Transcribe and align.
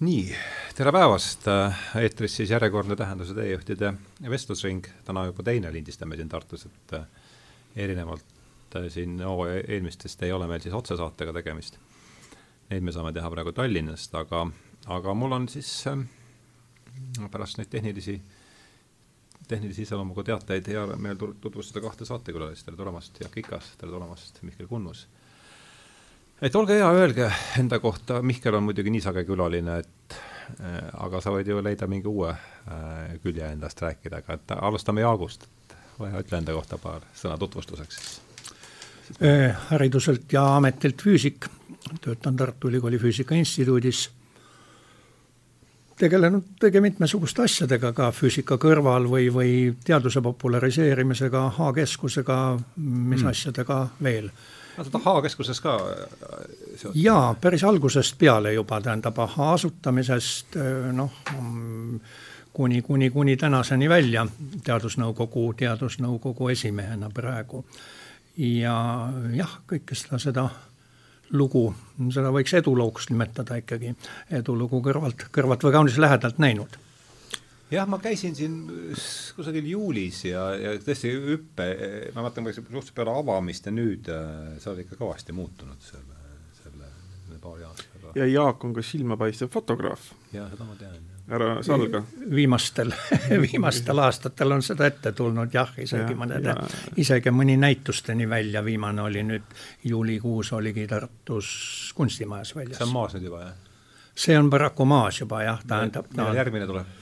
nii, 0.00 0.30
tere 0.76 0.92
päevast, 0.96 1.44
eetris 2.00 2.38
siis 2.38 2.50
järjekordne 2.50 2.96
Tähenduse 2.96 3.34
teejuhtide 3.36 3.92
vestlusring, 4.32 4.86
täna 5.04 5.26
juba 5.28 5.44
teine 5.44 5.72
lindistame 5.72 6.16
siin 6.16 6.28
Tartus, 6.28 6.64
et 6.66 6.94
äh, 6.96 7.04
erinevalt 7.84 8.24
äh, 8.80 8.86
siin 8.88 9.18
hooaja 9.20 9.60
eelmistest 9.68 10.22
ei 10.24 10.32
ole 10.32 10.48
meil 10.48 10.64
siis 10.64 10.74
otsesaatega 10.74 11.34
tegemist. 11.36 11.76
Neid 12.70 12.86
me 12.86 12.96
saame 12.96 13.12
teha 13.12 13.28
praegu 13.30 13.52
Tallinnast, 13.52 14.16
aga, 14.16 14.46
aga 14.96 15.14
mul 15.14 15.36
on 15.36 15.48
siis 15.52 15.68
äh, 15.92 16.00
pärast 17.30 17.60
neid 17.60 17.68
tehnilisi, 17.68 18.16
tehnilise 19.52 19.84
iseloomuga 19.84 20.24
teateid 20.32 20.72
hea 20.72 20.86
meel 20.96 21.20
tutvustada 21.20 21.84
kahte 21.84 22.08
saatekülalist, 22.08 22.64
tere 22.64 22.80
tulemast, 22.80 23.20
Jaak 23.20 23.36
Ikas, 23.44 23.74
tere 23.76 23.92
tulemast, 23.92 24.40
Mihkel 24.48 24.70
Kunnus 24.70 25.10
et 26.42 26.56
olge 26.56 26.76
hea, 26.78 26.88
öelge 26.96 27.28
enda 27.60 27.78
kohta, 27.78 28.22
Mihkel 28.22 28.56
on 28.56 28.64
muidugi 28.68 28.92
nii 28.92 29.02
sage 29.04 29.24
külaline, 29.28 29.78
et 29.82 30.16
äh, 30.60 30.78
aga 31.04 31.20
sa 31.20 31.32
võid 31.34 31.48
ju 31.50 31.60
leida 31.62 31.88
mingi 31.90 32.08
uue 32.08 32.30
äh, 32.32 33.16
külje 33.22 33.50
endast 33.52 33.82
rääkida, 33.84 34.22
aga 34.22 34.38
et 34.38 34.54
alustame 34.56 35.04
Jaagust, 35.04 35.46
ütle 36.00 36.40
enda 36.40 36.56
kohta 36.56 36.78
paar 36.80 37.04
sõna 37.16 37.36
tutvustuseks 37.40 38.00
siis. 38.00 38.20
Äh, 39.22 39.50
hariduselt 39.68 40.32
ja 40.32 40.46
ametilt 40.56 41.02
füüsik, 41.02 41.50
töötan 42.00 42.36
Tartu 42.36 42.70
Ülikooli 42.70 42.98
Füüsika 42.98 43.34
Instituudis, 43.34 44.06
tegelenud 46.00 46.64
õige 46.64 46.80
mitmesuguste 46.80 47.44
asjadega 47.44 47.90
ka 47.92 48.08
füüsika 48.16 48.56
kõrval 48.60 49.10
või, 49.10 49.26
või 49.34 49.52
teaduse 49.84 50.22
populariseerimisega, 50.24 51.42
H-keskusega, 51.58 52.38
mis 52.78 53.20
mm. 53.20 53.28
asjadega 53.34 53.82
veel 54.00 54.30
no 54.76 54.86
seda 54.86 55.00
H-keskuses 55.04 55.60
ka 55.60 55.76
äh, 55.76 56.40
seotud? 56.76 56.96
jaa, 56.98 57.34
päris 57.40 57.64
algusest 57.64 58.18
peale 58.18 58.52
juba, 58.54 58.80
tähendab 58.80 59.18
H 59.18 59.52
asutamisest 59.54 60.56
äh, 60.56 60.90
noh, 60.96 61.12
kuni, 62.52 62.82
kuni, 62.82 63.10
kuni 63.10 63.36
tänaseni 63.36 63.88
välja 63.88 64.26
Teadusnõukogu, 64.64 65.52
Teadusnõukogu 65.56 66.48
esimehena 66.48 67.10
praegu. 67.14 67.64
ja 68.36 68.74
jah, 69.34 69.56
kõike 69.68 69.94
seda, 69.94 70.18
seda 70.18 70.48
lugu, 71.32 71.70
seda 72.10 72.30
võiks 72.34 72.54
edulooks 72.58 73.10
nimetada 73.10 73.58
ikkagi, 73.60 73.94
edulugu 74.30 74.82
kõrvalt, 74.82 75.28
kõrvalt 75.32 75.66
või 75.66 75.72
kaunis 75.78 75.98
lähedalt 75.98 76.38
näinud 76.38 76.78
jah, 77.70 77.86
ma 77.88 77.98
käisin 78.02 78.34
siin 78.36 78.56
kusagil 79.36 79.66
juulis 79.70 80.24
ja, 80.28 80.46
ja 80.58 80.72
tõesti 80.82 81.12
hüppe, 81.14 81.68
ma 82.14 82.24
vaatan 82.26 82.50
suhteliselt 82.52 82.94
peale 82.96 83.14
avamist 83.22 83.68
ja 83.68 83.74
nüüd 83.74 84.10
äh, 84.12 84.56
sa 84.62 84.72
oled 84.72 84.84
ikka 84.84 84.98
kõvasti 85.00 85.36
muutunud 85.36 85.84
selle, 85.84 86.18
selle, 86.62 86.90
selle 87.26 87.38
paari 87.42 87.68
aastaga. 87.68 88.16
ja 88.18 88.26
Jaak 88.26 88.66
on 88.66 88.74
ka 88.74 88.84
silmapaistev 88.84 89.52
fotograaf. 89.52 90.10
jah, 90.34 90.50
seda 90.50 90.66
ma 90.66 90.76
tean. 90.80 90.98
ära 91.30 91.50
salga. 91.66 92.02
viimastel 92.34 92.92
viimastel 93.46 94.02
aastatel 94.02 94.58
on 94.58 94.66
seda 94.66 94.90
ette 94.90 95.14
tulnud 95.16 95.54
jah, 95.54 95.72
isegi 95.78 96.16
ja, 96.16 96.18
mõned, 96.18 96.52
isegi 96.98 97.34
mõni 97.34 97.56
näitusteni 97.60 98.28
välja, 98.30 98.64
viimane 98.66 99.06
oli 99.06 99.24
nüüd 99.30 99.58
juulikuus 99.84 100.52
oligi 100.58 100.88
Tartus 100.90 101.54
kunstimajas 101.94 102.54
väljas. 102.56 102.82
see 102.82 102.90
on 102.90 102.96
maas 102.98 103.18
nüüd 103.18 103.30
juba, 103.30 103.46
jah? 103.46 103.58
see 104.20 104.38
on 104.38 104.50
paraku 104.50 104.84
maas 104.84 105.22
juba 105.22 105.44
jah, 105.46 105.66
tähendab. 105.66 106.10
millal 106.16 106.42
järgmine 106.42 106.66
tuleb? 106.66 106.96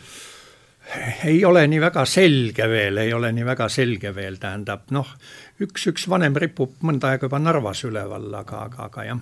Ei 1.25 1.45
ole 1.45 1.67
nii 1.67 1.81
väga 1.81 2.05
selge 2.09 2.69
veel, 2.71 2.97
ei 3.03 3.13
ole 3.13 3.33
nii 3.33 3.45
väga 3.45 3.69
selge 3.69 4.15
veel, 4.15 4.39
tähendab 4.41 4.89
noh, 4.95 5.11
üks, 5.61 5.89
üks 5.93 6.09
vanem 6.09 6.37
ripub 6.37 6.79
mõnda 6.87 7.13
aega 7.13 7.29
juba 7.29 7.41
Narvas 7.43 7.85
üleval, 7.85 8.31
aga, 8.41 8.63
aga, 8.69 8.89
aga 8.89 9.05
jah. 9.11 9.21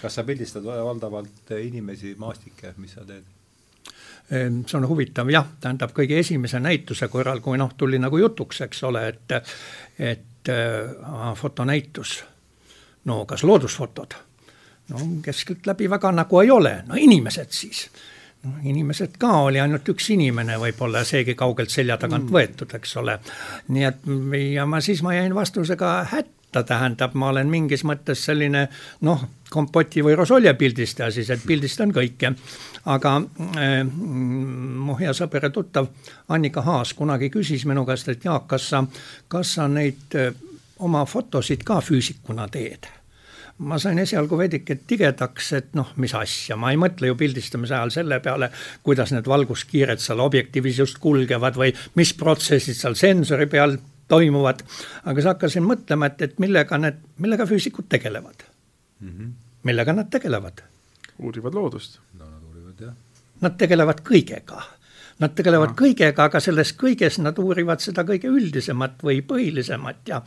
kas 0.00 0.14
sa 0.14 0.24
pildistad 0.24 0.64
valdavalt 0.64 1.54
inimesi, 1.62 2.14
maastikke, 2.18 2.74
mis 2.76 2.94
sa 2.94 3.04
teed? 3.08 3.24
Ehm, 4.30 4.60
see 4.68 4.76
on 4.78 4.86
huvitav 4.90 5.30
jah, 5.32 5.46
tähendab 5.60 5.94
kõige 5.96 6.18
esimese 6.20 6.60
näituse 6.60 7.08
korral, 7.08 7.40
kui 7.40 7.58
noh, 7.58 7.72
tuli 7.76 7.98
nagu 7.98 8.18
jutuks, 8.20 8.60
eks 8.68 8.82
ole, 8.84 9.06
et, 9.08 9.36
et 9.98 10.52
äh, 10.52 11.32
fotonäitus, 11.34 12.18
no 13.08 13.22
kas 13.24 13.42
loodusfotod, 13.48 14.20
no 14.92 15.08
keskeltläbi 15.24 15.88
väga 15.90 16.12
nagu 16.12 16.44
ei 16.44 16.52
ole, 16.52 16.76
no 16.86 17.00
inimesed 17.00 17.56
siis 17.56 17.86
noh, 18.44 18.56
inimesed 18.64 19.18
ka, 19.18 19.32
oli 19.48 19.60
ainult 19.60 19.88
üks 19.92 20.10
inimene 20.14 20.58
võib-olla, 20.60 21.04
seegi 21.06 21.34
kaugelt 21.38 21.72
selja 21.74 21.98
tagant 22.00 22.28
mm. 22.28 22.34
võetud, 22.34 22.74
eks 22.78 22.96
ole. 23.00 23.18
nii 23.74 23.86
et 23.88 24.10
ja 24.54 24.66
ma 24.66 24.82
siis 24.84 25.02
ma 25.02 25.14
jäin 25.16 25.34
vastusega 25.34 25.92
hätta, 26.12 26.62
tähendab, 26.66 27.14
ma 27.18 27.32
olen 27.32 27.50
mingis 27.50 27.84
mõttes 27.84 28.22
selline 28.24 28.66
noh, 29.06 29.24
kompoti 29.50 30.04
või 30.04 30.16
rosolje 30.16 30.54
pildistaja 30.58 31.10
siis, 31.12 31.30
et 31.30 31.46
pildistan 31.46 31.92
kõike. 31.94 32.34
aga 32.88 33.14
äh, 33.58 33.80
mu 33.84 34.96
hea 35.00 35.12
sõber 35.12 35.48
ja 35.48 35.50
tuttav 35.50 35.90
Annika 36.28 36.62
Haas 36.62 36.94
kunagi 36.94 37.30
küsis 37.30 37.66
minu 37.66 37.84
käest, 37.86 38.08
et 38.08 38.24
Jaak, 38.24 38.46
kas 38.46 38.68
sa, 38.70 38.84
kas 39.28 39.54
sa 39.58 39.68
neid 39.68 40.14
äh, 40.14 40.32
oma 40.78 41.04
fotosid 41.04 41.66
ka 41.66 41.80
füüsikuna 41.82 42.48
teed 42.48 42.88
ma 43.58 43.78
sain 43.82 43.98
esialgu 43.98 44.38
veidike 44.38 44.78
tigedaks, 44.86 45.52
et 45.58 45.72
noh, 45.78 45.90
mis 45.98 46.14
asja, 46.14 46.56
ma 46.60 46.70
ei 46.72 46.78
mõtle 46.80 47.10
ju 47.10 47.16
pildistamise 47.18 47.74
ajal 47.74 47.92
selle 47.94 48.20
peale, 48.22 48.50
kuidas 48.86 49.12
need 49.14 49.26
valguskiired 49.26 50.02
seal 50.02 50.22
objektiivis 50.22 50.78
just 50.84 51.00
kulgevad 51.02 51.58
või 51.58 51.72
mis 51.98 52.14
protsessid 52.18 52.78
seal 52.78 52.94
sensori 52.98 53.48
peal 53.50 53.76
toimuvad. 54.08 54.62
aga 55.04 55.16
siis 55.18 55.30
hakkasin 55.32 55.66
mõtlema, 55.66 56.12
et, 56.12 56.22
et 56.22 56.38
millega 56.38 56.78
need, 56.78 57.02
millega 57.18 57.46
füüsikud 57.50 57.88
tegelevad 57.88 58.46
mm. 59.00 59.08
-hmm. 59.10 59.32
millega 59.62 59.92
nad 59.92 60.10
tegelevad? 60.10 60.62
uurivad 61.18 61.54
loodust. 61.54 62.00
no 62.14 62.24
nad 62.30 62.42
uurivad 62.42 62.80
jah. 62.86 62.94
Nad 63.40 63.58
tegelevad 63.58 64.00
kõigega 64.06 64.62
Nad 65.18 65.32
tegelevad 65.34 65.72
no. 65.72 65.76
kõigega, 65.78 66.28
aga 66.28 66.38
selles 66.42 66.70
kõiges 66.78 67.16
nad 67.18 67.38
uurivad 67.42 67.82
seda 67.82 68.04
kõige 68.06 68.30
üldisemat 68.30 69.00
või 69.02 69.18
põhilisemat 69.26 70.12
ja, 70.12 70.20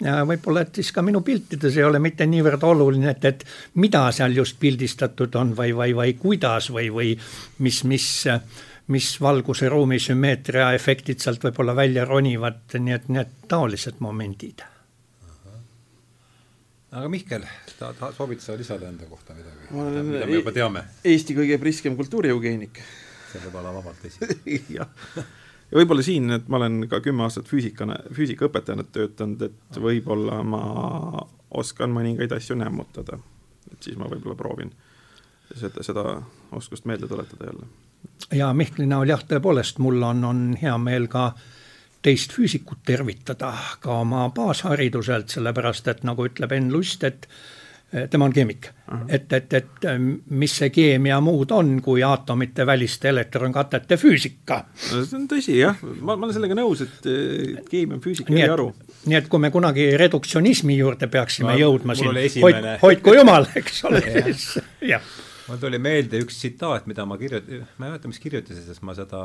ja 0.00 0.22
võib-olla, 0.28 0.62
et 0.64 0.80
siis 0.80 0.88
ka 0.96 1.04
minu 1.04 1.20
piltides 1.24 1.76
ei 1.76 1.84
ole 1.84 2.00
mitte 2.00 2.24
niivõrd 2.24 2.64
oluline, 2.64 3.10
et, 3.12 3.26
et 3.28 3.44
mida 3.76 4.06
seal 4.16 4.32
just 4.38 4.56
pildistatud 4.60 5.36
on 5.36 5.52
või, 5.58 5.74
või, 5.76 5.92
või 5.98 6.14
kuidas 6.20 6.70
või, 6.72 6.88
või 6.94 7.12
mis, 7.64 7.82
mis 7.84 8.08
mis 8.88 9.08
valguse 9.20 9.68
ruumi 9.68 9.98
sümmeetria 10.00 10.70
efektid 10.72 11.20
sealt 11.20 11.42
võib-olla 11.44 11.74
välja 11.76 12.06
ronivad, 12.08 12.62
nii 12.72 12.94
et 12.94 13.08
need 13.12 13.34
taolised 13.48 14.00
momendid. 14.00 14.64
aga 16.88 17.08
Mihkel, 17.12 17.44
ta, 17.78 17.92
ta 17.92 18.08
soovid 18.16 18.40
sa 18.40 18.56
lisada 18.56 18.88
enda 18.88 19.04
kohta 19.04 19.36
midagi, 19.36 19.68
mida 20.08 20.24
me 20.24 20.40
juba 20.40 20.56
teame? 20.56 20.84
Eesti 21.04 21.36
kõige 21.36 21.60
priskem 21.60 22.00
kultuurieugeenik 22.00 22.80
see 23.32 23.42
võib 23.46 23.60
olla 23.60 23.74
vabalt 23.76 24.02
tõsi 24.04 24.30
jah, 24.78 24.88
ja 25.70 25.80
võib-olla 25.80 26.04
siin, 26.04 26.30
et 26.38 26.48
ma 26.48 26.60
olen 26.60 26.84
ka 26.90 27.00
kümme 27.04 27.26
aastat 27.26 27.48
füüsikana, 27.50 27.98
füüsikaõpetajana 28.16 28.86
töötanud, 28.92 29.42
et 29.48 29.80
võib-olla 29.82 30.40
ma 30.44 30.62
oskan 31.50 31.92
mõningaid 31.94 32.32
asju 32.36 32.56
nämmutada. 32.58 33.18
et 33.72 33.82
siis 33.82 33.96
ma 33.96 34.08
võib-olla 34.08 34.36
proovin 34.36 34.72
seda, 35.54 35.82
seda 35.82 36.22
oskust 36.52 36.84
meelde 36.84 37.08
tuletada 37.08 37.52
jälle. 37.52 37.66
ja 38.32 38.52
Mihkli 38.52 38.86
näol 38.86 39.08
jah, 39.08 39.24
tõepoolest, 39.28 39.78
mul 39.78 40.02
on, 40.02 40.24
on 40.24 40.42
hea 40.62 40.76
meel 40.78 41.08
ka 41.08 41.32
teist 42.02 42.32
füüsikut 42.32 42.84
tervitada 42.86 43.52
ka 43.80 44.00
oma 44.04 44.28
baashariduselt, 44.34 45.28
sellepärast 45.34 45.88
et 45.88 46.04
nagu 46.06 46.28
ütleb 46.28 46.52
Enn 46.54 46.72
Lust, 46.72 47.04
et 47.04 47.28
tema 48.10 48.24
on 48.24 48.32
keemik 48.32 48.66
uh, 48.68 48.94
-huh. 48.94 49.04
et, 49.08 49.32
et, 49.32 49.52
et 49.52 49.84
eh, 49.84 49.98
mis 50.30 50.56
see 50.60 50.70
keemia 50.70 51.20
muud 51.24 51.50
on, 51.56 51.78
kui 51.82 52.02
aatomite 52.02 52.66
väliste 52.66 53.08
elektronkatete 53.08 53.96
füüsika. 53.96 54.64
no 54.92 55.04
see 55.04 55.16
on 55.18 55.28
tõsi 55.28 55.56
jah, 55.58 55.78
ma, 56.00 56.16
ma 56.16 56.26
olen 56.26 56.34
sellega 56.36 56.58
nõus, 56.58 56.82
et 56.84 57.08
eh, 57.08 57.62
keemia 57.70 57.96
on 57.96 58.02
füüsika 58.04 58.34
ei 58.36 58.48
aru. 58.48 58.74
nii 59.06 59.16
et 59.16 59.28
kui 59.28 59.40
me 59.40 59.50
kunagi 59.50 59.90
reduktsionismi 59.96 60.76
juurde 60.76 61.08
peaksime 61.08 61.54
no, 61.54 61.62
jõudma 61.64 61.96
siin, 61.96 62.12
hoid, 62.42 62.68
hoidku 62.82 63.16
jumal, 63.16 63.48
eks 63.56 63.84
ole 63.88 64.04
siis 64.04 64.44
jah 64.92 65.08
mul 65.48 65.56
tuli 65.56 65.80
meelde 65.80 66.20
üks 66.20 66.42
tsitaat, 66.42 66.84
mida 66.86 67.06
ma 67.08 67.16
kirjut-, 67.16 67.48
ma 67.48 67.86
ei 67.86 67.92
mäleta, 67.94 68.08
mis 68.08 68.20
kirjutises 68.20 68.82
ma 68.84 68.92
seda 68.94 69.22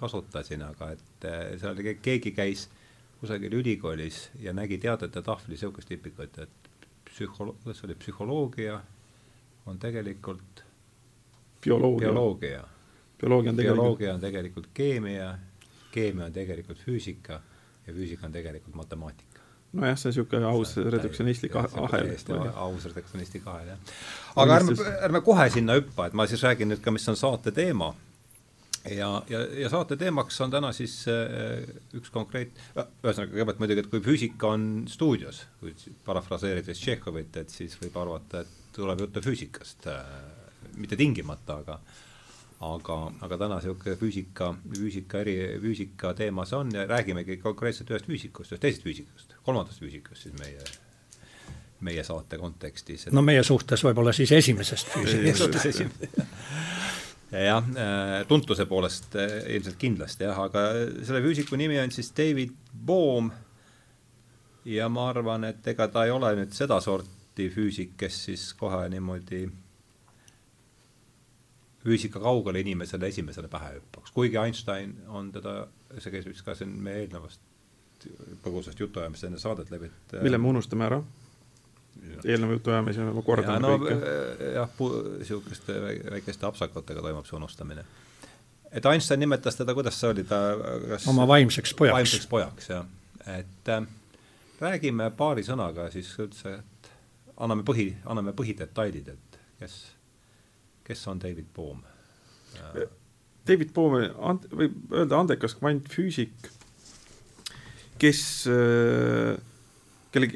kasutasin, 0.00 0.66
aga 0.68 0.90
et 0.92 1.28
seal 1.62 1.72
oli, 1.72 1.96
keegi 2.04 2.34
käis 2.36 2.68
kusagil 3.22 3.54
ülikoolis 3.56 4.26
ja 4.42 4.52
nägi 4.52 4.76
teadete 4.82 5.22
tahvli 5.22 5.54
niisugust 5.54 5.88
tipikut, 5.88 6.38
et 6.42 6.61
psühholo-, 7.22 7.54
kuidas 7.62 7.78
see 7.78 7.86
oli, 7.86 7.94
psühholoogia 7.94 8.80
on 9.66 9.78
tegelikult 9.78 10.64
bioloogia, 11.64 12.08
bioloogia. 12.08 12.64
bioloogia 13.20 13.50
on 13.50 13.56
tegelikult 13.56 13.82
bioloogia 13.82 14.14
on 14.14 14.20
tegelikult 14.20 14.68
keemia, 14.74 15.38
keemia 15.92 16.24
on 16.24 16.32
tegelikult 16.32 16.78
füüsika 16.78 17.40
ja 17.86 17.94
füüsika 17.94 18.26
on 18.26 18.32
tegelikult 18.32 18.74
matemaatika. 18.74 19.40
nojah, 19.72 19.98
see 19.98 20.08
on 20.08 20.12
niisugune 20.12 20.46
aus 20.46 20.76
reduktsionistlik 20.76 21.56
ahel. 21.56 22.14
aus 22.54 22.84
reduktsionistlik 22.84 23.46
ahel, 23.46 23.74
jah. 23.74 23.78
aga 24.36 24.56
ärme, 24.60 24.76
ärme 25.02 25.20
kohe 25.20 25.50
sinna 25.50 25.78
hüppa, 25.78 26.06
et 26.06 26.12
ma 26.12 26.26
siis 26.26 26.42
räägin 26.42 26.74
nüüd 26.74 26.82
ka, 26.82 26.90
mis 26.90 27.08
on 27.08 27.16
saate 27.16 27.54
teema 27.54 27.94
ja, 28.90 29.22
ja, 29.30 29.40
ja 29.62 29.70
saate 29.70 29.96
teemaks 29.96 30.40
on 30.44 30.52
täna 30.52 30.72
siis 30.76 31.02
äh, 31.10 31.62
üks 31.98 32.12
konkreet-, 32.14 32.58
ühesõnaga 32.74 33.30
kõigepealt 33.32 33.62
muidugi, 33.62 33.84
et 33.84 33.90
kui 33.92 34.04
füüsika 34.04 34.52
on 34.56 34.68
stuudios, 34.90 35.44
kui 35.60 35.74
parafraseerides 36.06 36.80
Tšehhovit, 36.80 37.36
et 37.42 37.52
siis 37.54 37.76
võib 37.80 37.98
arvata, 38.02 38.42
et 38.42 38.72
tuleb 38.76 39.06
juttu 39.06 39.22
füüsikast 39.24 39.90
äh,. 39.92 40.16
mitte 40.76 40.96
tingimata, 40.96 41.58
aga 41.60 41.78
aga, 42.62 42.96
aga 43.26 43.38
täna 43.38 43.58
niisugune 43.58 43.96
füüsika, 43.98 44.52
füüsika 44.76 45.22
eri, 45.24 45.34
füüsika 45.62 46.12
teema 46.18 46.46
see 46.46 46.58
on 46.58 46.70
ja 46.74 46.86
räägimegi 46.88 47.38
konkreetselt 47.42 47.90
ühest 47.90 48.06
füüsikust, 48.06 48.54
ühest 48.54 48.62
teisest 48.62 48.86
füüsikust, 48.86 49.34
kolmandast 49.46 49.82
füüsikust 49.82 50.28
siis 50.28 50.36
meie, 50.38 50.62
meie 51.82 52.04
saate 52.06 52.38
kontekstis 52.38 53.08
et.... 53.08 53.16
no 53.16 53.24
meie 53.26 53.42
suhtes 53.46 53.82
võib-olla 53.86 54.14
siis 54.16 54.32
esimesest 54.38 54.94
füüsikast 54.94 55.82
jah, 57.32 57.64
äh, 57.64 58.26
tuntuse 58.28 58.66
poolest 58.68 59.16
äh, 59.16 59.38
ilmselt 59.56 59.78
kindlasti 59.80 60.26
jah, 60.28 60.38
aga 60.44 60.66
selle 61.06 61.22
füüsiku 61.24 61.56
nimi 61.56 61.78
on 61.80 61.92
siis 61.94 62.12
David 62.16 62.52
Bohm 62.72 63.30
ja 64.68 64.88
ma 64.92 65.08
arvan, 65.10 65.48
et 65.48 65.66
ega 65.72 65.88
ta 65.88 66.04
ei 66.06 66.12
ole 66.14 66.34
nüüd 66.38 66.52
sedasorti 66.54 67.48
füüsik, 67.52 67.96
kes 67.98 68.24
siis 68.28 68.50
kohe 68.58 68.84
niimoodi 68.92 69.46
füüsika 71.82 72.20
kaugele 72.22 72.60
inimesele 72.62 73.08
esimesele 73.10 73.48
pähe 73.50 73.78
hüppaks, 73.78 74.12
kuigi 74.14 74.38
Einstein 74.38 74.94
on 75.08 75.32
teda, 75.34 75.66
see 75.98 76.12
käis 76.14 76.28
vist 76.28 76.44
ka 76.46 76.54
siin 76.58 76.76
meie 76.84 77.06
eelnevast 77.06 77.40
põgusast 78.42 78.78
jutuajamist 78.82 79.26
enne 79.28 79.38
saadet 79.38 79.70
läbi, 79.70 79.88
et 79.88 80.16
mille 80.22 80.38
me 80.38 80.52
unustame 80.52 80.86
ära? 80.86 81.02
Eelneva 82.24 82.58
jutuajamise 82.58 83.06
me 83.06 83.24
kordame 83.26 83.58
ja, 83.58 83.62
no, 83.62 83.76
kõike. 83.82 84.50
jah, 84.56 84.76
niisuguste 85.18 85.78
väikeste 85.84 86.48
apsakatega 86.48 87.04
toimub 87.04 87.28
see 87.28 87.38
unustamine. 87.38 87.84
et 88.72 88.86
Einstein 88.86 89.20
nimetas 89.20 89.58
teda, 89.58 89.74
kuidas 89.74 90.00
see 90.00 90.10
oli, 90.10 90.26
ta 90.28 90.42
kas 90.94 91.08
oma 91.12 91.26
vaimseks 91.28 91.74
pojaks. 91.78 91.96
vaimseks 91.96 92.28
pojaks, 92.30 92.70
jah. 92.74 92.86
et 93.38 93.72
äh, 93.74 93.88
räägime 94.60 95.10
paari 95.16 95.44
sõnaga 95.46 95.90
siis 95.94 96.12
üldse, 96.22 96.58
et 96.58 96.92
anname 97.36 97.66
põhi, 97.66 97.90
anname 98.06 98.34
põhidetailid, 98.36 99.12
et 99.16 99.42
kes 99.62 99.82
kes 100.84 101.06
on 101.08 101.20
David 101.20 101.46
Bohm? 101.54 101.80
David 103.48 103.72
Bohm, 103.74 103.96
võib 104.52 104.92
öelda 104.94 105.18
andekas 105.18 105.56
kvantfüüsik, 105.58 106.50
kes, 108.02 108.22
kelle, 110.12 110.28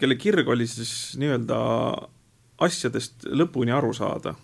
kelle 0.00 0.16
kirg 0.20 0.48
oli 0.48 0.66
siis 0.70 1.16
nii-öelda 1.20 1.58
asjadest 2.62 3.26
lõpuni 3.32 3.74
aru 3.74 3.92
saada. 3.96 4.34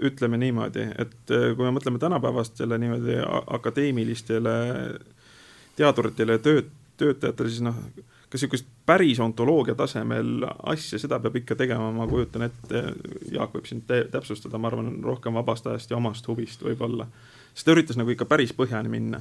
ütleme 0.00 0.38
niimoodi, 0.40 0.86
et 0.96 1.28
kui 1.28 1.64
me 1.66 1.74
mõtleme 1.76 1.98
tänapäevastele 2.00 2.78
niimoodi 2.80 3.18
akadeemilistele 3.52 4.54
teaduritele 5.76 6.38
ja 6.38 6.40
tööd, 6.40 6.70
töötajatele, 6.96 7.50
siis 7.50 7.60
noh, 7.66 7.76
ka 8.32 8.38
niisugust 8.38 8.68
päris 8.88 9.20
ontoloogia 9.20 9.74
tasemel 9.76 10.46
asja, 10.72 10.96
seda 11.00 11.18
peab 11.20 11.36
ikka 11.42 11.56
tegema, 11.60 11.90
ma 11.92 12.06
kujutan 12.08 12.46
ette, 12.46 12.82
Jaak 13.32 13.52
võib 13.58 13.68
siin 13.68 13.82
täpsustada, 13.84 14.56
ma 14.56 14.70
arvan, 14.70 14.94
rohkem 15.04 15.36
vabast 15.36 15.68
ajast 15.68 15.92
ja 15.92 15.98
omast 15.98 16.28
huvist 16.32 16.64
võib-olla. 16.64 17.06
sest 17.52 17.68
ta 17.68 17.74
üritas 17.76 18.00
nagu 18.00 18.10
ikka 18.10 18.24
päris 18.24 18.54
põhjani 18.56 18.88
minna. 18.88 19.20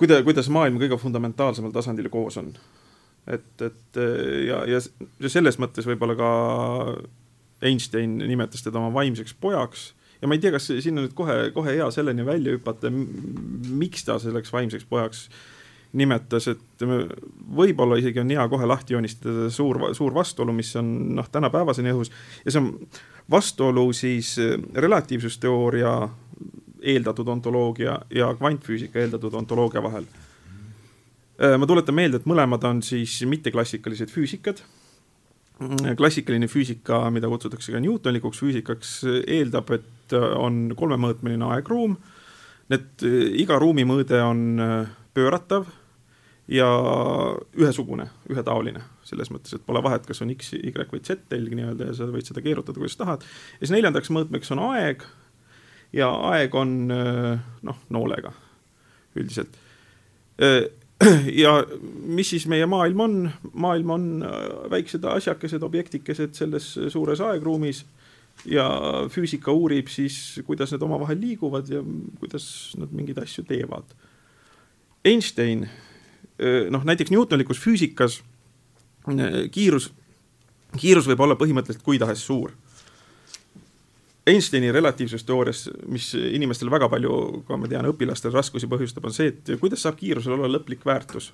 Kuida-, 0.00 0.22
kuidas 0.26 0.50
maailm 0.52 0.78
kõige 0.82 0.98
fundamentaalsemal 1.00 1.74
tasandil 1.74 2.10
koos 2.12 2.38
on. 2.40 2.52
et, 3.26 3.50
et 3.62 4.00
ja, 4.48 4.64
ja, 4.68 4.80
ja 5.20 5.32
selles 5.32 5.58
mõttes 5.62 5.86
võib-olla 5.88 6.16
ka 6.18 6.30
Einstein 7.64 8.18
nimetas 8.20 8.64
teda 8.64 8.80
oma 8.80 8.92
vaimseks 8.92 9.36
pojaks 9.40 9.92
ja 10.20 10.28
ma 10.28 10.36
ei 10.36 10.42
tea, 10.42 10.52
kas 10.54 10.70
siin 10.72 10.98
on 10.98 11.06
nüüd 11.06 11.16
kohe, 11.16 11.50
kohe 11.56 11.74
hea 11.76 11.88
selleni 11.92 12.24
välja 12.26 12.54
hüpata, 12.56 12.90
miks 12.92 14.06
ta 14.06 14.18
selleks 14.22 14.52
vaimseks 14.52 14.86
pojaks 14.88 15.26
nimetas, 15.94 16.48
et 16.50 16.84
võib-olla 17.54 17.98
isegi 18.00 18.22
on 18.22 18.32
hea 18.32 18.44
kohe 18.50 18.66
lahti 18.66 18.96
joonistada 18.96 19.50
suur, 19.52 19.78
suur 19.94 20.14
vastuolu, 20.16 20.54
mis 20.56 20.72
on 20.80 20.88
noh, 21.20 21.28
tänapäevaseni 21.30 21.92
õhus 21.92 22.10
ja 22.44 22.54
see 22.54 22.62
on 22.62 22.70
vastuolu 23.30 23.86
siis 23.96 24.34
äh, 24.42 24.56
relatiivsusteooria 24.74 25.94
eeldatud 26.84 27.28
ontoloogia 27.28 27.98
ja 28.14 28.30
kvantfüüsika 28.38 29.02
eeldatud 29.02 29.34
ontoloogia 29.40 29.82
vahel. 29.84 30.08
Äh, 31.40 31.56
ma 31.58 31.68
tuletan 31.68 31.96
meelde, 31.96 32.20
et 32.20 32.28
mõlemad 32.30 32.64
on 32.68 32.82
siis 32.84 33.20
mitteklassikalised 33.28 34.12
füüsikad. 34.12 34.64
klassikaline 35.96 36.48
füüsika, 36.50 37.10
mida 37.14 37.28
kutsutakse 37.30 37.72
ka 37.72 37.78
Newtonlikuks 37.80 38.40
füüsikaks, 38.42 38.88
eeldab, 39.22 39.70
et 39.70 40.14
on 40.18 40.74
kolmemõõtmeline 40.74 41.46
aegruum. 41.54 41.94
Need, 42.72 43.04
iga 43.38 43.60
ruumimõõde 43.62 44.18
on 44.24 44.40
pööratav 45.14 45.68
ja 46.48 46.66
ühesugune, 47.56 48.08
ühetaoline, 48.30 48.82
selles 49.06 49.30
mõttes, 49.32 49.54
et 49.56 49.64
pole 49.64 49.80
vahet, 49.84 50.04
kas 50.06 50.20
on 50.24 50.32
X, 50.34 50.52
Y 50.58 50.74
või 50.74 51.00
Z 51.00 51.28
telg 51.30 51.54
nii-öelda 51.56 51.90
ja 51.90 51.96
sa 51.96 52.08
võid 52.10 52.28
seda 52.28 52.42
keerutada, 52.44 52.80
kuidas 52.80 52.98
tahad. 53.00 53.24
ja 53.24 53.64
siis 53.64 53.72
neljandaks 53.72 54.12
mõõtmeks 54.12 54.52
on 54.52 54.64
aeg 54.68 55.06
ja 55.94 56.10
aeg 56.32 56.54
on 56.58 56.72
noh, 56.88 57.82
noolega 57.94 58.32
üldiselt. 59.14 59.54
ja 61.42 61.52
mis 62.16 62.32
siis 62.34 62.46
meie 62.50 62.66
maailm 62.70 63.02
on, 63.04 63.16
maailm 63.52 63.92
on 63.94 64.06
väiksed 64.72 65.06
asjakesed, 65.06 65.62
objektikesed 65.62 66.34
selles 66.34 66.72
suures 66.90 67.22
aegruumis 67.22 67.84
ja 68.50 68.66
füüsika 69.12 69.54
uurib 69.54 69.90
siis, 69.92 70.40
kuidas 70.46 70.74
need 70.74 70.82
omavahel 70.82 71.20
liiguvad 71.20 71.70
ja 71.70 71.82
kuidas 72.18 72.46
nad 72.80 72.90
mingeid 72.94 73.20
asju 73.22 73.46
teevad. 73.46 73.94
Einstein 75.06 75.68
noh, 76.74 76.86
näiteks 76.86 77.12
Newtonlikus 77.14 77.60
füüsikas 77.62 78.18
kiirus, 79.52 79.90
kiirus 80.80 81.08
võib 81.10 81.22
olla 81.24 81.36
põhimõtteliselt 81.38 81.84
kui 81.84 81.98
tahes 82.00 82.24
suur. 82.24 82.54
Einsteini 84.26 84.70
relatiivsusteoorias, 84.72 85.66
mis 85.92 86.14
inimestel 86.14 86.70
väga 86.72 86.88
palju, 86.88 87.42
ka 87.44 87.58
ma 87.60 87.68
tean, 87.68 87.84
õpilastel 87.90 88.32
raskusi 88.32 88.68
põhjustab, 88.70 89.04
on 89.04 89.12
see, 89.12 89.34
et 89.34 89.50
kuidas 89.60 89.84
saab 89.84 89.98
kiirusel 90.00 90.38
olla 90.38 90.48
lõplik 90.48 90.86
väärtus. 90.86 91.32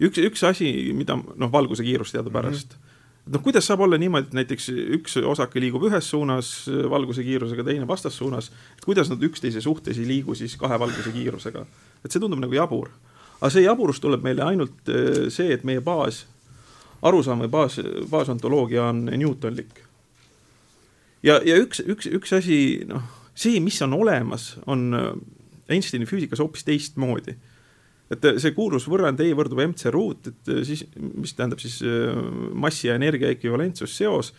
üks, 0.00 0.20
üks 0.20 0.44
asi, 0.44 0.92
mida 0.92 1.16
noh, 1.16 1.52
valguse 1.52 1.84
kiirus 1.86 2.12
teadupärast 2.12 2.76
mm. 2.76 2.82
-hmm. 2.82 3.32
noh, 3.32 3.42
kuidas 3.42 3.66
saab 3.66 3.80
olla 3.80 3.96
niimoodi, 3.98 4.26
et 4.26 4.38
näiteks 4.42 4.68
üks 4.98 5.16
osake 5.16 5.60
liigub 5.60 5.88
ühes 5.88 6.10
suunas 6.10 6.68
valguse 6.90 7.22
kiirusega, 7.22 7.64
teine 7.64 7.88
vastassuunas, 7.88 8.52
et 8.76 8.84
kuidas 8.84 9.08
nad 9.08 9.22
üksteise 9.22 9.60
suhtes 9.60 9.98
ei 9.98 10.06
liigu 10.06 10.34
siis 10.34 10.56
kahe 10.56 10.78
valguse 10.78 11.12
kiirusega. 11.12 11.66
et 12.04 12.12
see 12.12 12.20
tundub 12.20 12.40
nagu 12.40 12.52
jabur 12.52 12.90
aga 13.40 13.50
see 13.52 13.66
jaburus 13.66 14.00
tuleb 14.00 14.24
meile 14.24 14.44
ainult 14.46 14.92
äh, 14.92 15.26
see, 15.32 15.50
et 15.54 15.64
meie 15.68 15.82
baas, 15.84 16.24
arusaam 17.04 17.44
või 17.44 17.52
baas, 17.52 17.80
baasontoloogia 18.10 18.88
on 18.90 19.04
Newtonlik. 19.12 19.82
Ja, 21.26 21.40
ja 21.44 21.58
üks, 21.62 21.82
üks, 21.82 22.08
üks 22.08 22.34
asi, 22.36 22.58
noh, 22.88 23.04
see, 23.36 23.60
mis 23.62 23.78
on 23.84 23.96
olemas, 23.98 24.54
on 24.70 24.88
äh, 24.96 25.12
Einsteini 25.72 26.06
füüsikas 26.06 26.40
hoopis 26.42 26.66
teistmoodi. 26.66 27.36
et 28.10 28.24
äh, 28.24 28.40
see 28.42 28.54
kuulus 28.56 28.86
võrrand 28.90 29.20
E 29.20 29.32
võrdub 29.34 29.62
mc 29.66 29.90
ruut, 29.94 30.30
et 30.30 30.52
siis, 30.66 30.86
mis 30.96 31.34
tähendab 31.34 31.62
siis 31.62 31.80
massi 32.54 32.88
ja 32.88 32.94
energia 32.94 33.32
ekvivalentsusseos, 33.34 34.32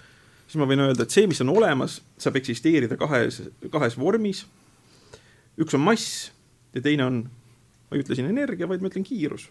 siis 0.48 0.60
ma 0.62 0.70
võin 0.70 0.86
öelda, 0.88 1.04
et 1.04 1.14
see, 1.14 1.28
mis 1.28 1.44
on 1.44 1.52
olemas, 1.52 2.00
saab 2.18 2.40
eksisteerida 2.40 2.98
kahes, 3.00 3.42
kahes 3.74 4.00
vormis. 4.00 4.46
üks 5.60 5.76
on 5.76 5.84
mass 5.84 6.32
ja 6.74 6.82
teine 6.82 7.06
on 7.06 7.26
ma 7.88 7.96
ei 7.96 8.04
ütle 8.04 8.18
siin 8.18 8.30
energia, 8.30 8.68
vaid 8.70 8.84
ma 8.84 8.92
ütlen 8.92 9.06
kiirus. 9.08 9.48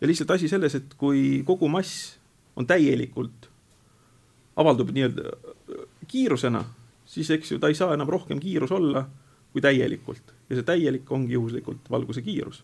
ja 0.00 0.08
lihtsalt 0.08 0.34
asi 0.34 0.48
selles, 0.50 0.74
et 0.76 0.94
kui 0.98 1.42
kogu 1.46 1.70
mass 1.72 2.16
on 2.56 2.66
täielikult, 2.68 3.48
avaldub 4.56 4.90
nii-öelda 4.92 5.30
äh, 5.30 5.84
kiirusena, 6.08 6.64
siis 7.06 7.30
eks 7.34 7.52
ju 7.52 7.60
ta 7.62 7.70
ei 7.70 7.78
saa 7.78 7.94
enam 7.94 8.10
rohkem 8.10 8.40
kiirus 8.42 8.72
olla 8.74 9.06
kui 9.52 9.64
täielikult. 9.64 10.34
Ja 10.50 10.58
see 10.58 10.66
täielik 10.66 11.10
ongi 11.12 11.32
juhuslikult 11.36 11.90
valguse 11.90 12.22
kiirus. 12.22 12.62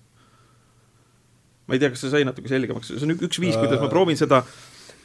ma 1.66 1.76
ei 1.76 1.80
tea, 1.80 1.92
kas 1.94 2.02
see 2.02 2.10
sai 2.10 2.24
natuke 2.26 2.50
selgemaks, 2.50 2.90
see 2.90 3.06
on 3.06 3.14
üks 3.14 3.38
viis, 3.40 3.54
kuidas 3.56 3.80
ma 3.80 3.86
proovin 3.88 4.18
seda 4.18 4.42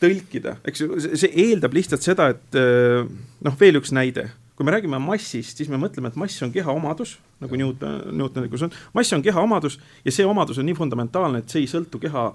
tõlkida, 0.01 0.58
eks 0.67 0.82
ju, 0.82 0.98
see 1.06 1.29
eeldab 1.46 1.75
lihtsalt 1.77 2.03
seda, 2.03 2.32
et 2.34 2.58
äh, 2.58 3.06
noh, 3.46 3.56
veel 3.60 3.79
üks 3.79 3.94
näide. 3.96 4.27
Kui 4.58 4.65
me 4.65 4.74
räägime 4.74 4.98
massist, 5.01 5.60
siis 5.62 5.70
me 5.70 5.77
mõtleme, 5.77 6.10
et 6.10 6.17
mass 6.17 6.41
on 6.41 6.51
keha 6.51 6.74
omadus, 6.74 7.20
nagu 7.44 7.60
Newton, 7.62 8.00
Newtonlikus 8.17 8.65
on, 8.65 8.74
mass 8.98 9.13
on 9.13 9.22
keha 9.25 9.41
omadus 9.46 9.77
ja 10.06 10.13
see 10.13 10.25
omadus 10.25 10.58
on 10.58 10.65
nii 10.65 10.77
fundamentaalne, 10.77 11.44
et 11.44 11.53
see 11.53 11.62
ei 11.62 11.70
sõltu 11.70 12.01
keha 12.01 12.32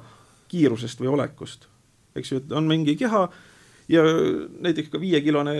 kiirusest 0.52 1.02
või 1.02 1.11
olekust. 1.16 1.66
eks 2.14 2.32
ju, 2.32 2.38
et 2.38 2.54
on 2.54 2.71
mingi 2.71 2.94
keha 3.00 3.26
ja 3.92 4.02
näiteks 4.64 4.90
ka 4.92 5.00
viiekilone 5.00 5.54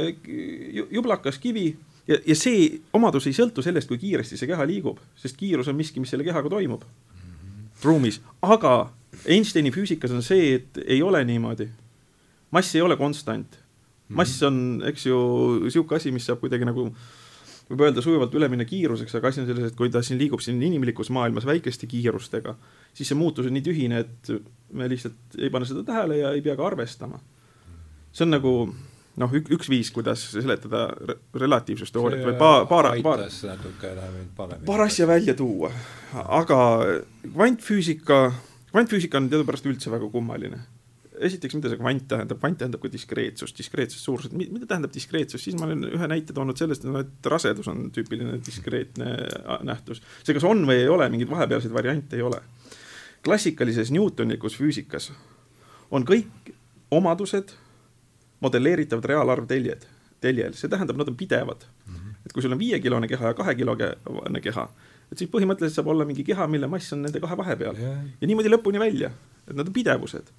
jublakas 0.91 1.39
kivi 1.43 1.69
ja, 2.09 2.17
ja 2.17 2.37
see 2.39 2.81
omadus 2.97 3.29
ei 3.29 3.37
sõltu 3.37 3.65
sellest, 3.65 3.91
kui 3.91 4.01
kiiresti 4.01 4.41
see 4.41 4.51
keha 4.51 4.67
liigub, 4.69 5.01
sest 5.19 5.37
kiirus 5.41 5.69
on 5.69 5.79
miski, 5.79 6.01
mis 6.01 6.13
selle 6.15 6.27
kehaga 6.27 6.51
toimub 6.53 6.87
ruumis, 7.83 8.21
aga 8.43 8.93
Einsteini 9.29 9.71
füüsikas 9.75 10.13
on 10.15 10.23
see, 10.25 10.55
et 10.57 10.79
ei 10.87 11.03
ole 11.03 11.21
niimoodi. 11.29 11.69
mass 12.51 12.75
ei 12.75 12.83
ole 12.83 12.97
konstant 12.97 13.63
mass 14.17 14.43
on, 14.47 14.57
eks 14.89 15.07
ju, 15.09 15.19
niisugune 15.67 15.99
asi, 15.99 16.13
mis 16.15 16.27
saab 16.29 16.41
kuidagi 16.43 16.67
nagu 16.69 16.87
võib 17.73 17.85
öelda 17.87 18.03
sujuvalt 18.05 18.35
üle 18.37 18.49
minna 18.53 18.67
kiiruseks, 18.69 19.15
aga 19.17 19.31
asi 19.31 19.43
on 19.43 19.49
selles, 19.49 19.71
et 19.71 19.79
kui 19.79 19.91
ta 19.93 20.03
siin 20.05 20.19
liigub 20.21 20.43
siin 20.45 20.61
inimlikus 20.63 21.13
maailmas 21.15 21.47
väikeste 21.49 21.89
kiirustega, 21.89 22.55
siis 22.93 23.13
see 23.13 23.19
muutus 23.19 23.49
on 23.49 23.57
nii 23.57 23.65
tühine, 23.65 24.03
et 24.03 24.33
me 24.77 24.89
lihtsalt 24.93 25.39
ei 25.39 25.53
pane 25.53 25.69
seda 25.69 25.85
tähele 25.87 26.21
ja 26.21 26.35
ei 26.37 26.45
pea 26.45 26.57
ka 26.59 26.67
arvestama. 26.69 27.21
See 28.13 28.27
on 28.27 28.35
nagu 28.37 28.53
noh, 29.21 29.33
üks 29.37 29.69
viis, 29.71 29.91
kuidas 29.95 30.25
seletada 30.33 30.87
re 30.97 31.17
relatiivsusteooriat 31.43 32.25
või 32.31 32.37
paar, 32.41 32.67
paar, 32.71 32.91
paar, 33.05 33.25
paar 34.67 34.85
asja 34.87 35.09
välja 35.09 35.35
tuua. 35.37 35.73
aga 36.23 36.59
kvantfüüsika, 37.27 38.21
kvantfüüsika 38.71 39.21
on 39.21 39.29
teadupärast 39.33 39.69
üldse 39.69 39.93
väga 39.93 40.09
kummaline. 40.13 40.63
esiteks, 41.23 41.55
mida 41.55 41.71
see 41.71 41.79
kvant 41.79 42.07
tähendab, 42.09 42.39
kvant 42.41 42.59
tähendab 42.59 42.81
ka 42.83 42.89
diskreetsust, 42.91 43.55
diskreetsust, 43.59 44.03
suurused, 44.03 44.33
mida 44.35 44.67
tähendab 44.67 44.95
diskreetsus, 44.95 45.45
siis 45.45 45.55
ma 45.59 45.69
olen 45.69 45.85
ühe 45.93 46.09
näite 46.11 46.35
toonud 46.35 46.59
sellest, 46.59 46.87
et 46.99 47.29
rasedus 47.31 47.69
on 47.71 47.91
tüüpiline 47.95 48.41
diskreetne 48.43 49.13
nähtus. 49.69 50.03
see 50.25 50.35
kas 50.35 50.49
on 50.49 50.65
või 50.67 50.81
ei 50.81 50.89
ole, 50.89 51.09
mingeid 51.13 51.31
vahepealseid 51.31 51.75
variante 51.75 52.17
ei 52.17 52.25
ole. 52.27 52.41
klassikalises 53.23 53.93
Newtonlikus 53.93 54.57
füüsikas 54.59 55.13
on 55.91 56.09
kõik 56.09 56.57
omadused 56.91 57.53
modelleeritavad 58.43 59.07
reaalarv 59.09 59.47
teljed, 59.51 59.85
teljel, 60.23 60.55
see 60.59 60.71
tähendab, 60.71 60.99
nad 61.01 61.11
on 61.11 61.19
pidevad 61.19 61.67
mm. 61.67 61.95
-hmm. 61.95 62.15
et 62.27 62.33
kui 62.33 62.43
sul 62.43 62.55
on 62.55 62.59
viiekilone 62.59 63.09
keha 63.09 63.33
ja 63.33 63.39
kahekilone 63.39 64.41
keha, 64.43 64.69
et 65.13 65.19
siis 65.19 65.31
põhimõtteliselt 65.31 65.81
saab 65.81 65.93
olla 65.93 66.07
mingi 66.09 66.25
keha, 66.25 66.47
mille 66.49 66.69
mass 66.71 66.93
on 66.97 67.05
nende 67.07 67.21
kahe 67.21 67.37
vahepeal 67.37 67.79
yeah. 67.79 68.01
ja 68.21 68.31
niimoodi 68.31 68.53
lõpuni 68.53 68.81
välja, 68.83 69.13
et 69.47 69.55
nad 69.57 69.67
on 69.67 69.73
pidevused. 69.73 70.33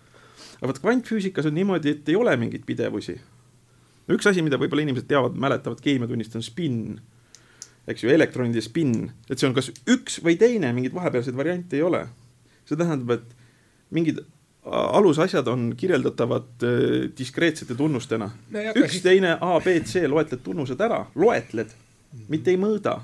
aga 0.57 0.71
vot 0.71 0.81
kvantfüüsikas 0.83 1.47
on 1.49 1.57
niimoodi, 1.57 1.97
et 1.97 2.09
ei 2.09 2.15
ole 2.15 2.35
mingeid 2.37 2.65
pidevusi. 2.65 3.19
no 4.07 4.15
üks 4.17 4.29
asi, 4.29 4.41
mida 4.41 4.57
võib-olla 4.57 4.85
inimesed 4.87 5.07
teavad, 5.07 5.35
mäletavad 5.35 5.81
keemiatunnist, 5.81 6.35
on 6.35 6.43
spinn, 6.43 6.99
eks 7.87 8.03
ju, 8.03 8.09
elektronide 8.09 8.61
spinn, 8.61 9.11
et 9.29 9.39
see 9.39 9.47
on 9.47 9.55
kas 9.55 9.71
üks 9.87 10.19
või 10.23 10.37
teine, 10.39 10.73
mingeid 10.73 10.95
vahepealseid 10.95 11.35
variante 11.37 11.77
ei 11.77 11.83
ole. 11.83 12.07
see 12.65 12.79
tähendab, 12.79 13.19
et 13.19 13.35
mingid 13.91 14.23
alusasjad 14.65 15.47
on 15.47 15.73
kirjeldatavad 15.77 16.63
äh, 16.63 16.75
diskreetsete 17.17 17.75
tunnustena 17.75 18.29
üks 18.79 19.01
teine 19.03 19.37
A, 19.41 19.57
B, 19.59 19.79
C, 19.83 20.05
loetled 20.07 20.43
tunnused 20.43 20.79
ära, 20.81 21.03
loetled 21.15 21.73
mitte 22.29 22.53
ei 22.53 22.59
mõõda. 22.61 22.99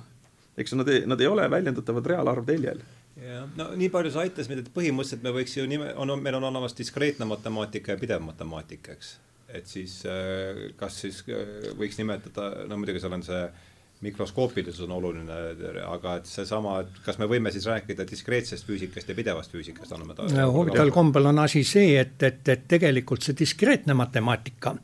eks 0.58 0.74
nad 0.76 0.88
nad 1.08 1.22
ei 1.22 1.28
ole 1.28 1.50
väljendatavad 1.52 2.06
reaalarvteljel 2.06 2.82
jah, 3.24 3.48
no 3.58 3.70
nii 3.76 3.90
palju 3.94 4.12
sa 4.14 4.24
aitasid, 4.26 4.62
et 4.62 4.70
põhimõtteliselt 4.76 5.26
me 5.26 5.34
võiks 5.36 5.56
ju 5.58 5.66
nime, 5.68 5.92
on, 6.00 6.14
meil 6.22 6.38
on 6.40 6.48
olemas 6.52 6.76
diskreetne 6.78 7.28
matemaatika 7.30 7.96
ja 7.96 8.02
pidev 8.02 8.24
matemaatika, 8.24 8.96
eks. 8.96 9.18
et 9.48 9.68
siis 9.68 10.00
äh, 10.08 10.70
kas 10.80 11.02
siis 11.04 11.24
äh, 11.28 11.74
võiks 11.80 12.00
nimetada, 12.00 12.66
no 12.70 12.80
muidugi 12.80 13.04
seal 13.04 13.18
on 13.20 13.26
see 13.26 13.44
mikroskoopilisus 14.02 14.86
on 14.86 14.92
oluline, 14.96 15.38
aga 15.88 16.16
et 16.22 16.30
seesama, 16.30 16.78
et 16.86 17.02
kas 17.04 17.18
me 17.20 17.28
võime 17.28 17.52
siis 17.52 17.66
rääkida 17.68 18.06
diskreetsest 18.08 18.68
füüsikast 18.68 19.12
ja 19.12 19.16
pidevast 19.16 19.52
füüsikast, 19.52 19.92
anname 19.92 20.16
ta 20.16 20.28
no, 20.32 20.48
huvitaval 20.56 20.94
kombel 20.96 21.28
on 21.34 21.44
asi 21.44 21.66
see, 21.68 21.98
et, 22.00 22.16
et, 22.24 22.42
et 22.48 22.66
tegelikult 22.72 23.26
see 23.26 23.36
diskreetne 23.40 23.98
matemaatika 24.00 24.76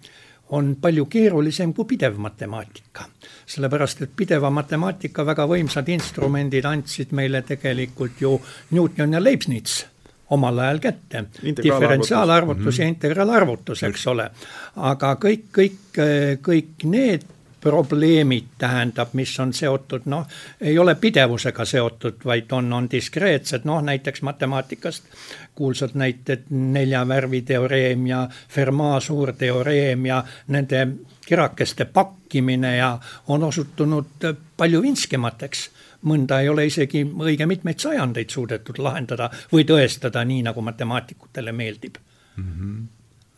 on 0.55 0.75
palju 0.81 1.07
keerulisem 1.09 1.71
kui 1.73 1.87
pidev 1.89 2.19
matemaatika. 2.21 3.07
sellepärast, 3.45 4.01
et 4.01 4.11
pideva 4.15 4.49
matemaatika 4.53 5.25
väga 5.25 5.47
võimsad 5.49 5.89
instrumendid 5.89 6.65
andsid 6.69 7.15
meile 7.15 7.41
tegelikult 7.41 8.21
ju 8.21 8.35
Newton 8.71 9.13
ja 9.13 9.23
Leibniz 9.23 9.85
omal 10.29 10.59
ajal 10.59 10.79
kätte. 10.79 11.23
diferentsiaalarvutus 11.63 12.65
mm 12.65 12.69
-hmm. 12.69 12.81
ja 12.81 12.87
integraalarvutus, 12.87 13.83
eks 13.83 14.07
ole. 14.07 14.29
aga 14.75 15.13
kõik, 15.13 15.43
kõik, 15.57 16.01
kõik 16.41 16.83
need 16.83 17.25
probleemid 17.65 18.51
tähendab, 18.61 19.15
mis 19.17 19.33
on 19.41 19.53
seotud, 19.53 20.05
noh, 20.05 20.27
ei 20.61 20.77
ole 20.79 20.93
pidevusega 21.01 21.65
seotud, 21.65 22.21
vaid 22.25 22.51
on, 22.53 22.69
on 22.73 22.89
diskreetsed, 22.91 23.65
noh 23.65 23.81
näiteks 23.81 24.21
matemaatikast 24.21 25.09
kuulsad 25.55 25.95
näited 25.97 26.45
nelja 26.49 27.01
värvi 27.07 27.41
teoreem 27.41 28.07
ja 28.07 28.27
Fermat 28.49 29.03
suurteoreem 29.03 30.05
ja 30.05 30.23
nende 30.47 30.87
kirakeste 31.25 31.85
pakkimine 31.85 32.75
ja 32.77 32.99
on 33.27 33.43
osutunud 33.43 34.29
palju 34.57 34.81
vinskemateks. 34.81 35.69
Mõnda 36.05 36.37
ei 36.43 36.49
ole 36.49 36.67
isegi 36.69 37.01
õige 37.01 37.47
mitmeid 37.49 37.81
sajandeid 37.81 38.29
suudetud 38.29 38.77
lahendada 38.77 39.31
või 39.53 39.65
tõestada 39.65 40.21
nii, 40.21 40.43
nagu 40.45 40.61
matemaatikutele 40.61 41.51
meeldib. 41.51 41.97
Mm. 42.35 42.51
-hmm 42.51 42.83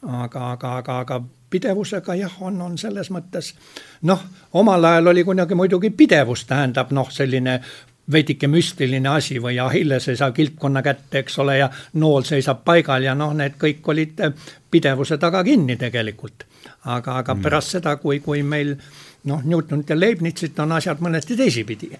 aga, 0.07 0.51
aga, 0.51 0.77
aga, 0.77 0.99
aga 0.99 1.21
pidevusega 1.49 2.15
jah, 2.15 2.33
on, 2.41 2.61
on 2.61 2.77
selles 2.77 3.11
mõttes 3.13 3.53
noh, 4.01 4.23
omal 4.53 4.83
ajal 4.83 5.13
oli 5.13 5.23
kunagi 5.23 5.55
muidugi 5.55 5.89
pidevus, 5.89 6.45
tähendab 6.49 6.91
noh, 6.91 7.11
selline 7.11 7.61
veidike 8.11 8.47
müstiline 8.47 9.09
asi 9.09 9.39
või 9.43 9.57
Achilles 9.59 10.07
ei 10.07 10.19
saa 10.19 10.31
kilpkonna 10.31 10.81
kätte, 10.83 11.19
eks 11.19 11.39
ole, 11.43 11.57
ja 11.57 11.69
nool 11.99 12.23
seisab 12.27 12.63
paigal 12.65 13.03
ja 13.03 13.15
noh, 13.15 13.33
need 13.35 13.57
kõik 13.59 13.89
olid 13.91 14.21
pidevuse 14.71 15.17
taga 15.17 15.43
kinni 15.43 15.75
tegelikult. 15.77 16.45
aga, 16.85 17.17
aga 17.17 17.33
mm. 17.33 17.41
pärast 17.41 17.75
seda, 17.75 17.95
kui, 17.97 18.19
kui 18.19 18.43
meil 18.43 18.75
noh, 19.23 19.43
Newtonit 19.43 19.89
ja 19.89 19.99
Leibnizit 19.99 20.59
on 20.59 20.71
asjad 20.71 21.03
mõneti 21.03 21.35
teisipidi 21.35 21.91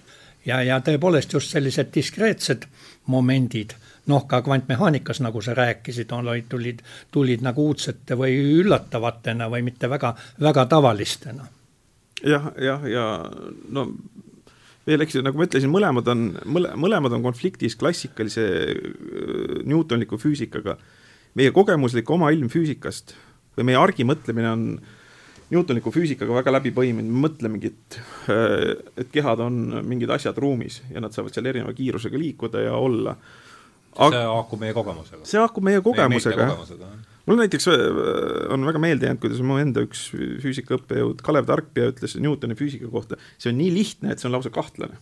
ja, 0.46 0.62
ja 0.62 0.80
tõepoolest 0.80 1.32
just 1.32 1.52
sellised 1.52 1.92
diskreetsed 1.94 2.66
momendid 3.06 3.74
noh, 4.08 4.24
ka 4.28 4.40
kvantmehaanikas, 4.44 5.20
nagu 5.24 5.42
sa 5.44 5.54
rääkisid, 5.56 6.12
olid, 6.16 6.48
tulid, 6.48 6.82
tulid 7.14 7.44
nagu 7.44 7.68
uudsete 7.70 8.16
või 8.18 8.36
üllatavatena 8.62 9.50
või 9.52 9.64
mitte 9.66 9.90
väga, 9.90 10.14
väga 10.40 10.66
tavalistena. 10.66 11.48
jah, 12.24 12.52
jah, 12.58 12.86
ja 12.88 13.04
no 13.70 13.88
veel, 14.88 15.04
eks 15.04 15.18
ju, 15.18 15.24
nagu 15.24 15.38
ma 15.38 15.46
ütlesin, 15.48 15.72
mõlemad 15.72 16.08
on, 16.12 16.28
mõle-, 16.48 16.74
mõlemad 16.80 17.14
on 17.16 17.24
konfliktis 17.26 17.76
klassikalise 17.78 18.46
Newtonliku 19.68 20.18
füüsikaga. 20.20 20.78
meie 21.38 21.50
kogemuslik 21.54 22.08
oma 22.10 22.30
ilm 22.34 22.48
füüsikast 22.48 23.14
või 23.56 23.68
meie 23.68 23.78
argimõtlemine 23.78 24.48
on 24.50 24.64
Newtonliku 25.50 25.92
füüsikaga 25.92 26.34
väga 26.40 26.52
läbi 26.52 26.72
põiminud, 26.76 27.08
me 27.08 27.22
mõtlemegi, 27.24 27.70
et, 27.72 27.98
et 29.00 29.12
kehad 29.12 29.40
on 29.40 29.78
mingid 29.88 30.10
asjad 30.12 30.36
ruumis 30.36 30.82
ja 30.92 31.00
nad 31.00 31.14
saavad 31.14 31.32
seal 31.32 31.48
erineva 31.48 31.72
kiirusega 31.76 32.20
liikuda 32.20 32.66
ja 32.66 32.74
olla 32.76 33.14
see 33.98 34.24
haakub 34.24 34.62
meie 34.62 34.74
kogemusega. 34.76 35.22
see 35.26 35.40
haakub 35.40 35.64
meie 35.66 35.80
kogemusega. 35.84 36.48
mul 37.28 37.40
näiteks 37.40 37.68
äh, 37.72 37.78
on 38.54 38.66
väga 38.68 38.82
meelde 38.82 39.08
jäänud, 39.08 39.22
kuidas 39.22 39.40
mu 39.44 39.58
enda 39.60 39.82
üks 39.86 40.08
füüsikaõppejõud 40.14 41.22
Kalev 41.24 41.48
Tarkpea 41.48 41.92
ütles 41.92 42.16
Newtoni 42.22 42.56
füüsika 42.58 42.90
kohta, 42.92 43.18
see 43.40 43.52
on 43.52 43.58
nii 43.60 43.72
lihtne, 43.74 44.12
et 44.12 44.22
see 44.22 44.30
on 44.30 44.36
lausa 44.36 44.52
kahtlane. 44.54 45.00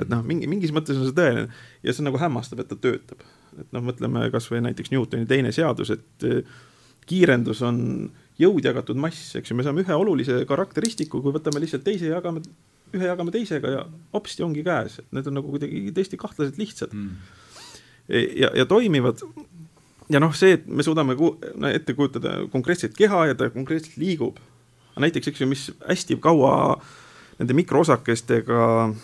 et 0.00 0.12
noh, 0.12 0.22
mingi, 0.26 0.48
mingis 0.50 0.74
mõttes 0.76 0.98
on 0.98 1.08
see 1.08 1.16
tõeline 1.16 1.48
ja 1.82 1.96
see 1.96 2.06
nagu 2.06 2.20
hämmastab, 2.20 2.62
et 2.62 2.70
ta 2.70 2.78
töötab. 2.78 3.26
et 3.56 3.74
noh, 3.74 3.84
mõtleme 3.90 4.28
kasvõi 4.34 4.62
näiteks 4.68 4.94
Newtoni 4.94 5.26
teine 5.28 5.52
seadus, 5.56 5.92
et 5.96 6.28
äh, 6.28 6.54
kiirendus 7.06 7.62
on 7.66 7.80
jõud 8.40 8.64
jagatud 8.66 8.98
mass, 9.00 9.34
eks 9.38 9.50
ju, 9.50 9.56
me 9.56 9.64
saame 9.64 9.84
ühe 9.84 9.96
olulise 9.96 10.42
karakteristiku, 10.48 11.22
kui 11.24 11.34
võtame 11.34 11.62
lihtsalt 11.62 11.86
teise 11.86 12.10
ja 12.10 12.18
jagame, 12.18 12.42
ühe 12.92 13.06
jagame 13.06 13.32
teisega 13.32 13.70
ja 13.72 13.84
hopsti 14.12 14.44
ongi 14.44 14.64
käes, 14.66 14.98
et 15.00 15.14
need 15.16 15.28
on 15.30 15.38
nagu 15.38 15.52
kuidagi 15.54 15.88
tõesti 15.96 16.18
kahtlaselt 16.20 16.60
lihtsad 16.60 16.92
mm 16.92 17.42
ja, 18.08 18.50
ja 18.54 18.66
toimivad. 18.66 19.20
ja 20.08 20.20
noh, 20.20 20.34
see, 20.34 20.56
et 20.58 20.66
me 20.66 20.82
suudame 20.86 21.16
ku, 21.18 21.34
no, 21.54 21.68
ette 21.68 21.94
kujutada 21.94 22.38
konkreetset 22.52 22.94
keha 22.96 23.26
ja 23.32 23.34
ta 23.34 23.50
konkreetselt 23.50 23.96
liigub. 23.96 24.38
näiteks, 24.96 25.28
eks 25.28 25.40
ju, 25.40 25.46
mis 25.46 25.68
hästi 25.88 26.16
kaua 26.20 26.80
nende 27.38 27.54
mikroosakestega 27.54 28.94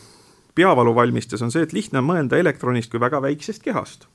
peavalu 0.55 0.95
valmistas, 0.95 1.43
on 1.43 1.53
see, 1.53 1.65
et 1.65 1.73
lihtne 1.73 2.01
on 2.01 2.09
mõelda 2.09 2.39
elektronist 2.41 2.91
kui 2.93 3.01
väga 3.01 3.21
väiksest 3.23 3.63
kehast 3.63 4.07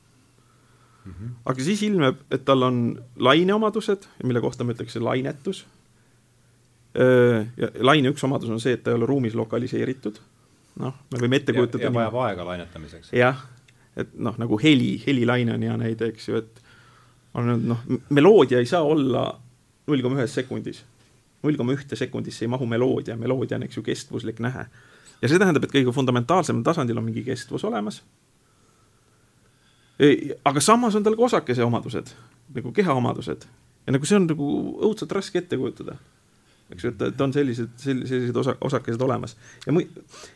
mm. 1.06 1.14
-hmm. 1.14 1.34
aga 1.46 1.64
siis 1.64 1.84
ilmneb, 1.84 2.22
et 2.32 2.46
tal 2.46 2.64
on 2.64 3.04
laineomadused, 3.16 4.08
mille 4.24 4.42
kohta 4.42 4.64
me 4.64 4.74
ütleks 4.74 4.96
lainetus. 5.00 5.66
ja 7.58 7.68
laine 7.80 8.10
üks 8.10 8.24
omadus 8.24 8.50
on 8.50 8.60
see, 8.60 8.74
et 8.74 8.84
ta 8.84 8.92
ei 8.92 8.96
ole 8.96 9.06
ruumis 9.06 9.36
lokaliseeritud. 9.36 10.18
noh, 10.80 10.94
me 11.12 11.20
võime 11.20 11.36
ette 11.36 11.54
kujutada. 11.54 11.84
ja 11.84 11.94
vajab 11.94 12.16
aega 12.16 12.46
lainetamiseks. 12.46 13.14
jah 13.14 13.46
et 13.98 14.14
noh, 14.22 14.36
nagu 14.38 14.60
heli, 14.62 14.96
helilaine 15.06 15.56
on 15.56 15.66
hea 15.66 15.78
näide, 15.82 16.12
eks 16.14 16.30
ju, 16.30 16.42
et 16.42 16.62
on 17.38 17.50
noh, 17.70 17.82
meloodia 18.14 18.62
ei 18.62 18.70
saa 18.70 18.84
olla 18.86 19.26
null 19.88 20.04
koma 20.06 20.22
ühes 20.22 20.36
sekundis. 20.38 20.84
null 21.44 21.58
koma 21.58 21.76
ühte 21.78 21.96
sekundisse 21.96 22.46
ei 22.46 22.52
mahu 22.52 22.66
meloodia, 22.66 23.16
meloodia 23.18 23.60
on, 23.60 23.68
eks 23.68 23.78
ju, 23.78 23.84
kestvuslik 23.84 24.40
nähe. 24.44 24.68
ja 25.22 25.30
see 25.30 25.40
tähendab, 25.40 25.66
et 25.66 25.74
kõige 25.74 25.94
fundamentaalsemal 25.94 26.66
tasandil 26.66 26.98
on 26.98 27.08
mingi 27.08 27.24
kestvus 27.26 27.66
olemas. 27.66 28.02
aga 30.46 30.62
samas 30.62 30.96
on 30.96 31.04
tal 31.04 31.18
ka 31.18 31.30
osakese 31.30 31.64
omadused, 31.64 32.14
nagu 32.54 32.72
keha 32.72 32.94
omadused. 32.94 33.48
ja 33.86 33.96
nagu 33.96 34.06
see 34.06 34.20
on 34.20 34.30
nagu 34.30 34.52
õudselt 34.90 35.18
raske 35.18 35.42
ette 35.42 35.58
kujutada 35.58 35.98
eks 36.72 36.84
ju, 36.84 36.92
et, 36.92 37.22
on 37.22 37.34
sellised, 37.34 37.70
sellised 37.80 38.36
osa, 38.36 38.56
osakesed 38.62 39.02
olemas. 39.02 39.38
ja 39.66 39.74
mu-, 39.74 39.86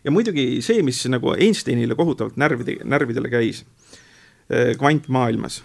ja 0.03 0.11
muidugi 0.11 0.61
see, 0.63 0.83
mis 0.83 1.01
nagu 1.11 1.33
Einsteinile 1.35 1.95
kohutavalt 1.95 2.37
närvide, 2.39 2.77
närvidele 2.83 3.31
käis 3.31 3.63
eh, 4.49 4.75
kvantmaailmas, 4.79 5.61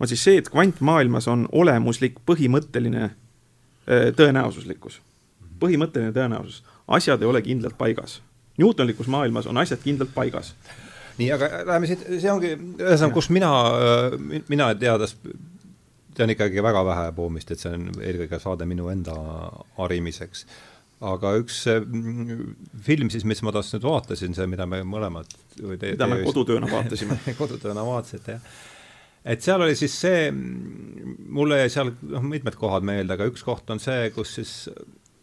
on 0.00 0.10
siis 0.10 0.24
see, 0.24 0.40
et 0.42 0.50
kvantmaailmas 0.52 1.28
on 1.28 1.46
olemuslik 1.52 2.18
põhimõtteline 2.26 3.04
eh, 3.08 4.10
tõenäosuslikkus. 4.16 5.00
põhimõtteline 5.60 6.12
tõenäosus, 6.14 6.62
asjad 6.88 7.22
ei 7.22 7.28
ole 7.28 7.42
kindlalt 7.42 7.78
paigas. 7.78 8.20
Newtonlikus 8.58 9.06
maailmas 9.06 9.46
on 9.46 9.58
asjad 9.58 9.82
kindlalt 9.82 10.14
paigas 10.14 10.54
nii, 11.18 11.28
aga 11.34 11.48
läheme 11.66 11.88
siit, 11.90 12.04
see 12.22 12.30
ongi 12.30 12.52
ühesõnaga, 12.54 13.14
kus 13.16 13.28
mina, 13.34 13.50
mina 14.50 14.68
teades 14.78 15.16
see 16.18 16.26
on 16.26 16.34
ikkagi 16.34 16.62
väga 16.64 16.82
vähe 16.86 17.12
poomist, 17.14 17.52
et 17.54 17.62
see 17.62 17.70
on 17.76 17.86
eelkõige 18.02 18.40
saade 18.42 18.66
minu 18.66 18.90
enda 18.90 19.14
harimiseks. 19.78 20.46
aga 21.08 21.36
üks 21.38 21.60
mm, 21.70 22.56
film 22.82 23.10
siis, 23.14 23.22
mis 23.28 23.42
ma 23.46 23.52
tast 23.54 23.76
nüüd 23.76 23.84
vaatasin, 23.86 24.34
see, 24.34 24.48
mida 24.50 24.66
me 24.66 24.82
mõlemad 24.82 25.30
või 25.60 25.78
te, 25.78 25.92
mida 25.94 26.08
me 26.10 26.24
kodutööna 26.26 26.66
vaatasime 26.70 27.20
kodutööna 27.38 27.84
vaatasite, 27.86 28.34
jah. 28.34 28.56
et 29.22 29.46
seal 29.46 29.62
oli 29.62 29.76
siis 29.78 29.94
see, 29.94 30.32
mulle 30.34 31.60
jäi 31.62 31.70
seal 31.76 31.92
noh, 32.02 32.24
mitmed 32.26 32.58
kohad 32.58 32.86
meelde, 32.86 33.14
aga 33.14 33.28
üks 33.30 33.46
koht 33.46 33.70
on 33.70 33.78
see, 33.82 34.10
kus 34.16 34.34
siis 34.40 34.56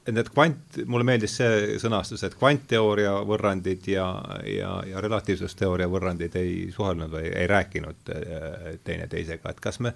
et 0.06 0.14
need 0.14 0.30
kvant, 0.32 0.78
mulle 0.88 1.08
meeldis 1.08 1.36
see 1.42 1.76
sõnastus, 1.82 2.24
et 2.24 2.38
kvantteooria 2.38 3.18
võrrandid 3.28 3.88
ja, 3.90 4.06
ja, 4.48 4.78
ja 4.86 5.04
relatiivsusteooria 5.04 5.90
võrrandid 5.92 6.38
ei 6.40 6.70
suhelnud 6.72 7.12
või 7.18 7.34
ei 7.34 7.50
rääkinud 7.52 8.14
äh, 8.14 8.80
teineteisega, 8.86 9.52
et 9.52 9.60
kas 9.66 9.82
me 9.84 9.92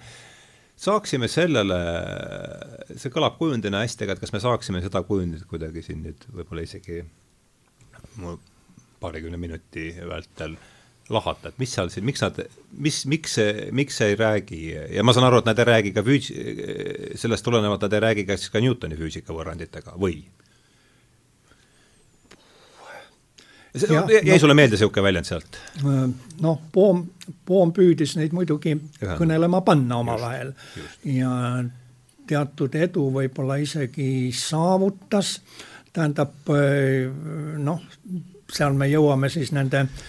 saaksime 0.79 1.27
sellele, 1.31 1.77
see 2.95 3.11
kõlab 3.13 3.37
kujundina 3.39 3.83
hästi, 3.83 4.05
aga 4.05 4.15
et 4.15 4.23
kas 4.23 4.33
me 4.35 4.41
saaksime 4.43 4.81
seda 4.83 5.03
kujundit 5.07 5.45
kuidagi 5.49 5.83
siin 5.85 6.03
nüüd 6.05 6.27
võib-olla 6.31 6.63
isegi 6.65 7.01
paarikümne 8.99 9.39
minuti 9.39 9.91
vältel 10.07 10.55
lahata, 11.09 11.49
et 11.49 11.59
mis 11.61 11.71
seal 11.73 11.89
siin, 11.91 12.05
miks 12.05 12.21
nad, 12.21 12.37
mis, 12.85 13.01
miks 13.09 13.35
see, 13.39 13.69
miks 13.75 13.97
see 13.99 14.11
ei 14.13 14.17
räägi 14.19 14.59
ja 14.95 15.03
ma 15.05 15.15
saan 15.15 15.25
aru, 15.27 15.41
et 15.41 15.49
nad 15.49 15.59
ei 15.59 15.67
räägi 15.71 15.93
ka 15.95 16.03
füüs-, 16.05 16.29
sellest 17.19 17.45
tulenevalt 17.47 17.85
nad 17.85 17.95
ei 17.97 18.03
räägi 18.05 18.27
ka 18.29 18.37
siis 18.37 18.53
ka 18.53 18.61
Newtoni 18.63 18.99
füüsikavõrranditega 18.99 19.97
või? 19.99 20.21
Jäi 23.73 24.39
sulle 24.39 24.55
meelde 24.57 24.77
niisugune 24.77 25.03
väljend 25.03 25.29
sealt? 25.29 25.59
noh, 26.41 26.61
Poom, 26.71 27.03
Poom 27.45 27.73
püüdis 27.73 28.15
neid 28.19 28.33
muidugi 28.35 28.75
Ühe. 28.77 29.17
kõnelema 29.19 29.61
panna 29.65 29.99
omavahel 30.03 30.53
ja 31.05 31.33
teatud 32.29 32.75
edu 32.75 33.09
võib-olla 33.13 33.57
isegi 33.61 34.29
saavutas, 34.35 35.39
tähendab 35.93 36.49
noh, 37.57 37.83
seal 38.49 38.77
me 38.77 38.89
jõuame 38.89 39.29
siis 39.33 39.53
nende 39.53 39.85
äh, 39.85 40.01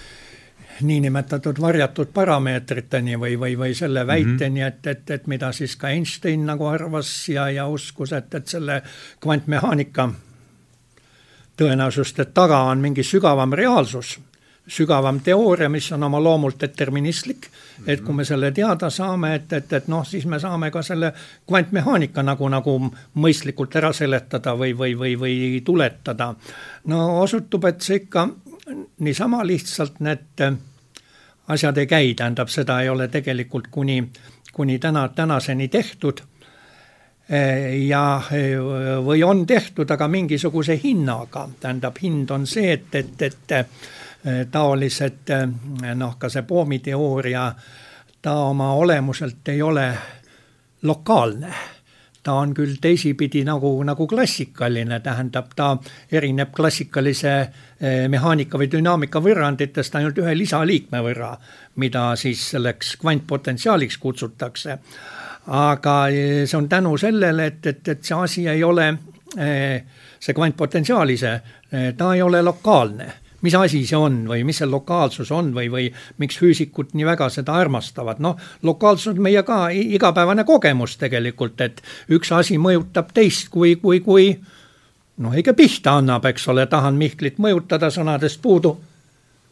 niinimetatud 0.82 1.60
varjatud 1.60 2.06
parameetriteni 2.14 3.18
või, 3.20 3.38
või, 3.40 3.58
või 3.58 3.74
selle 3.74 4.04
mhm. 4.04 4.08
väiteni, 4.08 4.62
et, 4.62 4.86
et, 4.86 5.10
et 5.10 5.26
mida 5.26 5.52
siis 5.52 5.76
ka 5.76 5.88
Einstein 5.88 6.46
nagu 6.46 6.66
arvas 6.66 7.12
ja, 7.28 7.48
ja 7.50 7.66
uskus, 7.68 8.12
et, 8.16 8.34
et 8.34 8.48
selle 8.48 8.82
kvantmehaanika 9.20 10.08
tõenäosuste 11.60 12.24
taga 12.34 12.64
on 12.70 12.80
mingi 12.80 13.04
sügavam 13.04 13.52
reaalsus, 13.52 14.16
sügavam 14.70 15.20
teooria, 15.24 15.68
mis 15.68 15.90
on 15.92 16.02
oma 16.06 16.20
loomult 16.22 16.60
deterministlik, 16.60 17.48
et 17.86 18.00
kui 18.04 18.14
me 18.14 18.24
selle 18.24 18.52
teada 18.56 18.90
saame, 18.90 19.34
et, 19.34 19.52
et, 19.52 19.72
et 19.72 19.88
noh, 19.90 20.04
siis 20.06 20.26
me 20.30 20.38
saame 20.40 20.70
ka 20.70 20.82
selle 20.86 21.12
kvantmehaanika 21.48 22.22
nagu, 22.22 22.48
nagu 22.52 22.76
mõistlikult 23.20 23.76
ära 23.80 23.92
seletada 23.96 24.54
või, 24.56 24.76
või, 24.78 24.94
või, 24.98 25.16
või 25.20 25.60
tuletada. 25.64 26.34
no 26.92 27.20
osutub, 27.22 27.66
et 27.68 27.80
see 27.82 28.04
ikka 28.04 28.28
niisama 29.00 29.42
lihtsalt 29.46 30.00
need 30.00 30.44
asjad 31.50 31.78
ei 31.82 31.86
käi, 31.86 32.14
tähendab, 32.14 32.48
seda 32.48 32.80
ei 32.82 32.88
ole 32.88 33.08
tegelikult 33.08 33.68
kuni, 33.70 34.02
kuni 34.52 34.78
täna, 34.78 35.08
tänaseni 35.08 35.68
tehtud. 35.68 36.22
Ja, 37.86 38.22
või 39.06 39.20
on 39.22 39.44
tehtud, 39.46 39.90
aga 39.90 40.08
mingisuguse 40.10 40.74
hinnaga, 40.82 41.44
tähendab, 41.60 41.98
hind 42.02 42.30
on 42.34 42.46
see, 42.50 42.72
et, 42.72 42.94
et, 42.98 43.22
et 43.22 44.50
taolised 44.50 45.30
noh, 45.94 46.16
ka 46.18 46.28
see 46.28 46.42
poomiteooria, 46.42 47.44
ta 48.22 48.34
oma 48.50 48.72
olemuselt 48.82 49.48
ei 49.54 49.62
ole 49.62 49.86
lokaalne 50.82 51.54
ta 52.22 52.32
on 52.32 52.52
küll 52.54 52.76
teisipidi 52.80 53.42
nagu, 53.48 53.72
nagu 53.86 54.06
klassikaline, 54.06 55.00
tähendab, 55.00 55.52
ta 55.56 55.70
erineb 56.12 56.52
klassikalise 56.56 57.32
eh, 57.40 58.08
mehaanika 58.12 58.60
või 58.60 58.68
dünaamika 58.72 59.22
võrranditest 59.24 59.96
ainult 59.96 60.20
ühe 60.20 60.34
lisaliikme 60.36 61.00
võrra, 61.04 61.32
mida 61.80 62.10
siis 62.20 62.44
selleks 62.52 62.96
kvantpotentsiaaliks 63.00 63.98
kutsutakse. 63.98 64.78
Aga 65.50 65.94
eh, 66.08 66.44
see 66.46 66.58
on 66.58 66.68
tänu 66.68 66.96
sellele, 66.98 67.46
et, 67.46 67.66
et, 67.66 67.88
et 67.88 68.04
see 68.04 68.16
asi 68.16 68.46
ei 68.48 68.62
ole, 68.64 68.86
eh, 69.38 69.82
see 70.20 70.36
kvantpotentsiaal 70.36 71.10
ise, 71.10 71.40
ta 71.70 72.14
ei 72.14 72.22
ole 72.22 72.42
lokaalne. 72.42 73.06
Mis 73.40 73.54
asi 73.56 73.84
see 73.88 73.96
on 73.96 74.24
või 74.28 74.42
mis 74.44 74.58
see 74.60 74.68
lokaalsus 74.68 75.30
on 75.32 75.52
või, 75.56 75.70
või 75.72 75.86
miks 76.20 76.36
füüsikud 76.36 76.90
nii 76.92 77.06
väga 77.08 77.30
seda 77.32 77.54
armastavad, 77.56 78.18
noh, 78.20 78.36
lokaalsus 78.68 79.14
on 79.14 79.22
meie 79.24 79.42
ka 79.46 79.70
igapäevane 79.72 80.44
kogemus 80.44 80.98
tegelikult, 81.00 81.60
et 81.64 81.80
üks 82.12 82.34
asi 82.36 82.58
mõjutab 82.60 83.14
teist, 83.16 83.48
kui, 83.54 83.78
kui, 83.80 84.02
kui 84.04 84.34
noh, 85.24 85.38
ikka 85.40 85.54
pihta 85.56 85.96
annab, 86.02 86.26
eks 86.28 86.48
ole, 86.52 86.66
tahan 86.68 87.00
Mihklit 87.00 87.40
mõjutada, 87.40 87.88
sõnadest 87.94 88.42
puudu 88.42 88.76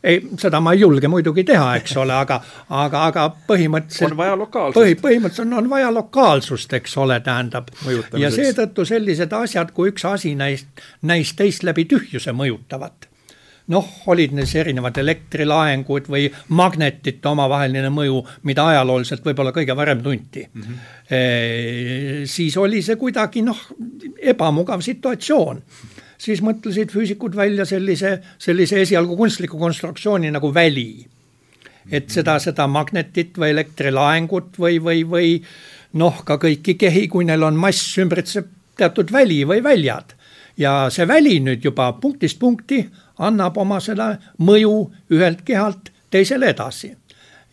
ei, 0.03 0.21
seda 0.39 0.61
ma 0.61 0.73
ei 0.73 0.81
julge 0.81 1.09
muidugi 1.11 1.45
teha, 1.49 1.73
eks 1.81 1.97
ole, 1.99 2.15
aga, 2.15 2.41
aga, 2.69 3.05
aga 3.11 3.27
põhimõtteliselt. 3.49 4.13
on 4.13 4.17
vaja 4.21 4.39
lokaalsust. 4.39 4.79
põhi, 4.79 4.97
põhimõtteliselt 5.03 5.47
on, 5.47 5.59
on 5.63 5.71
vaja 5.71 5.91
lokaalsust, 5.95 6.73
eks 6.79 6.97
ole, 7.03 7.21
tähendab. 7.25 7.73
ja 8.19 8.31
seetõttu 8.35 8.87
sellised 8.89 9.33
asjad, 9.33 9.75
kui 9.77 9.93
üks 9.93 10.07
asi 10.09 10.35
näist, 10.39 10.71
näis 11.03 11.35
teist 11.39 11.67
läbi 11.67 11.89
tühjuse 11.91 12.35
mõjutavat 12.37 13.09
noh, 13.69 13.89
olid 14.09 14.33
need 14.37 14.53
erinevad 14.57 14.97
elektrilaengud 15.03 16.09
või 16.09 16.29
magnetite 16.57 17.29
omavaheline 17.29 17.91
mõju, 17.93 18.23
mida 18.49 18.65
ajalooliselt 18.73 19.27
võib-olla 19.27 19.53
kõige 19.53 19.77
varem 19.77 20.01
tunti 20.05 20.47
mm. 20.47 20.63
-hmm. 20.63 20.95
E, 21.09 22.27
siis 22.29 22.57
oli 22.61 22.83
see 22.85 22.97
kuidagi 23.01 23.41
noh, 23.43 23.61
ebamugav 24.21 24.83
situatsioon 24.85 25.63
siis 26.19 26.43
mõtlesid 26.43 26.93
füüsikud 26.93 27.37
välja 27.37 27.65
sellise, 27.69 28.19
sellise 28.39 28.83
esialgu 28.83 29.17
kunstliku 29.17 29.59
konstruktsiooni 29.59 30.31
nagu 30.35 30.55
väli. 30.55 31.07
et 31.91 32.11
seda, 32.13 32.35
seda 32.39 32.67
magnetit 32.69 33.39
või 33.39 33.49
elektrilaengut 33.55 34.59
või, 34.61 34.77
või, 34.85 35.05
või 35.09 35.29
noh, 35.97 36.19
ka 36.25 36.37
kõiki 36.37 36.75
kehi, 36.77 37.07
kui 37.09 37.25
neil 37.25 37.43
on 37.43 37.57
mass, 37.57 37.95
ümbritseb 37.99 38.51
teatud 38.77 39.13
väli 39.13 39.45
või 39.49 39.63
väljad. 39.63 40.15
ja 40.59 40.89
see 40.91 41.07
väli 41.09 41.39
nüüd 41.41 41.65
juba 41.65 41.93
punktist 41.93 42.39
punkti 42.39 42.83
annab 43.19 43.57
oma 43.57 43.81
seda 43.81 44.17
mõju 44.39 44.91
ühelt 45.11 45.45
kehalt 45.45 45.91
teisele 46.11 46.51
edasi. 46.51 46.97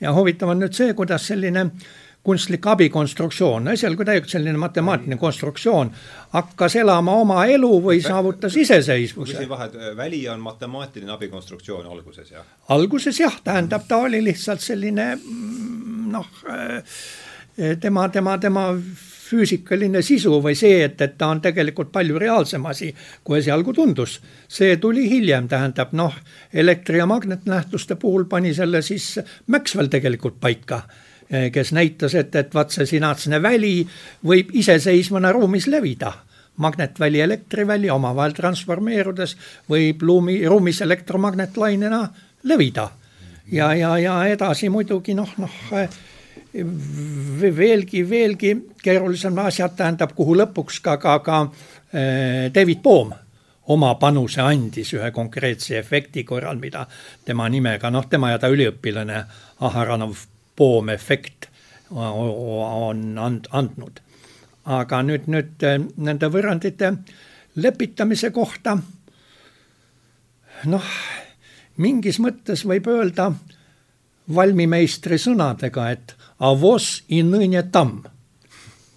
ja 0.01 0.13
huvitav 0.13 0.49
on 0.49 0.59
nüüd 0.59 0.73
see, 0.73 0.93
kuidas 0.93 1.27
selline 1.27 1.69
kunstlik 2.25 2.65
abikonstruktsioon, 2.67 3.67
esialgu 3.75 4.05
täielikult 4.05 4.33
selline 4.33 4.57
matemaatiline 4.57 5.17
konstruktsioon, 5.21 5.91
hakkas 6.33 6.75
elama 6.81 7.19
oma 7.21 7.45
elu 7.45 7.71
või 7.83 8.01
saavutas 8.01 8.57
iseseisvuse. 8.57 9.35
küsin 9.37 9.49
vahet, 9.49 9.77
väli 9.97 10.23
on 10.29 10.41
matemaatiline 10.41 11.13
abikonstruktsioon 11.13 11.85
alguses, 11.85 12.31
jah? 12.31 12.47
alguses 12.73 13.19
jah, 13.19 13.37
tähendab, 13.43 13.85
ta 13.87 14.01
oli 14.07 14.23
lihtsalt 14.25 14.65
selline 14.65 15.11
mm, 15.15 16.09
noh, 16.15 16.31
eh, 16.49 17.77
tema, 17.81 18.09
tema, 18.09 18.37
tema 18.41 18.71
füüsikaline 19.25 20.01
sisu 20.05 20.39
või 20.41 20.57
see, 20.57 20.83
et, 20.85 20.99
et 21.01 21.17
ta 21.17 21.29
on 21.33 21.41
tegelikult 21.41 21.91
palju 21.93 22.19
reaalsem 22.21 22.65
asi, 22.65 22.91
kui 23.23 23.39
esialgu 23.39 23.73
tundus. 23.73 24.19
see 24.47 24.77
tuli 24.81 25.09
hiljem, 25.09 25.47
tähendab 25.47 25.93
noh, 25.93 26.13
elektri- 26.53 27.01
ja 27.01 27.05
magnetnähtuste 27.05 27.95
puhul 28.01 28.25
pani 28.25 28.53
selle 28.53 28.81
siis 28.81 29.19
Maxwell 29.47 29.93
tegelikult 29.93 30.39
paika 30.41 30.83
kes 31.25 31.71
näitas, 31.73 32.13
et, 32.15 32.35
et 32.35 32.53
vaat 32.53 32.69
see 32.69 32.85
sinatsene 32.85 33.41
väli 33.41 33.79
võib 34.25 34.51
iseseisvana 34.53 35.31
ruumis 35.33 35.65
levida 35.67 36.11
magnetväli, 36.57 37.21
elektriväli 37.21 37.89
omavahel 37.89 38.35
transformeerudes 38.35 39.35
võib 39.69 40.03
ruumi, 40.05 40.37
ruumis 40.47 40.81
elektromagnetlainena 40.81 42.01
levida. 42.43 42.89
ja, 43.51 43.73
ja, 43.75 43.97
ja 43.97 44.25
edasi 44.25 44.69
muidugi 44.69 45.13
noh, 45.13 45.29
noh 45.37 45.51
veelgi, 47.57 48.09
veelgi 48.09 48.55
keerulisem 48.83 49.37
asjad 49.43 49.75
tähendab, 49.75 50.15
kuhu 50.15 50.35
lõpuks 50.39 50.79
ka, 50.81 50.97
ka, 50.97 51.19
ka 51.19 51.41
äh, 51.43 52.53
David 52.53 52.81
Bohm 52.81 53.11
oma 53.67 53.95
panuse 53.95 54.41
andis 54.41 54.93
ühe 54.93 55.11
konkreetse 55.11 55.79
efekti 55.79 56.23
korral, 56.23 56.57
mida 56.61 56.85
tema 57.25 57.49
nimega, 57.49 57.89
noh, 57.91 58.05
tema 58.09 58.31
ja 58.31 58.39
ta 58.39 58.49
üliõpilane 58.53 59.23
Aharanov 59.65 60.15
Bohm 60.57 60.89
efekt 60.89 61.49
on 61.91 63.17
and, 63.17 63.47
andnud. 63.51 64.01
aga 64.65 65.01
nüüd, 65.05 65.27
nüüd 65.29 65.61
äh, 65.61 65.77
nende 66.01 66.25
võrrandite 66.33 66.89
lepitamise 67.61 68.31
kohta, 68.33 68.73
noh, 70.65 70.87
mingis 71.77 72.17
mõttes 72.17 72.63
võib 72.65 72.89
öelda 72.89 73.29
valmimeistri 74.33 75.19
sõnadega, 75.21 75.89
et 75.93 76.15
avos 76.49 77.03
i 77.13 77.21
nõne 77.23 77.61
tamm. 77.71 78.01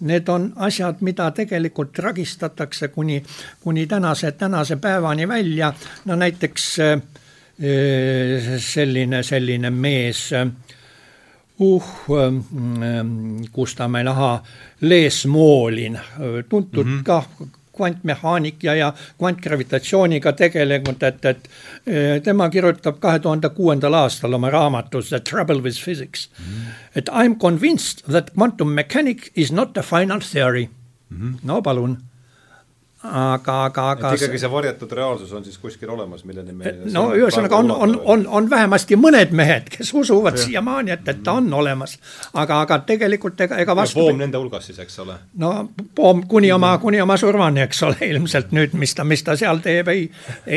Need 0.09 0.29
on 0.31 0.47
asjad, 0.63 1.03
mida 1.03 1.27
tegelikult 1.35 1.91
tragistatakse 1.93 2.87
kuni, 2.87 3.19
kuni 3.61 3.85
tänase, 3.87 4.31
tänase 4.31 4.79
päevani 4.79 5.27
välja, 5.27 5.73
no 6.05 6.15
näiteks 6.15 6.67
eh, 6.79 8.53
selline, 8.63 9.21
selline 9.27 9.69
mees, 9.69 10.29
uh, 11.59 11.83
ähm, 12.19 13.45
kus 13.51 13.75
ta 13.75 13.87
meil, 13.87 14.07
ahaa, 14.07 14.43
Les 14.81 15.25
Moolin, 15.25 15.99
tuntud 16.49 16.85
mm 16.85 16.99
-hmm. 16.99 17.03
ka 17.03 17.23
kvantmehaanik 17.79 18.63
ja, 18.63 18.75
ja 18.75 18.93
kvantgravitatsiooniga 19.17 20.33
tegelenud, 20.33 21.03
et, 21.03 21.25
et 21.25 21.49
tema 22.23 22.49
kirjutab 22.49 22.99
kahe 22.99 23.21
tuhande 23.23 23.49
kuuendal 23.55 23.95
aastal 24.01 24.35
oma 24.35 24.51
raamatus 24.51 25.13
The 25.13 25.21
Trouble 25.29 25.63
with 25.63 25.79
Physics 25.83 26.29
mm. 26.29 26.45
-hmm. 26.45 26.75
et 26.95 27.07
I 27.07 27.25
am 27.25 27.39
convinced 27.39 28.03
that 28.11 28.33
quantum 28.35 28.75
mechanics 28.81 29.31
is 29.35 29.51
not 29.51 29.77
a 29.77 29.83
final 29.83 30.19
theory 30.31 30.69
mm. 31.09 31.17
-hmm. 31.17 31.39
no 31.43 31.61
palun 31.61 31.97
aga, 33.03 33.53
aga, 33.65 33.83
aga 33.91 34.09
et 34.11 34.19
ikkagi 34.19 34.39
see 34.41 34.49
varjatud 34.51 34.91
reaalsus 34.91 35.31
on 35.33 35.43
siis 35.45 35.57
kuskil 35.57 35.89
olemas, 35.93 36.25
milleni 36.27 36.51
me 36.51 36.73
no 36.91 37.05
ühesõnaga 37.15 37.61
on, 37.63 37.71
on, 37.71 37.93
on, 38.03 38.25
on 38.27 38.49
vähemasti 38.51 38.97
mõned 38.99 39.31
mehed, 39.39 39.69
kes 39.71 39.93
usuvad 39.95 40.35
siiamaani, 40.41 40.91
et, 40.97 41.07
et 41.07 41.21
ta 41.23 41.37
on 41.39 41.47
olemas. 41.53 41.95
aga, 42.33 42.59
aga 42.65 42.79
tegelikult 42.89 43.39
ega, 43.47 43.61
ega 43.63 43.75
vastu 43.75 44.01
Poom 44.01 44.19
nende 44.19 44.41
hulgas 44.41 44.67
siis, 44.67 44.81
eks 44.83 44.99
ole? 45.05 45.15
no 45.39 45.53
Poom 45.95 46.25
kuni 46.27 46.51
oma, 46.51 46.73
kuni 46.83 46.99
oma 47.01 47.17
surmani, 47.17 47.63
eks 47.69 47.83
ole, 47.87 48.01
ilmselt 48.11 48.51
nüüd, 48.55 48.75
mis 48.79 48.95
ta, 48.95 49.07
mis 49.07 49.23
ta 49.23 49.37
seal 49.39 49.63
teeb, 49.63 49.87
ei, 49.95 50.09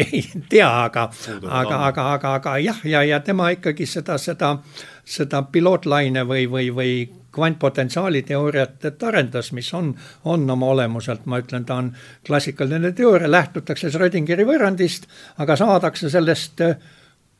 ei 0.02 0.24
tea, 0.50 0.70
aga 0.88 1.08
aga, 1.46 1.78
aga, 1.86 2.10
aga, 2.16 2.34
aga 2.40 2.58
jah, 2.58 2.82
ja, 2.84 3.06
ja 3.06 3.22
tema 3.22 3.52
ikkagi 3.54 3.86
seda, 3.86 4.18
seda, 4.18 4.56
seda 5.04 5.46
pilootlaine 5.52 6.26
või, 6.26 6.48
või, 6.50 6.70
või 6.74 6.94
kvantpotentsiaali 7.32 8.22
teooriat 8.28 9.02
arendas, 9.08 9.52
mis 9.52 9.74
on, 9.74 9.94
on 10.24 10.50
oma 10.50 10.72
olemuselt, 10.74 11.26
ma 11.26 11.40
ütlen, 11.42 11.64
ta 11.64 11.80
on 11.80 11.92
klassikaline 12.26 12.92
teooria, 12.96 13.30
lähtutakse 13.30 13.90
Schrödingeri 13.90 14.46
võrrandist, 14.48 15.08
aga 15.42 15.56
saadakse 15.56 16.10
sellest 16.12 16.60
äh, 16.60 16.76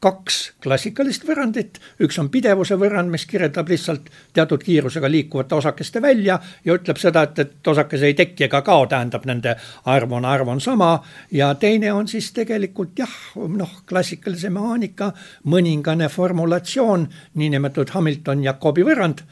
kaks 0.03 0.39
klassikalist 0.63 1.23
võrrandit, 1.27 1.79
üks 2.03 2.19
on 2.19 2.29
pidevuse 2.33 2.75
võrrand, 2.79 3.11
mis 3.13 3.23
kirjeldab 3.31 3.69
lihtsalt 3.71 4.09
teatud 4.35 4.63
kiirusega 4.65 5.11
liikuvate 5.11 5.55
osakeste 5.55 6.03
välja 6.03 6.39
ja 6.65 6.75
ütleb 6.75 6.99
seda, 6.99 7.23
et, 7.29 7.39
et 7.39 7.71
osakese 7.71 8.11
ei 8.11 8.17
teki 8.19 8.49
ega 8.49 8.65
kao, 8.67 8.89
tähendab 8.91 9.29
nende 9.31 9.55
arv 9.93 10.17
on, 10.19 10.27
arv 10.27 10.51
on 10.51 10.61
sama. 10.61 10.97
ja 11.31 11.53
teine 11.55 11.93
on 11.93 12.11
siis 12.11 12.33
tegelikult 12.35 12.99
jah, 12.99 13.15
noh, 13.37 13.79
klassikalise 13.87 14.51
mehaanika 14.51 15.13
mõningane 15.47 16.11
formulatsioon, 16.11 17.07
niinimetatud 17.39 17.95
Hamilton-Jacobi 17.95 18.87
võrrand 18.89 19.23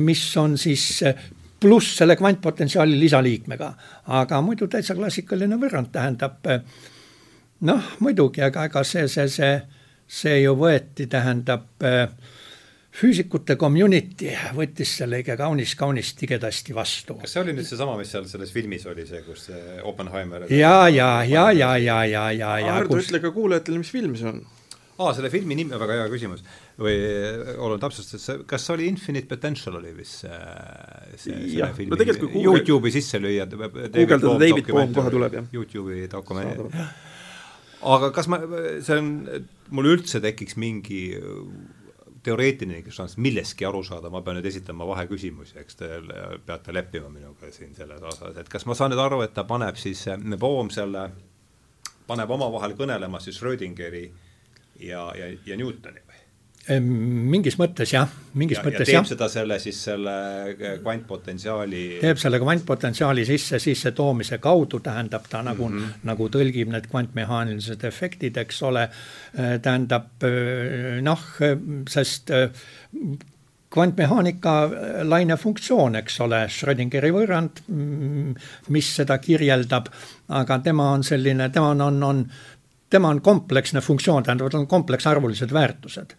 mis 0.00 0.24
on 0.40 0.58
siis 0.58 1.02
pluss 1.60 1.96
selle 1.98 2.16
kvantpotentsiaali 2.16 2.98
lisaliikmega. 3.00 3.72
aga 4.06 4.40
muidu 4.42 4.68
täitsa 4.68 4.94
klassikaline 4.94 5.56
võrrand 5.60 5.92
tähendab 5.92 6.44
noh, 7.64 7.90
muidugi, 8.00 8.42
aga 8.44 8.66
ega 8.68 8.84
see, 8.84 9.08
see, 9.08 9.28
see, 9.28 9.52
see 10.06 10.40
ju 10.42 10.56
võeti, 10.58 11.06
tähendab 11.10 11.84
füüsikute 12.94 13.56
community 13.58 14.30
võttis 14.54 14.92
selle 15.00 15.18
ikka 15.22 15.36
kaunis-kaunis 15.40 16.12
tigedasti 16.18 16.74
vastu. 16.76 17.16
kas 17.22 17.34
see 17.34 17.42
oli 17.42 17.54
nüüd 17.56 17.66
seesama, 17.66 17.96
mis 17.98 18.12
seal 18.14 18.28
selles 18.30 18.52
filmis 18.54 18.84
oli, 18.90 19.06
see, 19.08 19.22
kus 19.26 19.48
see 19.48 19.78
Oppenheimer 19.82 20.46
ja, 20.52 20.88
ja, 20.88 21.08
ja, 21.26 21.48
ja, 21.50 21.72
ja, 21.78 22.04
ja, 22.04 22.26
ja, 22.30 22.52
ja. 22.62 22.76
Ardo, 22.76 23.00
ütle 23.00 23.20
ka 23.24 23.32
kuulajatele, 23.34 23.80
mis 23.82 23.90
film 23.94 24.14
see 24.18 24.30
on 24.30 24.44
aa, 24.94 25.12
selle 25.16 25.30
filmi 25.32 25.56
nimi, 25.58 25.74
väga 25.78 25.96
hea 25.98 26.10
küsimus. 26.12 26.44
või 26.78 26.94
oluline 27.56 27.82
täpsustus, 27.82 28.26
kas 28.50 28.66
see 28.66 28.74
oli 28.76 28.88
Infinite 28.90 29.30
Potential 29.30 29.78
oli 29.80 29.94
vist 29.96 30.22
see, 30.22 30.40
see, 31.16 31.38
selle 31.54 31.72
filmi 31.74 31.94
no 31.94 31.98
tegelikult 32.00 32.34
kui 32.34 32.44
Youtube'i 32.44 32.94
sisse 32.94 33.18
lüüa. 33.22 33.48
guugeldada 33.50 34.36
David 34.38 34.70
Bohm 34.70 34.94
kohe 34.94 35.14
tuleb, 35.14 35.38
jah. 35.40 35.48
Youtube'i 35.54 36.06
dokument. 36.10 36.76
aga 37.94 38.12
kas 38.14 38.30
ma, 38.30 38.40
see 38.84 39.00
on, 39.00 39.14
mul 39.74 39.90
üldse 39.96 40.22
tekiks 40.22 40.58
mingi 40.62 41.08
teoreetiline 42.24 42.80
šanss 42.94 43.18
millestki 43.20 43.66
aru 43.68 43.82
saada, 43.84 44.08
ma 44.08 44.22
pean 44.24 44.38
nüüd 44.38 44.46
esitama 44.48 44.86
vaheküsimusi, 44.88 45.58
eks 45.60 45.80
te 45.80 45.90
peate 46.46 46.72
leppima 46.72 47.10
minuga 47.12 47.50
siin 47.52 47.74
selles 47.76 48.00
osas, 48.00 48.38
et 48.40 48.48
kas 48.48 48.64
ma 48.64 48.78
saan 48.78 48.94
nüüd 48.94 49.02
aru, 49.02 49.20
et 49.26 49.34
ta 49.36 49.44
paneb 49.48 49.76
siis, 49.76 50.06
Bohm 50.40 50.70
selle, 50.72 51.08
paneb 52.08 52.30
omavahel 52.38 52.78
kõnelema 52.78 53.20
siis 53.20 53.36
Schrödingeri 53.36 54.06
äh, 54.06 54.23
ja, 54.80 55.06
ja, 55.18 55.30
ja 55.46 55.56
Newtoni 55.56 56.00
või? 56.00 56.14
mingis 56.64 57.58
mõttes 57.60 57.90
jah, 57.92 58.08
mingis 58.40 58.56
ja, 58.56 58.62
mõttes 58.64 58.88
ja 58.88 58.94
jah. 58.94 59.02
teeb 59.04 59.10
seda 59.10 59.26
selle 59.28 59.58
siis 59.60 59.80
selle 59.84 60.14
äh, 60.54 60.78
kvantpotentsiaali 60.80 61.82
teeb 62.00 62.20
selle 62.20 62.40
kvantpotentsiaali 62.40 63.26
sisse, 63.28 63.60
sisse 63.60 63.92
toomise 63.92 64.38
kaudu, 64.40 64.80
tähendab 64.84 65.28
ta 65.28 65.42
nagu 65.44 65.68
mm, 65.68 65.82
-hmm. 65.82 66.06
nagu 66.08 66.28
tõlgib 66.32 66.72
need 66.72 66.88
kvantmehaanilised 66.88 67.84
efektid, 67.84 68.40
eks 68.40 68.62
ole, 68.62 68.88
äh, 68.88 69.60
tähendab 69.60 70.24
äh, 70.24 71.02
noh, 71.04 71.28
sest 71.90 72.32
kvantmehaanika 73.74 74.52
laine 75.02 75.36
funktsioon, 75.36 75.96
eks 75.98 76.20
ole, 76.22 76.44
Schrödingeri 76.48 77.10
võrrand, 77.14 77.64
mm, 77.66 78.34
mis 78.74 78.90
seda 79.00 79.18
kirjeldab, 79.18 79.90
aga 80.28 80.58
tema 80.62 80.92
on 80.94 81.02
selline, 81.06 81.48
tema 81.52 81.72
on, 81.74 81.82
on, 81.88 82.02
on 82.06 82.20
tema 82.90 83.08
on 83.08 83.20
kompleksne 83.20 83.80
funktsioon, 83.80 84.22
tähendab, 84.22 84.50
tal 84.50 84.60
on 84.60 84.66
kompleksarvulised 84.66 85.52
väärtused. 85.52 86.14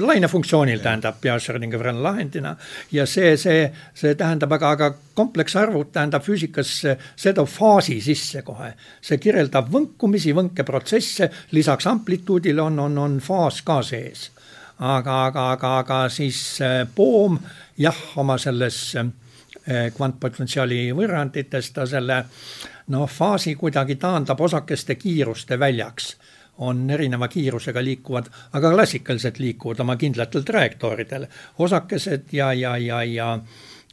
laine 0.00 0.28
funktsioonil 0.28 0.78
tähendab 0.78 1.24
ja 1.24 1.38
Schrödingeri 1.38 1.92
lahendina 1.92 2.56
ja 2.92 3.06
see, 3.06 3.36
see, 3.36 3.72
see 3.94 4.14
tähendab 4.14 4.52
aga, 4.52 4.70
aga 4.70 4.90
kompleksarvud 5.14 5.92
tähendab 5.92 6.24
füüsikas, 6.24 6.72
see 7.16 7.32
toob 7.32 7.48
faasi 7.48 8.00
sisse 8.00 8.42
kohe. 8.42 8.72
see 9.00 9.18
kirjeldab 9.18 9.70
võnkumisi, 9.72 10.34
võnkeprotsesse, 10.34 11.30
lisaks 11.52 11.86
amplituudile 11.86 12.62
on, 12.62 12.78
on, 12.78 12.98
on 12.98 13.18
faas 13.20 13.62
ka 13.62 13.82
sees. 13.82 14.30
aga, 14.78 15.24
aga, 15.26 15.50
aga, 15.52 15.78
aga 15.78 16.04
siis 16.08 16.58
Bohm 16.96 17.38
jah, 17.78 18.02
oma 18.16 18.38
selles 18.38 18.96
eh, 18.96 19.90
kvantpotentsiaali 19.96 20.88
võrrandites 20.96 21.70
ta 21.72 21.86
selle 21.86 22.18
äh, 22.18 22.72
noh, 22.86 23.10
faasi 23.10 23.54
kuidagi 23.54 23.96
taandab 23.96 24.40
osakeste 24.40 24.94
kiiruste 24.94 25.58
väljaks 25.58 26.16
on 26.58 26.90
erineva 26.90 27.28
kiirusega 27.28 27.82
liikuvad, 27.84 28.28
aga 28.52 28.70
klassikaliselt 28.70 29.38
liikuvad 29.38 29.80
oma 29.80 29.96
kindlatel 29.96 30.42
trajektooridel. 30.42 31.26
osakesed 31.58 32.32
ja, 32.32 32.52
ja, 32.52 32.76
ja, 32.78 33.02
ja, 33.02 33.38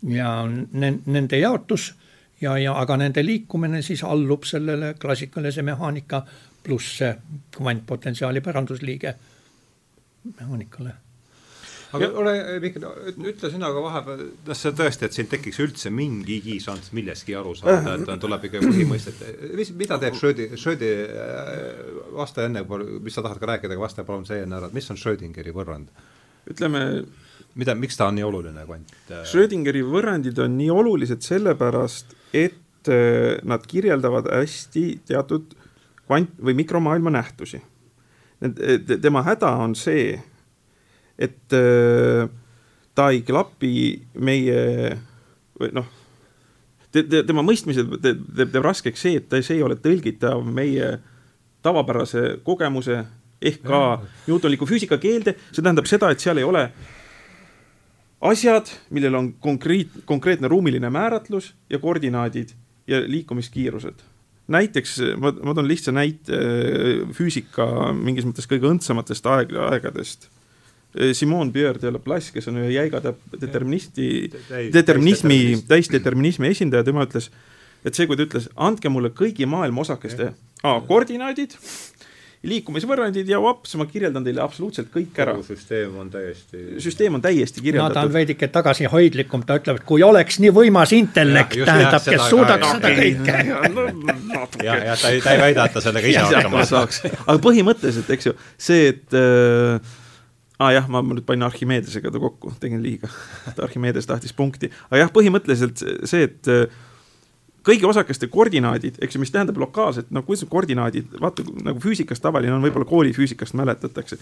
ja 0.03 0.45
nende 1.05 1.39
jaotus 1.39 1.95
ja, 2.41 2.57
ja 2.57 2.79
aga 2.79 2.97
nende 2.97 3.25
liikumine 3.25 3.81
siis 3.81 4.03
allub 4.03 4.43
sellele 4.43 4.93
klassikalise 4.93 5.61
mehaanika 5.61 6.25
pluss 6.63 6.99
kvantpotentsiaali 7.57 8.41
pärandusliige 8.41 9.15
mehaanikale 10.39 10.93
aga 11.91 12.09
ole, 12.21 12.33
Mihkel, 12.63 12.85
ütle 13.31 13.51
sina 13.53 13.71
ka 13.73 13.83
vahepeal, 13.83 14.23
noh, 14.47 14.57
see 14.57 14.73
tõesti, 14.77 15.07
et 15.07 15.17
siin 15.17 15.29
tekiks 15.31 15.59
üldse 15.63 15.91
mingigi 15.93 16.57
šanss 16.63 16.93
millestki 16.97 17.35
aru 17.39 17.55
saada, 17.59 17.97
et 17.99 18.23
tuleb 18.23 18.47
ikka 18.47 18.63
põhimõistet, 18.63 19.25
mis, 19.59 19.73
mida 19.79 19.99
teeb 20.01 20.17
Schrödi, 20.19 20.51
Schrödi, 20.55 20.91
äh, 21.07 21.59
vasta 22.15 22.47
enne, 22.47 22.63
mis 23.01 23.17
sa 23.17 23.25
tahad 23.25 23.41
ka 23.41 23.51
rääkida, 23.53 23.75
aga 23.75 23.85
vasta 23.87 24.07
palun 24.07 24.27
see 24.29 24.43
enne 24.45 24.59
ära, 24.59 24.71
et 24.71 24.77
mis 24.77 24.89
on 24.93 24.99
Schrödingeri 24.99 25.55
võrrand? 25.55 25.91
ütleme 26.49 26.79
mida, 27.59 27.75
miks 27.77 27.97
ta 27.99 28.07
on 28.09 28.17
nii 28.17 28.25
oluline 28.25 28.65
kvant? 28.65 28.93
Äh? 29.09 29.23
Schrödingeri 29.27 29.83
võrrandid 29.85 30.39
on 30.41 30.55
nii 30.57 30.69
olulised 30.73 31.23
sellepärast, 31.25 32.15
et 32.33 32.91
äh, 32.91 33.41
nad 33.47 33.65
kirjeldavad 33.67 34.29
hästi 34.31 34.85
teatud 35.11 35.55
kvant- 36.07 36.39
või 36.41 36.57
mikromaailma 36.63 37.13
nähtusi. 37.13 37.61
tema 39.01 39.21
häda 39.21 39.51
on 39.61 39.75
see, 39.75 40.15
et 41.19 41.55
äh, 41.57 42.27
ta 42.95 43.09
ei 43.11 43.23
klapi 43.27 43.73
meie 44.19 44.61
või 45.59 45.73
noh 45.75 45.89
te, 46.91 47.03
te, 47.03 47.23
tema 47.27 47.43
mõistmisel 47.45 47.87
teeb, 48.03 48.23
teeb 48.37 48.61
raskeks 48.65 49.07
see, 49.07 49.21
et 49.21 49.33
see 49.41 49.57
ei 49.57 49.65
ole 49.65 49.77
tõlgitav 49.81 50.43
meie 50.45 50.97
tavapärase 51.65 52.41
kogemuse 52.45 53.01
ehk 53.41 53.63
ka 53.65 53.81
Newtonliku 54.27 54.67
füüsika 54.69 54.99
keelde, 55.01 55.35
see 55.49 55.63
tähendab 55.63 55.89
seda, 55.89 56.11
et 56.11 56.21
seal 56.21 56.41
ei 56.41 56.45
ole 56.45 56.67
asjad, 58.29 58.69
millel 58.93 59.17
on 59.17 59.31
konkreet, 59.41 60.03
konkreetne 60.05 60.49
ruumiline 60.51 60.91
määratlus 60.93 61.51
ja 61.69 61.79
koordinaadid 61.81 62.53
ja 62.87 63.01
liikumiskiirused. 63.07 64.03
näiteks 64.51 64.99
ma, 65.17 65.31
ma 65.31 65.53
toon 65.53 65.67
lihtsa 65.67 65.93
näite 65.95 66.37
äh, 66.37 67.09
füüsika 67.15 67.93
mingis 67.95 68.27
mõttes 68.27 68.49
kõige 68.49 68.69
õndsamatest 68.69 69.25
aeg, 69.31 69.53
aegadest 69.69 70.29
Eh, 70.95 71.13
Simon 71.15 71.51
Pierre 71.51 71.79
de 71.79 71.91
Laplace, 71.91 72.33
kes 72.35 72.49
on 72.51 72.59
ühe 72.59 72.73
jäiga 72.73 72.99
deterministi, 73.39 74.27
determinismi, 74.73 75.61
täisdeterminismi 75.69 76.51
esindaja, 76.51 76.83
tema 76.83 77.05
ütles, 77.07 77.29
et 77.87 77.95
see, 77.95 78.09
kui 78.09 78.19
ta 78.19 78.27
ütles, 78.27 78.49
andke 78.59 78.91
mulle 78.91 79.13
kõigi 79.15 79.47
maailma 79.47 79.85
osakeste 79.85 80.33
A 80.61 80.75
koordinaadid, 80.85 81.55
liikumisvõrrandid 82.45 83.29
ja 83.29 83.39
vaps, 83.41 83.71
ma 83.79 83.87
kirjeldan 83.89 84.25
teile 84.25 84.43
absoluutselt 84.43 84.91
kõik 84.93 85.15
ära. 85.23 85.33
süsteem 85.45 85.95
on 85.97 86.11
täiesti. 86.13 86.59
süsteem 86.83 87.15
on 87.17 87.23
täiesti 87.23 87.63
kirjeldatud. 87.63 87.95
no 87.95 88.01
ta 88.01 88.03
on 88.05 88.13
veidike 88.13 88.49
tagasihoidlikum, 88.53 89.45
ta 89.47 89.57
ütleb, 89.57 89.79
et 89.81 89.87
kui 89.89 90.03
oleks 90.05 90.37
nii 90.43 90.51
võimas 90.53 90.93
intellekt, 90.93 91.57
tähendab, 91.65 92.03
kes 92.05 92.27
suudaks 92.29 92.75
seda 92.75 92.93
kõike. 92.99 93.39
jah, 94.67 94.85
jah, 94.91 95.01
ta 95.01 95.09
ei, 95.15 95.23
ta 95.23 95.33
ei 95.33 95.41
väida, 95.47 95.65
et 95.65 95.73
ta 95.79 95.81
sellega 95.87 96.13
ise 96.13 96.27
hakkama 96.29 96.67
saaks. 96.69 97.01
aga 97.09 97.39
põhimõtteliselt, 97.47 98.13
eks 98.17 98.29
ju, 98.29 98.37
see, 98.69 98.93
et 98.93 99.17
äh, 99.17 99.97
ah, 100.61 100.71
jah, 100.75 100.87
ma 100.91 101.01
nüüd 101.05 101.25
panin 101.27 101.47
Archimedesega 101.47 102.11
ta 102.13 102.21
kokku, 102.21 102.53
tegin 102.61 102.81
liiga. 102.83 103.09
Archimedes 103.65 104.07
tahtis 104.09 104.33
punkti, 104.37 104.71
aga 104.89 105.05
jah, 105.05 105.11
põhimõtteliselt 105.13 105.83
see, 106.09 106.27
et 106.27 106.49
äh, 106.51 106.65
kõigi 107.67 107.87
osakeste 107.89 108.29
koordinaadid, 108.31 108.99
eks 109.01 109.17
ju, 109.17 109.23
mis 109.23 109.33
tähendab 109.33 109.59
lokaalselt, 109.61 110.11
no 110.13 110.23
kuidas 110.27 110.49
koordinaadid, 110.49 111.13
vaata 111.21 111.45
nagu 111.65 111.81
füüsikas 111.83 112.23
tavaline 112.23 112.55
on, 112.55 112.65
võib-olla 112.65 112.89
koolifüüsikast 112.89 113.57
mäletatakse. 113.57 114.17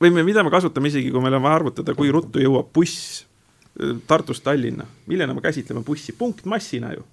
või 0.00 0.14
me, 0.14 0.24
mida 0.24 0.44
me 0.46 0.50
kasutame 0.50 0.88
isegi, 0.88 1.10
kui 1.12 1.22
meil 1.22 1.36
on 1.36 1.44
vaja 1.44 1.60
arvutada, 1.60 1.94
kui 1.94 2.10
ruttu 2.10 2.42
jõuab 2.42 2.72
buss 2.74 3.22
äh, 3.22 3.96
Tartust 4.06 4.44
Tallinna, 4.44 4.86
millena 5.06 5.34
me 5.34 5.44
käsitleme 5.44 5.84
bussi, 5.86 6.12
punktmassina 6.12 6.94
ju 6.96 7.06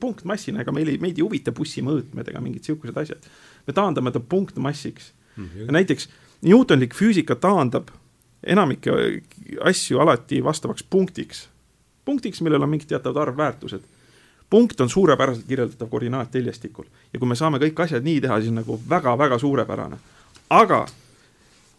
punktmassina, 0.00 0.62
ega 0.62 0.72
meil 0.72 0.88
ei, 0.88 0.98
meid 1.02 1.18
ei 1.18 1.24
huvita 1.24 1.52
bussimõõtmed 1.52 2.28
ega 2.30 2.40
mingid 2.40 2.64
sihukesed 2.64 2.96
asjad. 3.02 3.26
me 3.66 3.72
taandame 3.76 4.12
ta 4.14 4.20
punktmassiks 4.20 5.12
mm. 5.36 5.44
-hmm. 5.44 5.72
näiteks 5.76 6.08
Newtonlik 6.44 6.94
füüsika 6.94 7.36
taandab 7.40 7.88
enamikke 8.46 8.92
asju 9.64 10.00
alati 10.00 10.44
vastavaks 10.44 10.84
punktiks. 10.90 11.48
punktiks, 12.04 12.40
millel 12.40 12.62
on 12.62 12.70
mingid 12.70 12.88
teatavad 12.88 13.28
arvväärtused. 13.28 13.80
punkt 14.50 14.80
on 14.80 14.88
suurepäraselt 14.88 15.46
kirjeldatav 15.46 15.88
koordinaat 15.88 16.30
teljestikul 16.30 16.84
ja 17.12 17.18
kui 17.18 17.28
me 17.28 17.34
saame 17.34 17.58
kõik 17.58 17.80
asjad 17.80 18.04
nii 18.04 18.20
teha, 18.20 18.40
siis 18.40 18.52
nagu 18.52 18.80
väga-väga 18.88 19.38
suurepärane. 19.38 19.96
aga 20.50 20.86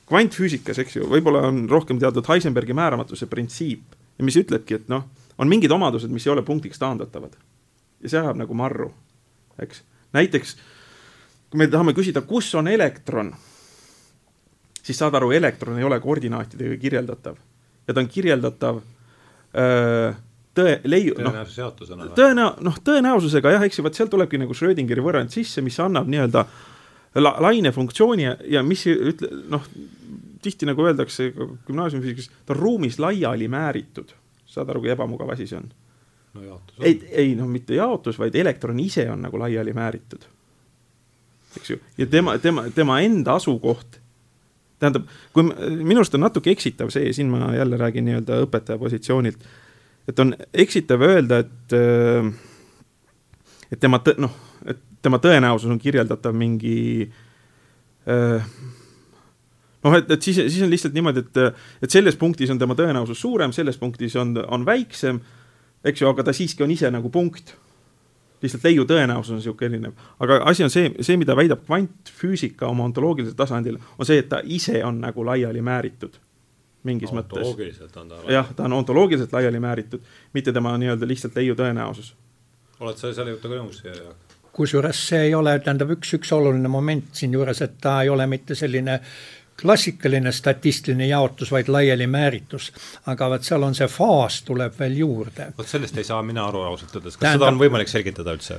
kvantfüüsikas, 0.06 0.80
eks 0.80 0.96
ju, 0.96 1.08
võib-olla 1.10 1.48
on 1.48 1.70
rohkem 1.70 2.00
teatud 2.00 2.26
Heisenbergi 2.28 2.74
määramatuse 2.74 3.26
printsiip 3.26 3.82
ja 4.18 4.26
mis 4.26 4.36
ütlebki, 4.36 4.76
et 4.76 4.90
noh, 4.90 5.04
on 5.38 5.48
mingid 5.48 5.72
omadused, 5.72 6.10
mis 6.10 6.28
ei 6.28 6.32
ole 6.32 6.42
punktiks 6.42 6.80
taandatavad 6.80 7.38
ja 8.02 8.10
see 8.10 8.20
ajab 8.20 8.38
nagu 8.38 8.54
marru, 8.54 8.94
eks. 9.60 9.84
näiteks 10.14 10.58
kui 11.50 11.64
me 11.64 11.68
tahame 11.72 11.94
küsida, 11.96 12.20
kus 12.28 12.50
on 12.60 12.68
elektron, 12.68 13.30
siis 14.86 15.00
saad 15.02 15.18
aru, 15.18 15.32
elektron 15.36 15.80
ei 15.80 15.88
ole 15.88 16.00
koordinaatidega 16.04 16.78
kirjeldatav 16.82 17.40
ja 17.88 17.94
ta 17.94 18.02
on 18.02 18.10
kirjeldatav 18.12 18.80
öö, 19.58 20.14
tõe, 20.56 20.78
leiu-, 20.88 21.18
noh, 21.22 21.40
tõenäo-, 22.18 22.54
noh, 22.66 22.80
tõenäosusega 22.86 23.56
jah, 23.58 23.66
eks 23.68 23.80
ju, 23.80 23.86
vot 23.86 23.98
sealt 23.98 24.14
tulebki 24.14 24.40
nagu 24.42 24.56
Schrödingeri 24.58 25.04
võrrand 25.04 25.34
sisse, 25.34 25.64
mis 25.66 25.78
annab 25.84 26.10
nii-öelda 26.12 26.46
la-, 27.22 27.38
lainefunktsiooni 27.48 28.28
ja, 28.28 28.36
ja 28.58 28.66
mis 28.66 28.86
ütle-, 28.92 29.32
noh, 29.52 29.66
tihti 30.46 30.70
nagu 30.70 30.86
öeldakse 30.86 31.32
gümnaasiumifüüsikas, 31.34 32.30
ta 32.46 32.54
on 32.54 32.62
ruumis 32.62 33.00
laiali 33.02 33.50
määritud. 33.52 34.14
saad 34.56 34.70
aru, 34.70 34.86
kui 34.86 34.94
ebamugav 34.94 35.34
asi 35.34 35.48
see 35.50 35.58
on 35.58 35.66
no 36.36 36.44
jaotus 36.44 36.80
on. 36.80 36.86
ei, 36.86 37.00
ei 37.12 37.36
noh, 37.36 37.50
mitte 37.50 37.76
jaotus, 37.76 38.20
vaid 38.20 38.36
elektron 38.36 38.80
ise 38.80 39.08
on 39.12 39.26
nagu 39.26 39.40
laiali 39.40 39.74
määritud. 39.74 40.28
eks 41.58 41.70
ju, 41.70 41.80
ja 41.98 42.06
tema, 42.06 42.38
tema, 42.40 42.70
tema 42.76 43.00
enda 43.02 43.36
asukoht 43.40 44.00
tähendab, 44.86 45.12
kui 45.36 45.44
minu 45.84 46.02
arust 46.02 46.16
on 46.18 46.26
natuke 46.26 46.54
eksitav 46.54 46.92
see, 46.94 47.12
siin 47.16 47.30
ma 47.32 47.52
jälle 47.56 47.80
räägin 47.82 48.08
nii-öelda 48.10 48.40
õpetaja 48.46 48.82
positsioonilt, 48.82 49.46
et 50.10 50.22
on 50.24 50.34
eksitav 50.54 51.04
öelda, 51.06 51.42
et, 51.46 51.78
et 53.72 53.80
tema 53.82 54.02
tõ-, 54.06 54.18
noh, 54.26 54.34
et 54.66 54.82
tema 55.06 55.20
tõenäosus 55.22 55.72
on 55.72 55.82
kirjeldatav 55.82 56.36
mingi 56.38 56.78
noh, 58.06 59.96
et, 59.98 60.12
et 60.12 60.22
siis, 60.22 60.38
siis 60.48 60.62
on 60.66 60.72
lihtsalt 60.74 60.94
niimoodi, 60.98 61.26
et, 61.26 61.64
et 61.86 61.92
selles 61.98 62.18
punktis 62.22 62.52
on 62.54 62.62
tema 62.62 62.78
tõenäosus 62.78 63.20
suurem, 63.22 63.54
selles 63.56 63.82
punktis 63.82 64.16
on, 64.22 64.38
on 64.46 64.68
väiksem 64.68 65.22
eks 65.86 66.02
ju, 66.02 66.10
aga 66.10 66.26
ta 66.26 66.34
siiski 66.36 66.66
on 66.66 66.74
ise 66.74 66.90
nagu 66.94 67.12
punkt. 67.14 67.54
Lihtsalt 68.44 68.68
leiu 68.68 68.86
tõenäosus 68.90 69.34
on 69.34 69.40
niisugune 69.40 69.72
erinev, 69.72 69.96
aga 70.20 70.42
asi 70.50 70.66
on 70.66 70.74
see, 70.74 70.92
see, 71.00 71.18
mida 71.18 71.36
väidab 71.38 71.64
kvantfüüsika 71.66 72.68
oma 72.68 72.86
ontoloogilisel 72.90 73.38
tasandil, 73.38 73.80
on 73.98 74.08
see, 74.08 74.20
et 74.24 74.30
ta 74.32 74.42
ise 74.44 74.84
on 74.86 75.00
nagu 75.04 75.26
laiali 75.26 75.64
määritud 75.66 76.20
mingis 76.86 77.10
no, 77.12 77.22
mõttes. 77.22 77.80
jah, 78.30 78.52
ta 78.56 78.68
on 78.68 78.78
ontoloogiliselt 78.78 79.34
laiali 79.34 79.60
määritud, 79.60 80.04
mitte 80.34 80.54
tema 80.54 80.76
nii-öelda 80.78 81.08
lihtsalt 81.08 81.36
leiu 81.40 81.56
tõenäosus. 81.58 82.14
oled 82.80 83.00
sa 83.02 83.14
selle 83.14 83.34
jutuga 83.34 83.58
nõus, 83.62 83.82
Jaak? 83.86 84.26
kusjuures 84.56 85.00
see 85.10 85.26
ei 85.30 85.34
ole, 85.36 85.58
tähendab 85.60 85.92
üks, 85.98 86.14
üks 86.16 86.32
oluline 86.36 86.70
moment 86.72 87.10
siinjuures, 87.18 87.62
et 87.66 87.80
ta 87.82 87.98
ei 88.04 88.10
ole 88.10 88.28
mitte 88.32 88.56
selline 88.56 89.00
klassikaline 89.62 90.32
statistiline 90.32 91.08
jaotus, 91.08 91.52
vaid 91.52 91.68
laiali 91.68 92.08
määritus. 92.08 92.72
aga 93.06 93.30
vot 93.30 93.44
seal 93.44 93.64
on 93.64 93.76
see 93.76 93.88
faas 93.88 94.42
tuleb 94.44 94.74
veel 94.80 94.98
juurde. 94.98 95.52
vot 95.58 95.68
sellest 95.68 95.98
ei 95.98 96.04
saa 96.04 96.22
mina 96.24 96.48
aru 96.48 96.62
ausalt 96.62 96.96
öeldes, 96.96 97.18
kas 97.18 97.22
tähendab, 97.22 97.46
seda 97.46 97.54
on 97.54 97.62
võimalik 97.62 97.92
selgitada 97.92 98.36
üldse? 98.36 98.58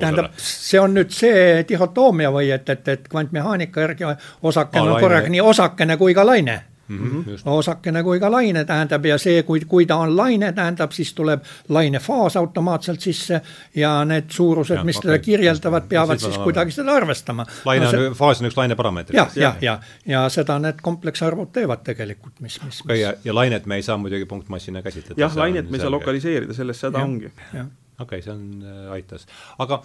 tähendab, 0.00 0.32
see 0.42 0.80
on 0.80 0.96
nüüd 0.98 1.14
see 1.14 1.62
dihhotoomia 1.68 2.32
või 2.34 2.50
et, 2.54 2.68
et, 2.68 2.88
et 2.88 3.08
kvantmehaanika 3.08 3.86
järgi 3.86 4.10
osakene 4.42 4.90
on 4.90 5.00
korraga 5.00 5.30
nii 5.30 5.44
osakene 5.44 5.96
kui 5.96 6.14
ka 6.14 6.26
laine 6.26 6.58
mm. 6.88 7.24
-hmm, 7.24 7.40
osakene 7.44 8.02
kui 8.02 8.20
ka 8.20 8.30
laine 8.30 8.64
tähendab 8.64 9.06
ja 9.06 9.18
see, 9.18 9.42
kui, 9.42 9.60
kui 9.60 9.86
ta 9.86 9.96
on 9.96 10.16
laine, 10.16 10.52
tähendab, 10.52 10.92
siis 10.92 11.12
tuleb 11.14 11.44
lainefaas 11.68 12.36
automaatselt 12.36 13.00
sisse 13.00 13.40
ja 13.74 14.04
need 14.04 14.30
suurused, 14.30 14.84
mis 14.84 14.96
okay. 14.96 15.08
teda 15.08 15.18
kirjeldavad, 15.24 15.88
peavad 15.88 16.18
siis 16.18 16.38
kuidagi 16.38 16.70
seda 16.70 16.92
arvestama. 16.92 17.46
laine 17.64 17.84
no, 17.84 17.90
see, 17.90 18.08
on, 18.08 18.14
faas 18.14 18.42
on 18.42 18.50
üks 18.50 18.56
laine 18.56 18.76
parameeter. 18.76 19.16
jah, 19.16 19.32
ja, 19.36 19.42
ja, 19.42 19.54
ja, 19.60 19.78
ja 20.06 20.28
seda 20.28 20.58
need 20.58 20.82
kompleksarvud 20.82 21.52
teevad 21.52 21.84
tegelikult, 21.84 22.40
mis, 22.40 22.60
mis, 22.64 22.84
mis. 22.84 23.00
ja, 23.00 23.14
ja 23.24 23.34
lainet 23.34 23.66
me 23.66 23.76
ei 23.76 23.82
saa 23.82 23.96
muidugi 23.96 24.26
punktmassina 24.26 24.82
käsitleda. 24.82 25.20
jah, 25.20 25.36
lainet 25.36 25.70
me 25.70 25.76
ei 25.76 25.80
saa 25.80 25.90
lokaliseerida, 25.90 26.54
selles 26.54 26.82
häda 26.82 27.04
ongi. 27.04 27.32
okei 27.50 27.66
okay,, 27.98 28.22
see 28.22 28.32
on 28.32 28.62
äh,, 28.62 28.92
aitas, 28.92 29.26
aga 29.58 29.82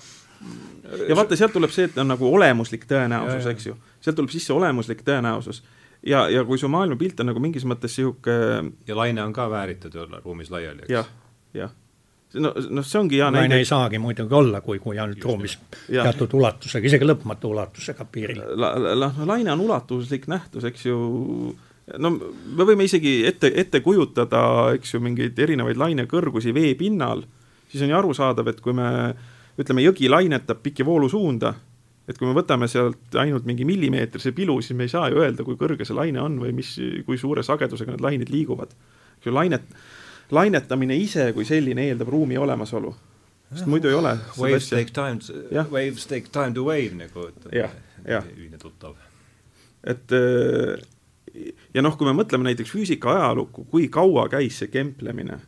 ja 1.07 1.15
vaata, 1.15 1.35
sealt 1.35 1.53
tuleb 1.53 1.71
see, 1.71 1.87
et 1.89 1.97
on 1.97 2.09
nagu 2.11 2.27
olemuslik 2.35 2.85
tõenäosus, 2.89 3.47
eks 3.53 3.71
ju, 3.71 3.77
sealt 4.03 4.19
tuleb 4.19 4.31
sisse 4.33 4.53
olemuslik 4.53 5.03
tõenäosus 5.07 5.63
ja, 6.07 6.29
ja 6.29 6.43
kui 6.45 6.59
su 6.59 6.69
maailmapilt 6.71 7.21
on 7.23 7.31
nagu 7.31 7.41
mingis 7.43 7.65
mõttes 7.69 7.95
sihuke 7.97 8.35
ja 8.87 8.97
laine 8.97 9.23
on 9.23 9.33
ka 9.35 9.47
vääritud 9.51 9.95
ju 9.95 10.07
ruumis 10.19 10.51
laiali, 10.53 10.85
eks 10.85 10.93
ja,. 10.93 11.03
jah, 11.03 11.11
jah. 11.63 11.73
no, 12.43 12.53
noh, 12.77 12.87
see 12.87 12.99
ongi 12.99 13.19
hea 13.21 13.29
näide. 13.31 13.47
laine 13.47 13.59
ei 13.61 13.67
saagi 13.69 14.01
muidugi 14.03 14.37
olla, 14.39 14.61
kui, 14.65 14.79
kui 14.83 14.99
ainult 14.99 15.23
ruumis 15.23 15.57
ja. 15.87 16.05
teatud 16.07 16.35
ulatusega, 16.39 16.89
isegi 16.91 17.07
lõpmatu 17.07 17.53
ulatusega 17.53 18.07
piiril 18.11 18.43
la,. 18.55 18.73
La, 18.79 18.95
la, 19.05 19.11
laine 19.33 19.53
on 19.55 19.63
ulatuslik 19.67 20.27
nähtus, 20.31 20.67
eks 20.69 20.87
ju, 20.89 20.97
no 21.97 22.15
me 22.15 22.67
võime 22.67 22.87
isegi 22.89 23.21
ette, 23.29 23.53
ette 23.63 23.83
kujutada, 23.85 24.43
eks 24.77 24.95
ju, 24.95 25.03
mingeid 25.03 25.39
erinevaid 25.39 25.79
lainekõrgusi 25.79 26.55
veepinnal, 26.55 27.23
siis 27.71 27.85
on 27.85 27.93
ju 27.93 28.01
arusaadav, 28.01 28.51
et 28.51 28.63
kui 28.63 28.75
me 28.75 28.89
ütleme, 29.59 29.85
jõgi 29.85 30.09
lainetab 30.09 30.63
pikki 30.65 30.85
voolusuunda 30.85 31.53
et 32.07 32.19
kui 32.19 32.27
me 32.27 32.35
võtame 32.35 32.67
sealt 32.71 33.15
ainult 33.19 33.47
mingi 33.47 33.65
millimeetrise 33.67 34.33
pilu, 34.35 34.57
siis 34.61 34.75
me 34.77 34.87
ei 34.87 34.91
saa 34.91 35.07
ju 35.11 35.21
öelda, 35.23 35.45
kui 35.47 35.55
kõrge 35.59 35.87
see 35.87 35.95
laine 35.95 36.19
on 36.23 36.35
või 36.41 36.51
mis, 36.55 36.73
kui 37.07 37.19
suure 37.19 37.45
sagedusega 37.45 37.95
need 37.95 38.03
lained 38.03 38.31
liiguvad. 38.33 38.73
lainet, 39.25 39.63
lainetamine 40.31 40.97
ise 40.99 41.31
kui 41.33 41.45
selline 41.47 41.87
eeldab 41.87 42.09
ruumi 42.11 42.37
olemasolu, 42.37 42.91
sest 43.53 43.69
muidu 43.71 43.87
ei 43.87 43.95
ole. 43.95 44.17
Waves 44.37 44.69
take 44.69 44.91
time, 44.91 45.19
waves 45.71 46.07
take 46.07 46.31
time 46.31 46.53
to 46.53 46.65
wave 46.67 46.97
nagu 46.97 47.29
ütleb 47.29 47.55
ühine 48.35 48.59
tuttav. 48.59 48.97
et 49.83 50.11
äh, 50.11 50.83
ja 51.73 51.81
noh, 51.81 51.95
kui 51.97 52.07
me 52.07 52.15
mõtleme 52.19 52.49
näiteks 52.49 52.71
füüsika 52.71 53.15
ajalukku, 53.15 53.63
kui 53.71 53.87
kaua 53.87 54.27
käis 54.31 54.59
see 54.59 54.67
kemplemine, 54.67 55.39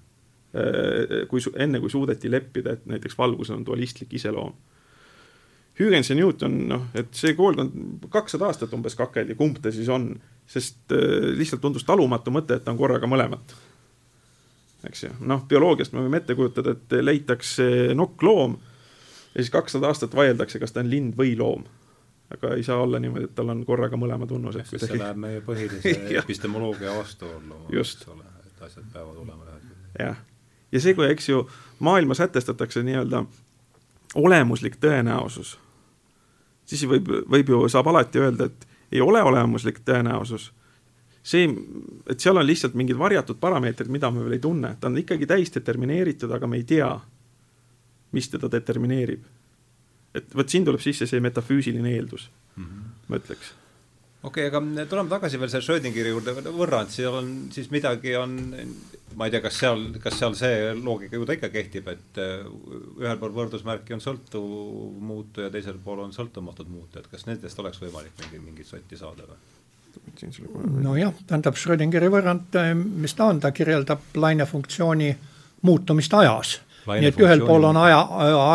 äh, 0.55 1.27
kui 1.27 1.43
enne, 1.55 1.83
kui 1.83 1.91
suudeti 1.91 2.31
leppida, 2.31 2.77
et 2.79 2.87
näiteks 2.87 3.17
valgusel 3.17 3.59
on 3.59 3.67
dualistlik 3.67 4.15
iseloom 4.15 4.55
Huygens 5.79 6.09
ja 6.09 6.15
Newton, 6.15 6.53
noh, 6.69 6.85
et 6.95 7.11
see 7.17 7.33
koolkond 7.35 8.05
kakssada 8.11 8.47
aastat 8.47 8.73
umbes 8.77 8.95
kakeldi, 8.95 9.35
kumb 9.35 9.57
ta 9.59 9.73
siis 9.75 9.89
on, 9.91 10.13
sest 10.47 10.93
äh, 10.95 11.33
lihtsalt 11.35 11.63
tundus 11.65 11.83
talumatu 11.87 12.31
mõte, 12.31 12.55
et 12.55 12.63
ta 12.63 12.71
on 12.71 12.79
korraga 12.79 13.09
mõlemat. 13.11 13.55
eks 14.87 15.03
ju, 15.03 15.09
noh, 15.27 15.43
bioloogiast 15.49 15.95
me 15.95 16.05
võime 16.05 16.21
ette 16.21 16.35
kujutada, 16.37 16.75
et 16.77 16.95
leitakse 17.01 17.65
nokkloom 17.97 18.55
ja 19.33 19.41
siis 19.41 19.51
kakssada 19.51 19.89
aastat 19.91 20.15
vaieldakse, 20.15 20.61
kas 20.61 20.71
ta 20.71 20.79
on 20.79 20.89
lind 20.89 21.17
või 21.17 21.35
loom. 21.37 21.65
aga 22.31 22.55
ei 22.55 22.63
saa 22.63 22.79
olla 22.81 22.99
niimoodi, 22.99 23.27
et 23.27 23.35
tal 23.35 23.51
on 23.51 23.65
korraga 23.65 23.97
mõlema 23.99 24.27
tunnused. 24.27 24.65
sest 24.69 24.87
see 24.87 25.01
läheb 25.01 25.19
meie 25.19 25.41
põhilise 25.43 25.97
epistemoloogia 26.23 26.95
vastuollu, 26.95 27.65
eks 27.73 28.07
ole, 28.13 28.23
et 28.47 28.63
asjad 28.69 28.87
peavad 28.93 29.17
olema 29.17 29.43
ühed. 29.43 29.75
jah, 29.99 30.23
ja 30.71 30.79
see, 30.79 30.95
kui, 30.95 31.11
eks 31.11 31.29
ju, 31.29 31.43
maailma 31.83 32.15
sätestatakse 32.15 32.83
nii-öelda 32.87 33.25
olemuslik 34.15 34.79
tõenäosus 34.79 35.57
siis 36.65 36.85
võib, 36.89 37.09
võib 37.31 37.49
ju, 37.49 37.63
saab 37.71 37.89
alati 37.91 38.21
öelda, 38.21 38.49
et 38.49 38.67
ei 38.91 39.01
ole 39.01 39.21
olemuslik 39.23 39.81
tõenäosus. 39.85 40.51
see, 41.25 41.49
et 42.09 42.19
seal 42.21 42.37
on 42.37 42.45
lihtsalt 42.45 42.75
mingid 42.77 42.97
varjatud 42.97 43.39
parameetrid, 43.41 43.89
mida 43.89 44.11
me 44.11 44.23
veel 44.23 44.37
ei 44.37 44.39
tunne, 44.39 44.75
ta 44.79 44.87
on 44.87 44.97
ikkagi 44.97 45.25
täis 45.25 45.53
determineeritud, 45.55 46.31
aga 46.31 46.47
me 46.47 46.57
ei 46.61 46.63
tea, 46.63 46.91
mis 48.11 48.29
teda 48.29 48.51
determineerib. 48.51 49.23
et 50.13 50.35
vot 50.35 50.49
siin 50.49 50.65
tuleb 50.65 50.81
sisse 50.81 51.07
see 51.07 51.19
metafüüsiline 51.19 51.91
eeldus 51.91 52.29
mm, 52.55 52.63
-hmm. 52.63 52.91
ma 53.07 53.17
ütleks 53.17 53.53
okei 54.25 54.47
okay,, 54.47 54.49
aga 54.49 54.85
tuleme 54.89 55.11
tagasi 55.11 55.39
veel 55.41 55.51
selle 55.53 55.65
Schrödingeri 55.65 56.11
juurde 56.13 56.35
võrra, 56.49 56.83
et 56.85 56.93
seal 56.93 57.17
on 57.19 57.31
siis 57.53 57.69
midagi 57.73 58.15
on, 58.19 58.35
ma 59.15 59.27
ei 59.27 59.33
tea, 59.33 59.41
kas 59.45 59.59
seal, 59.61 59.85
kas 60.03 60.17
seal 60.19 60.37
see 60.37 60.71
loogika 60.79 61.19
ju 61.19 61.27
ta 61.27 61.37
ikka 61.37 61.51
kehtib, 61.53 61.89
et 61.93 62.21
äh, 62.21 62.47
ühel 63.01 63.19
pool 63.21 63.35
võrdusmärki 63.35 63.95
on 63.97 64.03
sõltuv 64.03 64.47
muutuja, 65.11 65.51
teisel 65.53 65.77
pool 65.83 66.03
on 66.07 66.15
sõltumatud 66.15 66.71
muutujad, 66.71 67.09
kas 67.11 67.27
nendest 67.29 67.61
oleks 67.63 67.81
võimalik 67.83 68.17
mingi, 68.23 68.41
mingit 68.49 68.71
sotti 68.71 68.99
saada 68.99 69.27
või? 69.29 69.39
nojah, 70.83 71.13
tähendab 71.27 71.55
Schrödingeri 71.55 72.09
võrrand, 72.11 72.57
mis 72.75 73.15
ta 73.15 73.29
on, 73.31 73.39
ta 73.39 73.53
kirjeldab 73.55 74.17
lainefunktsiooni 74.19 75.13
muutumist 75.65 76.13
ajas. 76.13 76.59
nii 76.85 77.09
et 77.09 77.19
ühel 77.21 77.41
pool 77.47 77.63
on 77.71 77.77
aja, 77.81 78.01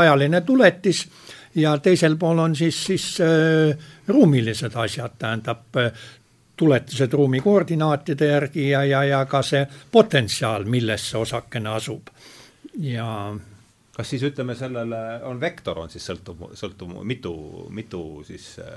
ajaline 0.02 0.42
tuletis 0.46 1.06
ja 1.54 1.76
teisel 1.78 2.16
pool 2.16 2.38
on 2.38 2.56
siis, 2.56 2.78
siis 2.84 3.06
äh, 3.20 3.76
ruumilised 4.08 4.74
asjad, 4.78 5.16
tähendab 5.18 5.76
äh, 5.76 5.92
tuletised 6.56 7.12
ruumi 7.16 7.40
koordinaatide 7.40 8.26
järgi 8.26 8.68
ja, 8.70 8.84
ja, 8.84 9.04
ja 9.04 9.24
ka 9.26 9.42
see 9.42 9.64
potentsiaal, 9.92 10.66
milles 10.70 11.10
see 11.10 11.20
osakene 11.20 11.72
asub 11.74 12.12
ja 12.84 13.06
kas 13.96 14.12
siis 14.12 14.26
ütleme, 14.30 14.54
sellele 14.54 15.00
on 15.28 15.40
vektor 15.40 15.80
on 15.82 15.90
siis 15.90 16.04
sõltub, 16.06 16.52
sõltub 16.54 17.00
mitu, 17.04 17.32
mitu 17.74 18.02
siis 18.28 18.52
äh, 18.62 18.68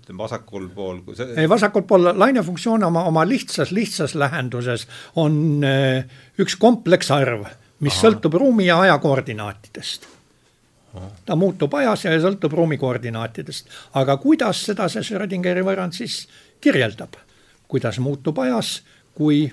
ütleme 0.00 0.24
vasakul 0.24 0.66
pool, 0.74 1.04
kui 1.06 1.18
see 1.18 1.36
ei, 1.38 1.50
vasakul 1.50 1.86
pool 1.86 2.10
lainefunktsioon 2.18 2.88
oma, 2.90 3.04
oma 3.12 3.22
lihtsas, 3.28 3.70
lihtsas 3.72 4.16
lähenduses 4.18 4.88
on 5.22 5.62
üks 6.40 6.58
kompleksarv, 6.58 7.46
mis 7.84 7.94
Aha. 7.94 8.08
sõltub 8.08 8.40
ruumi 8.42 8.66
ja 8.66 8.80
aja 8.82 8.98
koordinaatidest 8.98 10.13
ta 11.26 11.36
muutub 11.36 11.74
ajas 11.74 12.04
ja 12.04 12.14
sõltub 12.20 12.52
ruumi 12.52 12.78
koordinaatidest. 12.78 13.68
aga 13.94 14.16
kuidas 14.16 14.64
seda 14.66 14.88
see 14.88 15.02
Schrödingeri 15.02 15.64
võrrand 15.66 15.96
siis 15.96 16.24
kirjeldab, 16.60 17.16
kuidas 17.68 17.98
muutub 17.98 18.38
ajas, 18.38 18.82
kui 19.14 19.50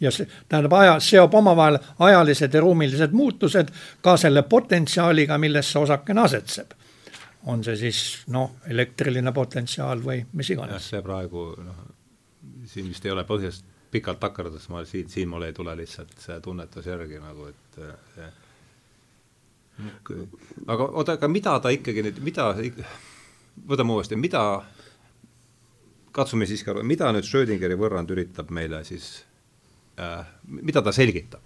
ja 0.00 0.10
see 0.10 0.28
tähendab 0.48 0.72
aja, 0.78 0.96
seob 1.00 1.34
omavahel 1.34 1.78
ajalised 1.98 2.54
ja 2.54 2.60
ruumilised 2.60 3.12
muutused 3.16 3.70
ka 4.04 4.16
selle 4.20 4.42
potentsiaaliga, 4.42 5.38
milles 5.38 5.72
see 5.72 5.82
osakene 5.82 6.20
asetseb. 6.20 6.74
on 7.46 7.62
see 7.64 7.76
siis 7.76 7.98
noh, 8.34 8.56
elektriline 8.66 9.32
potentsiaal 9.32 10.02
või 10.02 10.24
mis 10.32 10.50
iganes. 10.50 10.90
see 10.90 11.02
praegu 11.02 11.52
noh, 11.62 11.84
siin 12.66 12.88
vist 12.88 13.04
ei 13.06 13.10
ole 13.10 13.24
põhjust 13.24 13.64
pikalt 13.90 14.20
takerduda, 14.20 14.60
ma 14.68 14.84
siin, 14.84 15.08
siin 15.08 15.28
mul 15.28 15.46
ei 15.46 15.52
tule 15.52 15.76
lihtsalt 15.76 16.18
see 16.18 16.40
tunnetus 16.40 16.86
järgi 16.86 17.20
nagu, 17.22 17.46
et 17.46 17.78
see 18.14 18.32
aga 20.66 20.88
oota, 20.88 21.16
aga 21.18 21.30
mida 21.30 21.56
ta 21.62 21.72
ikkagi 21.74 22.04
nüüd, 22.06 22.20
mida, 22.24 22.50
võtame 23.68 23.96
uuesti, 23.96 24.18
mida, 24.20 24.42
katsume 26.16 26.48
siiski 26.48 26.72
aru, 26.72 26.84
mida 26.86 27.10
nüüd 27.14 27.26
Schrödingeri 27.28 27.76
võrrand 27.78 28.12
üritab 28.14 28.52
meile 28.54 28.82
siis 28.88 29.10
äh,, 30.00 30.24
mida 30.48 30.84
ta 30.84 30.94
selgitab? 30.96 31.44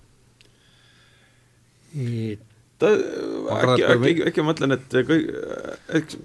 ta 2.78 2.92
äkki, 2.94 3.82
äkki, 3.82 4.12
äkki 4.30 4.44
ma 4.44 4.52
mõtlen, 4.52 4.76
et 4.76 4.94
kõik, 5.08 5.32
eks 5.98 6.20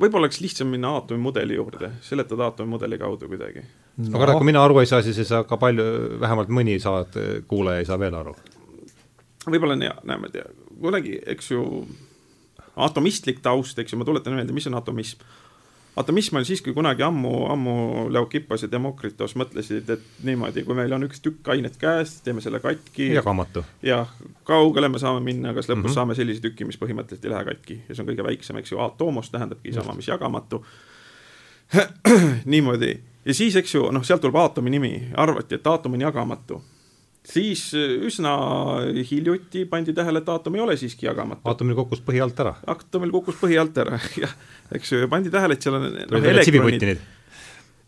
võib-olla 0.00 0.26
oleks 0.26 0.40
lihtsam 0.40 0.70
minna 0.72 0.94
aatomimudeli 0.96 1.56
juurde, 1.56 1.90
seletada 2.04 2.50
aatomimudeli 2.50 2.98
kaudu 3.00 3.28
kuidagi 3.30 3.62
no.. 3.62 4.20
aga 4.20 4.36
kui 4.38 4.48
mina 4.48 4.64
aru 4.64 4.80
ei 4.82 4.90
saa, 4.90 5.02
siis 5.04 5.18
ei 5.22 5.28
saa 5.28 5.44
ka 5.48 5.58
palju, 5.60 5.86
vähemalt 6.20 6.52
mõni 6.52 6.78
saad, 6.82 7.16
kuulaja 7.48 7.82
ei 7.82 7.88
saa 7.88 7.98
veel 8.00 8.16
aru. 8.18 8.34
võib-olla 9.46 9.76
on 9.78 9.86
hea, 9.86 9.96
näeme, 10.08 10.32
kuidagi, 10.80 11.18
eks 11.26 11.50
ju, 11.50 11.64
atomistlik 12.76 13.40
taust, 13.44 13.78
eks 13.78 13.92
ju, 13.92 13.98
ma 14.00 14.06
tuletan 14.08 14.36
meelde, 14.36 14.54
mis 14.56 14.66
on 14.70 14.78
atomism. 14.78 15.24
Atomism 15.96 16.36
oli 16.36 16.44
siis, 16.44 16.60
kui 16.60 16.74
kunagi 16.76 17.00
ammu, 17.06 17.30
ammu 17.48 17.74
Leukippas 18.12 18.66
ja 18.66 18.68
Demokritos 18.68 19.32
mõtlesid, 19.40 19.88
et 19.94 20.02
niimoodi, 20.28 20.66
kui 20.66 20.76
meil 20.76 20.92
on 20.92 21.06
üks 21.06 21.22
tükk 21.24 21.48
ainet 21.54 21.78
käes, 21.80 22.18
teeme 22.24 22.44
selle 22.44 22.60
katki. 22.60 23.14
jagamatu. 23.14 23.64
jah, 23.82 24.12
kaugele 24.44 24.90
me 24.92 25.00
saame 25.00 25.24
minna, 25.24 25.54
kas 25.56 25.70
lõpus 25.70 25.78
mm 25.78 25.88
-hmm. 25.88 25.94
saame 25.94 26.14
sellise 26.14 26.44
tüki, 26.44 26.68
mis 26.68 26.76
põhimõtteliselt 26.76 27.24
ei 27.24 27.30
lähe 27.30 27.44
katki. 27.44 27.80
Ja 27.88 27.94
see 27.94 28.04
on 28.04 28.10
kõige 28.12 28.28
väiksem, 28.28 28.56
eks 28.56 28.72
ju, 28.72 28.78
aatomos 28.78 29.30
tähendabki 29.30 29.72
sama, 29.72 29.94
mis 29.94 30.08
jagamatu. 30.08 30.64
Niimoodi. 32.52 33.00
Ja 33.24 33.34
siis, 33.34 33.56
eks 33.56 33.74
ju, 33.74 33.90
noh, 33.90 34.04
sealt 34.04 34.20
tuleb 34.20 34.36
aatomi 34.36 34.70
nimi, 34.70 35.08
arvati, 35.14 35.54
et 35.54 35.66
aatom 35.66 35.92
on 35.92 36.00
jagamatu 36.00 36.62
siis 37.26 37.74
äh, 37.74 37.96
üsna 38.06 38.36
hiljuti 39.10 39.64
pandi 39.70 39.94
tähele, 39.96 40.22
et 40.22 40.30
aatom 40.30 40.54
ei 40.54 40.64
ole 40.64 40.76
siiski 40.76 41.06
jagamatu. 41.06 41.42
aatomil 41.44 41.76
kukkus 41.82 42.02
põhi 42.06 42.22
alt 42.22 42.40
ära. 42.40 42.54
aatomil 42.66 43.12
kukkus 43.14 43.38
põhi 43.40 43.58
alt 43.60 43.78
ära, 43.82 43.98
jah, 44.22 44.32
eks 44.74 44.92
ju, 44.92 45.04
pandi 45.12 45.32
tähele, 45.34 45.56
et 45.56 45.66
seal 45.66 45.78
on 45.78 45.86
no, 45.90 46.22
elektronid. 46.32 47.04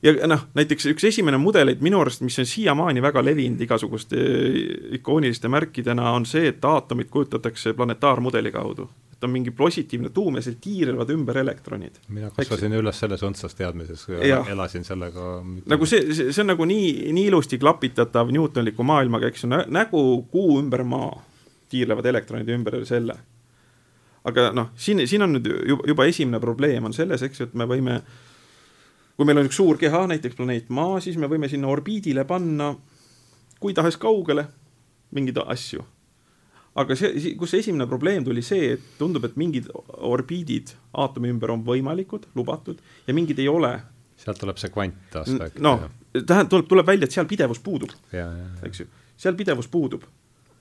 ja 0.02 0.14
noh, 0.30 0.46
näiteks 0.58 0.90
üks 0.94 1.08
esimene 1.10 1.40
mudeleid 1.42 1.82
minu 1.84 2.00
arust, 2.02 2.22
mis 2.26 2.38
on 2.38 2.48
siiamaani 2.48 3.02
väga 3.02 3.24
levinud 3.24 3.62
igasuguste 3.66 4.22
äh, 4.22 4.62
ikooniliste 5.00 5.50
märkidena, 5.52 6.12
on 6.18 6.26
see, 6.26 6.48
et 6.52 6.64
aatomit 6.64 7.10
kujutatakse 7.10 7.76
planetaarmudeli 7.78 8.54
kaudu 8.54 8.90
et 9.18 9.24
on 9.24 9.32
mingi 9.34 9.50
positiivne 9.50 10.12
tuum 10.14 10.36
ja 10.38 10.42
seal 10.46 10.60
tiirlevad 10.62 11.10
ümber 11.10 11.40
elektronid. 11.40 11.96
mina 12.08 12.30
kasvasin 12.30 12.72
Eks... 12.72 12.80
üles 12.82 13.00
selles 13.02 13.24
õndsas 13.26 13.56
teadmises 13.58 14.04
elasin 14.52 14.86
sellega 14.86 15.24
nagu 15.66 15.88
see, 15.90 16.12
see, 16.14 16.30
see 16.30 16.44
on 16.44 16.52
nagu 16.52 16.68
nii, 16.68 17.10
nii 17.16 17.26
ilusti 17.32 17.58
klapitatav 17.58 18.30
Newtonliku 18.30 18.86
maailmaga, 18.86 19.26
eks 19.32 19.42
ju, 19.44 19.50
nägu 19.50 20.04
kuu 20.30 20.60
ümber 20.60 20.84
maa, 20.86 21.10
tiirlevad 21.68 22.06
elektronid 22.06 22.54
ümber 22.54 22.78
selle. 22.86 23.18
aga 24.30 24.52
noh, 24.54 24.70
siin, 24.78 25.02
siin 25.10 25.26
on 25.26 25.34
nüüd 25.34 25.50
juba, 25.66 25.90
juba 25.90 26.06
esimene 26.06 26.38
probleem 26.40 26.86
on 26.86 26.94
selles, 26.94 27.26
eks 27.26 27.42
ju, 27.42 27.50
et 27.50 27.58
me 27.58 27.66
võime 27.66 27.98
kui 29.18 29.26
meil 29.26 29.42
on 29.42 29.50
üks 29.50 29.58
suur 29.58 29.82
keha, 29.82 30.06
näiteks 30.14 30.38
planeet 30.38 30.70
Maa, 30.70 31.00
siis 31.02 31.18
me 31.18 31.26
võime 31.26 31.50
sinna 31.50 31.66
orbiidile 31.74 32.22
panna 32.24 32.70
kui 33.58 33.74
tahes 33.74 33.98
kaugele 33.98 34.46
mingeid 35.10 35.42
asju 35.42 35.82
aga 36.82 36.96
see, 36.98 37.34
kus 37.38 37.52
see 37.52 37.64
esimene 37.64 37.88
probleem 37.90 38.26
tuli 38.26 38.42
see, 38.44 38.74
et 38.76 38.92
tundub, 39.00 39.26
et 39.28 39.36
mingid 39.40 39.68
orbiidid 40.08 40.74
aatomi 40.98 41.32
ümber 41.32 41.54
on 41.54 41.64
võimalikud, 41.66 42.28
lubatud 42.38 42.80
ja 43.06 43.16
mingid 43.16 43.40
ei 43.42 43.48
ole. 43.50 43.74
sealt 44.18 44.40
tuleb 44.42 44.58
see 44.60 44.72
kvantaspekt. 44.74 45.60
noh, 45.64 45.88
tähendab, 46.14 46.54
tuleb, 46.54 46.70
tuleb 46.70 46.86
välja, 46.86 47.08
et 47.08 47.18
seal 47.18 47.28
pidevus 47.30 47.60
puudub, 47.64 47.92
eks 48.66 48.84
ju, 48.84 48.88
seal 49.16 49.38
pidevus 49.38 49.70
puudub 49.70 50.06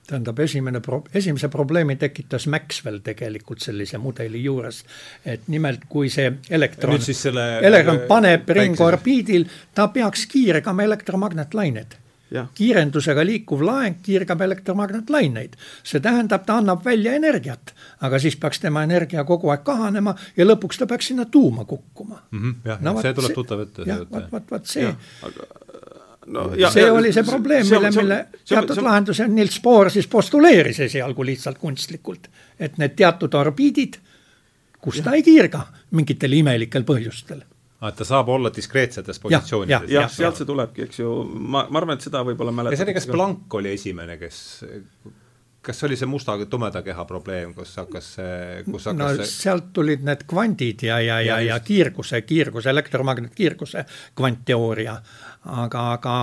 tähendab, 0.08 0.38
esimene 0.40 0.80
pro-, 0.80 1.02
esimese 1.14 1.50
probleemi 1.52 1.98
tekitas 2.00 2.46
Maxwell 2.48 3.02
tegelikult 3.04 3.60
sellise 3.60 3.98
mudeli 4.00 4.40
juures. 4.44 4.84
et 5.24 5.48
nimelt, 5.52 5.84
kui 5.88 6.08
see 6.08 6.30
elektron, 6.50 6.96
elektron 7.62 8.04
paneb 8.08 8.48
ringorbiidil, 8.48 9.44
ta 9.74 9.90
peaks 9.92 10.26
kiirgama 10.32 10.86
elektromagnetlained 10.88 11.98
kiirendusega 12.54 13.24
liikuv 13.26 13.62
laeng 13.64 13.98
kiirgab 14.02 14.40
elektromagnetlaineid. 14.40 15.56
see 15.82 16.00
tähendab, 16.00 16.44
ta 16.46 16.58
annab 16.60 16.84
välja 16.84 17.14
energiat, 17.16 17.74
aga 18.00 18.18
siis 18.18 18.36
peaks 18.36 18.60
tema 18.60 18.82
energia 18.82 19.24
kogu 19.24 19.50
aeg 19.50 19.64
kahanema 19.64 20.14
ja 20.36 20.44
lõpuks 20.44 20.78
ta 20.78 20.86
peaks 20.86 21.12
sinna 21.12 21.24
tuuma 21.24 21.64
kukkuma 21.64 22.22
mm. 22.30 22.40
-hmm, 22.42 22.54
jah 22.64 22.80
no,, 22.80 23.00
see 23.02 23.14
tuleb 23.14 23.34
tuttav 23.34 23.60
ette. 23.64 23.82
jah, 23.86 24.04
vot, 24.10 24.32
vot, 24.32 24.50
vot 24.50 24.66
see. 24.66 24.94
No, 26.28 26.52
ja, 26.56 26.70
see 26.70 26.84
ja, 26.84 26.92
oli 26.92 27.12
see 27.12 27.24
probleem, 27.24 27.66
mille, 27.70 27.90
mille 27.90 28.16
teatud 28.44 28.76
see, 28.76 28.84
lahenduse 28.84 29.28
Niels 29.28 29.60
Bohr 29.64 29.90
siis 29.90 30.06
postuleeris 30.06 30.80
esialgu 30.84 31.24
lihtsalt 31.24 31.58
kunstlikult, 31.58 32.28
et 32.60 32.76
need 32.76 32.96
teatud 32.96 33.34
orbiidid, 33.34 33.96
kus 34.80 35.00
ja. 35.00 35.08
ta 35.08 35.16
ei 35.16 35.22
kiirga 35.22 35.62
mingitel 35.96 36.32
imelikel 36.36 36.84
põhjustel 36.84 37.40
et 37.86 37.94
ta 37.98 38.06
saab 38.06 38.32
olla 38.34 38.50
diskreetsetes 38.54 39.20
positsioonides 39.22 39.70
ja,. 39.70 40.00
jah 40.00 40.08
ja,, 40.08 40.10
sealt 40.10 40.40
see 40.40 40.48
tulebki, 40.48 40.88
eks 40.88 40.98
ju, 40.98 41.14
ma, 41.28 41.66
ma 41.70 41.80
arvan, 41.80 41.98
et 41.98 42.08
seda 42.08 42.24
võib-olla 42.26 42.54
mäletab. 42.54 42.74
ja 42.74 42.80
see 42.80 42.88
oli, 42.88 42.98
kas 42.98 43.06
Planck 43.10 43.54
oli 43.54 43.74
esimene, 43.76 44.16
kes, 44.18 44.40
kas 45.68 45.84
oli 45.86 45.98
see 46.00 46.08
musta, 46.10 46.34
tumeda 46.50 46.82
keha 46.82 47.04
probleem, 47.06 47.52
kus 47.54 47.76
hakkas 47.78 48.08
see, 48.16 48.38
kus 48.66 48.88
hakkas 48.90 48.98
no 48.98 49.10
see... 49.20 49.28
sealt 49.30 49.68
tulid 49.76 50.02
need 50.06 50.24
kvandid 50.30 50.82
ja, 50.88 50.96
ja, 51.04 51.20
ja, 51.22 51.36
ja, 51.38 51.52
ja 51.52 51.58
kiirguse, 51.62 52.24
kiirguse, 52.26 52.72
elektromagnetkiirguse 52.74 53.84
kvantteooria. 54.18 54.96
aga, 55.62 55.84
aga 55.92 56.16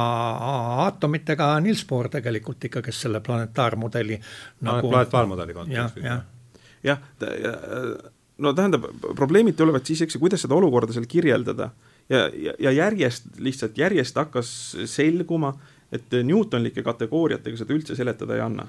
aatomitega 0.86 1.54
Niels 1.64 1.86
Bohr 1.88 2.12
tegelikult 2.12 2.68
ikkagi 2.68 2.92
selle 2.92 3.24
planetaarmudeli 3.24 4.20
nagu 4.68 4.92
planetaarmudeli 4.92 5.56
kontekstis. 5.56 6.04
jah, 6.04 6.28
jah, 6.84 7.00
jah 7.24 8.12
no 8.38 8.54
tähendab, 8.54 8.88
probleemid 9.16 9.58
tulevad 9.58 9.86
siis, 9.88 10.02
eks 10.06 10.18
ju, 10.18 10.22
kuidas 10.24 10.44
seda 10.46 10.58
olukorda 10.58 10.96
seal 10.96 11.08
kirjeldada. 11.10 11.70
ja, 12.10 12.26
ja, 12.34 12.54
ja 12.60 12.72
järjest, 12.72 13.30
lihtsalt 13.40 13.78
järjest 13.78 14.16
hakkas 14.16 14.50
selguma, 14.86 15.56
et 15.92 16.18
Newtonlike 16.24 16.84
kategooriatega 16.84 17.58
seda 17.58 17.74
üldse 17.74 17.96
seletada 17.96 18.36
ei 18.36 18.44
anna. 18.44 18.68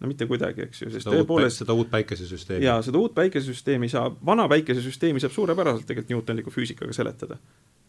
no 0.00 0.10
mitte 0.10 0.26
kuidagi, 0.28 0.66
eks 0.66 0.82
ju, 0.82 0.90
sest 0.92 1.08
tõepoolest 1.08 1.62
seda 1.62 1.72
uut 1.72 1.90
päikesesüsteemi. 1.92 2.64
jaa, 2.64 2.82
seda 2.84 2.98
uut 3.00 3.14
päikesesüsteemi 3.14 3.88
saab, 3.88 4.18
vana 4.26 4.48
päikesesüsteemi 4.52 5.22
saab 5.22 5.32
suurepäraselt 5.32 5.86
tegelikult 5.86 6.12
Newtonliku 6.12 6.52
füüsikaga 6.52 6.92
seletada. 6.92 7.38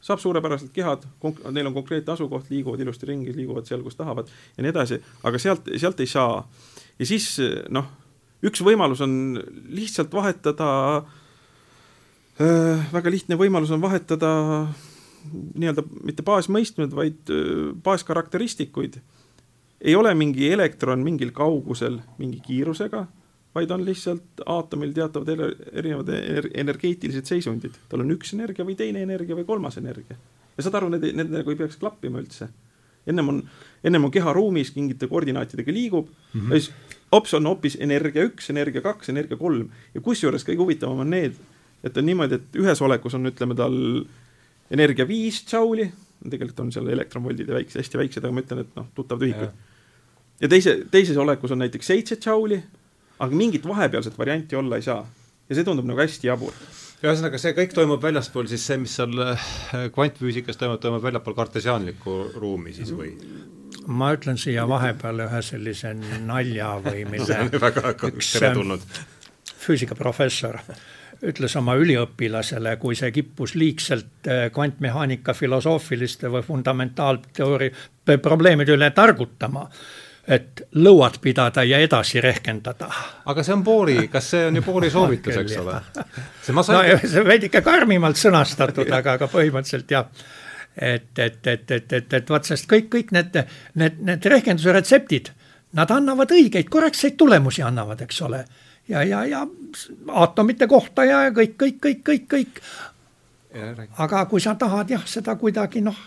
saab 0.01 0.21
suurepäraselt 0.23 0.71
kehad, 0.73 1.07
neil 1.51 1.67
on 1.67 1.73
konkreetne 1.73 2.13
asukoht, 2.13 2.49
liiguvad 2.53 2.79
ilusti 2.79 3.09
ringi, 3.09 3.35
liiguvad 3.35 3.65
seal, 3.65 3.81
kus 3.83 3.97
tahavad 3.97 4.29
ja 4.57 4.63
nii 4.63 4.75
edasi, 4.75 5.01
aga 5.23 5.39
sealt, 5.41 5.71
sealt 5.75 5.99
ei 5.99 6.11
saa. 6.13 6.43
ja 6.99 7.05
siis 7.05 7.33
noh 7.69 7.89
üks 8.45 8.61
võimalus 8.61 9.01
on 9.01 9.39
lihtsalt 9.69 10.13
vahetada 10.13 10.69
äh,, 12.41 12.93
väga 12.93 13.11
lihtne 13.11 13.39
võimalus 13.39 13.71
on 13.73 13.81
vahetada 13.81 14.31
nii-öelda 15.31 15.83
mitte 16.07 16.25
baasmõistmed, 16.25 16.93
vaid 16.95 17.31
äh, 17.33 17.69
baaskarakteristikuid. 17.83 18.99
ei 19.81 19.95
ole 19.95 20.13
mingi 20.17 20.49
elektron 20.51 21.03
mingil 21.05 21.31
kaugusel 21.31 21.99
mingi 22.17 22.39
kiirusega, 22.41 23.05
vaid 23.55 23.71
on 23.71 23.83
lihtsalt 23.85 24.41
aatomil 24.45 24.93
teatavad 24.93 25.29
erinevad 25.71 26.09
energeetilised 26.53 27.29
seisundid. 27.29 27.77
tal 27.89 28.05
on 28.05 28.13
üks 28.15 28.33
energia 28.33 28.65
või 28.65 28.77
teine 28.77 29.03
energia 29.05 29.37
või 29.37 29.45
kolmas 29.45 29.77
energia. 29.77 30.17
ja 30.57 30.63
saad 30.63 30.79
aru, 30.79 30.89
need, 30.93 31.11
need 31.13 31.33
nagu 31.33 31.53
ei 31.53 31.59
peaks 31.59 31.77
klappima 31.77 32.21
üldse. 32.21 32.49
ennem 33.07 33.29
on, 33.29 33.41
ennem 33.83 34.05
on 34.05 34.11
keha 34.11 34.33
ruumis 34.33 34.75
mingite 34.75 35.07
koordinaatidega 35.07 35.73
liigub 35.73 36.09
mm, 36.09 36.41
-hmm. 36.41 36.53
ja 36.53 36.59
siis 36.59 36.71
hops 37.13 37.33
on 37.37 37.47
hoopis 37.49 37.77
energia 37.83 38.25
üks, 38.27 38.49
energia 38.53 38.83
kaks, 38.85 39.11
energia 39.13 39.39
kolm 39.39 39.69
ja 39.93 40.03
kusjuures 40.03 40.45
kõige 40.47 40.63
huvitavam 40.63 41.03
on 41.05 41.13
need, 41.13 41.37
et 41.85 41.97
on 41.97 42.07
niimoodi, 42.07 42.39
et 42.39 42.59
ühes 42.59 42.81
olekus 42.83 43.15
on, 43.17 43.29
ütleme 43.29 43.55
tal 43.57 43.77
energia 44.73 45.07
viis 45.07 45.43
džauli, 45.47 45.87
tegelikult 46.27 46.65
on 46.65 46.73
seal 46.75 46.89
elektronvoldid 46.91 47.47
ja 47.47 47.59
väikse, 47.59 47.79
hästi 47.79 48.01
väiksed, 48.01 48.25
aga 48.25 48.35
ma 48.35 48.43
ütlen, 48.43 48.65
et 48.65 48.73
noh, 48.79 48.89
tuttavad 48.97 49.27
ühikud. 49.27 49.69
ja 50.41 50.51
teise, 50.51 50.79
teises 50.91 51.19
olekus 51.21 51.53
on 51.55 51.63
näiteks 51.63 51.93
seitse 51.93 52.19
džauli, 52.19 52.59
aga 53.19 53.39
mingit 53.43 53.67
vahepealset 53.67 54.17
varianti 54.17 54.59
olla 54.59 54.81
ei 54.81 54.85
saa. 54.85 55.05
ja 55.47 55.55
see 55.55 55.63
tundub 55.63 55.87
nagu 55.87 56.03
hästi 56.03 56.27
jabur 56.27 56.55
ühesõnaga, 57.05 57.37
see 57.37 57.53
kõik 57.53 57.75
toimub 57.77 58.01
väljaspool 58.01 58.47
siis 58.49 58.63
see, 58.65 58.79
mis 58.81 58.95
seal 58.97 59.13
äh, 59.21 59.49
kvantfüüsikas 59.93 60.57
toimub, 60.57 60.81
toimub 60.81 61.03
väljapool 61.03 61.35
kartesiaanlikku 61.37 62.17
ruumi 62.41 62.73
siis 62.73 62.89
või? 62.89 63.11
Ma 63.87 64.11
ütlen 64.15 64.37
siia 64.39 64.67
vahepeale 64.67 65.27
ühe 65.29 65.41
sellise 65.45 65.93
nalja 66.25 66.75
või 66.83 67.05
mille 67.11 67.39
teretulnud. 67.51 68.81
füüsikaprofessor 69.67 70.59
ütles 71.27 71.55
oma 71.57 71.73
üliõpilasele, 71.79 72.75
kui 72.77 72.95
see 72.95 73.09
kippus 73.11 73.55
liigselt 73.57 74.27
äh, 74.29 74.47
kvantmehaanika 74.53 75.33
filosoofiliste 75.33 76.29
või 76.29 76.43
fundamentaalteooria 76.45 78.19
probleemide 78.21 78.75
üle 78.77 78.91
targutama 78.93 79.65
et 80.27 80.65
lõuad 80.75 81.21
pidada 81.23 81.63
ja 81.63 81.79
edasi 81.79 82.21
rehkendada. 82.21 82.89
aga 83.25 83.43
see 83.43 83.53
on 83.55 83.63
Boori, 83.63 84.07
kas 84.11 84.31
see 84.33 84.47
on 84.49 84.59
ju 84.59 84.63
Boori 84.65 84.89
soovitus, 84.91 85.37
eks 85.39 85.55
ole? 85.61 85.77
Sain... 86.43 86.57
no 86.57 86.81
see 87.03 87.23
veidike 87.25 87.61
karmimalt 87.63 88.19
sõnastatud, 88.19 88.91
aga, 88.99 89.15
aga 89.17 89.29
põhimõtteliselt 89.31 89.95
jah. 89.95 90.09
Et, 90.77 91.19
et, 91.19 91.47
et, 91.47 91.71
et, 91.71 91.93
et, 91.93 92.13
et 92.13 92.29
vot, 92.29 92.45
sest 92.45 92.69
kõik, 92.69 92.89
kõik 92.93 93.13
need, 93.15 93.37
need, 93.75 94.01
need 94.05 94.25
rehkenduse 94.31 94.73
retseptid, 94.75 95.31
nad 95.77 95.91
annavad 95.91 96.31
õigeid, 96.31 96.69
korrektseid 96.69 97.17
tulemusi 97.17 97.63
annavad, 97.65 98.01
eks 98.05 98.21
ole. 98.27 98.43
ja, 98.87 99.03
ja, 99.03 99.25
ja 99.25 99.45
aatomite 100.07 100.67
kohta 100.67 101.05
ja 101.05 101.25
kõik, 101.31 101.57
kõik, 101.57 101.81
kõik, 101.81 102.03
kõik, 102.05 102.29
kõik. 102.33 102.61
Aga 103.97 104.25
kui 104.29 104.41
sa 104.43 104.53
tahad 104.59 104.91
jah, 104.91 105.05
seda 105.09 105.33
kuidagi 105.39 105.81
noh, 105.81 105.97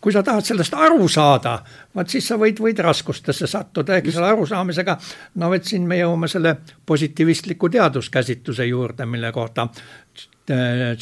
kui 0.00 0.14
sa 0.14 0.22
tahad 0.24 0.46
sellest 0.46 0.74
aru 0.78 1.08
saada, 1.10 1.58
vot 1.94 2.08
siis 2.08 2.28
sa 2.30 2.38
võid, 2.40 2.62
võid 2.62 2.80
raskustesse 2.80 3.48
sattuda, 3.50 3.98
ehkki 3.98 4.14
selle 4.14 4.30
arusaamisega, 4.30 4.96
no 5.42 5.50
vot 5.52 5.68
siin 5.68 5.84
me 5.88 5.98
jõuame 6.00 6.30
selle 6.32 6.54
positiivistliku 6.86 7.68
teaduskäsitluse 7.76 8.70
juurde, 8.70 9.06
mille 9.10 9.32
kohta 9.36 9.68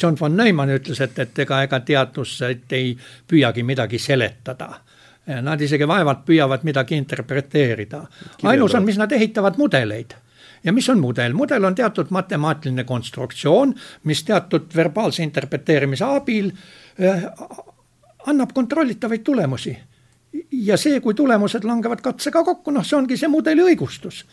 John 0.01 0.17
von 0.19 0.35
Neumann 0.37 0.73
ütles, 0.73 1.01
et, 1.01 1.19
et 1.19 1.39
ega, 1.39 1.61
ega 1.67 1.79
teadus 1.85 2.39
ei 2.45 2.95
püüagi 3.29 3.63
midagi 3.63 3.99
seletada. 3.99 4.71
Nad 5.41 5.61
isegi 5.61 5.87
vaevalt 5.89 6.21
püüavad 6.25 6.63
midagi 6.63 6.97
interpreteerida. 6.97 8.03
ainus 8.43 8.75
on, 8.75 8.85
mis 8.85 8.97
nad 8.97 9.11
ehitavad 9.11 9.57
mudeleid 9.57 10.13
ja 10.65 10.73
mis 10.73 10.89
on 10.89 10.99
mudel? 10.99 11.33
mudel 11.33 11.63
on 11.63 11.75
teatud 11.75 12.09
matemaatiline 12.09 12.83
konstruktsioon, 12.83 13.73
mis 14.03 14.23
teatud 14.23 14.69
verbaalse 14.75 15.23
interpreteerimise 15.23 16.05
abil 16.05 16.51
äh, 17.01 17.25
annab 18.27 18.53
kontrollitavaid 18.53 19.23
tulemusi. 19.23 19.77
ja 20.51 20.77
see, 20.77 20.99
kui 20.99 21.13
tulemused 21.13 21.63
langevad 21.63 22.01
katsega 22.01 22.43
kokku, 22.43 22.71
noh, 22.71 22.83
see 22.83 22.97
ongi 22.97 23.17
see 23.17 23.29
mudeli 23.31 23.63
õigustus 23.63 24.25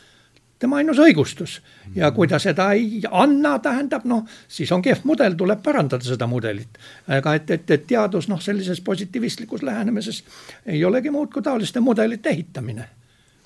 tema 0.62 0.78
ainus 0.80 1.00
õigustus 1.02 1.58
ja 1.96 2.12
kui 2.14 2.30
ta 2.30 2.38
seda 2.42 2.70
ei 2.78 3.02
anna, 3.10 3.56
tähendab 3.62 4.06
noh, 4.08 4.24
siis 4.48 4.70
on 4.72 4.82
kehv 4.82 5.04
mudel, 5.08 5.36
tuleb 5.38 5.62
parandada 5.62 6.06
seda 6.06 6.28
mudelit. 6.30 6.78
aga 7.08 7.36
et, 7.38 7.50
et, 7.50 7.70
et 7.76 7.86
teadus 7.86 8.30
noh, 8.30 8.40
sellises 8.40 8.80
positiivistlikus 8.80 9.62
lähenemises 9.66 10.22
ei 10.66 10.84
olegi 10.84 11.10
muud 11.10 11.32
kui 11.34 11.42
taoliste 11.42 11.80
mudelite 11.80 12.30
ehitamine 12.30 12.88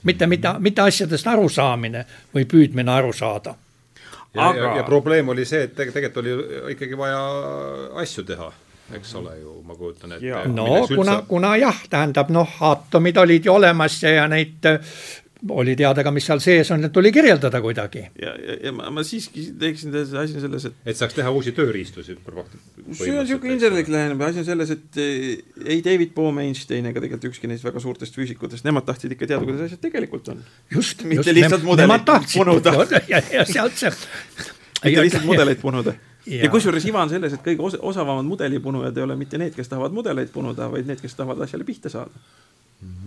mitte, 0.06 0.26
mitte, 0.26 0.52
mitte 0.58 0.82
asjadest 0.82 1.26
arusaamine 1.26 2.04
või 2.34 2.44
püüdmine 2.48 2.92
aru 2.92 3.12
saada. 3.12 3.56
ja 4.34 4.50
Aga..., 4.50 4.60
ja, 4.60 4.76
ja 4.76 4.84
probleem 4.84 5.28
oli 5.28 5.44
see, 5.44 5.66
et 5.66 5.74
tegelikult 5.74 6.22
oli 6.22 6.36
ikkagi 6.76 6.98
vaja 6.98 7.20
asju 8.04 8.24
teha 8.28 8.52
eks 8.94 9.14
ole 9.18 9.32
ju, 9.40 9.52
ma 9.66 9.74
kujutan 9.74 10.12
ette. 10.12 10.48
no 10.48 10.66
kuna 10.86 11.16
üldse..., 11.16 11.26
kuna 11.28 11.56
jah, 11.58 11.78
tähendab 11.90 12.30
noh, 12.30 12.56
aatomid 12.60 13.16
olid 13.18 13.48
ju 13.48 13.54
olemas 13.54 14.02
ja, 14.02 14.12
ja 14.20 14.28
neid 14.30 14.68
oli 15.50 15.76
teada 15.78 16.04
ka, 16.06 16.12
mis 16.14 16.26
seal 16.28 16.40
sees 16.42 16.70
on, 16.74 16.88
tuli 16.92 17.12
kirjeldada 17.14 17.60
kuidagi. 17.64 18.06
ja, 18.22 18.32
ja, 18.34 18.56
ja 18.68 18.72
ma, 18.74 18.90
ma 18.94 19.04
siiski 19.06 19.46
teeksin 19.60 19.94
on 19.94 20.28
selles, 20.32 20.66
et 20.70 20.90
et 20.92 20.98
saaks 20.98 21.16
teha 21.16 21.30
uusi 21.30 21.52
tööriistu. 21.56 22.04
see 22.06 22.16
on 22.16 23.22
niisugune 23.22 23.56
insenerlik 23.56 23.88
lähenemine, 23.92 24.30
asi 24.30 24.42
on 24.42 24.48
selles, 24.48 24.74
et 24.74 25.00
eh, 25.02 25.38
ei 25.64 25.82
David 25.84 26.14
Bohm, 26.16 26.42
Einstein 26.44 26.90
ega 26.90 27.02
tegelikult 27.02 27.30
ükski 27.32 27.50
neist 27.50 27.66
väga 27.66 27.82
suurtest 27.82 28.16
füüsikutest, 28.16 28.66
nemad 28.66 28.86
tahtsid 28.88 29.16
ikka 29.16 29.30
teada, 29.30 29.44
kuidas 29.44 29.68
asjad 29.68 29.82
tegelikult 29.84 30.28
on. 30.34 30.44
just, 30.72 31.04
mitte 31.04 31.22
just, 31.22 31.38
lihtsalt 31.38 31.66
mudeleid 31.66 32.06
punuda. 32.34 32.76
ja, 33.08 33.22
ja 33.32 33.46
sealt 33.48 33.78
see 33.80 33.94
mitte 34.84 35.08
lihtsalt 35.08 35.26
mudeleid 35.26 35.62
punuda 35.62 35.96
ja, 36.26 36.42
ja 36.44 36.50
kusjuures 36.50 36.84
iva 36.90 37.04
on 37.04 37.12
selles, 37.12 37.32
et 37.36 37.44
kõige 37.44 37.64
os 37.68 37.78
osavamad 37.80 38.26
mudelipunujad 38.28 38.96
ei 38.96 39.06
ole 39.06 39.16
mitte 39.16 39.38
need, 39.38 39.54
kes 39.56 39.72
tahavad 39.72 39.94
mudeleid 39.96 40.32
punuda, 40.34 40.70
vaid 40.72 40.90
need, 40.90 41.00
kes 41.02 41.14
tahavad 41.18 41.46
asjale 41.46 41.66
pihta 41.68 41.92
saada 41.92 42.26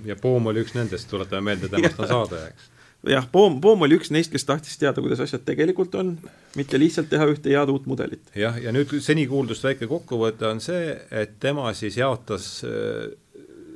ja 0.06 0.18
Poom 0.20 0.50
oli 0.52 0.64
üks 0.64 0.76
nendest, 0.78 1.10
tuletame 1.12 1.52
meelde, 1.52 1.70
temast 1.72 2.00
on 2.02 2.10
saade, 2.10 2.42
eks. 2.52 2.68
jah, 3.14 3.28
Poom, 3.32 3.60
Poom 3.64 3.86
oli 3.88 3.98
üks 4.00 4.12
neist, 4.16 4.32
kes 4.34 4.46
tahtis 4.48 4.80
teada, 4.82 5.02
kuidas 5.04 5.22
asjad 5.24 5.46
tegelikult 5.48 5.96
on, 6.00 6.16
mitte 6.60 6.80
lihtsalt 6.82 7.10
teha 7.12 7.28
ühte 7.30 7.54
head 7.54 7.72
uut 7.74 7.88
mudelit. 7.90 8.34
jah, 8.38 8.58
ja 8.62 8.74
nüüd 8.76 8.94
seni 9.06 9.28
kuuldust 9.30 9.66
väike 9.68 9.90
kokkuvõte 9.92 10.50
on 10.50 10.62
see, 10.64 10.94
et 11.12 11.38
tema 11.44 11.72
siis 11.78 12.00
jaotas 12.00 12.52
äh, 12.68 13.10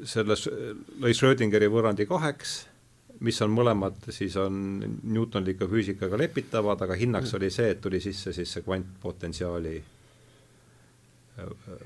selles, 0.10 0.48
lõi 1.02 1.16
Schrödingeri 1.16 1.70
võrrandi 1.72 2.08
kaheks, 2.10 2.64
mis 3.24 3.42
on 3.42 3.54
mõlemad 3.56 4.12
siis 4.12 4.36
on 4.40 4.56
Newtonliku 5.04 5.68
füüsikaga 5.72 6.18
lepitavad, 6.20 6.82
aga 6.84 6.98
hinnaks 7.00 7.32
mm. 7.32 7.40
oli 7.40 7.50
see, 7.54 7.74
et 7.74 7.82
tuli 7.82 8.02
sisse 8.04 8.34
siis 8.36 8.52
see 8.52 8.66
kvantpotentsiaali 8.66 9.78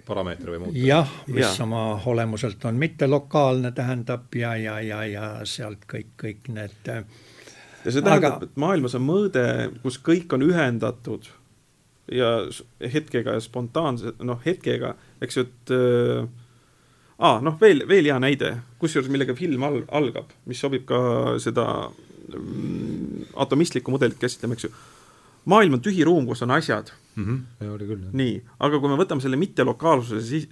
parameeter 0.08 0.52
või 0.52 0.60
muuta. 0.66 0.80
jah, 0.82 1.12
mis 1.32 1.46
ja. 1.46 1.54
oma 1.64 1.84
olemuselt 2.06 2.66
on 2.68 2.76
mittelokaalne, 2.76 3.72
tähendab 3.72 4.36
ja, 4.36 4.56
ja, 4.60 4.80
ja, 4.84 5.04
ja 5.08 5.30
sealt 5.48 5.88
kõik, 5.88 6.12
kõik 6.20 6.50
need. 6.52 6.90
ja 6.90 7.92
see 7.92 8.02
tähendab 8.02 8.42
aga..., 8.42 8.50
et 8.50 8.60
maailmas 8.60 8.98
on 9.00 9.06
mõõde, 9.08 9.46
kus 9.86 10.02
kõik 10.04 10.36
on 10.36 10.44
ühendatud 10.50 11.30
ja 12.12 12.34
hetkega 12.94 13.38
ja 13.38 13.44
spontaanse, 13.44 14.18
noh 14.24 14.42
hetkega, 14.44 14.96
eks 15.24 15.40
ju, 15.40 15.48
et 15.48 15.74
äh, 15.76 16.28
aa, 17.18 17.40
noh, 17.42 17.58
veel, 17.62 17.82
veel 17.90 18.10
hea 18.10 18.18
näide, 18.22 18.52
kusjuures 18.82 19.10
millega 19.12 19.36
film 19.38 19.66
al-, 19.66 19.84
algab, 20.00 20.30
mis 20.50 20.62
sobib 20.62 20.86
ka 20.90 21.00
seda 21.42 21.66
mm, 21.88 23.34
atomistlikku 23.46 23.94
mudelit 23.94 24.20
käsitlema, 24.22 24.58
eks 24.58 24.68
ju. 24.68 24.72
maailm 25.50 25.80
on 25.80 25.84
tühi 25.84 26.06
ruum, 26.06 26.28
kus 26.30 26.44
on 26.46 26.54
asjad 26.54 26.92
mm. 27.16 27.26
-hmm. 27.26 27.72
oli 27.74 27.90
küll, 27.90 28.04
jah. 28.04 28.14
nii, 28.22 28.36
aga 28.60 28.80
kui 28.80 28.90
me 28.90 29.00
võtame 29.02 29.22
selle 29.22 29.40
mittelokaalsuse 29.42 30.22
sis, 30.28 30.48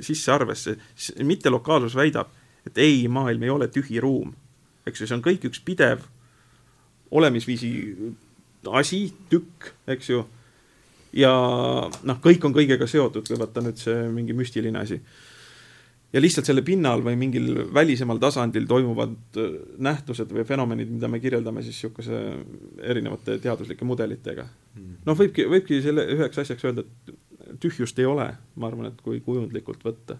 sisse 0.00 0.32
arvesse, 0.32 0.76
siis 0.94 1.16
mittelokaalsus 1.24 1.96
väidab, 1.96 2.28
et 2.66 2.78
ei, 2.78 3.08
maailm 3.08 3.42
ei 3.42 3.50
ole 3.50 3.68
tühi 3.68 4.00
ruum. 4.00 4.34
eks 4.86 5.00
ju, 5.00 5.06
see 5.06 5.16
on 5.16 5.24
kõik 5.24 5.48
üks 5.48 5.64
pidev 5.64 6.04
olemisviisi 7.10 7.96
asi, 8.72 9.12
tükk, 9.30 9.72
eks 9.86 10.10
ju, 10.10 10.26
ja 11.12 11.32
noh, 12.02 12.18
kõik 12.20 12.44
on 12.44 12.52
kõigega 12.52 12.86
seotud, 12.86 13.26
kui 13.28 13.36
võtta 13.36 13.60
nüüd 13.64 13.80
see 13.80 14.08
mingi 14.08 14.32
müstiline 14.36 14.78
asi 14.78 15.00
ja 16.12 16.20
lihtsalt 16.20 16.48
selle 16.48 16.64
pinnal 16.66 17.02
või 17.04 17.16
mingil 17.20 17.48
välisemal 17.74 18.20
tasandil 18.22 18.66
toimuvad 18.70 19.40
äh, 19.40 19.54
nähtused 19.82 20.32
või 20.32 20.44
fenomenid, 20.48 20.90
mida 20.92 21.08
me 21.08 21.20
kirjeldame 21.22 21.64
siis 21.64 21.78
niisuguse 21.78 22.20
erinevate 22.92 23.38
teaduslike 23.42 23.86
mudelitega. 23.88 24.46
Hmm. 24.76 24.98
noh, 25.06 25.18
võibki, 25.18 25.46
võibki 25.50 25.80
selle 25.84 26.06
üheks 26.16 26.42
asjaks 26.44 26.68
öelda, 26.68 26.84
et 26.84 27.56
tühjust 27.62 27.98
ei 28.00 28.08
ole, 28.08 28.28
ma 28.56 28.68
arvan, 28.68 28.92
et 28.92 29.00
kui 29.04 29.20
kujundlikult 29.24 29.84
võtta 29.84 30.18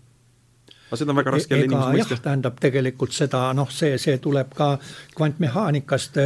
aga 0.92 1.00
seda 1.00 1.14
on 1.14 1.16
väga 1.16 1.32
raske 1.32 1.54
jälle 1.54 1.64
inimesel 1.70 1.96
mõista. 1.96 2.18
tähendab 2.20 2.58
tegelikult 2.60 3.14
seda, 3.16 3.40
noh, 3.56 3.70
see, 3.72 3.96
see 4.00 4.18
tuleb 4.20 4.52
ka 4.56 4.68
kvantmehaanikast, 5.16 6.18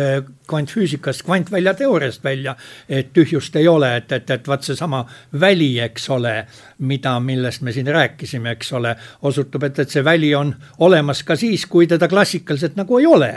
kvantfüüsikast, 0.50 1.22
kvantväljateooriast 1.28 2.24
välja, 2.26 2.56
et 2.88 3.12
tühjust 3.14 3.56
ei 3.56 3.68
ole, 3.70 3.92
et, 4.00 4.10
et, 4.12 4.30
et 4.34 4.48
vaat 4.50 4.66
seesama 4.66 5.04
väli, 5.40 5.76
eks 5.86 6.10
ole, 6.10 6.34
mida, 6.78 7.14
millest 7.22 7.62
me 7.62 7.74
siin 7.76 7.86
rääkisime, 7.94 8.56
eks 8.58 8.72
ole, 8.74 8.96
osutub, 9.22 9.68
et, 9.70 9.78
et 9.86 9.94
see 9.94 10.04
väli 10.04 10.34
on 10.34 10.50
olemas 10.82 11.22
ka 11.22 11.38
siis, 11.38 11.68
kui 11.70 11.86
teda 11.86 12.10
klassikaliselt 12.10 12.74
nagu 12.76 12.98
ei 12.98 13.06
ole 13.06 13.32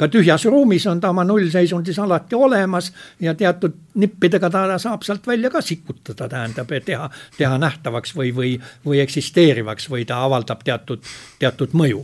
ka 0.00 0.08
tühjas 0.08 0.46
ruumis 0.48 0.86
on 0.88 1.00
ta 1.00 1.10
oma 1.12 1.24
nullseisundis 1.28 1.98
alati 2.00 2.38
olemas 2.38 2.88
ja 3.20 3.34
teatud 3.36 3.76
nippidega 4.00 4.50
ta 4.50 4.78
saab 4.80 5.04
sealt 5.04 5.26
välja 5.28 5.50
ka 5.52 5.60
sikutada, 5.60 6.28
tähendab, 6.28 6.72
teha, 6.84 7.10
teha 7.36 7.58
nähtavaks 7.60 8.14
või, 8.16 8.32
või, 8.36 8.54
või 8.86 9.02
eksisteerivaks 9.04 9.90
või 9.92 10.06
ta 10.08 10.22
avaldab 10.24 10.64
teatud, 10.64 11.04
teatud 11.38 11.76
mõju. 11.76 12.00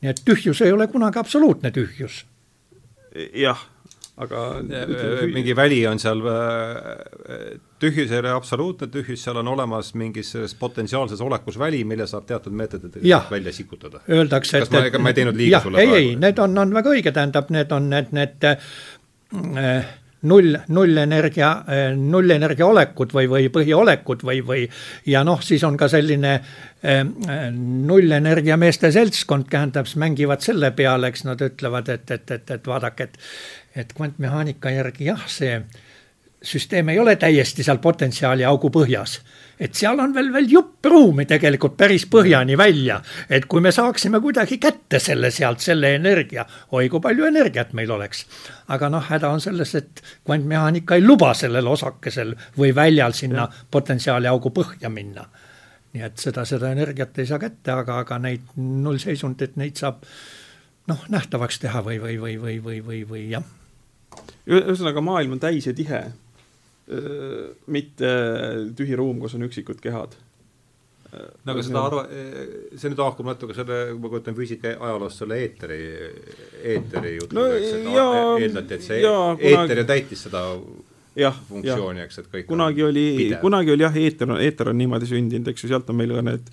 nii 0.00 0.12
et 0.12 0.20
tühjus 0.24 0.60
ei 0.64 0.72
ole 0.72 0.86
kunagi 0.92 1.18
absoluutne 1.18 1.70
tühjus. 1.70 2.24
jah, 3.34 3.64
aga 4.16 4.44
mingi 5.32 5.56
väli 5.56 5.86
on 5.86 5.98
seal 5.98 6.20
tühjus 7.80 8.12
ei 8.12 8.20
ole 8.22 8.32
absoluutne 8.34 8.88
tühjus, 8.92 9.22
seal 9.24 9.40
on 9.40 9.48
olemas 9.54 9.92
mingis 9.98 10.34
potentsiaalses 10.58 11.20
olekus 11.24 11.58
väli, 11.58 11.82
mille 11.88 12.06
saab 12.10 12.26
teatud 12.28 12.56
meetoditega 12.56 13.22
välja 13.30 13.52
sikutada. 13.52 14.02
Öeldakse, 14.08 14.64
et 14.64 14.74
ma, 14.74 14.84
ega 14.90 15.00
ma 15.02 15.12
ei 15.12 15.20
teinud 15.20 15.38
liiga 15.38 15.58
jah, 15.58 15.66
sulle 15.68 15.84
ei, 15.84 15.96
ei, 15.96 16.12
need 16.20 16.42
on, 16.42 16.58
on 16.64 16.76
väga 16.76 16.94
õige, 16.94 17.14
tähendab, 17.16 17.50
need 17.54 17.72
on 17.76 17.90
need, 17.92 18.14
need 18.16 18.48
äh, 18.50 19.92
null, 20.30 20.56
nullenergia, 20.68 21.50
nullenergia 21.96 22.66
olekud 22.68 23.14
või, 23.16 23.28
või 23.30 23.52
põhiolekud 23.52 24.24
või, 24.26 24.42
või 24.46 24.66
ja 25.08 25.24
noh, 25.26 25.40
siis 25.44 25.64
on 25.64 25.78
ka 25.80 25.88
selline 25.92 26.34
äh, 26.36 27.04
nullenergia 27.52 28.58
meeste 28.60 28.92
seltskond, 28.94 29.48
tähendab, 29.52 29.88
siis 29.88 30.00
mängivad 30.02 30.44
selle 30.44 30.72
peale, 30.76 31.12
eks 31.12 31.24
nad 31.28 31.48
ütlevad, 31.48 31.88
et, 31.92 32.10
et, 32.10 32.36
et, 32.36 32.58
et 32.58 32.74
vaadake, 32.74 33.08
et 33.08 33.24
et 33.78 33.92
kvantmehaanika 33.94 34.72
järgi 34.74 35.06
jah, 35.10 35.20
see 35.30 35.52
süsteem 36.42 36.88
ei 36.88 36.98
ole 36.98 37.16
täiesti 37.16 37.62
seal 37.62 37.78
potentsiaali 37.78 38.44
augu 38.44 38.70
põhjas. 38.72 39.20
et 39.60 39.74
seal 39.74 39.98
on 40.00 40.14
veel, 40.14 40.32
veel 40.32 40.46
jupp 40.48 40.86
ruumi 40.88 41.26
tegelikult 41.28 41.76
päris 41.76 42.06
põhjani 42.08 42.56
välja, 42.58 43.00
et 43.28 43.44
kui 43.44 43.60
me 43.60 43.72
saaksime 43.72 44.20
kuidagi 44.20 44.56
kätte 44.58 44.98
selle 44.98 45.30
sealt, 45.30 45.60
selle 45.60 45.94
energia, 45.94 46.46
oi 46.72 46.88
kui 46.88 47.00
palju 47.00 47.24
energiat 47.24 47.72
meil 47.72 47.90
oleks. 47.90 48.26
aga 48.68 48.88
noh, 48.88 49.04
häda 49.10 49.28
on 49.28 49.40
selles, 49.40 49.74
et 49.74 50.02
kvantmehaanika 50.24 50.94
ei 50.94 51.04
luba 51.04 51.34
sellel 51.34 51.66
osakesel 51.66 52.34
või 52.58 52.74
väljal 52.74 53.12
sinna 53.12 53.48
potentsiaali 53.70 54.26
augu 54.26 54.50
põhja 54.50 54.88
minna. 54.88 55.28
nii 55.92 56.02
et 56.02 56.18
seda, 56.18 56.44
seda 56.44 56.72
energiat 56.72 57.18
ei 57.18 57.26
saa 57.26 57.38
kätte, 57.38 57.72
aga, 57.72 57.98
aga 57.98 58.18
neid 58.18 58.56
nullseisundit, 58.56 59.56
neid 59.56 59.76
saab 59.76 60.04
noh, 60.86 61.04
nähtavaks 61.08 61.58
teha 61.58 61.84
või, 61.84 62.00
või, 62.00 62.20
või, 62.20 62.36
või, 62.40 62.60
või, 62.64 62.84
või, 62.86 63.06
või 63.08 63.30
jah 63.30 63.44
ühesõnaga, 64.50 65.02
maailm 65.04 65.36
on 65.36 65.42
täis 65.42 65.68
ja 65.68 65.74
tihe. 65.76 66.02
Mitte 67.70 68.10
tühi 68.76 68.98
ruum, 68.98 69.20
kus 69.22 69.36
on 69.38 69.46
üksikud 69.46 69.78
kehad. 69.82 70.16
no 71.10 71.52
aga 71.52 71.62
seda 71.66 71.82
arva-, 71.86 72.04
see 72.78 72.92
nüüd 72.92 73.02
haakub 73.02 73.26
natuke 73.26 73.54
selle, 73.54 73.80
ma 73.98 74.10
kujutan 74.12 74.36
füüsika 74.36 74.76
ajaloost 74.76 75.22
selle 75.24 75.40
eeteri, 75.42 75.80
eeteri 76.74 77.16
juttu 77.16 77.38
No 77.38 77.48
jaa, 77.50 78.38
eeldati, 78.38 78.78
et 78.78 78.86
see 78.86 79.00
jaa, 79.02 79.34
eeter 79.38 79.82
ju 79.82 79.86
täitis 79.90 80.26
seda 80.28 80.44
jah, 81.18 81.38
funktsiooni, 81.48 82.04
eks, 82.04 82.20
et 82.22 82.28
kõik 82.32 82.50
kunagi 82.50 82.84
oli, 82.86 83.06
kunagi 83.42 83.74
oli 83.74 83.86
jah, 83.86 83.96
eeter 84.02 84.34
eeter 84.38 84.70
on 84.72 84.78
niimoodi 84.78 85.08
sündinud, 85.10 85.50
eks 85.50 85.64
ju, 85.64 85.70
sealt 85.72 85.90
on 85.90 85.98
meil 85.98 86.14
ka 86.14 86.22
need 86.26 86.52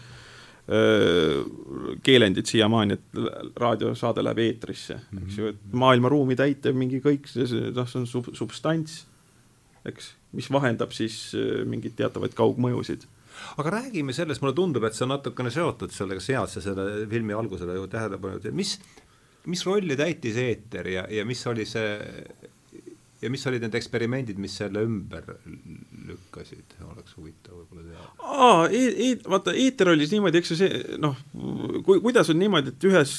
öö, 0.68 1.44
keelendid 2.06 2.50
siiamaani, 2.50 2.98
et 2.98 3.54
raadiosaade 3.62 4.26
läheb 4.26 4.42
eetrisse, 4.48 5.00
eks 5.22 5.38
ju, 5.40 5.52
et 5.54 5.78
maailmaruumi 5.86 6.38
täitev 6.40 6.78
mingi 6.78 7.02
kõik 7.04 7.30
noh, 7.38 7.86
see 7.86 8.02
on 8.02 8.10
sub-, 8.10 8.34
substants, 8.38 9.04
eks, 9.86 10.14
mis 10.38 10.50
vahendab 10.52 10.94
siis 10.96 11.18
öö, 11.38 11.64
mingeid 11.70 11.96
teatavaid 12.00 12.36
kaugmõjusid. 12.38 13.06
aga 13.62 13.74
räägime 13.78 14.14
sellest, 14.14 14.42
mulle 14.42 14.56
tundub, 14.58 14.84
et 14.88 14.98
see 14.98 15.06
on 15.06 15.14
natukene 15.14 15.52
seotud 15.54 15.94
sellega, 15.94 16.24
sa 16.24 16.40
head 16.40 16.54
sa 16.54 16.64
selle 16.64 17.06
filmi 17.10 17.36
algusele 17.38 17.78
ju 17.78 17.88
tähelepanu 17.92 18.54
mis, 18.58 18.78
mis 19.46 19.66
rolli 19.66 19.96
täitis 19.96 20.38
eeter 20.42 20.88
ja, 20.88 21.06
ja 21.10 21.26
mis 21.26 21.46
oli 21.48 21.66
see 21.66 22.00
ja 23.22 23.30
mis 23.34 23.46
olid 23.50 23.64
need 23.66 23.76
eksperimendid, 23.80 24.38
mis 24.42 24.56
selle 24.60 24.84
ümber 24.86 25.26
lükkasid, 26.08 26.76
oleks 26.86 27.16
huvitav 27.18 27.58
võib-olla 27.58 27.86
teada. 27.88 28.10
aa 28.22 28.68
e, 28.70 28.82
e, 28.92 29.08
vaata, 29.26 29.56
eeter 29.58 29.92
oli 29.94 30.06
siis 30.06 30.14
niimoodi, 30.18 30.42
eks 30.42 30.54
ju 30.54 30.58
see 30.60 30.82
noh, 31.02 31.18
kui, 31.86 32.02
kuidas 32.04 32.30
on 32.34 32.38
niimoodi, 32.42 32.76
et 32.76 32.90
ühes, 32.90 33.16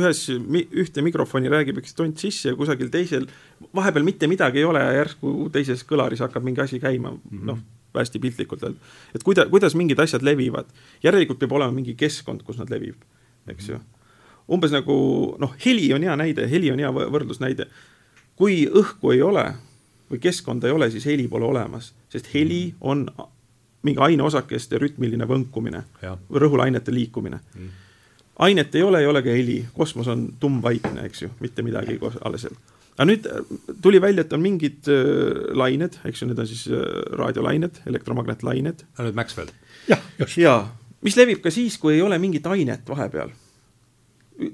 ühes 0.00 0.22
mi, 0.44 0.64
ühte 0.84 1.04
mikrofoni 1.04 1.52
räägib 1.52 1.82
üks 1.82 1.96
tont 1.98 2.20
sisse 2.20 2.52
ja 2.52 2.58
kusagil 2.58 2.92
teisel 2.94 3.28
vahepeal 3.76 4.06
mitte 4.06 4.30
midagi 4.30 4.62
ei 4.62 4.68
ole 4.68 4.84
ja 4.84 4.96
järsku 5.02 5.50
teises 5.52 5.84
kõlaris 5.88 6.24
hakkab 6.24 6.46
mingi 6.46 6.64
asi 6.64 6.80
käima 6.80 7.12
mm 7.12 7.20
-hmm. 7.20 7.44
noh, 7.52 7.60
hästi 7.98 8.18
piltlikult 8.18 8.62
öelda. 8.62 8.78
et 9.14 9.24
kuida-, 9.24 9.48
kuidas 9.50 9.74
mingid 9.74 10.00
asjad 10.00 10.22
levivad, 10.22 10.66
järelikult 11.02 11.38
peab 11.38 11.52
olema 11.52 11.72
mingi 11.72 11.94
keskkond, 11.94 12.42
kus 12.46 12.58
nad 12.58 12.70
levib, 12.70 12.96
eks 13.48 13.68
ju. 13.68 13.80
umbes 14.48 14.72
nagu 14.72 15.36
noh, 15.38 15.54
heli 15.66 15.92
on 15.92 16.02
hea 16.02 16.16
näide, 16.16 16.48
heli 16.48 16.70
on 16.72 16.78
hea 16.78 16.90
võ- 16.90 17.08
võrdlusnäide. 17.12 17.68
Kui 18.38 18.62
õhku 18.66 19.12
ei 19.14 19.22
ole 19.22 19.44
või 20.08 20.22
keskkonda 20.22 20.68
ei 20.68 20.76
ole, 20.76 20.88
siis 20.94 21.04
heli 21.10 21.26
pole 21.28 21.44
olemas, 21.48 21.92
sest 22.12 22.30
heli 22.32 22.62
on 22.80 23.04
mingi 23.86 24.00
aineosakeste 24.02 24.78
rütmiline 24.80 25.26
võnkumine, 25.28 25.84
rõhulainete 26.30 26.94
liikumine 26.94 27.38
mm. 27.38 27.68
ainet 28.46 28.74
ei 28.74 28.82
ole, 28.82 29.02
ei 29.02 29.10
ole 29.10 29.22
ka 29.22 29.34
heli, 29.34 29.60
kosmos 29.76 30.08
on 30.10 30.28
tummvaikne, 30.40 31.04
eks 31.06 31.26
ju, 31.26 31.30
mitte 31.44 31.62
midagi 31.66 31.98
alles 32.22 32.48
aga 32.98 33.06
nüüd 33.06 33.26
äh, 33.30 33.42
tuli 33.82 34.00
välja, 34.02 34.24
et 34.26 34.32
on 34.34 34.42
mingid 34.42 34.88
äh, 34.90 35.52
lained, 35.56 36.00
eks 36.08 36.22
ju, 36.22 36.30
need 36.30 36.40
on 36.42 36.48
siis 36.50 36.64
äh, 36.66 36.82
raadiolained, 37.18 37.82
elektromagnetlained. 37.86 38.82
nüüd 38.98 39.18
Maxwell. 39.18 39.52
jah, 39.88 40.02
just. 40.18 40.38
jaa, 40.42 40.64
mis 41.06 41.16
levib 41.18 41.42
ka 41.44 41.52
siis, 41.54 41.78
kui 41.78 41.94
ei 41.94 42.02
ole 42.02 42.18
mingit 42.18 42.46
ainet 42.50 42.90
vahepeal. 42.90 43.30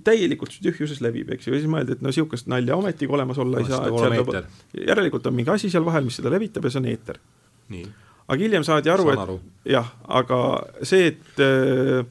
Täielikult 0.05 0.57
tühjuses 0.65 1.01
levib, 1.05 1.31
eks 1.35 1.49
ju, 1.49 1.55
ja 1.55 1.61
siis 1.61 1.71
mõeldi, 1.71 1.99
et 1.99 2.05
no 2.05 2.13
sihukest 2.15 2.49
nalja 2.51 2.77
ometigi 2.79 3.13
olemas 3.13 3.39
olla 3.43 3.61
ei 3.61 3.69
saa, 3.69 3.83
seda 3.85 3.93
et 3.93 4.01
seal 4.01 4.27
peab, 4.31 4.59
järelikult 4.81 5.29
on 5.29 5.37
mingi 5.37 5.53
asi 5.53 5.71
seal 5.73 5.85
vahel, 5.85 6.07
mis 6.09 6.17
seda 6.21 6.33
levitab 6.33 6.65
ja 6.65 6.73
see 6.73 6.81
on 6.81 6.91
eeter. 6.93 7.21
nii. 7.75 7.87
aga 8.25 8.41
hiljem 8.41 8.65
saadi 8.65 8.93
aru, 8.93 9.09
et 9.13 9.25
aru. 9.27 9.39
jah, 9.69 9.91
aga 10.21 10.41
see, 10.89 11.13
et 11.13 11.45
äh, 11.45 12.07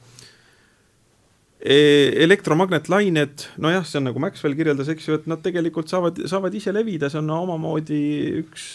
e- 1.63 2.13
elektromagnetlained, 2.27 3.47
nojah, 3.65 3.85
see 3.89 4.01
on 4.01 4.09
nagu 4.11 4.21
Maxwell 4.21 4.57
kirjeldas, 4.59 4.93
eks 4.93 5.09
ju, 5.09 5.17
et 5.17 5.29
nad 5.31 5.41
tegelikult 5.41 5.89
saavad, 5.89 6.21
saavad 6.29 6.53
ise 6.53 6.73
levida, 6.75 7.09
see 7.09 7.23
on 7.23 7.31
omamoodi 7.39 8.03
üks 8.43 8.67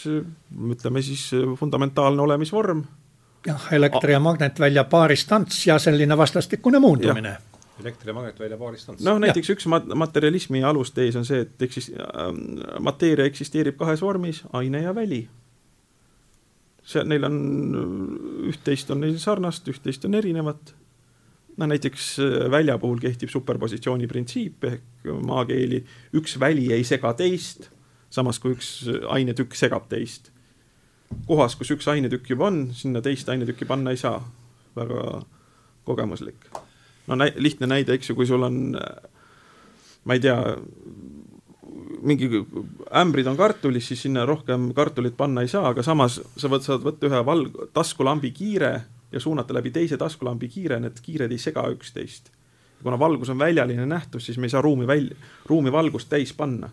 ütleme 0.75 1.05
siis 1.05 1.29
fundamentaalne 1.61 2.27
olemisvorm. 2.27 2.83
jah, 3.47 3.69
elektri- 3.71 4.17
ja 4.17 4.19
magnetvälja 4.19 4.83
paaristants 4.91 5.61
ja 5.67 5.79
selline 5.79 6.17
vastastikune 6.17 6.83
muundumine. 6.83 7.37
Elektri- 7.81 8.07
ja 8.07 8.13
magnetvälja 8.13 8.57
paaristants. 8.57 9.03
noh, 9.03 9.19
näiteks 9.21 9.49
üks 9.55 9.67
mat-, 9.71 9.87
materialismi 9.95 10.63
alustees 10.63 11.15
on 11.19 11.25
see, 11.25 11.43
et 11.45 11.61
eksis- 11.65 11.91
äh,, 11.95 12.79
mateeria 12.79 13.25
eksisteerib 13.29 13.77
kahes 13.79 14.01
vormis, 14.01 14.43
aine 14.53 14.83
ja 14.83 14.95
väli. 14.95 15.27
see, 16.83 17.03
neil 17.05 17.23
on, 17.27 17.39
üht-teist 18.49 18.89
on 18.91 19.03
neil 19.03 19.17
sarnast, 19.21 19.67
üht-teist 19.69 20.05
on 20.05 20.17
erinevat. 20.19 20.75
no 21.57 21.67
näiteks 21.67 22.11
äh, 22.19 22.51
välja 22.51 22.77
puhul 22.77 22.99
kehtib 22.99 23.29
superpositsiooni 23.29 24.07
printsiip 24.07 24.63
ehk 24.63 25.11
maakeeli 25.25 25.83
üks 26.15 26.39
väli 26.39 26.71
ei 26.73 26.83
sega 26.83 27.13
teist, 27.13 27.69
samas 28.09 28.39
kui 28.39 28.55
üks 28.55 28.87
ainetükk 29.07 29.55
segab 29.55 29.89
teist. 29.89 30.31
kohas, 31.27 31.55
kus 31.55 31.71
üks 31.71 31.87
ainetükk 31.87 32.29
juba 32.29 32.47
on, 32.47 32.69
sinna 32.73 33.01
teist 33.01 33.29
ainetükki 33.29 33.65
panna 33.65 33.91
ei 33.91 33.97
saa. 33.97 34.23
väga 34.75 35.21
kogemuslik 35.83 36.45
no 37.09 37.17
näi-, 37.19 37.33
lihtne 37.41 37.67
näide, 37.67 37.97
eks 37.97 38.11
ju, 38.11 38.15
kui 38.15 38.27
sul 38.29 38.45
on 38.45 38.59
ma 40.05 40.15
ei 40.15 40.21
tea, 40.23 40.37
mingi 42.01 42.29
ämbrid 43.01 43.27
on 43.29 43.37
kartulis, 43.37 43.89
siis 43.91 44.05
sinna 44.07 44.25
rohkem 44.27 44.69
kartulit 44.75 45.17
panna 45.17 45.43
ei 45.43 45.51
saa, 45.51 45.69
aga 45.73 45.83
samas 45.85 46.19
sa 46.37 46.51
võt-, 46.51 46.65
saad 46.65 46.85
võtta 46.85 47.09
ühe 47.09 47.21
val-, 47.27 47.47
taskulambi 47.75 48.31
kiire 48.35 48.73
ja 49.11 49.21
suunata 49.21 49.55
läbi 49.57 49.73
teise 49.75 49.97
taskulambi 49.99 50.49
kiire, 50.51 50.79
need 50.81 51.01
kiired 51.03 51.33
ei 51.33 51.41
sega 51.41 51.65
üksteist. 51.73 52.31
kuna 52.83 52.95
valgus 52.99 53.29
on 53.29 53.39
väljaline 53.39 53.85
nähtus, 53.85 54.25
siis 54.25 54.37
me 54.37 54.47
ei 54.47 54.53
saa 54.53 54.61
ruumi 54.61 54.87
välja, 54.87 55.15
ruumi 55.45 55.71
valgust 55.71 56.09
täis 56.09 56.33
panna. 56.33 56.69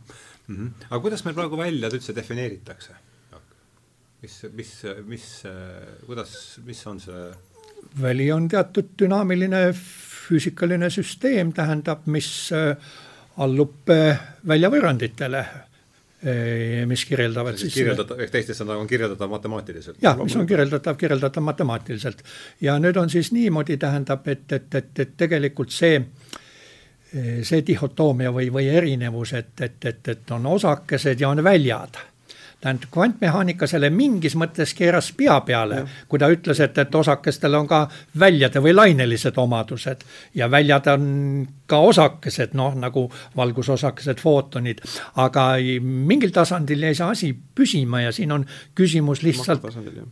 mm. 0.47 0.57
-hmm. 0.57 0.87
aga 0.91 1.01
kuidas 1.01 1.24
meil 1.24 1.34
praegu 1.34 1.59
väljad 1.59 1.93
üldse 1.93 2.14
defineeritakse? 2.14 2.95
mis, 4.22 4.47
mis, 4.53 4.82
mis, 5.07 5.43
kuidas, 6.07 6.61
mis 6.64 6.87
on 6.87 7.01
see 7.01 7.32
väli 8.03 8.32
on 8.32 8.49
teatud 8.49 8.89
dünaamiline 8.99 9.74
füüsikaline 10.26 10.90
süsteem, 10.90 11.52
tähendab, 11.56 12.06
mis 12.10 12.28
äh, 12.54 12.74
allub 13.42 13.90
äh, 13.92 14.20
väljavõrranditele, 14.48 15.46
mis 16.88 17.02
kirjeldavad 17.06 17.58
siis 17.60 17.74
kirjeldatav, 17.76 18.18
ehk 18.24 18.30
teiste 18.32 18.54
sõnadega 18.56 18.82
on 18.82 18.88
kirjeldatav 18.90 19.28
matemaatiliselt? 19.30 19.98
jah, 20.02 20.16
mis 20.18 20.34
on 20.34 20.46
kirjeldatav, 20.48 20.96
kirjeldatav 20.98 21.44
matemaatiliselt. 21.44 22.24
ja 22.64 22.74
nüüd 22.82 22.96
on 22.98 23.12
siis 23.12 23.30
niimoodi, 23.36 23.76
tähendab, 23.78 24.26
et, 24.32 24.48
et, 24.56 24.74
et, 24.80 24.90
et 25.04 25.12
tegelikult 25.20 25.70
see, 25.76 26.00
see 27.12 27.60
dihhotoomia 27.68 28.32
või, 28.34 28.48
või 28.50 28.66
erinevus, 28.72 29.36
et, 29.38 29.52
et, 29.60 29.78
et, 29.92 30.08
et 30.16 30.34
on 30.34 30.50
osakesed 30.56 31.20
ja 31.20 31.30
on 31.30 31.44
väljad 31.46 32.00
tähendab, 32.61 32.88
kvantmehaanika 32.92 33.66
selle 33.68 33.90
mingis 33.92 34.34
mõttes 34.38 34.72
keeras 34.76 35.11
pea 35.16 35.36
peale, 35.44 35.82
kui 36.09 36.20
ta 36.20 36.28
ütles, 36.32 36.61
et, 36.64 36.78
et 36.78 36.94
osakestel 36.94 37.54
on 37.59 37.68
ka 37.68 37.82
väljade 38.18 38.62
või 38.64 38.72
lainelised 38.74 39.36
omadused. 39.38 40.04
Ja 40.34 40.48
väljad 40.50 40.88
on 40.94 41.07
ka 41.68 41.80
osakesed, 41.90 42.57
noh 42.57 42.74
nagu 42.80 43.07
valgusosakesed, 43.36 44.22
footonid, 44.22 44.80
aga 45.22 45.48
mingil 45.82 46.32
tasandil 46.34 46.88
jäi 46.88 46.94
see 46.96 47.11
asi 47.16 47.32
püsima 47.36 48.07
ja 48.07 48.14
siin 48.16 48.32
on 48.32 48.46
küsimus 48.74 49.22
lihtsalt, 49.26 49.66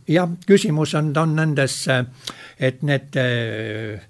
jah. 0.07 0.29
küsimus 0.45 0.95
on, 0.99 1.13
on 1.17 1.35
nendes, 1.35 1.81
et 2.59 2.85
need 2.85 3.17
eh, 3.21 4.05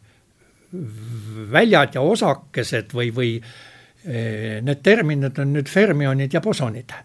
väljad 1.56 1.96
ja 1.96 2.04
osakesed 2.04 2.92
või, 2.94 3.12
või 3.16 3.34
eh, 3.40 4.62
need 4.66 4.84
terminid 4.84 5.40
on 5.40 5.54
nüüd 5.56 5.72
fermionid 5.72 6.36
ja 6.36 6.44
bosonid 6.44 6.98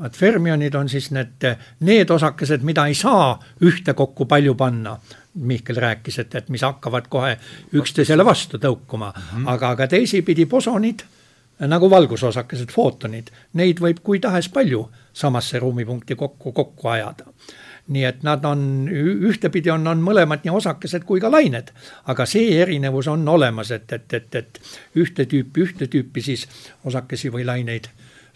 vaat 0.00 0.16
fermionid 0.16 0.74
on 0.74 0.88
siis 0.88 1.10
need, 1.14 1.46
need 1.86 2.10
osakesed, 2.10 2.64
mida 2.66 2.86
ei 2.88 2.94
saa 2.94 3.34
ühtekokku 3.64 4.26
palju 4.26 4.54
panna. 4.54 4.98
Mihkel 5.34 5.76
rääkis, 5.78 6.18
et, 6.18 6.34
et 6.34 6.48
mis 6.50 6.62
hakkavad 6.66 7.06
kohe 7.08 7.36
üksteisele 7.78 8.24
vastu 8.26 8.58
tõukuma 8.58 9.12
mm, 9.12 9.22
-hmm. 9.22 9.48
aga, 9.52 9.68
aga 9.76 9.86
teisipidi 9.86 10.46
bosonid 10.46 11.04
nagu 11.68 11.90
valgusosakesed, 11.90 12.72
footonid, 12.72 13.30
neid 13.52 13.80
võib 13.80 14.00
kui 14.02 14.20
tahes 14.20 14.48
palju 14.48 14.88
samasse 15.12 15.58
ruumipunkti 15.58 16.16
kokku, 16.16 16.52
kokku 16.52 16.88
ajada 16.88 17.26
nii 17.90 18.04
et 18.04 18.22
nad 18.22 18.44
on, 18.44 18.88
ühtepidi 19.28 19.70
on, 19.70 19.86
on 19.86 20.02
mõlemad 20.04 20.44
nii 20.44 20.52
osakesed 20.54 21.04
kui 21.04 21.20
ka 21.20 21.30
lained, 21.30 21.72
aga 22.06 22.26
see 22.26 22.60
erinevus 22.62 23.08
on 23.10 23.28
olemas, 23.28 23.70
et, 23.74 23.92
et, 23.92 24.14
et, 24.14 24.34
et 24.34 24.60
ühte 24.94 25.26
tüüpi, 25.26 25.64
ühte 25.66 25.88
tüüpi 25.90 26.22
siis 26.22 26.46
osakesi 26.86 27.32
või 27.34 27.46
laineid 27.48 27.90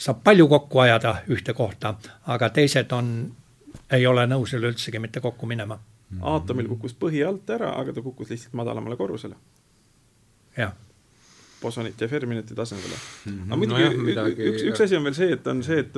saab 0.04 0.20
palju 0.24 0.48
kokku 0.48 0.84
ajada 0.84 1.16
ühte 1.32 1.54
kohta, 1.56 1.94
aga 2.26 2.50
teised 2.52 2.92
on, 2.92 3.10
ei 3.92 4.06
ole 4.06 4.26
nõus 4.28 4.52
üleüldsegi 4.56 5.00
mitte 5.00 5.20
kokku 5.24 5.46
minema. 5.46 5.78
aatomil 6.20 6.68
kukkus 6.70 6.92
põhi 6.94 7.24
alt 7.26 7.48
ära, 7.50 7.72
aga 7.80 7.92
ta 7.92 8.02
kukkus 8.02 8.30
lihtsalt 8.30 8.54
madalamale 8.54 8.96
korrusele. 8.96 9.34
jah 10.56 10.74
bosonite 11.64 12.04
ja 12.04 12.08
ferminite 12.08 12.54
tasemele 12.54 12.94
mm. 12.94 13.32
-hmm. 13.32 13.46
aga 13.46 13.56
muidugi 13.56 13.82
no 13.82 14.08
jah, 14.08 14.28
üks, 14.28 14.64
üks 14.68 14.84
asi 14.84 14.96
on 14.96 15.04
veel 15.04 15.16
see, 15.16 15.30
et 15.32 15.46
on 15.46 15.62
see, 15.64 15.78
et 15.80 15.96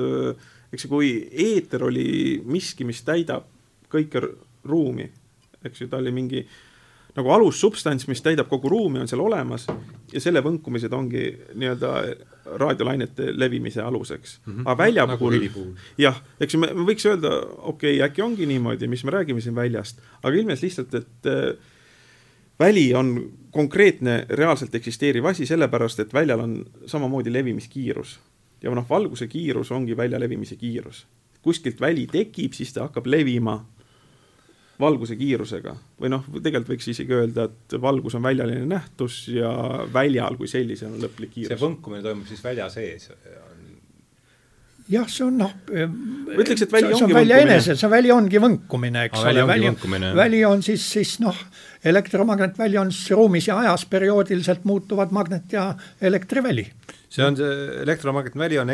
eks 0.73 0.85
ju, 0.85 0.91
kui 0.91 1.09
eeter 1.47 1.83
oli 1.83 2.07
miski, 2.45 2.87
mis 2.87 3.01
täidab 3.07 3.47
kõike 3.91 4.23
ruumi, 4.67 5.09
eks 5.63 5.81
ju, 5.81 5.89
ta 5.91 5.99
oli 6.01 6.11
mingi 6.15 6.45
nagu 7.17 7.31
alussubstants, 7.33 8.05
mis 8.07 8.21
täidab 8.21 8.49
kogu 8.51 8.69
ruumi, 8.69 9.01
on 9.01 9.09
seal 9.09 9.21
olemas 9.23 9.65
ja 10.13 10.21
selle 10.21 10.43
võnkumised 10.45 10.93
ongi 10.93 11.23
nii-öelda 11.57 11.93
raadiolainete 12.61 13.31
levimise 13.35 13.81
aluseks 13.81 14.37
mm. 14.39 14.53
-hmm. 14.53 14.67
aga 14.67 14.77
välja 14.77 15.05
nagu 15.09 15.31
puhul, 15.31 15.73
jah, 15.97 16.21
eks 16.39 16.53
ju, 16.53 16.61
me 16.61 16.69
võiks 16.77 17.07
öelda, 17.09 17.33
okei 17.57 17.97
okay,, 17.97 18.05
äkki 18.05 18.21
ongi 18.21 18.45
niimoodi, 18.45 18.87
mis 18.87 19.03
me 19.03 19.11
räägime 19.11 19.41
siin 19.41 19.55
väljast, 19.55 20.01
aga 20.21 20.37
ilmnes 20.37 20.61
lihtsalt, 20.63 20.93
et 20.93 21.31
äh, 21.33 21.57
väli 22.59 22.93
on 22.93 23.31
konkreetne 23.51 24.25
reaalselt 24.29 24.75
eksisteeriv 24.75 25.25
asi, 25.25 25.45
sellepärast 25.45 25.99
et 25.99 26.13
väljal 26.13 26.39
on 26.39 26.65
samamoodi 26.85 27.33
levimiskiirus 27.33 28.19
ja 28.61 28.73
noh, 28.73 28.85
valguse 28.89 29.27
kiirus 29.27 29.71
ongi 29.71 29.97
välja 29.97 30.19
levimise 30.19 30.55
kiirus. 30.55 31.07
kuskilt 31.41 31.81
väli 31.81 32.07
tekib, 32.11 32.53
siis 32.53 32.73
ta 32.73 32.83
hakkab 32.83 33.05
levima 33.07 33.65
valguse 34.79 35.17
kiirusega 35.17 35.73
või 36.01 36.11
noh, 36.13 36.25
tegelikult 36.35 36.75
võiks 36.75 36.89
isegi 36.93 37.15
öelda, 37.17 37.47
et 37.49 37.77
valgus 37.81 38.17
on 38.17 38.25
väljaline 38.25 38.65
nähtus 38.69 39.25
ja 39.33 39.51
väljal 39.93 40.37
kui 40.39 40.49
sellisel 40.51 40.93
on 40.93 41.03
lõplik 41.07 41.33
kiirus. 41.33 41.53
see 41.53 41.61
võnkumine 41.63 42.05
toimub 42.05 42.29
siis 42.29 42.43
välja 42.45 42.69
sees? 42.73 43.09
jah, 44.87 45.07
see 45.11 45.25
on 45.25 45.39
noh. 45.41 45.55
ma 45.67 46.37
ütleks, 46.37 46.67
et 46.67 46.75
väli 46.77 46.93
ongi 46.93 47.17
välja 47.17 47.41
eneses, 47.45 47.81
see 47.81 47.91
väli 47.91 48.13
ongi 48.13 48.43
võnkumine, 48.43 49.07
eks 49.09 49.25
ole, 49.25 49.47
väli, 49.49 49.73
väli 50.21 50.43
on 50.47 50.61
siis, 50.65 50.85
siis 50.97 51.17
noh, 51.23 51.41
elektromagnetväli 51.83 52.79
on 52.79 52.93
siis 52.93 53.17
ruumis 53.17 53.49
ja 53.49 53.57
ajas 53.65 53.87
perioodiliselt 53.89 54.63
muutuvad 54.69 55.15
magnet- 55.15 55.57
ja 55.57 55.71
elektriväli 56.01 56.69
see 57.09 57.25
on 57.25 57.37
see 57.39 57.53
elektromagnetväli 57.83 58.59
on, 58.61 58.73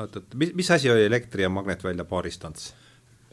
oot-oot, 0.00 0.34
mis, 0.38 0.54
mis 0.54 0.70
asi 0.70 0.90
oli 0.90 1.06
elektri- 1.08 1.44
ja 1.46 1.50
magnetvälja 1.52 2.04
paaristants? 2.08 2.72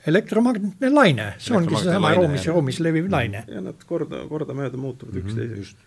Elektromagnetne 0.07 0.91
laine, 0.93 1.27
see 1.41 1.57
ongi 1.57 1.75
seesama 1.75 2.13
ruumis, 2.15 2.47
ruumis 2.51 2.79
leviv 2.83 3.09
laine. 3.11 3.43
ja 3.51 3.61
nad 3.63 3.83
korda, 3.89 4.23
kordamööda 4.29 4.79
muutuvad 4.79 5.13
mm 5.13 5.21
-hmm, 5.21 5.27
üksteisest. 5.27 5.77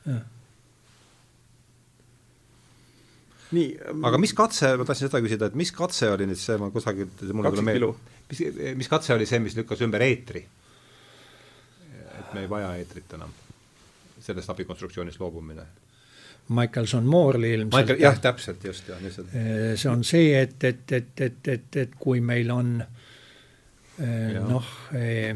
nii. 3.56 3.68
aga 4.10 4.18
mis 4.18 4.34
katse, 4.36 4.76
ma 4.76 4.84
tahtsin 4.84 5.08
seda 5.08 5.22
küsida, 5.26 5.50
et 5.50 5.58
mis 5.58 5.72
katse 5.72 6.10
oli 6.12 6.26
nüüd 6.30 6.40
see, 6.40 6.56
ma 6.60 6.70
kusagilt, 6.70 7.22
mulle 7.32 7.52
tuleb 7.54 7.68
meelde, 7.72 7.92
mis, 8.30 8.42
mis 8.76 8.88
katse 8.88 9.14
oli 9.14 9.26
see, 9.26 9.38
mis 9.38 9.56
lükkas 9.56 9.80
ümber 9.86 10.02
eetri? 10.06 10.46
et 12.20 12.34
me 12.34 12.40
ei 12.44 12.50
vaja 12.50 12.74
eetrit 12.76 13.12
enam, 13.16 13.30
sellest 14.20 14.50
abikonstruktsioonist 14.50 15.20
loobumine 15.20 15.64
Michelson 16.50 17.04
Moore'i 17.04 17.52
ilmselt. 17.54 17.82
Michael, 17.82 18.00
jah, 18.02 18.18
täpselt, 18.20 18.64
just, 18.64 18.88
jah. 18.88 18.98
Eh, 18.98 19.76
see 19.78 19.90
on 19.90 20.02
see, 20.04 20.32
et, 20.40 20.64
et, 20.64 20.92
et, 20.92 21.20
et, 21.20 21.48
et, 21.48 21.76
et 21.76 21.94
kui 21.98 22.20
meil 22.20 22.50
on 22.50 22.80
eh, 22.82 23.09
noh, 24.00 24.68
eh, 24.96 25.34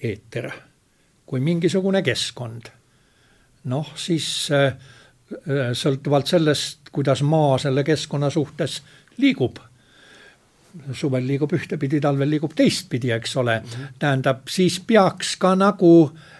eeter, 0.00 0.50
kui 1.26 1.40
mingisugune 1.44 2.02
keskkond, 2.02 2.70
noh, 3.70 3.90
siis 3.98 4.28
sõltuvalt 5.80 6.30
sellest, 6.30 6.88
kuidas 6.90 7.20
maa 7.22 7.58
selle 7.62 7.84
keskkonna 7.86 8.30
suhtes 8.34 8.80
liigub 9.18 9.60
suvel 10.94 11.26
liigub 11.26 11.52
ühtepidi, 11.54 12.00
talvel 12.02 12.30
liigub 12.30 12.54
teistpidi, 12.56 13.10
eks 13.10 13.36
ole 13.36 13.58
mm. 13.58 13.66
-hmm. 13.66 13.94
tähendab, 13.98 14.48
siis 14.48 14.80
peaks 14.86 15.36
ka 15.36 15.54
nagu 15.58 15.92
äh, 16.06 16.39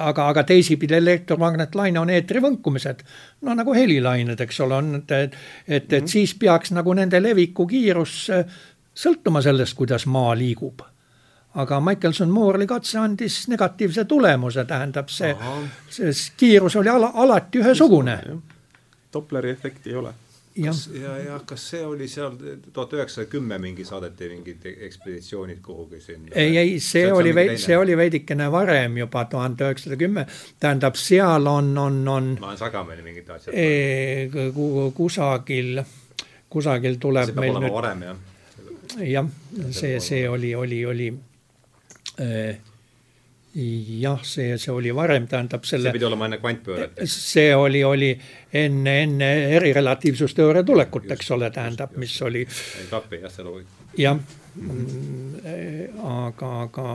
aga, 0.00 0.28
aga 0.28 0.42
teisipidi 0.46 0.94
elektromagnetlaine 0.94 1.98
on 2.00 2.10
eetrivõnkumised, 2.14 3.02
no 3.42 3.54
nagu 3.58 3.74
helilained, 3.74 4.40
eks 4.40 4.60
ole, 4.62 4.76
on, 4.78 4.92
et, 5.00 5.14
et, 5.16 5.38
et, 5.66 5.92
et 5.98 6.08
siis 6.08 6.34
peaks 6.38 6.70
nagu 6.76 6.94
nende 6.94 7.18
leviku 7.22 7.66
kiirus 7.66 8.18
äh, 8.30 8.60
sõltuma 8.94 9.42
sellest, 9.42 9.74
kuidas 9.76 10.06
maa 10.06 10.36
liigub. 10.38 10.84
aga 11.56 11.80
Michelson-Morley 11.80 12.66
katse 12.68 12.98
andis 12.98 13.48
negatiivse 13.48 14.04
tulemuse, 14.04 14.64
tähendab 14.64 15.08
see, 15.08 15.32
see 15.88 16.12
kiirus 16.36 16.76
oli 16.76 16.88
ala, 16.92 17.10
alati 17.14 17.58
ühesugune. 17.58 18.18
Dopleri 19.12 19.50
efekti 19.50 19.90
ei 19.90 19.96
ole 19.96 20.12
kas 20.64 20.90
ja, 20.94 21.16
ja 21.18 21.38
kas 21.46 21.64
see 21.70 21.82
oli 21.86 22.08
seal 22.08 22.36
tuhat 22.72 22.92
üheksasada 22.96 23.28
kümme 23.30 23.58
mingi 23.62 23.84
saadeti 23.84 24.28
mingid 24.32 24.64
ekspeditsioonid 24.88 25.60
kuhugi 25.64 26.00
sinna? 26.00 26.32
ei, 26.34 26.56
ei, 26.58 26.80
see, 26.80 27.06
oli 27.12 27.34
see 27.60 27.76
oli 27.78 27.96
veidikene 27.96 28.48
varem 28.52 28.96
juba, 29.02 29.24
tuhande 29.30 29.66
üheksasada 29.66 29.98
kümme, 30.00 30.26
tähendab, 30.60 30.96
seal 31.00 31.46
on, 31.50 31.72
on, 31.78 32.00
on. 32.08 32.30
ma 32.40 32.52
olen 32.52 32.60
sagamini 32.60 33.04
mingid 33.06 33.30
asjad. 33.36 33.56
kusagil, 34.94 35.82
kusagil 36.50 37.00
tuleb 37.02 37.30
see 37.30 37.36
peab 37.36 37.44
meil 37.44 37.56
olema 37.56 37.66
nüüd. 37.66 37.76
varem 37.80 38.06
jah. 38.06 38.22
jah, 39.16 39.34
see, 39.70 40.00
see 40.00 40.24
oli, 40.28 40.54
oli, 40.54 40.80
oli 40.86 41.10
äh, 42.20 42.56
jah, 43.56 44.20
see, 44.24 44.58
see 44.58 44.72
oli 44.72 44.92
varem, 44.94 45.26
tähendab 45.28 45.64
selle. 45.64 45.88
see 45.88 45.96
pidi 45.96 46.06
olema 46.08 46.28
enne 46.28 46.38
kvantpööret. 46.42 46.98
see 47.08 47.54
oli, 47.56 47.82
oli 47.84 48.10
enne, 48.52 48.96
enne 49.06 49.30
erirelatiivsusteooria 49.56 50.64
tulekut, 50.66 51.08
eks 51.16 51.30
ole, 51.36 51.50
tähendab, 51.54 51.94
mis 52.00 52.16
oli. 52.26 52.44
ei 52.44 52.88
klapi 52.90 53.22
jah, 53.22 53.32
see 53.32 53.46
loogika. 53.46 53.86
jah, 54.02 54.18
mm, 54.60 56.02
aga, 56.10 56.50
aga. 56.66 56.88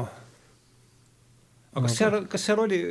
aga 1.74 1.88
kas 1.88 1.97
seal, 1.97 2.20
kas 2.30 2.45
seal 2.49 2.66
oli, 2.68 2.82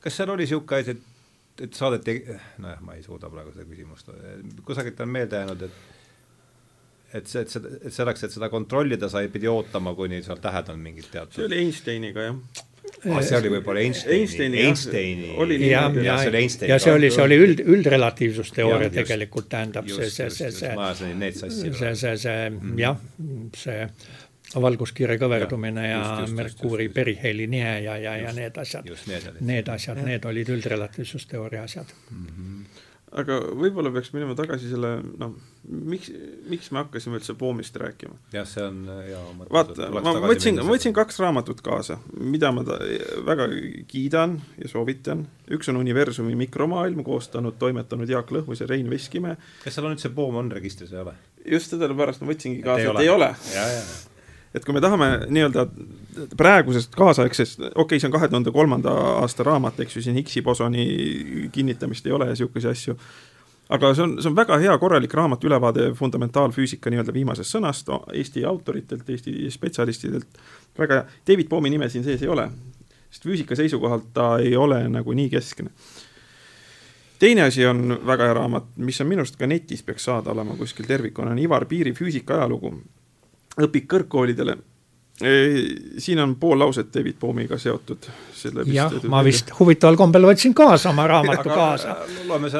kas 0.00 0.20
seal 0.20 0.34
oli 0.36 0.44
niisugune 0.44 0.82
asi, 0.84 0.96
et, 0.98 1.64
et 1.68 1.80
saadeti, 1.80 2.18
nojah, 2.60 2.84
ma 2.84 2.98
ei 2.98 3.06
suuda 3.06 3.32
praegu 3.32 3.54
seda 3.56 3.68
küsimust, 3.70 4.12
kusagilt 4.66 5.00
on 5.06 5.16
meelde 5.16 5.40
jäänud, 5.40 5.66
et 5.70 5.80
et 7.10 7.26
see, 7.26 7.40
et 7.42 7.50
seda, 7.50 7.70
et 7.80 7.94
selleks, 7.94 8.20
et 8.22 8.30
seda 8.30 8.46
kontrollida, 8.52 9.08
sa 9.10 9.24
ei 9.24 9.30
pidi 9.32 9.48
ootama, 9.50 9.96
kuni 9.98 10.20
seal 10.22 10.38
tähed 10.38 10.68
on 10.70 10.78
mingid 10.78 11.08
teatud. 11.10 11.40
see 11.40 11.48
oli 11.48 11.64
Einsteiniga 11.64 12.28
jah 12.28 12.66
ah, 13.10 13.20
see 13.24 13.36
oli 13.38 13.52
võib-olla 13.56 13.82
Einsteini, 13.84 14.20
Einsteini, 14.20 14.62
Einsteini, 14.68 15.34
oli 15.40 15.58
ja, 15.62 15.86
ja, 15.94 16.16
ja, 16.22 16.40
ja 16.68 16.78
see 16.82 16.94
oli, 16.94 17.10
see 17.12 17.24
oli 17.24 17.38
üld, 17.40 17.62
üldrelatiivsusteooria 17.64 18.90
tegelikult 18.94 19.50
tähendab 19.52 19.88
just, 19.88 20.02
see, 20.16 20.30
see, 20.30 20.50
see, 20.50 20.72
see, 20.72 21.30
see, 21.30 21.72
see, 21.74 21.94
see, 21.94 22.16
see 22.24 22.50
mm. 22.50 22.74
jah, 22.80 23.00
see 23.56 23.86
valguskiire 24.60 25.14
kõverdumine 25.20 25.86
ja, 25.86 26.02
ja 26.24 26.28
Merkuuri 26.34 26.88
periheeli 26.92 27.46
nihe 27.50 27.74
ja, 27.86 27.96
ja, 28.00 28.16
ja 28.18 28.32
need 28.34 28.56
asjad, 28.58 28.88
need 29.46 29.68
asjad, 29.70 30.00
need 30.04 30.26
olid 30.26 30.54
üldrelatiivsusteooria 30.56 31.66
asjad. 31.68 31.96
Mm. 32.10 32.30
-hmm 32.30 32.86
aga 33.18 33.38
võib-olla 33.58 33.90
peaks 33.94 34.12
minema 34.14 34.36
tagasi 34.38 34.68
selle, 34.70 34.92
noh, 35.18 35.32
miks, 35.66 36.10
miks 36.50 36.70
me 36.74 36.84
hakkasime 36.84 37.18
üldse 37.18 37.34
poomist 37.38 37.76
rääkima? 37.80 38.14
jah, 38.34 38.46
see 38.48 38.62
on 38.62 38.84
hea 38.90 39.22
mõte. 39.38 39.50
vaata, 39.56 39.88
ma 39.94 40.14
võtsin, 40.30 40.60
ma 40.60 40.68
võtsin 40.70 40.94
kaks 40.96 41.18
raamatut 41.22 41.62
kaasa, 41.66 41.98
mida 42.14 42.52
ma 42.54 42.64
väga 43.26 43.48
kiidan 43.90 44.38
ja 44.60 44.70
soovitan. 44.70 45.26
üks 45.50 45.72
on 45.72 45.80
Universumi 45.80 46.36
mikromaailm, 46.44 47.02
koostanud, 47.06 47.58
toimetanud 47.58 48.10
Jaak 48.10 48.30
Lõhmus 48.34 48.62
ja 48.62 48.70
Rein 48.70 48.90
Veskimäe. 48.90 49.36
kas 49.64 49.74
seal 49.74 49.90
on 49.90 49.98
üldse 49.98 50.12
poom 50.14 50.38
on 50.42 50.52
registris, 50.54 50.94
ei 50.94 51.02
ole? 51.02 51.16
just 51.50 51.74
sellepärast 51.74 52.22
ma 52.22 52.30
võtsingi 52.30 52.62
kaasa, 52.62 52.92
et 52.92 53.04
ei 53.04 53.10
ole. 53.10 53.32
Et 54.54 54.64
kui 54.64 54.74
me 54.74 54.80
tahame 54.82 55.08
nii-öelda 55.30 55.66
praegusest 56.36 56.94
kaasaegsest, 56.98 57.60
okei 57.60 57.82
okay,, 57.84 58.00
see 58.02 58.08
on 58.08 58.14
kahe 58.16 58.28
tuhande 58.28 58.52
kolmanda 58.54 58.92
aasta 59.22 59.46
raamat, 59.46 59.80
eks 59.84 59.96
ju, 59.96 60.02
siin 60.02 60.18
Higgsi 60.18 60.42
bosoni 60.42 60.86
kinnitamist 61.52 62.06
ei 62.06 62.16
ole 62.16 62.26
ja 62.30 62.34
niisuguseid 62.34 62.72
asju, 62.72 62.96
aga 63.70 63.92
see 63.94 64.04
on, 64.04 64.16
see 64.18 64.30
on 64.30 64.36
väga 64.36 64.58
hea 64.62 64.74
korralik 64.82 65.14
raamat, 65.14 65.46
ülevaade 65.46 65.92
fundamentaalfüüsika 65.98 66.90
nii-öelda 66.90 67.14
viimasest 67.14 67.54
sõnast 67.54 67.94
Eesti 68.12 68.44
autoritelt, 68.44 69.08
Eesti 69.08 69.50
spetsialistidelt, 69.54 70.42
väga 70.78 71.00
hea, 71.00 71.18
David 71.30 71.50
Bohmi 71.52 71.70
nime 71.70 71.88
siin 71.92 72.04
sees 72.06 72.26
ei 72.26 72.34
ole, 72.34 72.48
sest 73.10 73.26
füüsika 73.26 73.58
seisukohalt 73.58 74.10
ta 74.14 74.32
ei 74.42 74.56
ole 74.58 74.82
nagu 74.90 75.14
nii 75.14 75.30
keskne. 75.30 75.70
teine 77.18 77.42
asi 77.42 77.66
on 77.66 78.00
väga 78.06 78.26
hea 78.26 78.34
raamat, 78.34 78.72
mis 78.76 79.00
on 79.00 79.06
minu 79.06 79.22
arust 79.22 79.38
ka 79.38 79.46
netis 79.46 79.82
peaks 79.86 80.04
saada 80.04 80.30
olema 80.34 80.56
kuskil 80.56 80.86
tervikuna, 80.86 81.30
on 81.30 81.38
Ivar 81.38 81.66
Piiri 81.66 81.92
füüsika 81.92 82.34
ajalugu. 82.34 82.74
Õpik 83.58 83.88
kõrgkoolidele 83.90 84.56
siin 85.98 86.18
on 86.18 86.36
pool 86.36 86.58
lauset 86.58 86.94
David 86.94 87.14
Boomiga 87.20 87.58
seotud. 87.58 87.98
jah, 88.72 88.92
ma 89.08 89.20
vist 89.24 89.50
huvitaval 89.58 89.96
kombel 89.96 90.24
võtsin 90.24 90.54
kaasa 90.56 90.90
oma 90.90 91.06
raamatu 91.06 91.48
kaasa. 91.48 91.96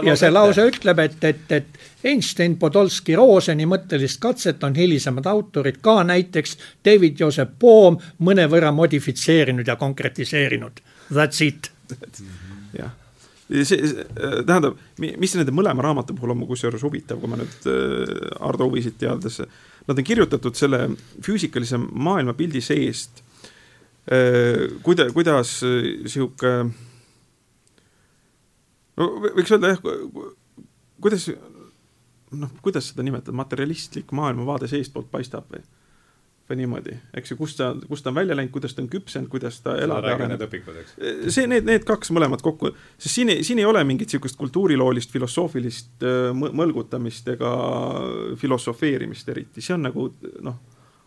ja 0.04 0.16
see 0.16 0.30
lause 0.30 0.66
ütleb, 0.68 0.98
et, 0.98 1.24
et, 1.24 1.52
et 1.52 1.80
Einstein, 2.04 2.58
Podolski, 2.60 3.16
Roseni 3.16 3.66
mõttelist 3.66 4.20
katset 4.20 4.64
on 4.64 4.76
hilisemad 4.76 5.26
autorid 5.26 5.80
ka 5.80 6.02
näiteks 6.04 6.56
David 6.84 7.20
Joseph 7.20 7.56
Bohm 7.60 7.96
mõnevõrra 8.20 8.72
modifitseerinud 8.76 9.66
ja 9.66 9.76
konkretiseerinud. 9.76 10.84
That's 11.08 11.40
it. 11.46 11.72
jah 12.80 12.92
see, 13.64 14.04
tähendab, 14.46 14.76
mis 15.00 15.32
nende 15.34 15.50
mõlema 15.50 15.82
raamatu 15.82 16.14
puhul 16.14 16.36
on 16.36 16.44
kusjuures 16.46 16.84
huvitav, 16.86 17.18
kui 17.18 17.30
ma 17.30 17.40
nüüd 17.40 17.64
äh, 17.66 18.12
Ardo 18.46 18.68
huvisid 18.68 19.00
teades 19.00 19.40
äh, 19.42 19.48
Nad 19.90 19.98
on 19.98 20.06
kirjutatud 20.06 20.54
selle 20.54 20.84
füüsikalise 21.26 21.80
maailmapildi 21.80 22.62
seest, 22.62 23.24
äh, 24.06 24.68
kuida-, 24.86 25.08
kuidas 25.16 25.56
äh, 25.66 26.70
no 29.00 29.08
võiks 29.24 29.50
öelda 29.50 29.74
jah, 29.74 29.82
kuidas 31.02 31.26
noh, 32.30 32.52
kuidas 32.62 32.90
seda 32.92 33.04
nimetada, 33.06 33.34
materialistlik 33.36 34.12
maailmavaade 34.16 34.68
seestpoolt 34.70 35.10
paistab 35.12 35.50
või? 35.50 35.62
Või 36.50 36.58
niimoodi, 36.60 36.96
eks 37.16 37.32
ju, 37.32 37.36
kust 37.38 37.60
ta, 37.60 37.70
kust 37.88 38.04
ta 38.04 38.10
on 38.10 38.18
välja 38.18 38.36
läinud, 38.36 38.52
kuidas 38.54 38.74
ta 38.74 38.82
on 38.82 38.88
küpsenud, 38.90 39.30
kuidas 39.30 39.60
ta 39.64 39.76
elab 39.78 40.06
areneb. 40.10 40.42
see, 41.30 41.46
need, 41.50 41.66
need 41.68 41.86
kaks 41.88 42.10
mõlemad 42.14 42.42
kokku, 42.44 42.72
sest 42.98 43.14
siin 43.14 43.30
ei, 43.34 43.44
siin 43.46 43.62
ei 43.62 43.68
ole 43.68 43.82
mingit 43.86 44.10
niisugust 44.10 44.38
kultuuriloolist, 44.40 45.12
filosoofilist 45.14 46.06
äh, 46.06 46.32
mõlgutamist 46.34 47.30
ega 47.36 47.52
filosofeerimist 48.40 49.30
eriti, 49.30 49.62
see 49.64 49.76
on 49.76 49.86
nagu 49.86 50.08
noh, 50.46 50.58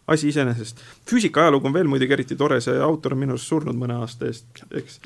asi 0.07 0.31
iseenesest. 0.31 0.81
füüsika 1.09 1.43
ajalugu 1.43 1.67
on 1.69 1.75
veel 1.75 1.91
muidugi 1.91 2.15
eriti 2.15 2.39
tore, 2.39 2.61
see 2.63 2.79
autor 2.79 3.17
on 3.17 3.23
minu 3.25 3.35
arust 3.35 3.51
surnud 3.51 3.77
mõne 3.79 3.99
aasta 4.03 4.27
eest, 4.31 4.63
eks. 4.71 4.99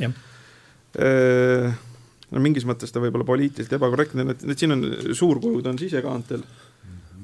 Äh, 0.98 1.74
no 2.32 2.44
mingis 2.44 2.66
mõttes 2.68 2.94
ta 2.94 3.02
võib 3.04 3.18
olla 3.18 3.28
poliitiliselt 3.28 3.78
ebakorrektne, 3.78 4.26
need, 4.28 4.46
need 4.48 4.62
siin 4.62 4.76
on 4.76 4.88
suurkujud 5.18 5.68
on 5.70 5.82
sisekaantel 5.82 6.46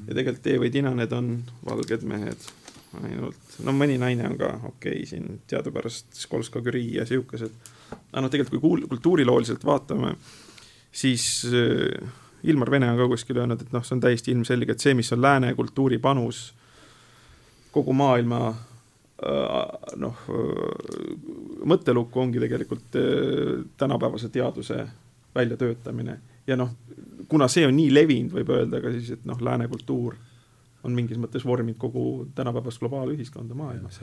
ja 0.07 0.18
tegelikult 0.18 0.43
tee 0.45 0.59
või 0.61 0.72
tina, 0.74 0.93
need 0.97 1.14
on 1.16 1.36
valged 1.66 2.05
mehed 2.07 2.51
ainult, 3.02 3.58
no 3.66 3.74
mõni 3.76 3.98
naine 4.02 4.28
on 4.30 4.36
ka 4.39 4.50
okei 4.70 5.00
okay, 5.00 5.06
siin 5.10 5.39
teadupärast 5.50 6.14
Skolska-Curie 6.24 7.00
ja 7.00 7.06
siukesed. 7.10 7.54
aga 7.94 8.24
noh, 8.24 8.32
tegelikult 8.34 8.58
kui 8.58 8.64
kuul-, 8.64 8.88
kultuurilooliselt 8.89 9.66
vaatame, 9.66 10.16
siis 10.91 11.46
äh, 11.50 12.12
Ilmar 12.44 12.72
Vene 12.72 12.91
on 12.91 13.00
ka 13.00 13.08
kuskil 13.08 13.39
öelnud, 13.39 13.62
et 13.62 13.72
noh, 13.74 13.86
see 13.86 13.96
on 13.96 14.04
täiesti 14.04 14.34
ilmselge, 14.34 14.76
et 14.76 14.84
see, 14.84 14.94
mis 14.98 15.12
on 15.16 15.22
lääne 15.24 15.54
kultuuri 15.56 15.98
panus 16.04 16.46
kogu 17.74 17.94
maailma 17.98 18.41
äh, 18.50 19.96
noh 20.02 20.28
äh,, 20.30 21.16
mõttelukku 21.66 22.22
ongi 22.22 22.44
tegelikult 22.44 23.00
äh, 23.00 23.64
tänapäevase 23.78 24.30
teaduse 24.30 24.86
väljatöötamine 25.36 26.20
ja 26.48 26.58
noh, 26.60 26.76
kuna 27.30 27.48
see 27.48 27.66
on 27.68 27.76
nii 27.78 27.89
levinud, 27.94 28.36
võib 28.38 28.52
öelda 28.54 28.82
ka 28.84 28.91
siis, 28.94 29.16
et 29.18 29.26
noh, 29.26 29.39
lääne 29.41 29.68
kultuur 29.72 30.18
on 30.84 30.96
mingis 30.96 31.20
mõttes 31.22 31.46
vorminud 31.48 31.80
kogu 31.80 32.28
tänapäevast 32.36 32.82
globaalühiskonda 32.84 33.56
maailmas. 33.56 34.00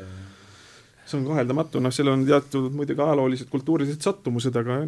see 1.06 1.18
on 1.18 1.26
kaheldamatu, 1.26 1.80
noh, 1.82 1.92
seal 1.92 2.08
on 2.12 2.24
teatud 2.26 2.70
muidugi 2.72 3.02
ajaloolised, 3.02 3.48
kultuurilised 3.50 4.04
sattumused, 4.04 4.56
aga 4.56 4.84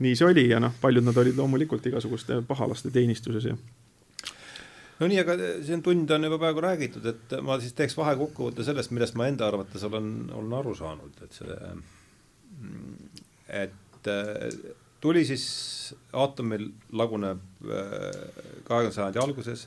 nii 0.00 0.14
see 0.16 0.26
oli 0.26 0.48
ja 0.48 0.60
noh, 0.60 0.72
paljud 0.80 1.04
nad 1.04 1.16
olid 1.20 1.36
loomulikult 1.36 1.86
igasuguste 1.86 2.40
pahalaste 2.48 2.90
teenistuses 2.94 3.50
ja 3.50 3.56
no 5.00 5.10
nii, 5.10 5.18
aga 5.20 5.36
siin 5.66 5.82
tund 5.84 6.10
on 6.16 6.26
juba 6.28 6.38
praegu 6.40 6.64
räägitud, 6.64 7.06
et 7.10 7.36
ma 7.44 7.58
siis 7.62 7.76
teeks 7.76 7.96
vahekokkuvõtte 7.98 8.66
sellest, 8.66 8.94
millest 8.94 9.18
ma 9.18 9.28
enda 9.30 9.48
arvates 9.48 9.84
olen, 9.88 10.10
olen 10.32 10.58
aru 10.60 10.74
saanud, 10.78 11.22
et 11.26 11.38
see, 11.38 11.70
et 13.62 14.10
tuli 15.04 15.24
siis, 15.28 15.46
aatomil 16.16 16.70
laguneb 16.96 17.42
kahekümnenda 17.64 18.94
sajandi 18.96 19.20
alguses, 19.20 19.66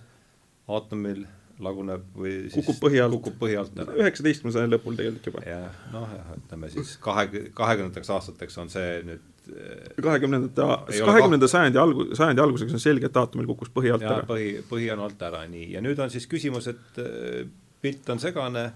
aatomil 0.68 1.26
laguneb 1.64 2.04
või 2.18 2.34
siis 2.48 2.60
kukub 2.60 2.78
põhi 2.84 3.00
alt, 3.02 3.16
kukub 3.18 3.38
põhi 3.42 3.58
alt 3.60 3.78
ära. 3.82 3.96
üheksateistkümnenda 3.98 4.60
sajandi 4.60 4.78
lõpul 4.78 4.98
tegelikult 5.00 5.30
juba. 5.32 5.44
jah, 5.48 5.80
noh 5.94 6.14
ütleme 6.36 6.70
siis 6.74 6.94
kahe, 7.04 7.28
kahekümnendateks 7.58 8.12
aastateks 8.14 8.60
on 8.62 8.72
see 8.74 8.92
nüüd 9.08 9.54
eh, 9.54 9.88
kahekümnendate, 10.06 10.68
kahekümnenda 11.08 11.50
sajandi 11.52 11.82
algu-, 11.82 12.10
sajandi 12.18 12.44
alguseks 12.46 12.78
on 12.78 12.84
selge, 12.84 13.10
et 13.10 13.22
aatomil 13.22 13.50
kukkus 13.54 13.74
põhi 13.74 13.94
alt 13.94 14.06
ja, 14.06 14.20
ära. 14.20 14.28
põhi, 14.30 14.52
põhi 14.70 14.92
on 14.94 15.06
alt 15.08 15.24
ära, 15.30 15.46
nii, 15.50 15.72
ja 15.76 15.84
nüüd 15.86 16.02
on 16.04 16.14
siis 16.14 16.30
küsimus, 16.30 16.70
et 16.74 17.02
eh, 17.04 17.48
pilt 17.82 18.10
on 18.14 18.22
segane 18.22 18.68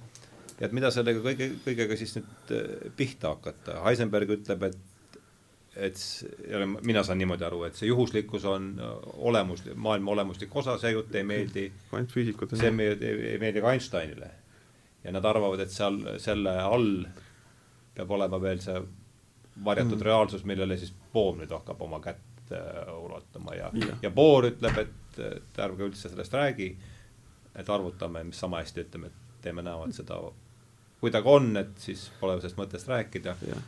ja 0.61 0.67
et 0.67 0.73
mida 0.77 0.91
sellega 0.93 1.21
kõige, 1.25 1.51
kõigega 1.65 1.97
siis 1.99 2.15
nüüd 2.17 2.55
eh, 2.57 2.89
pihta 2.97 3.35
hakata, 3.35 3.81
Heisenberg 3.85 4.37
ütleb, 4.39 4.71
et 4.71 4.90
et 5.75 5.97
mina 6.83 7.03
saan 7.03 7.17
niimoodi 7.21 7.45
aru, 7.47 7.63
et 7.63 7.77
see 7.79 7.87
juhuslikkus 7.87 8.45
on 8.45 8.73
olemus, 9.23 9.63
maailma 9.75 10.11
olemuslik 10.11 10.55
osa, 10.55 10.75
see 10.81 10.91
jutt 10.91 11.15
ei 11.15 11.23
meeldi 11.23 11.69
kvantfüüsikutele. 11.89 12.59
see 12.59 12.71
meeldi, 12.75 13.11
ei 13.31 13.37
meeldi 13.39 13.63
ka 13.63 13.71
Einsteinile. 13.71 14.31
ja 15.03 15.13
nad 15.15 15.25
arvavad, 15.25 15.63
et 15.63 15.71
seal 15.71 16.01
selle 16.19 16.57
all 16.59 17.05
peab 17.95 18.11
olema 18.11 18.41
veel 18.41 18.59
see 18.63 18.81
varjatud 19.63 19.97
mm. 19.97 20.05
reaalsus, 20.05 20.43
millele 20.47 20.77
siis 20.77 20.93
Bohr 21.13 21.39
nüüd 21.39 21.51
hakkab 21.51 21.81
oma 21.87 21.99
kätt 22.03 22.51
uh, 22.51 22.93
ulatama 23.05 23.55
ja, 23.55 23.71
ja., 23.73 23.97
ja 24.01 24.11
Bohr 24.11 24.51
ütleb, 24.51 24.77
et, 24.77 25.19
et 25.27 25.59
ärge 25.63 25.87
üldse 25.87 26.11
sellest 26.11 26.33
räägi, 26.35 26.71
et 27.55 27.69
arvutame, 27.69 28.23
mis 28.27 28.39
sama 28.39 28.61
hästi 28.61 28.85
ütleme, 28.85 29.11
et 29.11 29.43
teeme 29.43 29.63
näo, 29.65 29.85
et 29.87 29.95
seda 29.95 30.19
kuidagi 31.01 31.31
on, 31.31 31.53
et 31.57 31.77
siis 31.81 32.09
pole 32.19 32.37
sellest 32.39 32.59
mõttest 32.59 32.91
rääkida 32.91 33.35
ja 33.47 33.59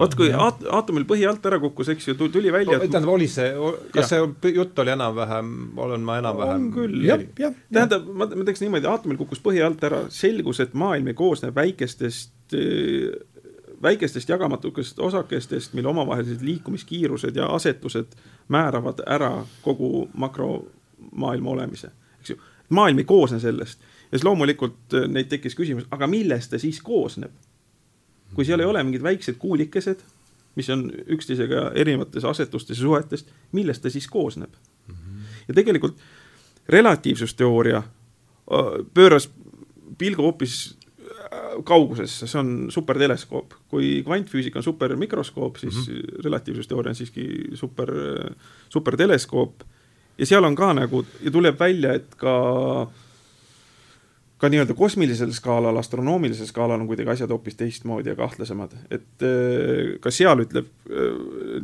vot 0.00 0.14
kui 0.18 0.28
aat-, 0.34 0.64
aatomil 0.74 1.06
põhi 1.08 1.26
alt 1.28 1.44
ära 1.48 1.60
kukkus, 1.62 1.92
eks 1.94 2.10
ju, 2.10 2.16
tuli 2.18 2.52
välja 2.54 2.78
et... 2.78 2.90
tähendab, 2.90 3.12
oli 3.14 3.28
see, 3.30 3.50
kas 3.94 4.12
ja. 4.12 4.24
see 4.26 4.52
jutt 4.56 4.78
oli 4.82 4.94
enam-vähem, 4.94 5.52
olen 5.78 6.04
ma 6.06 6.18
enam-vähem 6.22 6.66
on 6.66 6.68
küll, 6.74 6.98
jah, 7.06 7.24
jah. 7.38 7.56
tähendab, 7.72 8.08
ma, 8.10 8.28
ma 8.32 8.46
teeks 8.48 8.64
niimoodi, 8.64 8.90
aatomil 8.90 9.20
kukkus 9.20 9.42
põhi 9.44 9.62
alt 9.64 9.84
ära, 9.88 10.04
selgus, 10.14 10.62
et 10.64 10.74
maailm 10.78 11.12
ei 11.12 11.18
koosne 11.18 11.52
väikestest 11.54 12.34
väikestest 13.82 14.28
jagamatukest 14.28 14.98
osakestest, 14.98 15.74
mille 15.78 15.88
omavahelised 15.88 16.42
liikumiskiirused 16.42 17.36
ja 17.36 17.46
asetused 17.54 18.16
määravad 18.48 19.04
ära 19.06 19.44
kogu 19.62 20.08
makromaailma 20.18 21.50
olemise, 21.50 21.92
eks 22.20 22.34
ju. 22.34 22.40
maailm 22.68 22.98
ei 22.98 23.06
koosne 23.08 23.40
sellest 23.40 23.84
ja 24.08 24.16
siis 24.16 24.24
loomulikult 24.24 24.96
neid 25.08 25.28
tekkis 25.28 25.56
küsimus, 25.56 25.86
aga 25.94 26.08
millest 26.10 26.50
ta 26.50 26.58
siis 26.58 26.80
koosneb 26.82 27.30
kui 28.34 28.44
seal 28.44 28.60
ei 28.60 28.68
ole 28.68 28.82
mingid 28.84 29.02
väiksed 29.02 29.38
kuulikesed, 29.40 30.02
mis 30.58 30.70
on 30.74 30.88
üksteisega 31.14 31.70
erinevates 31.78 32.24
asetustes 32.26 32.78
ja 32.78 32.82
suhetes, 32.82 33.26
millest 33.52 33.82
ta 33.82 33.90
siis 33.90 34.08
koosneb 34.10 34.50
mm? 34.50 34.94
-hmm. 34.94 35.22
ja 35.48 35.54
tegelikult 35.54 35.96
relatiivsusteooria 36.68 37.78
äh, 37.78 38.72
pööras 38.94 39.30
pilgu 39.98 40.22
hoopis 40.22 40.76
äh, 40.98 41.64
kaugusesse, 41.64 42.26
see 42.26 42.40
on 42.40 42.70
superteleskoop. 42.70 43.54
kui 43.68 44.02
kvantfüüsika 44.04 44.58
on 44.58 44.62
supermikroskoop, 44.62 45.56
siis 45.56 45.74
mm 45.74 45.94
-hmm. 45.94 46.22
relatiivsusteooria 46.24 46.90
on 46.90 46.94
siiski 46.94 47.28
super, 47.54 47.92
superteleskoop. 48.68 49.62
ja 50.18 50.26
seal 50.26 50.44
on 50.44 50.54
ka 50.54 50.72
nagu 50.72 51.06
ja 51.22 51.30
tuleb 51.30 51.60
välja, 51.60 51.94
et 51.94 52.14
ka 52.14 52.34
äh, 52.82 52.88
ka 54.38 54.48
nii-öelda 54.52 54.74
kosmilisel 54.78 55.32
skaalal, 55.34 55.76
astronoomilisel 55.80 56.46
skaalal 56.46 56.78
on 56.80 56.86
kuidagi 56.86 57.10
asjad 57.10 57.32
hoopis 57.34 57.56
teistmoodi 57.58 58.12
ja 58.12 58.16
kahtlasemad, 58.18 58.74
et 58.94 59.24
äh, 59.26 59.96
ka 60.02 60.12
seal 60.14 60.44
ütleb 60.44 60.68
äh, 60.86 61.16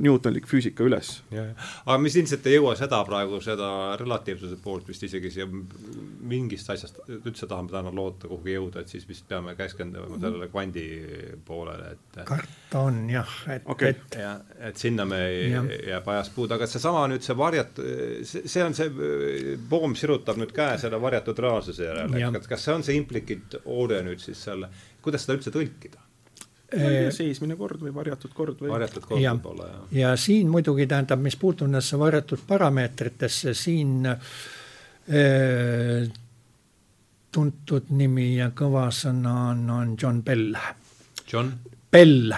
Newtonlik 0.02 0.48
füüsika 0.50 0.82
üles. 0.86 1.20
aga 1.30 1.98
mis 2.02 2.16
ilmselt 2.18 2.46
ei 2.50 2.58
jõua 2.58 2.74
seda 2.78 2.98
praegu, 3.06 3.38
seda 3.44 3.68
relatiivsuse 4.00 4.58
poolt 4.64 4.90
vist 4.90 5.06
isegi 5.06 5.30
siia 5.30 5.46
mingist 5.46 6.70
asjast 6.74 6.98
üldse 7.20 7.46
tahame 7.50 7.70
täna 7.70 7.92
loota 7.94 8.30
kuhugi 8.30 8.56
jõuda, 8.56 8.82
et 8.82 8.90
siis 8.90 9.06
vist 9.08 9.28
peame 9.30 9.54
keskenduma 9.58 10.18
sellele 10.18 10.50
kvandi 10.50 10.86
poolele, 11.46 11.94
et 11.94 12.20
karta 12.26 12.82
on 12.88 13.04
jah, 13.12 13.36
et 13.54 13.70
okay., 13.70 13.94
et 13.94 14.18
ja, 14.18 14.34
et 14.70 14.82
sinna 14.82 15.06
me 15.06 15.20
ja. 15.46 15.62
jääb 15.92 16.10
ajast 16.16 16.34
puudu, 16.34 16.58
aga 16.58 16.66
seesama 16.66 17.06
nüüd 17.12 17.22
see 17.22 17.38
varjat-, 17.38 17.80
see, 18.26 18.66
on 18.66 18.74
see, 18.74 18.90
Bohm 19.70 19.94
sirutab 19.98 20.42
nüüd 20.42 20.50
käe 20.56 20.74
selle 20.82 20.98
varjatud 21.00 21.38
reaalsuse 21.38 21.86
järele, 21.86 22.26
et 22.34 22.50
kas 22.64 22.70
see 22.70 22.78
on 22.78 22.84
see 22.86 22.96
implicit 22.96 23.58
order 23.64 24.02
nüüd 24.06 24.22
siis 24.22 24.40
selle, 24.48 24.70
kuidas 25.04 25.26
seda 25.26 25.36
üldse 25.38 25.52
tõlkida? 25.54 26.00
seismine 27.14 27.54
kord 27.54 27.82
või 27.84 27.92
varjatud 27.94 28.32
kord 28.34 28.58
või? 28.58 28.70
varjatud 28.72 29.04
kord 29.06 29.20
võib-olla, 29.20 29.66
jah. 29.68 29.82
ja 30.00 30.14
siin 30.18 30.48
muidugi 30.50 30.88
tähendab, 30.90 31.20
mis 31.22 31.36
puutub 31.38 31.68
nendesse 31.68 31.98
varjatud 32.00 32.40
parameetritesse, 32.48 33.54
siin 33.54 34.08
äh, 34.08 34.16
tuntud 37.34 37.92
nimi 37.94 38.32
ja 38.38 38.50
kõva 38.56 38.88
sõna 38.94 39.34
on, 39.52 39.62
on 39.70 39.94
John 40.00 40.22
Bell. 40.24 40.56
John? 41.30 41.52
Bell, 41.94 42.32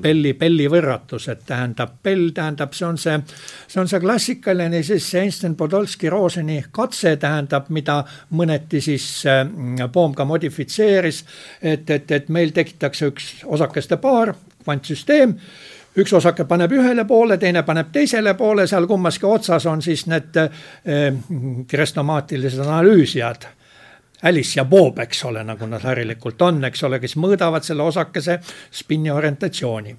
Belli, 0.00 0.32
Belli 0.40 0.66
võrratus, 0.72 1.26
et 1.28 1.42
tähendab, 1.44 1.98
Bell 2.02 2.30
tähendab, 2.32 2.72
see 2.72 2.86
on 2.86 2.96
see, 3.00 3.18
see 3.68 3.80
on 3.82 3.90
see 3.90 4.00
klassikaline 4.00 4.80
siis 4.86 5.08
see 5.10 5.24
Einstein 5.26 5.56
Podolski 5.58 6.08
Roseni 6.08 6.62
katse 6.72 7.12
tähendab, 7.20 7.68
mida 7.76 7.98
mõneti 8.38 8.80
siis 8.80 9.08
Bohm 9.92 10.16
ka 10.16 10.24
modifitseeris, 10.24 11.20
et, 11.60 11.90
et, 11.90 12.16
et 12.16 12.32
meil 12.32 12.54
tekitakse 12.56 13.10
üks 13.12 13.28
osakeste 13.44 14.00
paar, 14.00 14.32
kvantsüsteem 14.64 15.36
üks 16.00 16.16
osake 16.16 16.48
paneb 16.48 16.72
ühele 16.72 17.04
poole, 17.04 17.36
teine 17.36 17.60
paneb 17.66 17.92
teisele 17.92 18.32
poole, 18.38 18.64
seal 18.70 18.88
kummaski 18.88 19.28
otsas 19.28 19.66
on 19.68 19.84
siis 19.84 20.06
need 20.08 20.40
eh, 20.40 21.08
krestomaatilised 21.68 22.64
analüüsijad 22.64 23.50
Alice 24.22 24.58
ja 24.58 24.64
Bob, 24.64 24.98
eks 24.98 25.24
ole, 25.24 25.44
nagu 25.44 25.66
nad 25.66 25.84
harilikult 25.84 26.42
on, 26.42 26.64
eks 26.68 26.82
ole, 26.84 27.00
kes 27.00 27.16
mõõdavad 27.16 27.64
selle 27.64 27.82
osakese 27.82 28.40
spinni 28.70 29.10
orientatsiooni. 29.10 29.96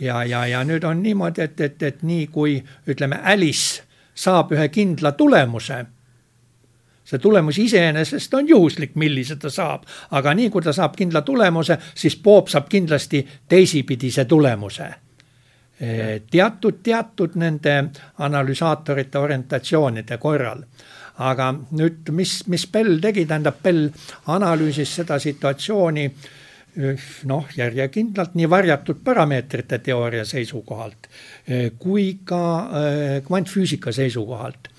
ja, 0.00 0.24
ja, 0.24 0.46
ja 0.46 0.64
nüüd 0.64 0.84
on 0.84 1.02
niimoodi, 1.02 1.42
et, 1.42 1.60
et, 1.60 1.82
et 1.82 2.02
nii 2.02 2.26
kui 2.26 2.62
ütleme, 2.88 3.20
Alice 3.22 3.82
saab 4.14 4.52
ühe 4.52 4.68
kindla 4.68 5.12
tulemuse 5.12 5.84
see 7.04 7.18
tulemus 7.18 7.58
iseenesest 7.58 8.34
on 8.34 8.48
juhuslik, 8.48 8.94
millise 8.94 9.36
ta 9.36 9.50
saab, 9.50 9.84
aga 10.10 10.34
nii 10.34 10.50
kui 10.50 10.62
ta 10.62 10.72
saab 10.72 10.94
kindla 10.96 11.22
tulemuse, 11.26 11.76
siis 11.94 12.16
Bob 12.16 12.48
saab 12.48 12.68
kindlasti 12.70 13.26
teisipidise 13.48 14.24
tulemuse. 14.24 14.88
Teatud, 16.30 16.78
teatud 16.82 17.34
nende 17.34 17.74
analüsaatorite 18.22 19.18
orientatsioonide 19.18 20.18
korral 20.22 20.62
aga 21.18 21.52
nüüd, 21.70 22.08
mis, 22.16 22.46
mis 22.48 22.66
Bell 22.72 23.00
tegi, 23.00 23.26
tähendab, 23.26 23.60
Bell 23.62 23.90
analüüsis 24.32 24.94
seda 25.00 25.18
situatsiooni 25.22 26.06
noh, 27.28 27.48
järjekindlalt 27.56 28.34
nii 28.34 28.48
varjatud 28.50 29.02
parameetrite 29.04 29.78
teooria 29.84 30.24
seisukohalt 30.24 31.08
kui 31.78 32.18
ka 32.24 32.44
kvantfüüsika 33.26 33.92
seisukohalt. 33.92 34.70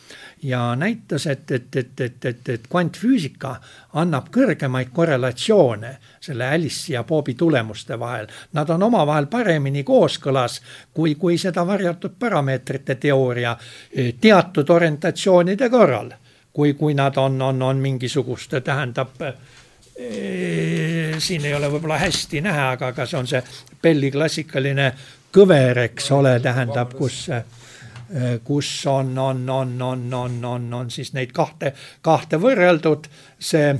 Ja 0.43 0.75
näitas, 0.75 1.27
et, 1.27 1.51
et, 1.51 1.75
et, 1.75 2.01
et, 2.01 2.25
et, 2.25 2.49
et 2.49 2.65
kvantfüüsika 2.67 3.53
annab 4.01 4.25
kõrgemaid 4.33 4.89
korrelatsioone 4.91 5.93
selle 6.19 6.49
Alice'i 6.51 6.97
ja 6.97 7.05
Bobi 7.07 7.37
tulemuste 7.39 7.95
vahel. 7.99 8.27
Nad 8.51 8.73
on 8.73 8.83
omavahel 8.89 9.29
paremini 9.31 9.85
kooskõlas, 9.87 10.59
kui, 10.93 11.15
kui 11.15 11.37
seda 11.39 11.63
varjatud 11.67 12.17
parameetrite 12.19 12.95
teooria 12.95 13.55
teatud 14.19 14.69
orientatsioonide 14.75 15.69
korral 15.71 16.11
kui, 16.53 16.73
kui 16.73 16.93
nad 16.93 17.17
on, 17.17 17.41
on, 17.41 17.61
on 17.61 17.81
mingisuguste, 17.81 18.61
tähendab 18.61 19.19
siin 21.21 21.45
ei 21.45 21.53
ole 21.53 21.69
võib-olla 21.69 21.99
hästi 22.01 22.41
näha, 22.41 22.71
aga, 22.73 22.87
aga 22.93 23.05
see 23.05 23.19
on 23.19 23.27
see 23.29 23.41
Belli 23.81 24.09
klassikaline 24.11 24.87
kõver, 25.33 25.83
eks 25.87 26.11
ole, 26.15 26.37
tähendab, 26.41 26.95
kus, 26.97 27.27
kus 28.43 28.71
on, 28.89 29.11
on, 29.17 29.43
on, 29.49 29.75
on, 29.81 30.07
on, 30.13 30.39
on, 30.45 30.65
on 30.73 30.89
siis 30.93 31.13
neid 31.13 31.33
kahte, 31.33 31.73
kahte 32.01 32.41
võrreldud, 32.41 33.09
see 33.37 33.73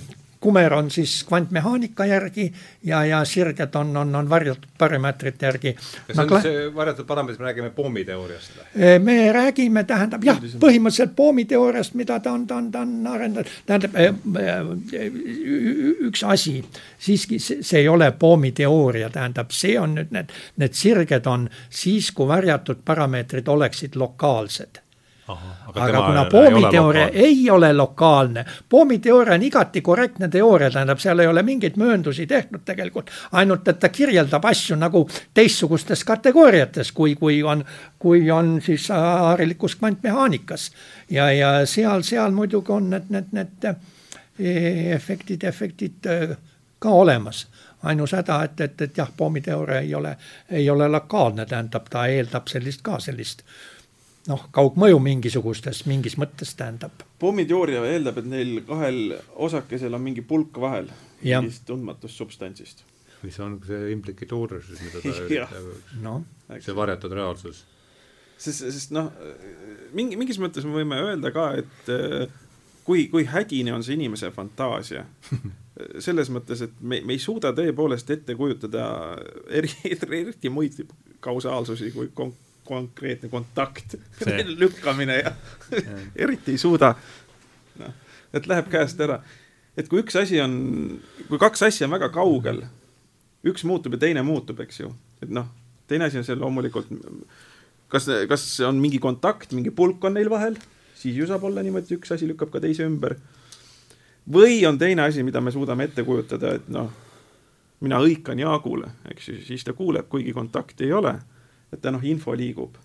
kumer 0.43 0.73
on 0.73 0.91
siis 0.91 1.23
kvantmehaanika 1.27 2.05
järgi 2.05 2.49
ja, 2.83 3.05
ja 3.05 3.21
sirged 3.25 3.75
on, 3.79 3.97
on, 3.97 4.15
on 4.15 4.29
varjatud 4.29 4.67
parameetrite 4.77 5.45
järgi. 5.45 5.73
kas 5.73 6.15
see 6.15 6.25
on 6.25 6.41
see 6.41 6.65
varjatud 6.75 7.07
parameetrid, 7.07 7.39
me 7.39 7.47
räägime 7.47 7.69
pommiteooriast 7.77 8.57
või? 8.57 8.99
Me 9.03 9.17
räägime, 9.35 9.85
tähendab 9.87 10.27
jah, 10.27 10.41
põhimõtteliselt 10.59 11.15
pommiteooriast, 11.15 11.95
mida 11.99 12.19
ta 12.19 12.35
on, 12.35 12.45
ta 12.47 12.59
on, 12.59 12.69
ta 12.73 12.83
on 12.83 13.07
arendanud, 13.13 13.55
tähendab 13.65 13.95
üks 16.09 16.25
asi, 16.27 16.59
siiski 16.99 17.39
see 17.39 17.79
ei 17.79 17.89
ole 17.89 18.11
pommiteooria, 18.19 19.09
tähendab, 19.13 19.55
see 19.55 19.77
on 19.79 19.95
nüüd 19.99 20.11
need, 20.15 20.33
need 20.59 20.75
sirged 20.77 21.27
on 21.29 21.47
siis, 21.69 22.11
kui 22.11 22.27
varjatud 22.27 22.83
parameetrid 22.85 23.47
oleksid 23.47 23.95
lokaalsed 23.99 24.82
aga, 25.27 25.83
aga 25.83 26.01
kuna 26.01 26.25
poomiteooria 26.25 27.07
ei 27.07 27.49
ole 27.49 27.73
lokaalne, 27.73 28.45
poomiteooria 28.69 29.33
on 29.33 29.43
igati 29.43 29.81
korrektne 29.81 30.27
teooria, 30.27 30.71
tähendab, 30.71 30.99
seal 30.99 31.19
ei 31.19 31.27
ole 31.27 31.43
mingeid 31.43 31.77
mööndusi 31.79 32.27
tehtud 32.27 32.65
tegelikult, 32.65 33.11
ainult 33.31 33.67
et 33.67 33.79
ta 33.79 33.89
kirjeldab 33.89 34.45
asju 34.45 34.75
nagu 34.79 35.05
teistsugustes 35.33 36.03
kategooriates, 36.03 36.91
kui, 36.91 37.15
kui 37.15 37.43
on, 37.43 37.63
kui 37.99 38.31
on 38.31 38.57
siis 38.61 38.89
harilikus 38.89 39.75
kvantmehaanikas. 39.75 40.71
ja, 41.09 41.31
ja 41.31 41.65
seal, 41.65 42.01
seal 42.01 42.31
muidugi 42.31 42.71
on 42.71 42.89
need, 42.89 43.09
need, 43.09 43.31
need 43.31 43.69
e, 44.39 44.95
efektid, 44.95 45.43
efektid 45.43 46.05
e, 46.05 46.35
ka 46.79 46.89
olemas 46.89 47.47
ainus 47.83 48.13
häda, 48.15 48.43
et, 48.43 48.61
et, 48.61 48.81
et 48.81 48.97
jah, 48.97 49.09
poomiteooria 49.17 49.79
ei 49.79 49.95
ole, 49.95 50.17
ei 50.49 50.69
ole 50.69 50.87
lokaalne, 50.87 51.45
tähendab, 51.45 51.87
ta 51.91 52.05
eeldab 52.07 52.47
sellist 52.47 52.81
ka 52.81 52.99
sellist 52.99 53.43
noh, 54.29 54.45
kaugmõju 54.55 54.99
mingisugustes, 55.03 55.83
mingis 55.89 56.15
mõttes 56.19 56.53
tähendab. 56.59 57.03
pommiteooria 57.19 57.83
eeldab, 57.91 58.21
et 58.21 58.29
neil 58.29 58.55
kahel 58.67 59.17
osakesel 59.47 59.93
on 59.97 60.03
mingi 60.05 60.23
pulk 60.27 60.59
vahel 60.59 60.89
mingist 61.23 61.65
tundmatust 61.67 62.19
substantsist. 62.19 62.83
see 63.23 63.43
on 63.43 63.59
see 63.67 63.91
implikatuur 63.93 64.57
siis, 64.67 64.81
mida 64.83 65.01
ta 65.01 65.13
üritab 65.27 65.99
no., 66.03 66.17
see 66.59 66.75
varjatud 66.75 67.15
reaalsus. 67.15 67.63
sest, 68.37 68.65
sest 68.67 68.95
noh, 68.95 69.11
mingi, 69.95 70.19
mingis 70.19 70.39
mõttes 70.43 70.67
me 70.67 70.81
võime 70.81 70.99
öelda 71.03 71.31
ka, 71.35 71.51
et 71.63 71.91
äh, 71.91 72.27
kui, 72.83 73.07
kui 73.11 73.27
hädine 73.29 73.75
on 73.75 73.83
see 73.83 73.97
inimese 73.99 74.31
fantaasia 74.35 75.05
selles 76.05 76.29
mõttes, 76.29 76.61
et 76.67 76.81
me, 76.81 77.01
me 77.01 77.15
ei 77.15 77.21
suuda 77.21 77.53
tõepoolest 77.55 78.11
ette 78.13 78.35
kujutada 78.37 78.85
eri, 79.49 79.71
eriti 79.89 80.51
muid 80.53 80.83
kausaalsusi 81.23 81.91
kui 81.95 82.11
kon-, 82.13 82.35
konkreetne 82.65 83.29
kontakt, 83.29 83.95
lükkamine 84.63 85.17
ja 85.17 85.31
eriti 86.15 86.55
ei 86.55 86.57
suuda. 86.57 86.93
noh, 87.79 87.93
et 88.33 88.47
läheb 88.47 88.69
käest 88.71 89.01
ära. 89.01 89.21
et 89.77 89.89
kui 89.89 90.03
üks 90.03 90.15
asi 90.19 90.41
on, 90.41 90.53
kui 91.27 91.39
kaks 91.41 91.63
asja 91.69 91.87
on 91.87 91.95
väga 91.95 92.09
kaugel, 92.13 92.63
üks 93.43 93.65
muutub 93.67 93.97
ja 93.97 94.05
teine 94.05 94.23
muutub, 94.23 94.59
eks 94.63 94.79
ju, 94.83 94.93
et 95.21 95.33
noh, 95.33 95.49
teine 95.87 96.07
asi 96.07 96.21
on 96.21 96.27
see 96.27 96.37
loomulikult, 96.39 96.91
kas, 97.91 98.07
kas 98.29 98.47
on 98.67 98.79
mingi 98.81 99.01
kontakt, 99.03 99.53
mingi 99.57 99.73
pulk 99.73 100.03
on 100.05 100.15
neil 100.17 100.29
vahel, 100.31 100.57
siis 100.97 101.17
ju 101.17 101.27
saab 101.27 101.43
olla 101.49 101.63
niimoodi, 101.65 101.97
üks 101.97 102.13
asi 102.15 102.29
lükkab 102.29 102.53
ka 102.53 102.61
teise 102.63 102.87
ümber. 102.87 103.17
või 104.29 104.61
on 104.67 104.77
teine 104.79 105.09
asi, 105.09 105.23
mida 105.23 105.41
me 105.41 105.51
suudame 105.51 105.89
ette 105.89 106.05
kujutada, 106.07 106.55
et 106.55 106.69
noh, 106.71 106.91
mina 107.83 107.99
hõikan 107.99 108.39
Jaagule, 108.39 108.93
eks 109.11 109.27
ju, 109.27 109.39
siis 109.43 109.63
ta 109.67 109.73
kuuleb, 109.75 110.07
kuigi 110.07 110.31
kontakti 110.33 110.85
ei 110.87 110.93
ole 110.95 111.17
et 111.73 111.81
ta 111.81 111.91
noh, 111.91 112.03
info 112.05 112.35
liigub. 112.37 112.77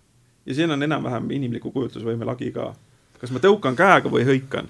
ja 0.46 0.54
siin 0.54 0.70
on 0.70 0.82
enam-vähem 0.82 1.30
inimliku 1.36 1.70
kujutlusvõime 1.72 2.24
lagi 2.24 2.50
ka. 2.52 2.72
kas 3.20 3.32
ma 3.34 3.42
tõukan 3.42 3.76
käega 3.76 4.10
või 4.10 4.24
hõikan. 4.28 4.68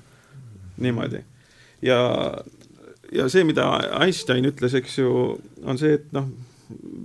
niimoodi. 0.76 1.22
ja, 1.82 1.98
ja 3.12 3.28
see, 3.28 3.44
mida 3.44 3.70
Einstein 4.00 4.48
ütles, 4.50 4.74
eks 4.74 4.98
ju, 4.98 5.38
on 5.64 5.78
see, 5.78 5.94
et 6.00 6.12
noh, 6.12 6.28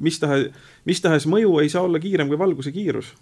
mis 0.03 0.19
tahes, 0.19 0.49
mis 0.85 1.01
tahes 1.01 1.27
mõju 1.29 1.59
ei 1.61 1.69
saa 1.69 1.85
olla 1.87 1.99
kiirem 1.99 2.27
kui 2.27 2.39
valguse 2.39 2.71
kiirus. 2.71 3.13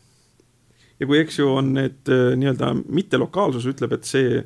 ja 1.00 1.08
kui, 1.08 1.20
eks 1.20 1.39
ju, 1.39 1.50
on 1.50 1.74
need 1.78 2.10
äh, 2.10 2.32
nii-öelda 2.38 2.74
mittelokaalsus 2.88 3.68
ütleb, 3.74 3.98
et 3.98 4.08
see 4.10 4.42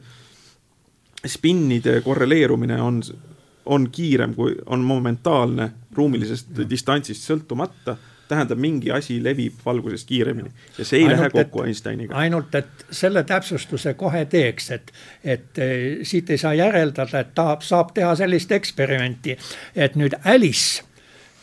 spinnide 1.25 2.01
korreleerumine 2.05 2.81
on, 2.81 2.99
on 3.65 3.87
kiirem 3.91 4.35
kui 4.35 4.53
on 4.65 4.83
momentaalne 4.85 5.71
ruumilisest 5.95 6.51
distantsist 6.69 7.25
sõltumata 7.25 7.95
tähendab, 8.27 8.59
mingi 8.59 8.91
asi 8.91 9.19
levib 9.23 9.59
valgusest 9.65 10.07
kiiremini 10.07 10.51
ja 10.77 10.85
see 10.85 10.99
ei 10.99 11.05
ainult, 11.05 11.19
lähe 11.19 11.29
kokku 11.29 11.61
et, 11.61 11.67
Einsteiniga. 11.67 12.15
ainult, 12.15 12.55
et 12.55 12.85
selle 12.91 13.23
täpsustuse 13.23 13.93
kohe 13.93 14.25
teeks, 14.25 14.71
et, 14.71 14.91
et 15.23 15.61
eh, 15.61 15.85
siit 16.03 16.29
ei 16.29 16.41
saa 16.41 16.53
järeldada, 16.53 17.21
et 17.21 17.33
tahab, 17.35 17.61
saab 17.61 17.93
teha 17.93 18.15
sellist 18.15 18.51
eksperimenti, 18.51 19.37
et 19.75 19.95
nüüd 19.95 20.17
Alice 20.23 20.83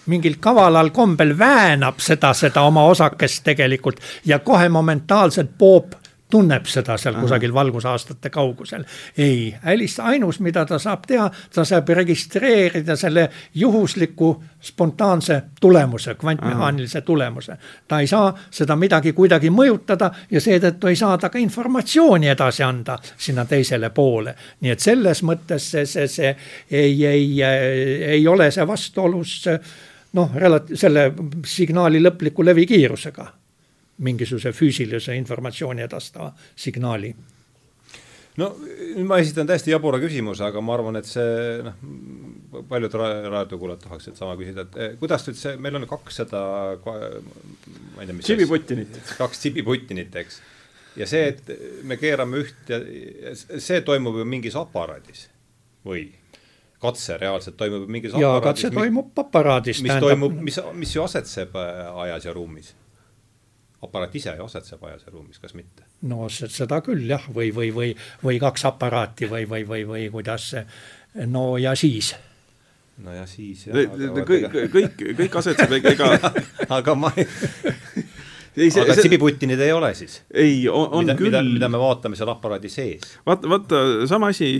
mingil 0.06 0.36
kavalal 0.40 0.90
kombel 0.90 1.36
väänab 1.38 2.00
seda, 2.02 2.32
seda 2.34 2.62
oma 2.66 2.84
osakest 2.90 3.44
tegelikult 3.44 4.00
ja 4.26 4.38
kohe 4.38 4.68
momentaalselt 4.68 5.54
poob 5.58 5.94
tunneb 6.32 6.66
seda 6.70 6.96
seal 6.96 7.18
kusagil 7.20 7.52
valgusaastate 7.54 8.30
kaugusel. 8.32 8.84
ei, 9.18 9.54
Alice 9.64 10.02
ainus, 10.02 10.40
mida 10.40 10.64
ta 10.66 10.78
saab 10.80 11.04
teha, 11.06 11.28
ta 11.54 11.64
saab 11.68 11.88
registreerida 11.88 12.96
selle 12.96 13.28
juhusliku 13.54 14.30
spontaanse 14.60 15.42
tulemuse, 15.60 16.14
kvantmehaanilise 16.14 17.00
tulemuse. 17.00 17.56
ta 17.88 18.00
ei 18.00 18.06
saa 18.06 18.32
seda 18.50 18.76
midagi 18.76 19.12
kuidagi 19.12 19.50
mõjutada 19.50 20.10
ja 20.30 20.40
seetõttu 20.40 20.88
ei 20.88 20.96
saa 20.96 21.18
ta 21.18 21.28
ka 21.28 21.38
informatsiooni 21.38 22.32
edasi 22.32 22.64
anda 22.64 22.98
sinna 23.16 23.44
teisele 23.44 23.90
poole. 23.90 24.34
nii 24.60 24.72
et 24.72 24.80
selles 24.80 25.22
mõttes 25.22 25.68
see, 25.74 25.86
see, 25.86 26.08
see 26.08 26.34
ei, 26.70 27.06
ei, 27.06 27.42
ei 28.16 28.26
ole 28.28 28.50
see 28.50 28.66
vastuolus 28.66 29.36
noh, 30.12 30.34
relati-, 30.34 30.76
selle 30.76 31.10
signaali 31.44 32.00
lõpliku 32.00 32.44
levikiirusega 32.44 33.41
mingisuguse 33.98 34.52
füüsilise 34.56 35.16
informatsiooni 35.18 35.84
edastava 35.84 36.32
signaali 36.56 37.12
no 38.40 38.48
nüüd 38.56 39.08
ma 39.08 39.18
esitan 39.20 39.48
täiesti 39.48 39.72
jabura 39.72 40.00
küsimuse, 40.02 40.44
aga 40.46 40.62
ma 40.64 40.76
arvan, 40.76 40.96
et 41.00 41.08
see 41.08 41.58
noh, 41.66 41.76
paljud 42.70 42.96
raadiokuulajad 42.96 43.84
tahaksid 43.84 44.16
sama 44.18 44.38
küsida, 44.40 44.64
et 44.64 44.78
eh, 44.78 44.94
kuidas 45.00 45.26
nüüd 45.28 45.38
see, 45.40 45.58
meil 45.60 45.76
on 45.76 45.86
kakssada, 45.90 46.40
ma 46.86 46.96
ei 48.00 48.08
tea, 48.08 48.16
mis 48.16 48.26
Tšibiputtinit. 48.28 48.98
kaks 49.20 49.44
Tšibiputtinit, 49.44 50.16
eks. 50.22 50.40
ja 51.00 51.08
see, 51.08 51.28
et 51.34 51.52
me 51.88 52.00
keerame 52.00 52.40
üht 52.46 52.72
ja 52.72 52.80
see 53.36 53.84
toimub 53.84 54.20
ju 54.22 54.28
mingis 54.28 54.58
aparaadis 54.60 55.28
või? 55.86 56.08
katse 56.82 57.14
reaalselt 57.20 57.54
toimub 57.60 57.84
mingis 57.92 58.14
jaa, 58.18 58.40
katse 58.42 58.72
toimub 58.74 59.18
aparaadis. 59.22 59.82
mis 59.84 59.92
tähendab... 59.92 60.08
toimub, 60.08 60.40
mis, 60.48 60.58
mis 60.78 60.94
ju 60.96 61.04
asetseb 61.04 61.54
äh, 61.58 61.84
ajas 62.06 62.26
ja 62.26 62.34
ruumis. 62.34 62.72
Aparaat 63.82 64.14
ise 64.18 64.34
asetseb 64.44 64.82
ajas 64.86 65.06
ja 65.06 65.12
ruumis, 65.14 65.38
kas 65.42 65.54
mitte? 65.58 65.86
no 66.08 66.28
seda 66.30 66.80
küll 66.86 67.06
jah, 67.10 67.24
või, 67.34 67.50
või, 67.54 67.70
või, 67.74 67.94
või 68.24 68.40
kaks 68.42 68.66
aparaati 68.70 69.30
või, 69.30 69.48
või, 69.50 69.64
või, 69.68 69.86
või 69.88 70.04
kuidas 70.14 70.50
see, 70.54 70.66
no 71.26 71.56
ja 71.60 71.74
siis 71.78 72.14
no 73.02 73.14
ja 73.16 73.26
siis 73.26 73.66
jah. 73.66 73.76
kõik, 74.28 74.48
kõik, 74.72 75.06
kõik 75.22 75.38
asetseb, 75.42 75.78
ega 75.80 76.12
aga 76.78 76.94
ma 76.98 77.12
ei 77.16 77.26
ei, 78.56 78.70
see, 78.70 78.82
aga 78.82 78.94
see... 78.96 79.06
Sibiputtinid 79.06 79.60
ei 79.64 79.72
ole 79.72 79.92
siis? 79.96 80.18
ei, 80.34 80.68
on, 80.68 80.88
on 80.92 81.06
mida, 81.06 81.16
küll. 81.16 81.52
mida 81.56 81.70
me 81.72 81.80
vaatame 81.80 82.18
seal 82.18 82.30
aparaadi 82.32 82.70
sees? 82.72 83.14
vaata, 83.26 83.48
vaata, 83.48 83.82
sama 84.10 84.28
asi. 84.32 84.50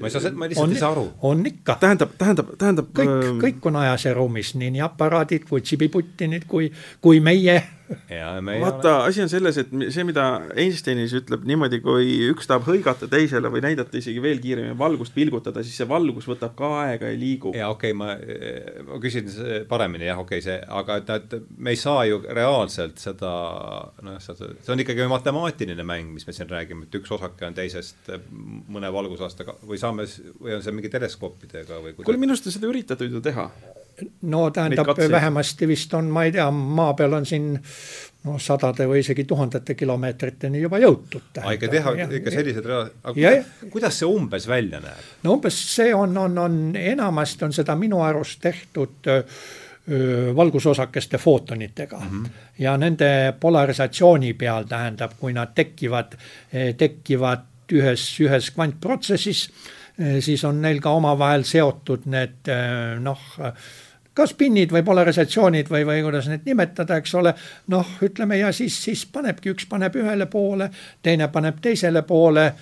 ma 0.00 0.08
ei 0.08 0.14
saa, 0.14 0.30
ma 0.30 0.48
lihtsalt 0.50 0.68
on, 0.68 0.76
ei 0.76 0.82
saa 0.82 0.92
aru. 0.94 1.06
on 1.28 1.44
ikka. 1.50 1.76
tähendab, 1.82 2.14
tähendab, 2.18 2.54
tähendab. 2.60 2.90
kõik 2.96 3.14
äh..., 3.16 3.30
kõik 3.42 3.70
on 3.70 3.80
ajas 3.82 4.06
ja 4.06 4.14
ruumis, 4.18 4.54
nii, 4.60 4.72
nii 4.76 4.84
aparaadid 4.86 5.48
kui 5.50 5.64
Sibiputtinid 5.66 6.46
kui, 6.50 6.70
kui 7.02 7.22
meie 7.24 7.58
vaata, 8.62 8.94
asi 9.06 9.22
on 9.24 9.30
selles, 9.30 9.58
et 9.60 9.72
see, 9.94 10.04
mida 10.06 10.24
Einsteinis 10.58 11.14
ütleb 11.18 11.44
niimoodi, 11.48 11.80
kui 11.84 12.14
üks 12.30 12.48
tahab 12.50 12.66
hõigata 12.68 13.08
teisele 13.10 13.50
või 13.52 13.62
näidata 13.64 13.98
isegi 13.98 14.22
veel 14.22 14.40
kiiremini 14.42 14.76
valgust 14.78 15.14
pilgutada, 15.16 15.64
siis 15.64 15.76
see 15.80 15.88
valgus 15.88 16.28
võtab 16.30 16.54
ka 16.58 16.70
aega 16.82 17.10
ja 17.12 17.18
liigub. 17.18 17.56
ja 17.58 17.68
okei 17.72 17.92
okay,, 17.92 17.98
ma, 17.98 18.14
ma 18.88 19.00
küsin 19.02 19.28
paremini 19.68 20.08
jah, 20.08 20.22
okei 20.22 20.40
okay,, 20.40 20.46
see, 20.46 20.58
aga 20.80 20.98
et, 21.02 21.12
et 21.16 21.36
me 21.58 21.74
ei 21.74 21.80
saa 21.80 22.06
ju 22.08 22.22
reaalselt 22.28 23.02
seda, 23.02 23.32
noh, 24.06 24.18
see 24.22 24.72
on 24.72 24.84
ikkagi 24.84 25.08
matemaatiline 25.12 25.86
mäng, 25.86 26.12
mis 26.14 26.26
me 26.28 26.36
siin 26.36 26.50
räägime, 26.50 26.88
et 26.88 27.00
üks 27.00 27.12
osake 27.18 27.48
on 27.48 27.56
teisest 27.58 28.12
mõne 28.72 28.92
valgusaastaga 28.94 29.58
või 29.66 29.80
saame, 29.80 30.08
või 30.40 30.56
on 30.56 30.64
see 30.64 30.76
mingi 30.76 30.92
teleskoopidega 30.92 31.82
või 31.82 31.96
kuule, 31.98 32.20
minu 32.20 32.36
arust 32.36 32.48
on 32.48 32.56
seda 32.56 32.70
üritatud 32.70 33.12
ju 33.12 33.22
teha 33.24 33.50
no 34.22 34.50
tähendab, 34.50 34.86
vähemasti 35.10 35.68
vist 35.68 35.94
on, 35.94 36.10
ma 36.10 36.24
ei 36.24 36.32
tea, 36.32 36.50
maa 36.50 36.94
peal 36.94 37.12
on 37.12 37.26
siin 37.26 37.52
noh, 38.24 38.38
sadade 38.40 38.86
või 38.88 39.02
isegi 39.02 39.24
tuhandete 39.28 39.74
kilomeetriteni 39.78 40.62
juba 40.62 40.78
jõutud. 40.82 41.42
ikka 41.54 41.70
teha 41.72 41.94
ikka 42.18 42.34
sellised 42.34 42.68
rea-, 42.68 42.86
aga 43.02 43.20
ja, 43.20 43.32
kuidas 43.70 43.98
see 43.98 44.08
umbes 44.08 44.46
välja 44.48 44.80
näeb? 44.82 45.10
no 45.26 45.36
umbes 45.38 45.58
see 45.74 45.94
on, 45.94 46.16
on, 46.18 46.38
on, 46.38 46.62
enamasti 46.78 47.48
on 47.48 47.56
seda 47.56 47.76
minu 47.78 48.02
arust 48.04 48.40
tehtud 48.42 49.10
öö, 49.10 49.22
valgusosakeste 50.36 51.18
footonitega 51.18 51.98
mm 51.98 52.10
-hmm. 52.10 52.30
ja 52.58 52.76
nende 52.76 53.34
polarisatsiooni 53.40 54.34
peal 54.34 54.64
tähendab, 54.64 55.12
kui 55.20 55.32
nad 55.32 55.54
tekivad, 55.54 56.14
tekivad 56.76 57.48
ühes, 57.72 58.20
ühes 58.20 58.50
kvantprotsessis, 58.54 59.50
siis 60.20 60.44
on 60.44 60.62
neil 60.62 60.80
ka 60.80 60.90
omavahel 60.90 61.42
seotud 61.42 62.06
need 62.06 62.50
noh, 63.00 63.18
kas 64.14 64.34
pinnid 64.38 64.72
või 64.74 64.84
polarisatsioonid 64.84 65.70
või, 65.72 65.86
või 65.88 66.04
kuidas 66.04 66.28
neid 66.28 66.46
nimetada, 66.48 66.98
eks 67.00 67.14
ole. 67.18 67.34
noh, 67.72 67.96
ütleme 68.04 68.38
ja 68.38 68.52
siis, 68.52 68.76
siis 68.84 69.06
panebki, 69.12 69.54
üks 69.54 69.66
paneb 69.70 69.96
ühele 69.96 70.26
poole, 70.30 70.70
teine 71.02 71.28
paneb 71.32 71.60
teisele 71.64 72.02
poole 72.06 72.52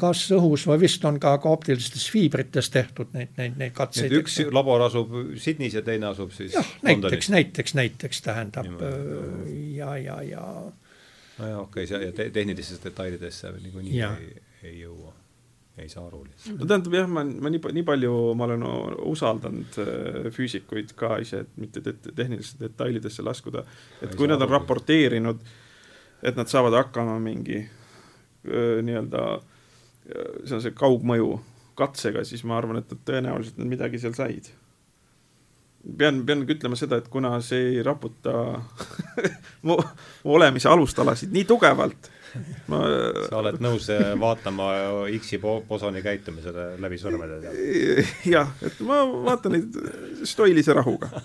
kas 0.00 0.22
õhus 0.32 0.64
või 0.68 0.80
vist 0.80 1.04
on 1.04 1.18
ka, 1.20 1.34
ka 1.42 1.50
optilistes 1.52 2.06
fiibrites 2.12 2.70
tehtud 2.72 3.12
neid, 3.12 3.34
neid, 3.36 3.58
neid 3.60 3.74
katseid. 3.76 4.14
üks 4.16 4.38
labor 4.54 4.86
asub 4.86 5.12
Sydneys 5.36 5.76
ja 5.76 5.82
teine 5.84 6.08
asub 6.12 6.32
siis 6.32 6.56
jah, 6.56 6.70
näiteks, 6.86 7.28
näiteks, 7.34 7.76
näiteks 7.76 8.24
tähendab 8.24 8.70
ja, 9.76 9.92
ja, 10.00 10.22
ja. 10.24 10.46
nojah, 11.38 11.60
okei 11.66 11.84
okay,, 11.84 12.04
ja 12.06 12.12
te, 12.16 12.30
tehnilistesse 12.32 12.88
detailidesse 12.88 13.52
niikuinii 13.58 14.02
ei, 14.08 14.30
ei 14.62 14.76
jõua 14.86 15.17
ei 15.84 15.92
saa 15.92 16.06
aru 16.06 16.24
lihtsalt. 16.26 16.58
no 16.60 16.66
tähendab 16.66 16.96
jah, 16.98 17.08
ma, 17.10 17.24
ma 17.24 17.52
nii, 17.52 17.62
nii 17.78 17.86
palju 17.86 18.14
ma 18.38 18.48
olen 18.48 18.66
usaldanud 19.12 19.80
äh, 19.84 20.30
füüsikuid 20.34 20.94
ka 20.98 21.16
ise, 21.22 21.44
et 21.44 21.60
mitte 21.60 21.82
te 21.84 21.94
tehnilisse 22.08 22.60
detailidesse 22.60 23.24
laskuda, 23.26 23.64
et 24.02 24.16
kui 24.18 24.30
nad 24.30 24.42
on 24.42 24.52
raporteerinud, 24.52 25.44
et 26.22 26.38
nad 26.38 26.50
saavad 26.50 26.76
hakkama 26.82 27.18
mingi 27.22 27.62
nii-öelda, 28.48 29.22
see 30.46 30.54
on 30.56 30.62
see 30.62 30.74
kaugmõju 30.78 31.32
katsega, 31.78 32.24
siis 32.26 32.44
ma 32.48 32.58
arvan, 32.58 32.80
et 32.80 32.90
nad 32.90 33.02
tõenäoliselt 33.06 33.58
nad 33.60 33.70
midagi 33.70 34.00
seal 34.02 34.14
said. 34.16 34.50
pean, 35.98 36.22
pean 36.26 36.42
ütlema 36.42 36.76
seda, 36.76 36.98
et 36.98 37.08
kuna 37.08 37.36
see 37.44 37.74
ei 37.74 37.82
raputa 37.86 38.32
mu, 39.66 39.78
mu 40.24 40.34
olemise 40.38 40.68
alustalasid 40.68 41.32
nii 41.34 41.46
tugevalt 41.48 42.10
ma 42.70 42.82
sa 43.28 43.40
oled 43.42 43.60
nõus 43.64 43.88
äh, 43.94 44.12
vaatama 44.20 44.70
X-i 45.18 45.40
bosoni 45.42 46.02
käitumisele 46.04 46.70
läbi 46.82 47.00
sõrmede? 47.00 47.54
jah, 48.28 48.50
et 48.64 48.80
ma 48.86 49.02
vaatan 49.30 49.58
neid 49.58 49.78
stoilise 50.28 50.76
rahuga 50.78 51.22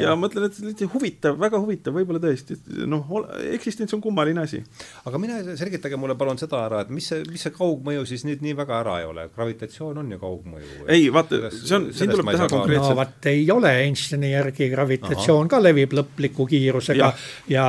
ja 0.00 0.12
mõtlen, 0.18 0.46
et 0.48 0.82
huvitav, 0.92 1.36
väga 1.40 1.60
huvitav, 1.60 1.94
võib-olla 1.96 2.20
tõesti, 2.22 2.56
noh, 2.88 3.08
eksistents 3.52 3.94
on 3.96 4.02
kummaline 4.04 4.44
asi. 4.44 4.62
aga 5.08 5.20
mine 5.20 5.56
selgitage 5.58 5.98
mulle 6.00 6.16
palun 6.18 6.40
seda 6.40 6.62
ära, 6.66 6.82
et 6.84 6.92
mis 6.94 7.08
see, 7.12 7.24
mis 7.28 7.44
see 7.44 7.54
kaugmõju 7.54 8.04
siis 8.08 8.24
nüüd 8.28 8.44
nii 8.44 8.56
väga 8.58 8.78
ära 8.80 8.98
ei 9.02 9.08
ole, 9.08 9.28
gravitatsioon 9.34 10.02
on 10.02 10.14
ju 10.14 10.20
kaugmõju? 10.22 10.86
ei, 10.92 11.08
vaata, 11.14 11.50
see 11.54 11.76
on, 11.78 11.90
siin 11.96 12.12
tuleb 12.12 12.32
teha 12.32 12.48
konkreetselt. 12.52 12.94
no 12.94 13.00
vot 13.02 13.30
ei 13.32 13.44
ole, 13.54 13.74
Einsteini 13.82 14.32
järgi 14.32 14.70
gravitatsioon 14.72 15.44
Aha. 15.46 15.52
ka 15.56 15.62
levib 15.62 15.96
lõpliku 15.98 16.48
kiirusega 16.48 17.04
ja, 17.04 17.12
ja 17.52 17.66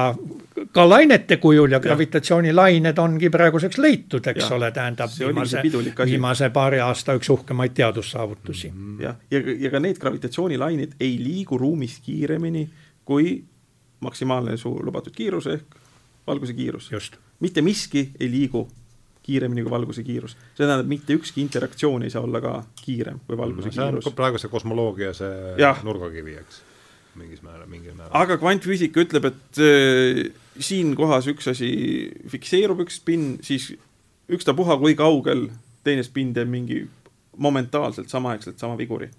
ka 0.71 0.85
lainete 0.89 1.37
kujul 1.37 1.71
ja 1.71 1.79
gravitatsioonilained 1.79 2.97
ongi 2.97 3.29
praeguseks 3.33 3.77
leitud, 3.77 4.27
eks 4.27 4.45
ja, 4.45 4.55
ole, 4.55 4.71
tähendab 4.71 5.13
viimase, 5.19 5.61
viimase 6.05 6.49
paari 6.53 6.79
aasta 6.83 7.15
üks 7.17 7.29
uhkemaid 7.33 7.73
teadussaavutusi. 7.73 8.69
-hmm. 8.69 9.01
jah, 9.03 9.15
ja, 9.31 9.39
ja, 9.39 9.55
ja 9.59 9.71
ka 9.71 9.79
need 9.79 9.99
gravitatsioonilained 9.99 10.95
ei 10.99 11.17
liigu 11.23 11.57
ruumis 11.57 11.99
kiiremini 12.05 12.69
kui 13.05 13.43
maksimaalne 13.99 14.57
su 14.57 14.75
lubatud 14.83 15.13
kiirus 15.15 15.47
ehk 15.47 15.75
valguse 16.27 16.53
kiirus. 16.53 16.91
mitte 17.39 17.61
miski 17.61 18.11
ei 18.19 18.31
liigu 18.31 18.67
kiiremini 19.23 19.63
kui 19.63 19.71
valguse 19.71 20.03
kiirus. 20.03 20.37
see 20.55 20.67
tähendab, 20.67 20.87
mitte 20.87 21.13
ükski 21.13 21.41
interaktsioon 21.41 22.03
ei 22.03 22.09
saa 22.09 22.21
olla 22.21 22.41
ka 22.41 22.63
kiirem 22.85 23.19
kui 23.27 23.37
valguse 23.37 23.67
no, 23.67 23.71
see 23.71 23.89
kiirus. 23.89 24.13
praeguse 24.15 24.47
kosmoloogia 24.47 25.13
see 25.13 25.55
ja. 25.57 25.75
nurgakivi, 25.83 26.37
eks 26.43 26.61
mingis 27.15 27.41
määral, 27.41 27.67
mingil 27.69 27.93
määral. 27.93 28.15
aga 28.23 28.37
kvantfüüsika 28.41 29.03
ütleb, 29.03 29.29
et 29.29 29.61
äh, 30.53 30.61
siin 30.63 30.95
kohas 30.99 31.27
üks 31.31 31.49
asi 31.51 31.71
fikseerub, 32.29 32.83
üks 32.85 33.01
spinn, 33.01 33.37
siis 33.45 33.71
ükstapuha, 34.33 34.77
kui 34.81 34.95
kaugel 34.99 35.49
teine 35.83 36.05
spinn 36.05 36.33
teeb 36.35 36.49
mingi 36.51 36.85
momentaalselt 37.41 38.09
samaaegselt 38.13 38.61
sama 38.61 38.77
viguri 38.77 39.09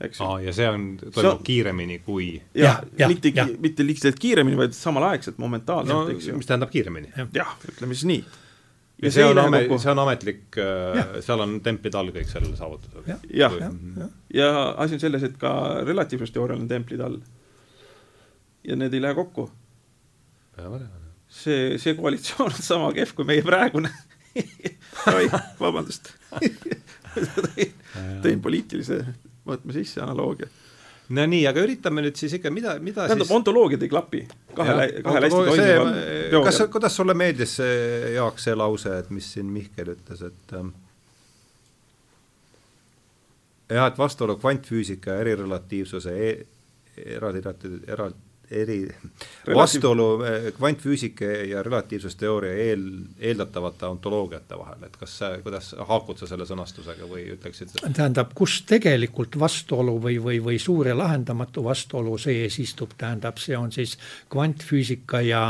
eks 0.00 0.20
ju. 0.20 0.28
ja 0.44 0.52
see 0.56 0.68
on, 0.68 0.84
toimub 1.12 1.42
kiiremini 1.44 1.98
kui 2.04 2.32
jah 2.56 2.80
ja, 2.80 3.04
ja, 3.04 3.08
mitte, 3.10 3.32
mitte 3.60 3.86
lihtsalt 3.86 4.20
kiiremini, 4.20 4.58
vaid 4.58 4.76
samalaegselt, 4.76 5.38
momentaalselt 5.38 5.96
no,, 5.96 6.14
eks 6.14 6.30
ju. 6.30 6.36
mis 6.40 6.48
tähendab 6.48 6.72
kiiremini 6.72 7.12
ja.. 7.16 7.26
jah, 7.34 7.52
ütleme 7.68 7.96
siis 7.96 8.08
nii. 8.08 8.22
ja, 8.22 9.04
ja 9.04 9.12
see, 9.12 9.18
see 9.20 9.28
on 9.28 9.42
ame-, 9.44 9.64
see 9.76 9.92
on 9.92 10.02
ametlik, 10.04 10.46
äh, 10.60 11.02
seal 11.26 11.44
on 11.44 11.58
templid 11.64 11.98
all 12.00 12.12
kõik 12.16 12.32
sellel 12.32 12.56
saavutatud. 12.58 13.10
jah, 13.10 13.20
ja, 13.28 13.50
ja, 13.60 13.70
ja. 14.00 14.08
ja 14.40 14.50
asi 14.80 14.96
on 14.96 15.04
selles, 15.04 15.26
et 15.28 15.36
ka 15.40 15.52
relatiivsusteoorial 15.88 16.62
on 16.62 16.70
templid 16.70 17.04
all 17.04 17.20
ja 18.64 18.76
need 18.76 18.94
ei 18.96 19.02
lähe 19.04 19.16
kokku. 19.16 19.50
See, 21.30 21.78
see 21.78 21.96
koalitsioon 21.98 22.50
on 22.50 22.64
sama 22.64 22.92
kehv 22.96 23.14
kui 23.16 23.28
meie 23.28 23.44
praegune. 23.46 23.92
Oi, 25.16 25.28
vabandust. 25.60 26.12
Tõin 28.24 28.42
poliitilise 28.42 29.00
mõõtme 29.46 29.74
sisse 29.74 30.02
analoogia. 30.04 30.50
No 31.10 31.24
nii, 31.26 31.42
aga 31.50 31.62
üritame 31.64 32.04
nüüd 32.04 32.18
siis 32.18 32.36
ikka, 32.36 32.52
mida, 32.54 32.76
mida 32.78 33.08
tähendab 33.08 33.26
siis..., 33.26 33.34
ontoloogiad 33.34 33.82
ei 33.82 33.90
klapi. 33.90 34.20
Kahe, 34.54 34.76
kahel 35.02 35.26
hästi 35.26 35.40
toimival 35.40 35.90
teoorial. 35.96 36.44
kas, 36.46 36.60
kuidas 36.70 36.98
sulle 37.00 37.16
meeldis 37.18 37.56
see, 37.58 37.80
Jaak, 38.14 38.38
see 38.38 38.54
lause, 38.54 38.92
et 39.02 39.10
mis 39.14 39.26
siin 39.34 39.50
Mihkel 39.50 39.90
ütles, 39.96 40.22
et 40.28 40.54
ähm, 40.54 40.70
jah, 43.66 43.90
et 43.90 43.98
vastuolu 43.98 44.38
kvantfüüsika 44.38 45.16
ja 45.16 45.24
erirelatiivsuse 45.24 46.14
e, 46.14 46.30
eraldi, 47.16 47.42
eraldi 47.90 48.29
eri, 48.50 48.88
vastuolu 49.54 50.06
eh, 50.24 50.46
kvantfüüsika 50.56 51.24
ja 51.24 51.62
relatiivsusteooria 51.62 52.54
eel, 52.70 52.84
eeldatavate 53.18 53.86
ontoloogiate 53.86 54.58
vahel, 54.58 54.84
et 54.86 54.96
kas 54.98 55.18
kuidas 55.44 55.72
haakud 55.88 56.18
sa 56.18 56.28
selle 56.30 56.46
sõnastusega 56.48 57.08
või 57.10 57.28
ütleksid? 57.36 57.76
tähendab, 57.86 58.34
kus 58.34 58.60
tegelikult 58.68 59.38
vastuolu 59.40 59.96
või, 60.02 60.18
või, 60.22 60.40
või 60.42 60.58
suur 60.62 60.90
ja 60.90 60.96
lahendamatu 60.98 61.64
vastuolu 61.64 62.16
sees 62.18 62.58
istub, 62.62 62.96
tähendab, 62.98 63.38
see 63.38 63.56
on 63.58 63.70
siis 63.74 63.96
kvantfüüsika 64.32 65.22
ja 65.26 65.44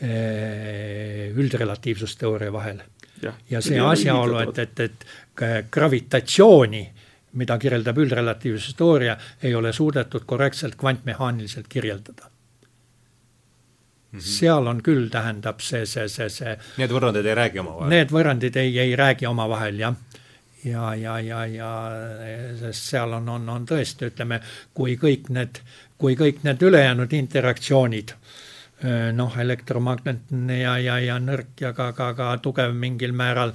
eh, 0.00 1.30
üldrelatiivsusteooria 1.36 2.52
vahel. 2.52 2.82
ja, 3.22 3.36
ja 3.50 3.62
see 3.62 3.80
asjaolu, 3.80 4.40
et, 4.42 4.58
et, 4.58 4.80
et 4.88 5.70
gravitatsiooni 5.70 6.82
mida 7.32 7.58
kirjeldab 7.58 7.98
üldrelatiivsuse 7.98 8.76
teooria, 8.76 9.16
ei 9.42 9.54
ole 9.54 9.72
suudetud 9.72 10.26
korrektselt 10.28 10.76
kvantmehaaniliselt 10.80 11.68
kirjeldada 11.68 12.28
Mm 14.12 14.18
-hmm. 14.18 14.22
seal 14.22 14.66
on 14.66 14.82
küll, 14.82 15.08
tähendab 15.08 15.60
see, 15.60 15.86
see, 15.86 16.08
see, 16.08 16.28
see. 16.28 16.58
Need 16.76 16.90
võrrandid 16.92 17.26
ei 17.26 17.34
räägi 17.34 17.60
omavahel? 17.62 17.88
Need 17.88 18.10
võrrandid 18.12 18.56
ei, 18.60 18.78
ei 18.78 18.96
räägi 18.96 19.26
omavahel 19.26 19.78
jah. 19.78 19.94
ja, 20.64 20.94
ja, 20.94 21.20
ja, 21.20 21.46
ja 21.46 21.70
sest 22.60 22.90
seal 22.90 23.12
on, 23.12 23.28
on, 23.28 23.48
on 23.48 23.64
tõesti, 23.66 24.10
ütleme, 24.12 24.40
kui 24.74 24.98
kõik 25.00 25.30
need, 25.32 25.62
kui 25.98 26.14
kõik 26.14 26.44
need 26.44 26.62
ülejäänud 26.62 27.12
interaktsioonid 27.12 28.12
noh, 29.12 29.38
elektromagnetne 29.38 30.60
ja, 30.60 30.76
ja, 30.78 30.98
ja 30.98 31.18
nõrk 31.18 31.60
ja 31.60 31.72
ka, 31.72 31.92
ka, 31.92 32.12
ka 32.18 32.36
tugev 32.42 32.74
mingil 32.74 33.12
määral 33.16 33.54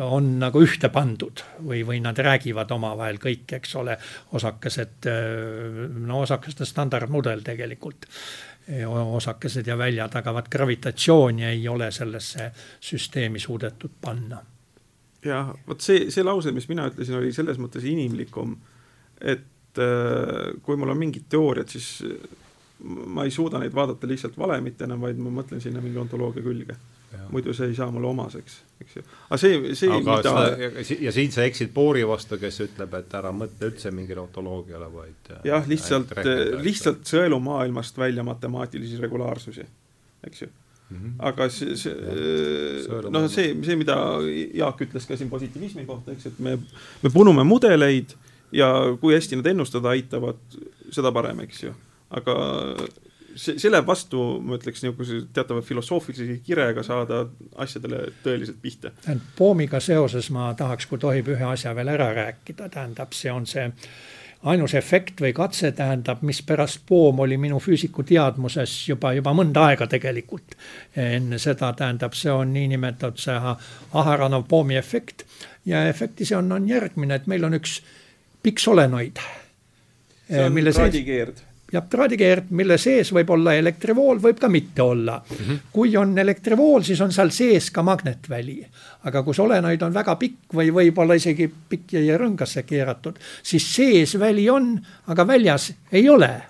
on 0.00 0.38
nagu 0.40 0.62
ühte 0.64 0.88
pandud 0.92 1.42
või, 1.60 1.82
või 1.86 2.00
nad 2.04 2.18
räägivad 2.18 2.70
omavahel 2.72 3.18
kõik, 3.20 3.44
eks 3.58 3.74
ole, 3.76 3.96
osakesed, 4.32 5.08
no 6.06 6.22
osakeste 6.24 6.64
standardmudel 6.68 7.44
tegelikult 7.44 8.08
osakesed 9.16 9.66
ja 9.66 9.76
välja 9.78 10.06
tagavad 10.08 10.46
gravitatsiooni 10.50 11.44
ei 11.44 11.68
ole 11.68 11.90
sellesse 11.92 12.52
süsteemi 12.80 13.38
suudetud 13.38 13.90
panna. 14.00 14.38
jah, 15.24 15.52
vot 15.68 15.80
see, 15.80 16.10
see 16.10 16.24
lause, 16.24 16.52
mis 16.52 16.68
mina 16.68 16.86
ütlesin, 16.90 17.18
oli 17.18 17.32
selles 17.32 17.58
mõttes 17.58 17.84
inimlikum, 17.86 18.56
et 19.20 19.78
äh, 19.78 20.54
kui 20.62 20.76
mul 20.76 20.94
on 20.94 20.98
mingid 20.98 21.28
teooriad, 21.30 21.68
siis 21.68 22.04
ma 22.82 23.24
ei 23.24 23.30
suuda 23.30 23.60
neid 23.62 23.74
vaadata 23.74 24.08
lihtsalt 24.10 24.38
valemitena, 24.38 24.96
vaid 25.00 25.20
ma 25.22 25.30
mõtlen 25.30 25.62
sinna 25.62 25.82
mingi 25.82 25.98
ontoloogia 26.02 26.42
külge 26.42 26.78
muidu 27.32 27.54
see 27.56 27.70
ei 27.72 27.76
saa 27.76 27.90
mulle 27.90 28.08
omaseks, 28.10 28.56
eks 28.80 28.96
ju. 28.96 29.04
aga 29.28 29.38
see, 29.40 29.74
see 29.78 29.90
aga 29.92 30.16
mida... 30.18 30.32
seda, 30.80 30.96
ja 31.06 31.12
siin 31.14 31.34
sa 31.34 31.44
eksid 31.48 31.72
Boori 31.74 32.04
vastu, 32.08 32.38
kes 32.40 32.60
ütleb, 32.66 32.96
et 32.98 33.14
ära 33.18 33.32
mõtle 33.36 33.70
üldse 33.72 33.92
mingile 33.94 34.24
ontoloogiale, 34.24 34.88
vaid 34.92 35.30
äh, 35.34 35.44
jah, 35.50 35.68
lihtsalt, 35.68 36.14
lihtsalt 36.62 37.06
sõelumaailmast 37.08 37.98
välja 38.00 38.24
matemaatilisi 38.26 39.00
regulaarsusi, 39.02 39.68
eks 40.26 40.44
ju 40.44 40.48
mm. 40.92 40.98
-hmm. 40.98 41.14
aga 41.28 41.48
see, 41.48 41.76
see, 41.76 41.94
noh, 43.10 43.28
see, 43.30 43.54
see, 43.64 43.76
mida 43.76 43.96
Jaak 44.54 44.84
ütles 44.86 45.08
ka 45.08 45.16
siin 45.16 45.30
positiivismi 45.30 45.86
kohta, 45.86 46.12
eks, 46.12 46.26
et 46.32 46.38
me, 46.38 46.58
me 47.02 47.10
punume 47.10 47.44
mudeleid 47.44 48.16
ja 48.52 48.72
kui 49.00 49.14
hästi 49.14 49.40
nad 49.40 49.48
ennustada 49.52 49.94
aitavad, 49.96 50.40
seda 50.92 51.12
parem, 51.12 51.40
eks 51.46 51.62
ju. 51.64 51.74
aga 52.10 52.34
see, 53.36 53.58
see 53.58 53.70
läheb 53.70 53.86
vastu, 53.86 54.22
ma 54.44 54.56
ütleks, 54.58 54.82
niisuguse 54.84 55.20
teatava 55.34 55.62
filosoofilise 55.64 56.40
kirega 56.46 56.84
saada 56.86 57.24
asjadele 57.64 58.06
tõeliselt 58.24 58.58
pihta. 58.62 58.92
Poomiga 59.36 59.80
seoses 59.80 60.30
ma 60.34 60.52
tahaks, 60.58 60.88
kui 60.90 61.00
tohib, 61.02 61.32
ühe 61.34 61.46
asja 61.52 61.74
veel 61.76 61.92
ära 61.94 62.12
rääkida, 62.16 62.68
tähendab, 62.72 63.14
see 63.16 63.32
on 63.32 63.46
see 63.48 63.68
ainus 64.42 64.74
efekt 64.74 65.20
või 65.22 65.30
katse 65.36 65.70
tähendab, 65.76 66.22
mispärast 66.26 66.82
poom 66.86 67.20
oli 67.22 67.36
minu 67.38 67.60
füüsiku 67.62 68.02
teadmuses 68.06 68.74
juba, 68.88 69.12
juba 69.14 69.34
mõnda 69.38 69.68
aega 69.70 69.86
tegelikult. 69.86 70.56
enne 70.96 71.38
seda 71.38 71.72
tähendab, 71.78 72.16
see 72.18 72.32
on 72.32 72.52
niinimetatud 72.54 73.22
see 73.22 73.38
Aharonov 73.92 74.48
poomi 74.48 74.76
efekt 74.76 75.24
ja 75.66 75.86
efekti 75.88 76.26
see 76.26 76.36
on, 76.36 76.50
on 76.52 76.68
järgmine, 76.68 77.14
et 77.14 77.30
meil 77.30 77.44
on 77.44 77.54
üks 77.54 77.80
pikk 78.42 78.58
solenoid. 78.58 79.22
see 80.26 80.44
on 80.44 80.72
traadikeerd 80.72 81.51
ja 81.72 81.80
traadikeerd, 81.80 82.50
mille 82.50 82.76
sees 82.78 83.12
võib 83.14 83.30
olla 83.32 83.54
elektrivool, 83.56 84.20
võib 84.22 84.40
ka 84.40 84.48
mitte 84.52 84.82
olla 84.82 85.18
mm. 85.18 85.36
-hmm. 85.36 85.60
kui 85.72 85.96
on 85.96 86.18
elektrivool, 86.18 86.82
siis 86.82 87.00
on 87.00 87.12
seal 87.12 87.30
sees 87.30 87.70
ka 87.70 87.82
magnetväli. 87.82 88.66
aga 89.04 89.22
kui 89.22 89.34
solenoid 89.34 89.82
on 89.82 89.94
väga 89.94 90.16
pikk 90.16 90.54
või 90.54 90.72
võib-olla 90.74 91.14
isegi 91.14 91.50
pikk 91.68 91.92
ja 91.92 92.18
rõngasse 92.18 92.62
keeratud, 92.62 93.18
siis 93.42 93.74
sees 93.74 94.18
väli 94.18 94.50
on, 94.50 94.78
aga 95.06 95.26
väljas 95.26 95.72
ei 95.92 96.08
ole. 96.08 96.42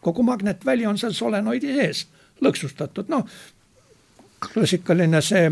kogu 0.00 0.22
magnetväli 0.22 0.86
on 0.86 0.98
seal 0.98 1.12
solenoidi 1.12 1.74
sees, 1.74 2.06
lõksustatud, 2.40 3.08
noh 3.08 3.26
klassikaline 4.52 5.20
see 5.22 5.50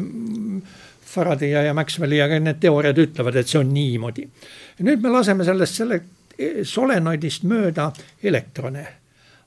Faraday 1.13 1.51
ja, 1.51 1.63
ja 1.63 1.75
Maxwelli 1.75 2.19
ja 2.19 2.29
need 2.41 2.61
teooriad 2.61 2.99
ütlevad, 2.99 3.37
et 3.37 3.49
see 3.49 3.61
on 3.61 3.73
niimoodi. 3.75 4.29
nüüd 4.81 5.03
me 5.03 5.13
laseme 5.13 5.45
sellest 5.45 5.81
selle 5.81 6.01
solenoidist 6.65 7.45
mööda 7.49 7.91
elektrone, 8.23 8.87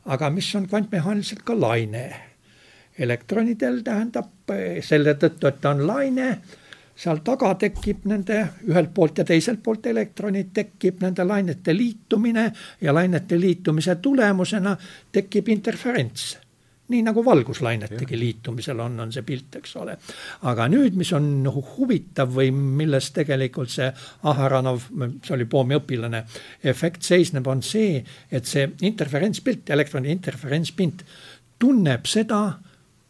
aga 0.06 0.30
mis 0.30 0.52
on 0.56 0.68
kvantmehaaniliselt 0.70 1.43
ka 1.46 1.60
laine. 1.60 2.06
elektronidel 3.00 3.82
tähendab 3.84 4.52
selle 4.82 5.18
tõttu, 5.20 5.48
et 5.48 5.58
ta 5.62 5.74
on 5.76 5.82
laine, 5.88 6.38
seal 6.96 7.20
taga 7.28 7.50
tekib 7.60 8.06
nende 8.08 8.38
ühelt 8.70 8.93
poolt 8.93 9.18
ja 9.18 9.26
teiselt 9.28 9.60
poolt 9.64 9.86
elektronid, 9.91 10.54
tekib 10.54 11.02
nende 11.04 11.26
lainete 11.28 11.76
liitumine 11.76 12.52
ja 12.82 12.93
lainete 12.93 13.39
liitumise 13.39 13.96
tulemusena 13.96 14.78
tekib 15.12 15.50
interferents 15.50 16.38
nii 16.88 17.02
nagu 17.02 17.24
valguslainetegi 17.26 18.20
liitumisel 18.20 18.80
on, 18.80 19.00
on 19.00 19.12
see 19.14 19.24
pilt, 19.26 19.56
eks 19.58 19.76
ole. 19.82 19.96
aga 20.50 20.68
nüüd, 20.70 20.98
mis 20.98 21.12
on 21.18 21.28
nagu 21.44 21.64
huvitav 21.76 22.30
või 22.36 22.52
milles 22.54 23.10
tegelikult 23.16 23.74
see 23.74 23.88
Aharanov, 24.30 24.86
see 25.26 25.34
oli 25.34 25.48
Poomi 25.50 25.80
õpilane, 25.80 26.22
efekt 26.64 27.08
seisneb, 27.08 27.48
on 27.48 27.64
see, 27.66 28.04
et 28.32 28.46
see 28.46 28.68
interferentspilt, 28.86 29.70
elektroni 29.74 30.14
interferentspilt 30.14 31.04
tunneb 31.60 32.06
seda, 32.10 32.42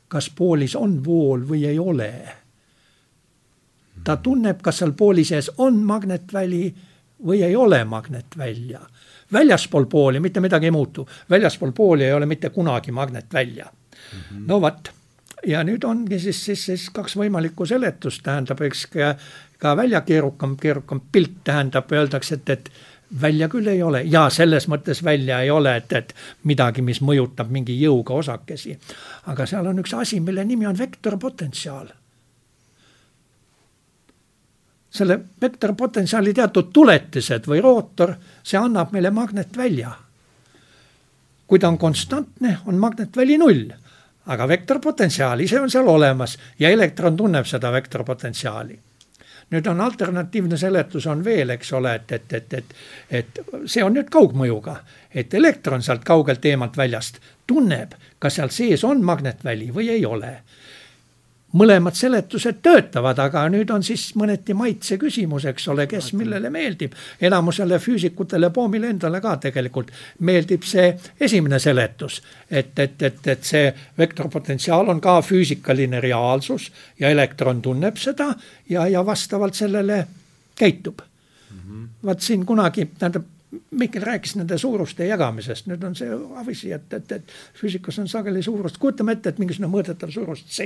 kas 0.07 0.29
poolis 0.31 0.75
on 0.79 0.99
vool 1.03 1.43
või 1.49 1.65
ei 1.67 1.79
ole. 1.79 2.11
ta 4.05 4.17
tunneb, 4.21 4.61
kas 4.61 4.79
seal 4.79 4.93
pooli 4.93 5.23
sees 5.25 5.49
on 5.57 5.81
magnetväli 5.83 6.65
või 7.25 7.41
ei 7.43 7.55
ole 7.55 7.83
magnetvälja 7.83 8.81
väljaspool 9.33 9.85
pooli 9.85 10.19
mitte 10.19 10.39
midagi 10.39 10.69
ei 10.69 10.71
muutu, 10.71 11.07
väljaspool 11.29 11.71
pooli 11.71 12.03
ei 12.03 12.13
ole 12.13 12.25
mitte 12.25 12.49
kunagi 12.49 12.91
magnetvälja 12.91 13.65
mm. 13.65 14.19
-hmm. 14.19 14.47
no 14.47 14.61
vot, 14.61 14.91
ja 15.45 15.63
nüüd 15.63 15.83
ongi 15.83 16.19
siis, 16.19 16.45
siis, 16.45 16.65
siis 16.65 16.89
kaks 16.89 17.17
võimalikku 17.17 17.65
seletust, 17.65 18.23
tähendab, 18.23 18.61
eks 18.61 18.85
ka, 18.93 19.15
ka 19.57 19.77
välja 19.77 20.01
keerukam, 20.01 20.57
keerukam 20.57 21.01
pilt 21.11 21.43
tähendab, 21.43 21.91
öeldakse, 21.91 22.35
et, 22.35 22.49
et 22.49 22.71
välja 23.21 23.49
küll 23.49 23.67
ei 23.67 23.83
ole 23.83 24.03
ja 24.03 24.29
selles 24.29 24.67
mõttes 24.67 25.03
välja 25.03 25.41
ei 25.41 25.51
ole, 25.51 25.75
et, 25.75 25.93
et 25.93 26.15
midagi, 26.43 26.81
mis 26.81 27.01
mõjutab 27.01 27.51
mingi 27.51 27.77
jõuga 27.81 28.13
osakesi. 28.13 28.79
aga 29.25 29.45
seal 29.45 29.67
on 29.67 29.79
üks 29.79 29.93
asi, 29.93 30.19
mille 30.19 30.45
nimi 30.45 30.65
on 30.65 30.77
vektorpotentsiaal 30.77 31.87
selle 34.95 35.19
vektorpotentsiaali 35.41 36.33
teatud 36.33 36.71
tuletised 36.73 37.47
või 37.51 37.61
rootor, 37.63 38.15
see 38.43 38.59
annab 38.59 38.93
meile 38.95 39.11
magnetvälja. 39.11 39.91
kui 41.47 41.59
ta 41.59 41.67
on 41.67 41.77
konstantne, 41.77 42.57
on 42.65 42.75
magnetväli 42.81 43.37
null, 43.37 43.69
aga 44.25 44.47
vektorpotentsiaal 44.47 45.39
ise 45.39 45.59
on 45.61 45.69
seal 45.69 45.87
olemas 45.87 46.37
ja 46.59 46.69
elektron 46.69 47.17
tunneb 47.17 47.45
seda 47.45 47.71
vektorpotentsiaali 47.71 48.79
nüüd 49.51 49.67
on 49.69 49.81
alternatiivne 49.81 50.57
seletus 50.57 51.05
on 51.07 51.23
veel, 51.23 51.49
eks 51.53 51.73
ole, 51.77 51.93
et, 51.95 52.11
et, 52.11 52.33
et, 52.33 52.53
et, 52.53 52.73
et 53.09 53.41
see 53.69 53.83
on 53.83 53.93
nüüd 53.93 54.09
kaugmõjuga, 54.09 54.79
et 55.13 55.33
elektron 55.33 55.85
sealt 55.85 56.03
kaugelt 56.03 56.45
eemalt 56.45 56.77
väljast 56.77 57.19
tunneb, 57.47 57.93
kas 58.19 58.39
seal 58.39 58.49
sees 58.49 58.83
on 58.83 59.03
magnetväli 59.05 59.69
või 59.75 59.91
ei 59.93 60.05
ole 60.05 60.39
mõlemad 61.55 61.95
seletused 61.95 62.59
töötavad, 62.63 63.19
aga 63.21 63.45
nüüd 63.51 63.71
on 63.73 63.83
siis 63.85 64.09
mõneti 64.19 64.55
maitse 64.57 64.97
küsimus, 65.01 65.45
eks 65.49 65.67
ole, 65.71 65.87
kes 65.87 66.11
millele 66.17 66.49
meeldib. 66.53 66.93
enamusele 67.21 67.79
füüsikutele, 67.79 68.49
Poomile 68.55 68.89
endale 68.89 69.21
ka 69.21 69.35
tegelikult 69.47 69.91
meeldib 70.19 70.63
see 70.63 70.91
esimene 71.19 71.59
seletus. 71.59 72.21
et, 72.51 72.79
et, 72.79 73.01
et, 73.01 73.27
et 73.27 73.43
see 73.43 73.73
vektorpotentsiaal 73.97 74.89
on 74.89 75.01
ka 75.01 75.21
füüsikaline 75.21 75.99
reaalsus 76.01 76.71
ja 76.99 77.09
elektron 77.09 77.61
tunneb 77.61 77.97
seda 77.97 78.33
ja, 78.69 78.87
ja 78.87 79.05
vastavalt 79.05 79.53
sellele 79.55 80.07
käitub 80.55 81.01
mm 81.01 81.57
-hmm.. 81.57 81.87
vaat 82.05 82.21
siin 82.21 82.45
kunagi, 82.45 82.85
tähendab 82.99 83.23
Mihkel 83.71 84.01
rääkis 84.01 84.35
nende 84.35 84.57
suuruste 84.57 85.05
jagamisest, 85.05 85.67
nüüd 85.67 85.83
on 85.83 85.95
see 85.95 86.09
avisi, 86.35 86.71
et, 86.71 86.93
et, 86.93 87.11
et 87.11 87.31
füüsikas 87.55 87.99
on 87.99 88.07
sageli 88.07 88.43
suurust, 88.43 88.77
kujutame 88.77 89.15
ette, 89.15 89.29
et 89.29 89.39
mingisugune 89.39 89.71
mõõdetav 89.71 90.11
suurus 90.11 90.43
C 90.45 90.65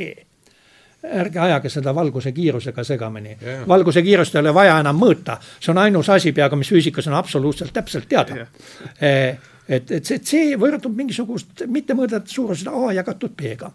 ärge 1.04 1.40
ajage 1.40 1.70
seda 1.70 1.94
valguse 1.96 2.32
kiirusega 2.32 2.84
segamini. 2.84 3.38
Yeah.. 3.42 3.68
valguse 3.68 4.02
kiirust 4.04 4.36
ei 4.36 4.42
ole 4.42 4.54
vaja 4.54 4.80
enam 4.80 5.00
mõõta, 5.00 5.38
see 5.60 5.72
on 5.72 5.80
ainus 5.84 6.10
asi 6.10 6.32
peaaegu, 6.36 6.60
mis 6.60 6.72
füüsikas 6.72 7.08
on 7.08 7.16
absoluutselt 7.20 7.74
täpselt 7.74 8.10
teada. 8.10 8.36
Yeah.. 8.36 9.38
et, 9.68 9.92
et 9.92 10.06
see 10.06 10.20
C 10.20 10.44
võrdub 10.60 10.96
mingisugust 10.96 11.64
mittemõõdetud 11.68 12.34
suurused 12.34 12.68
A 12.72 12.94
jagatud 13.00 13.36
B-ga. 13.38 13.72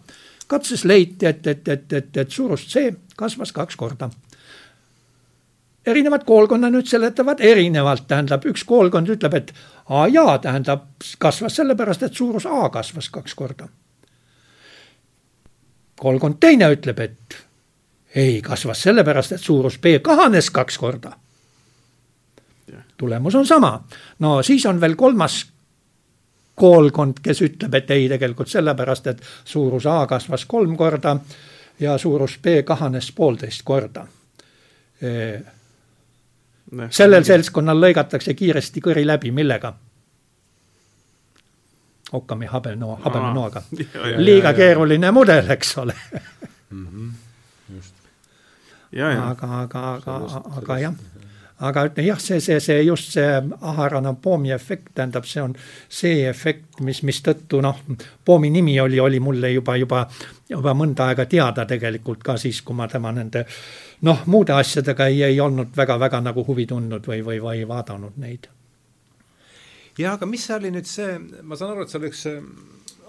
katses 0.47 0.85
leiti, 0.85 1.25
et, 1.25 1.47
et, 1.47 1.67
et, 1.67 1.93
et, 1.93 2.17
et 2.17 2.31
suurus 2.31 2.67
C 2.69 2.91
kasvas 3.17 3.51
kaks 3.51 3.75
korda. 3.75 4.09
Erinevad 5.85 6.23
koolkonnad 6.25 6.73
nüüd 6.73 6.87
seletavad 6.89 7.41
erinevalt, 7.45 8.07
tähendab 8.07 8.45
üks 8.45 8.63
koolkond 8.65 9.09
ütleb, 9.09 9.33
et 9.33 9.53
A 9.89 10.07
jaa, 10.09 10.37
tähendab 10.41 10.85
kasvas 11.19 11.55
sellepärast, 11.55 12.03
et 12.03 12.13
suurus 12.13 12.45
A 12.45 12.69
kasvas 12.69 13.09
kaks 13.09 13.35
korda 13.35 13.67
kolmkond 15.99 16.39
teine 16.39 16.69
ütleb, 16.73 16.99
et 16.99 17.37
ei, 18.15 18.41
kasvas 18.41 18.81
sellepärast, 18.83 19.35
et 19.35 19.41
suurus 19.41 19.77
B 19.79 19.99
kahanes 20.01 20.49
kaks 20.49 20.77
korda. 20.77 21.11
tulemus 22.97 23.35
on 23.35 23.47
sama. 23.47 23.83
no 24.19 24.43
siis 24.43 24.65
on 24.65 24.81
veel 24.81 24.95
kolmas 24.95 25.45
koolkond, 26.55 27.19
kes 27.21 27.41
ütleb, 27.41 27.73
et 27.75 27.91
ei, 27.91 28.09
tegelikult 28.09 28.49
sellepärast, 28.49 29.07
et 29.07 29.21
suurus 29.45 29.85
A 29.85 30.05
kasvas 30.07 30.45
kolm 30.45 30.77
korda 30.77 31.17
ja 31.79 31.97
suurus 31.97 32.39
B 32.41 32.63
kahanes 32.65 33.11
poolteist 33.11 33.61
korda. 33.63 34.07
sellel 36.89 37.23
seltskonnal 37.23 37.81
lõigatakse 37.81 38.33
kiiresti 38.33 38.81
kõri 38.81 39.07
läbi, 39.07 39.31
millega? 39.31 39.73
Occami 42.13 42.45
habeno, 42.45 42.99
habemenoaga. 43.01 43.63
liiga 44.27 44.53
keeruline 44.53 45.11
mudel, 45.11 45.49
eks 45.49 45.77
ole 45.77 45.95
mm. 46.69 46.87
-hmm. 46.87 47.11
just. 47.75 47.95
aga, 49.01 49.61
aga, 49.61 49.93
aga, 49.93 50.41
aga 50.57 50.79
jah 50.79 50.93
aga 51.59 51.89
jah, 51.95 52.19
see, 52.19 52.39
see, 52.41 52.59
see 52.59 52.83
just 52.83 53.11
see 53.13 53.41
Aharana 53.61 54.13
poomi 54.13 54.51
efekt, 54.51 54.91
tähendab, 54.95 55.25
see 55.25 55.41
on 55.41 55.55
see 55.89 56.25
efekt, 56.27 56.81
mis, 56.83 57.01
mistõttu 57.03 57.61
noh, 57.63 57.79
poomi 58.25 58.49
nimi 58.49 58.79
oli, 58.79 58.99
oli 58.99 59.19
mulle 59.19 59.51
juba, 59.53 59.77
juba, 59.79 60.05
juba 60.49 60.73
mõnda 60.75 61.09
aega 61.09 61.25
teada 61.25 61.65
tegelikult 61.65 62.23
ka 62.23 62.37
siis, 62.37 62.61
kui 62.61 62.75
ma 62.75 62.89
tema 62.91 63.13
nende 63.15 63.45
noh, 64.01 64.25
muude 64.25 64.53
asjadega 64.53 65.07
ei, 65.07 65.23
ei 65.23 65.39
olnud 65.39 65.71
väga-väga 65.77 66.21
nagu 66.25 66.43
huvi 66.47 66.67
tundnud 66.67 67.07
või, 67.07 67.23
või, 67.23 67.39
või 67.39 67.63
vaadanud 67.67 68.19
neid. 68.19 68.49
Jah, 69.99 70.15
aga 70.15 70.29
mis 70.29 70.45
see 70.47 70.55
oli 70.57 70.71
nüüd 70.75 70.87
see, 70.89 71.19
ma 71.43 71.57
saan 71.59 71.75
aru, 71.75 71.85
et 71.85 71.93
see 71.93 72.01
oli 72.01 72.11
üks 72.11 72.25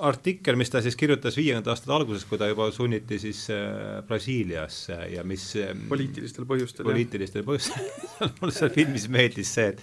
artikkel, 0.07 0.59
mis 0.61 0.71
ta 0.73 0.83
siis 0.85 0.97
kirjutas 0.99 1.37
viiekümnendate 1.39 1.73
aastate 1.73 1.95
alguses, 1.97 2.27
kui 2.29 2.39
ta 2.41 2.49
juba 2.51 2.69
sunniti 2.75 3.19
siis 3.21 3.47
äh, 3.55 4.03
Brasiiliasse 4.07 4.99
ja 5.15 5.25
mis 5.25 5.49
äh, 5.61 5.73
poliitilistel 5.89 6.45
põhjustel. 6.49 6.85
poliitilistel 6.89 7.47
põhjustel 7.47 7.89
mulle 8.41 8.55
seal 8.55 8.73
filmis 8.75 9.09
meeldis 9.13 9.55
see, 9.57 9.73
et 9.73 9.83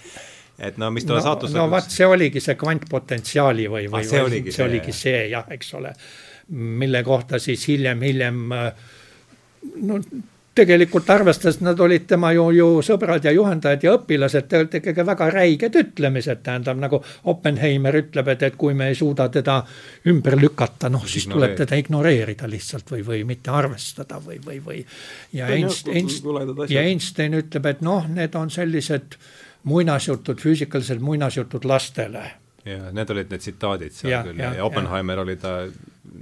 et 0.64 0.76
no 0.78 0.92
mis 0.94 1.06
talle 1.08 1.18
no, 1.18 1.26
saatus 1.26 1.56
no 1.56 1.66
vot, 1.72 1.88
see 1.90 2.06
oligi 2.06 2.42
see 2.44 2.54
kvantpotentsiaali 2.62 3.66
või, 3.74 3.88
või 3.90 4.04
ah, 4.04 4.10
see, 4.12 4.22
oligi, 4.22 4.52
see, 4.52 4.60
see 4.60 4.68
oligi 4.68 4.94
see 4.94 5.24
jah, 5.32 5.50
eks 5.56 5.74
ole, 5.80 5.96
mille 6.84 7.02
kohta 7.08 7.40
siis 7.42 7.66
hiljem, 7.72 8.06
hiljem 8.06 8.44
äh, 8.54 8.70
no 9.82 9.98
tegelikult 10.56 11.10
arvestades 11.10 11.60
nad 11.66 11.80
olid 11.82 12.06
tema 12.08 12.32
ju, 12.34 12.46
ju 12.54 12.68
sõbrad 12.86 13.26
ja 13.26 13.32
juhendajad 13.34 13.84
ja 13.84 13.94
õpilased, 13.98 14.48
tegelikult 14.50 14.78
ikkagi 14.80 15.06
väga 15.08 15.30
räiged 15.34 15.78
ütlemised, 15.82 16.44
tähendab 16.46 16.82
nagu 16.82 17.00
Oppenheimer 17.32 17.98
ütleb, 18.04 18.30
et, 18.36 18.46
et 18.50 18.58
kui 18.60 18.76
me 18.78 18.92
ei 18.92 18.98
suuda 18.98 19.28
teda 19.34 19.60
ümber 20.12 20.38
lükata, 20.42 20.92
noh 20.94 21.08
siis 21.10 21.26
tuleb 21.32 21.56
teda 21.58 21.80
ignoreerida 21.82 22.50
lihtsalt 22.50 22.94
või, 22.94 23.02
või 23.08 23.24
mitte 23.34 23.54
arvestada 23.54 24.22
või, 24.22 24.38
või, 24.46 24.60
või. 24.66 24.84
ja 25.34 25.50
Einstein, 25.54 26.12
ja 26.70 26.86
Einstein 26.86 27.40
ütleb, 27.42 27.72
et 27.74 27.82
noh, 27.86 28.06
need 28.10 28.38
on 28.38 28.54
sellised 28.54 29.18
muinasjutud, 29.70 30.38
füüsikalised 30.44 31.02
muinasjutud 31.02 31.66
lastele 31.66 32.28
ja 32.64 32.94
need 32.96 33.10
olid 33.12 33.34
need 33.34 33.42
tsitaadid 33.44 33.96
seal 33.96 34.12
ja, 34.12 34.22
küll 34.24 34.40
ja, 34.40 34.54
ja 34.60 34.68
Oppenheimer 34.68 35.20
ja. 35.20 35.26
oli 35.26 35.36
ta 35.40 35.58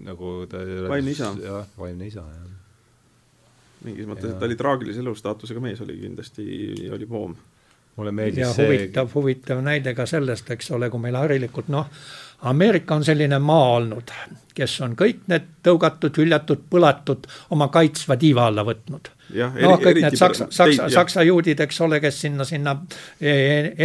nagu 0.08 0.32
ta 0.50 0.64
vaimne 0.90 1.14
isa. 1.14 1.36
jah, 1.44 1.68
vaimne 1.78 2.08
isa, 2.08 2.24
jah 2.26 2.51
mingis 3.86 4.10
mõttes, 4.10 4.32
et 4.32 4.40
ta 4.40 4.48
oli 4.48 4.58
traagilise 4.60 5.02
elustaatusega 5.04 5.64
mees, 5.64 5.82
oli 5.82 5.98
kindlasti, 6.02 6.46
oli 6.94 7.10
poom. 7.10 7.36
mulle 7.96 8.12
meeldis 8.16 8.40
ja 8.40 8.50
see 8.56 8.68
huvitav, 8.70 9.10
huvitav 9.14 9.60
näide 9.66 9.92
ka 9.94 10.06
sellest, 10.08 10.48
eks 10.54 10.72
ole, 10.72 10.88
kui 10.90 11.02
meil 11.04 11.18
harilikult 11.20 11.68
noh, 11.68 11.90
Ameerika 12.42 12.96
on 12.96 13.04
selline 13.06 13.38
maa 13.40 13.76
olnud, 13.78 14.12
kes 14.56 14.80
on 14.82 14.96
kõik 14.98 15.26
need 15.30 15.48
tõugatud, 15.64 16.16
hüljatud, 16.18 16.64
põlatud 16.70 17.28
oma 17.54 17.68
kaitsva 17.74 18.18
tiiva 18.20 18.48
alla 18.50 18.64
võtnud. 18.66 19.12
Noh, 19.32 19.78
kõik 19.80 20.02
need 20.04 20.18
saksa, 20.20 20.48
saksa, 20.52 20.90
saksa 20.92 21.24
juudid, 21.24 21.62
eks 21.64 21.80
ole, 21.86 22.02
kes 22.04 22.18
sinna, 22.26 22.46
sinna 22.48 22.74
e, 23.22 23.36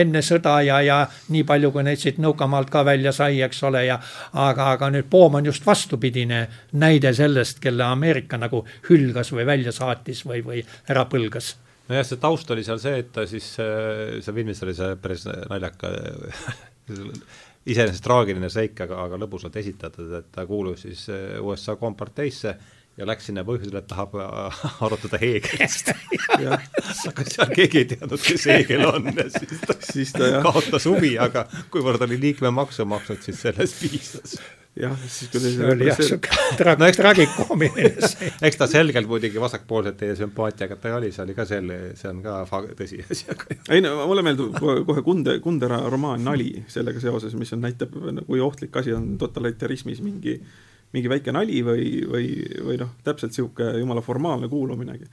enne 0.00 0.22
sõda 0.24 0.56
ja, 0.66 0.80
ja 0.82 0.96
nii 1.30 1.44
palju, 1.46 1.70
kui 1.74 1.84
neid 1.86 2.00
siit 2.02 2.18
nõukamaalt 2.22 2.72
ka 2.72 2.82
välja 2.86 3.12
sai, 3.14 3.38
eks 3.46 3.62
ole, 3.68 3.84
ja 3.86 4.00
aga, 4.32 4.72
aga 4.72 4.90
nüüd 4.94 5.10
Poom 5.12 5.38
on 5.38 5.46
just 5.46 5.66
vastupidine 5.66 6.46
näide 6.80 7.12
sellest, 7.14 7.60
kelle 7.62 7.86
Ameerika 7.86 8.40
nagu 8.40 8.64
hülgas 8.88 9.30
või 9.36 9.46
välja 9.46 9.74
saatis 9.76 10.24
või, 10.26 10.42
või 10.46 10.64
ära 10.90 11.06
põlgas. 11.10 11.54
Nojah, 11.86 12.08
see 12.08 12.18
taust 12.18 12.50
oli 12.50 12.64
seal 12.66 12.80
see, 12.82 13.04
et 13.04 13.12
ta 13.14 13.28
siis, 13.30 13.52
seal 13.54 14.34
filmis 14.34 14.64
oli 14.66 14.74
see 14.74 14.96
päris 14.98 15.28
naljaka 15.28 15.92
iseenesest 17.66 18.04
traagiline 18.04 18.50
seik, 18.52 18.80
aga, 18.86 19.02
aga 19.06 19.18
lõbusalt 19.20 19.56
esitatud, 19.58 20.12
et 20.20 20.30
ta 20.34 20.46
kuulus 20.46 20.86
siis 20.86 21.06
äh, 21.10 21.36
USA 21.42 21.76
komparteisse 21.80 22.54
ja 22.96 23.06
läks 23.08 23.28
sinna 23.28 23.44
põhjusel, 23.46 23.76
et 23.80 23.88
tahab 23.90 24.16
äh, 24.20 24.60
arutada 24.86 25.20
Heegelist 25.20 25.92
aga 27.10 27.26
seal 27.28 27.54
keegi 27.54 27.82
ei 27.82 27.88
teadnud, 27.92 28.20
kes 28.22 28.46
Heegel 28.50 28.84
on 28.88 29.10
ja 29.12 29.28
siis 29.32 29.64
ta, 29.64 29.80
siis 29.84 30.12
ta 30.16 30.30
jah. 30.36 30.44
kaotas 30.46 30.88
huvi, 30.88 31.16
aga 31.20 31.46
kuivõrd 31.72 32.06
oli 32.08 32.20
liikmemaksu 32.28 32.88
maksnud, 32.88 33.20
siis 33.24 33.42
sellest 33.44 33.82
piisas 33.82 34.38
jah, 34.80 34.94
siis 35.08 35.30
kui 35.32 35.42
see 35.44 35.68
oli 35.72 35.88
jah, 35.90 36.00
sihuke 36.00 36.40
tra-, 36.56 36.76
no, 36.80 36.88
tragikoomiline 36.96 38.08
see. 38.12 38.30
eks 38.48 38.60
ta 38.60 38.68
selgelt 38.70 39.08
muidugi 39.10 39.40
vasakpoolsete 39.40 40.30
paatiaga 40.36 40.78
ta 40.80 40.94
oli, 40.96 41.12
see 41.12 41.24
oli 41.26 41.36
ka 41.36 41.46
selle, 41.48 41.80
see 42.00 42.08
on 42.12 42.22
ka 42.24 42.38
tõsiasi, 42.48 43.26
aga 43.34 43.58
ei 43.76 43.84
no 43.84 43.98
mulle 44.08 44.24
meeldib 44.24 44.56
kohe 44.60 45.04
Kunde, 45.04 45.36
Kundera 45.44 45.82
romaan 45.92 46.24
Nali 46.24 46.64
sellega 46.72 47.02
seoses, 47.02 47.36
mis 47.36 47.52
on, 47.52 47.60
näitab, 47.68 47.92
kui 48.24 48.40
ohtlik 48.40 48.80
asi 48.80 48.96
on 48.96 49.14
totalitarismis 49.20 50.00
mingi 50.04 50.38
äh, 50.40 50.64
mingi 50.96 51.12
väike 51.12 51.34
nali 51.34 51.62
või, 51.66 51.88
või, 52.08 52.28
või 52.66 52.80
noh, 52.80 52.94
täpselt 53.06 53.34
niisugune 53.34 53.78
jumala 53.82 54.04
formaalne 54.04 54.50
kuuluminegi. 54.52 55.08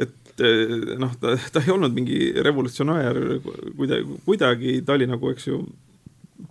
et 0.00 0.42
eh, 0.44 0.74
noh, 1.00 1.14
ta, 1.20 1.36
ta 1.52 1.62
ei 1.64 1.74
olnud 1.74 1.94
mingi 1.96 2.32
revolutsionäär 2.44 3.20
kuidagi, 3.76 4.20
kuidagi, 4.26 4.80
ta 4.86 4.98
oli 4.98 5.08
nagu, 5.10 5.32
eks 5.34 5.48
ju, 5.50 5.62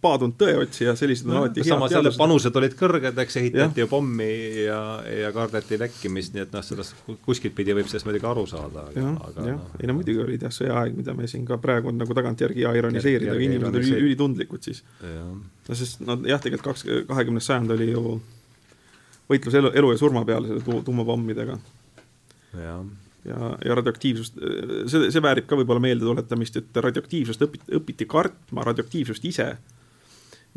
paadunud 0.02 0.36
tõeotsija, 0.40 0.94
sellised 0.98 1.28
on 1.28 1.34
no, 1.34 1.42
alati 1.44 1.64
samas 1.66 1.94
jälle 1.94 2.12
panused 2.18 2.56
olid 2.62 2.76
kõrged, 2.78 3.18
eks 3.24 3.38
ehitati 3.42 3.84
ju 3.84 3.90
pommi 3.90 4.30
ja, 4.66 4.80
ja 5.24 5.32
kardeti 5.36 5.80
lekkimist, 5.82 6.36
nii 6.36 6.46
et 6.46 6.56
noh, 6.56 6.64
sellest 6.66 6.98
kuskilt 7.26 7.56
pidi 7.58 7.76
võib 7.76 7.90
sellest 7.90 8.08
muidugi 8.08 8.30
aru 8.30 8.46
saada. 8.50 8.86
jah, 8.96 9.18
jah, 9.36 9.62
ei 9.80 9.90
no 9.90 9.98
muidugi 9.98 10.24
olid 10.24 10.46
jah, 10.46 10.54
sõjaaeg, 10.56 10.98
mida 11.00 11.16
me 11.18 11.30
siin 11.32 11.46
ka 11.48 11.60
praegu 11.62 11.94
nagu 11.96 12.18
tagantjärgi 12.18 12.68
ironiseerida, 12.82 13.34
aga 13.36 13.48
inimesed 13.48 13.80
olid 13.82 14.04
ülitundlikud 14.10 14.70
siis. 14.70 14.84
no 15.04 15.80
sest 15.82 16.04
no 16.06 16.20
jah, 16.28 16.42
tegelikult 16.44 16.74
kaks, 16.74 16.86
kahekümnes 17.10 17.50
sajand 17.50 17.78
oli 17.78 17.92
ju 17.92 18.20
võitlus 19.30 19.56
elu, 19.60 19.72
elu 19.78 19.92
ja 19.94 20.00
surma 20.02 20.24
peale 20.26 20.50
selle 20.50 20.82
tuumapommidega. 20.86 21.58
ja, 22.58 22.78
ja, 23.26 23.52
ja 23.66 23.76
radioaktiivsust, 23.80 24.40
see, 24.90 25.12
see 25.14 25.24
väärib 25.24 25.50
ka 25.50 25.60
võib-olla 25.60 25.84
meeldetuletamist, 25.84 26.62
et 26.62 26.82
radioaktiivsust 26.88 27.46
õpiti, 27.46 27.76
õpiti 27.80 28.10
kartma, 28.10 28.66
radioaktiivsust 28.72 29.26
ise. 29.30 29.52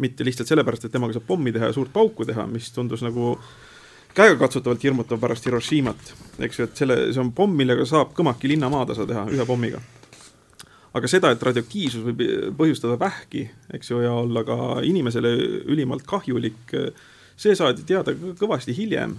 mitte 0.01 0.25
lihtsalt 0.25 0.49
sellepärast, 0.49 0.87
et 0.89 0.93
temaga 0.93 1.13
saab 1.13 1.27
pommi 1.29 1.53
teha 1.53 1.69
ja 1.69 1.73
suurt 1.77 1.93
pauku 1.93 2.25
teha, 2.25 2.47
mis 2.49 2.71
tundus 2.73 3.03
nagu 3.05 3.35
käegakatsutavalt 4.17 4.85
hirmutav 4.85 5.21
pärast 5.21 5.45
Hiroshimat, 5.47 6.15
eks 6.39 6.59
ju, 6.59 6.65
et 6.65 6.77
selle, 6.77 6.97
see 7.13 7.21
on 7.21 7.33
pomm, 7.37 7.53
millega 7.57 7.85
saab 7.89 8.15
Kõmaki 8.17 8.49
linna 8.49 8.69
maatasa 8.73 9.07
teha 9.09 9.27
ühe 9.33 9.47
pommiga 9.49 9.81
aga 10.93 11.09
seda, 11.09 11.31
et 11.33 11.43
radioaktiivsus 11.43 12.05
võib 12.05 12.23
põhjustada 12.59 12.99
vähki, 13.01 13.47
eks 13.77 13.93
ju, 13.93 14.03
ja 14.05 14.13
olla 14.13 14.45
ka 14.45 14.57
inimesele 14.85 15.33
ülimalt 15.73 16.05
kahjulik, 16.09 16.75
see 17.37 17.55
saadi 17.59 17.85
teada 17.89 18.15
kõvasti 18.39 18.75
hiljem. 18.77 19.19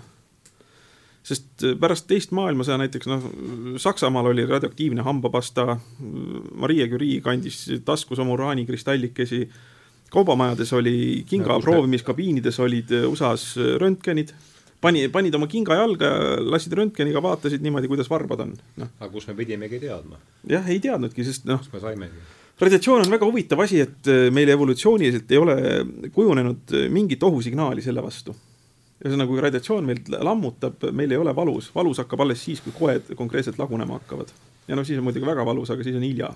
sest 1.23 1.63
pärast 1.79 2.07
teist 2.07 2.33
maailmasõja 2.35 2.77
näiteks 2.81 3.07
noh, 3.07 3.27
Saksamaal 3.79 4.33
oli 4.33 4.45
radioaktiivne 4.45 5.05
hambapasta, 5.07 5.77
Maria 6.59 6.87
Curie 6.91 7.21
kandis 7.23 7.69
taskus 7.85 8.19
oma 8.19 8.35
uraanikristallikesi, 8.35 9.45
kaubamajades 10.11 10.73
oli 10.73 11.23
kinga 11.27 11.61
proovimiskabiinides 11.63 12.59
olid 12.59 12.91
USA-s 13.07 13.55
röntgenid 13.79 14.35
pani, 14.83 15.07
panid 15.13 15.35
oma 15.37 15.47
kinga 15.51 15.77
jalga, 15.79 16.11
lasid 16.43 16.75
röntgeniga, 16.77 17.23
vaatasid 17.23 17.63
niimoodi, 17.63 17.89
kuidas 17.91 18.09
varbad 18.11 18.43
on 18.45 18.55
no.. 18.79 18.89
aga 18.99 19.11
kus 19.13 19.27
me 19.29 19.37
pidimegi 19.37 19.79
teadma? 19.83 20.19
jah, 20.49 20.67
ei 20.69 20.81
teadnudki, 20.83 21.25
sest 21.27 21.47
noh. 21.49 21.61
kus 21.63 21.71
me 21.73 21.83
saimegi? 21.83 22.25
Radiatsioon 22.65 23.05
on 23.05 23.13
väga 23.13 23.27
huvitav 23.27 23.61
asi, 23.63 23.83
et 23.83 24.09
äh, 24.11 24.25
meil 24.33 24.49
evolutsiooniliselt 24.53 25.31
ei 25.31 25.39
ole 25.41 25.55
kujunenud 26.15 26.73
äh, 26.73 26.89
mingit 26.93 27.23
ohusignaali 27.23 27.81
selle 27.85 28.03
vastu. 28.03 28.35
ühesõnaga, 29.03 29.27
kui 29.27 29.41
radiatsioon 29.43 29.87
meilt 29.87 30.09
lammutab, 30.23 30.85
meil 30.95 31.11
ei 31.11 31.19
ole 31.19 31.35
valus, 31.35 31.71
valus 31.75 31.99
hakkab 31.99 32.21
alles 32.23 32.43
siis, 32.45 32.61
kui 32.63 32.75
koed 32.77 33.15
konkreetselt 33.19 33.59
lagunema 33.59 33.99
hakkavad. 33.99 34.31
ja 34.67 34.75
noh, 34.75 34.85
siis 34.87 34.99
on 34.99 35.07
muidugi 35.07 35.27
väga 35.27 35.45
valus, 35.45 35.71
aga 35.73 35.83
siis 35.83 35.97
on 35.99 36.05
hilja 36.07 36.29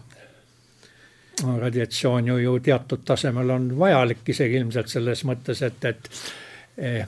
no, 1.43 1.59
radiatsioon 1.59 2.27
ju, 2.27 2.37
ju 2.37 2.59
teatud 2.59 3.05
tasemel 3.05 3.49
on 3.49 3.69
vajalik 3.79 4.29
isegi 4.29 4.59
ilmselt 4.59 4.91
selles 4.91 5.23
mõttes, 5.27 5.61
et, 5.65 5.85
et 5.85 6.09
eh, 6.77 7.07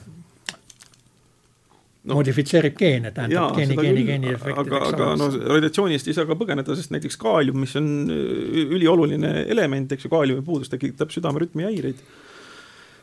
no, 2.04 2.16
modifitseerib 2.16 2.76
geene, 2.78 3.12
tähendab 3.16 3.56
geeni, 3.56 3.76
geeni, 3.78 4.04
geeni 4.08 4.32
efekti. 4.34 4.62
aga, 4.62 4.82
aga 4.88 5.10
no 5.20 5.28
radiatsiooni 5.54 5.98
eest 5.98 6.08
ei 6.10 6.16
saa 6.16 6.28
ka 6.28 6.36
põgeneda, 6.40 6.76
sest 6.78 6.94
näiteks 6.94 7.18
kaalium, 7.20 7.60
mis 7.64 7.76
on 7.80 7.90
ülioluline 8.10 9.32
element, 9.52 9.92
eks 9.96 10.06
ju, 10.06 10.12
kaaliumi 10.12 10.44
puudus 10.46 10.72
tekitab 10.72 11.12
südamerütmi 11.14 11.68
häireid. 11.68 12.00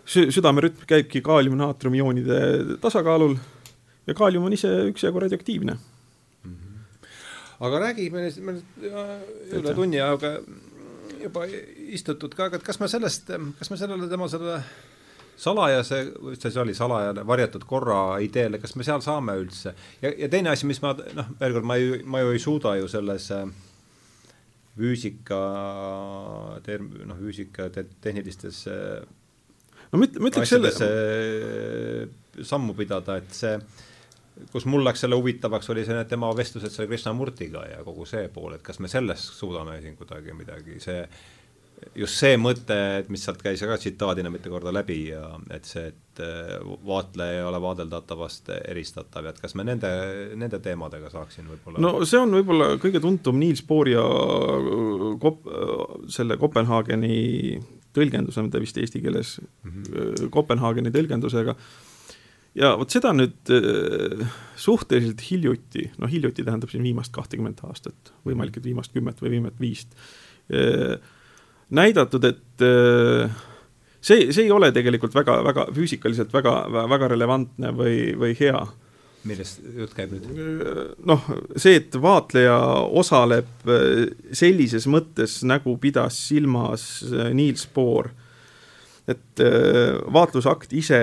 südamerütm 0.07 0.87
käibki 0.87 1.21
kaalium-naatriumioonide 1.25 2.79
tasakaalul 2.81 3.35
ja 4.07 4.15
kaalium 4.15 4.47
on 4.47 4.55
ise 4.55 4.71
üksjagu 4.93 5.19
radioaktiivne 5.19 5.73
mm. 5.73 6.53
-hmm. 6.53 7.09
aga 7.59 7.79
räägime, 7.79 8.31
me 8.39 8.55
üle 9.51 9.75
tunni 9.75 10.01
ajaga 10.01 10.39
juba 11.23 11.45
istutud 11.97 12.35
ka, 12.35 12.47
aga 12.51 12.59
kas 12.63 12.79
me 12.79 12.87
sellest, 12.87 13.31
kas 13.59 13.69
me 13.69 13.77
sellele 13.77 14.09
tema 14.09 14.29
selle 14.31 14.61
salajase, 15.37 16.01
mis 16.25 16.41
see 16.41 16.61
oli, 16.61 16.73
salajane 16.77 17.23
varjatud 17.27 17.65
korra 17.69 18.17
ideele, 18.23 18.59
kas 18.61 18.75
me 18.75 18.85
seal 18.87 19.03
saame 19.05 19.37
üldse? 19.37 19.73
Ja, 20.01 20.11
ja 20.25 20.29
teine 20.33 20.53
asi, 20.53 20.67
mis 20.69 20.81
ma 20.83 20.95
noh, 20.97 21.33
veel 21.39 21.57
kord, 21.57 21.67
ma 21.69 21.77
ei, 21.79 22.01
ma 22.05 22.23
ju 22.23 22.33
ei 22.33 22.41
suuda 22.41 22.75
ju 22.79 22.89
selles 22.91 23.29
äh, 23.35 23.45
füüsika 24.77 25.41
term-, 26.65 26.93
noh, 27.09 27.19
füüsika 27.21 27.69
te, 27.73 27.85
tehnilistes 28.01 28.63
äh, 28.71 29.03
no 29.91 30.01
ma 30.01 30.09
ütleks 30.31 30.55
selle 30.55 30.73
sammu 32.47 32.75
pidada, 32.77 33.21
et 33.21 33.33
see 33.33 33.55
kus 34.51 34.67
mul 34.69 34.83
läks 34.85 35.01
selle 35.03 35.17
huvitavaks, 35.17 35.69
oli 35.73 35.83
see, 35.85 35.95
need 35.97 36.09
tema 36.11 36.29
vestlused 36.37 36.73
selle 36.73 36.89
Krishnamurtiga 36.91 37.63
ja 37.71 37.79
kogu 37.85 38.05
see 38.09 38.27
pool, 38.33 38.57
et 38.57 38.63
kas 38.65 38.79
me 38.83 38.89
sellest 38.91 39.33
suudame 39.39 39.79
siin 39.81 39.97
kuidagi 39.97 40.35
midagi, 40.37 40.77
see 40.83 41.01
just 41.97 42.17
see 42.21 42.37
mõte, 42.41 42.75
et 43.01 43.09
mis 43.13 43.23
sealt 43.23 43.41
käis 43.43 43.61
ka 43.61 43.77
tsitaadina 43.79 44.31
mitu 44.33 44.51
korda 44.51 44.73
läbi 44.73 44.99
ja 45.11 45.23
et 45.53 45.67
see, 45.69 45.89
et 45.91 46.21
äh, 46.23 46.53
vaatleja 46.85 47.39
ei 47.39 47.45
ole 47.45 47.61
vaadeldatavast 47.61 48.51
eristatav 48.57 49.27
ja 49.27 49.33
et 49.33 49.41
kas 49.41 49.53
me 49.57 49.65
nende, 49.67 49.89
nende 50.39 50.59
teemadega 50.63 51.11
saaksin 51.13 51.49
võib-olla 51.51 51.81
no 51.83 51.93
see 52.07 52.21
on 52.21 52.33
võib-olla 52.37 52.71
kõige 52.81 53.01
tuntum 53.03 53.39
Niels 53.41 53.63
Bohr 53.67 53.91
ja 53.91 54.05
äh, 54.05 55.09
Kop-, 55.21 55.49
äh, 55.49 55.83
selle 56.13 56.39
Kopenhaageni 56.41 57.59
tõlgenduse, 57.97 58.45
mida 58.45 58.61
vist 58.61 58.77
eesti 58.77 59.01
keeles 59.01 59.37
mm 59.41 59.75
-hmm. 59.75 60.31
Kopenhaageni 60.33 60.93
tõlgendusega 60.93 61.55
ja 62.57 62.73
vot 62.77 62.93
seda 62.93 63.13
nüüd 63.13 63.53
suhteliselt 64.57 65.21
hiljuti, 65.29 65.91
noh 66.01 66.09
hiljuti 66.09 66.45
tähendab 66.45 66.73
siin 66.73 66.85
viimast 66.85 67.13
kahtekümmet 67.13 67.61
aastat, 67.69 68.13
võimalik, 68.25 68.57
et 68.57 68.65
viimast 68.65 68.93
kümmet 68.93 69.21
või 69.21 69.35
viimast 69.37 69.61
viist, 69.61 69.93
näidatud, 71.75 72.23
et 72.27 72.65
äh, 72.65 73.31
see, 74.01 74.31
see 74.31 74.47
ei 74.47 74.51
ole 74.51 74.71
tegelikult 74.75 75.15
väga, 75.15 75.39
väga 75.45 75.67
füüsikaliselt 75.75 76.33
väga, 76.33 76.59
väga 76.89 77.09
relevantne 77.15 77.73
või, 77.75 77.97
või 78.19 78.35
hea. 78.39 78.61
millest 79.27 79.63
jutt 79.75 79.95
käib 79.97 80.13
nüüd? 80.15 80.27
noh, 81.05 81.25
see, 81.55 81.79
et 81.81 81.95
vaatleja 82.01 82.57
osaleb 83.01 83.67
sellises 84.31 84.87
mõttes, 84.87 85.41
nagu 85.43 85.75
pidas 85.81 86.19
silmas 86.29 86.87
Niels 87.33 87.67
Bohr, 87.73 88.13
et 89.07 89.43
vaatlusakt 90.13 90.73
ise 90.75 91.01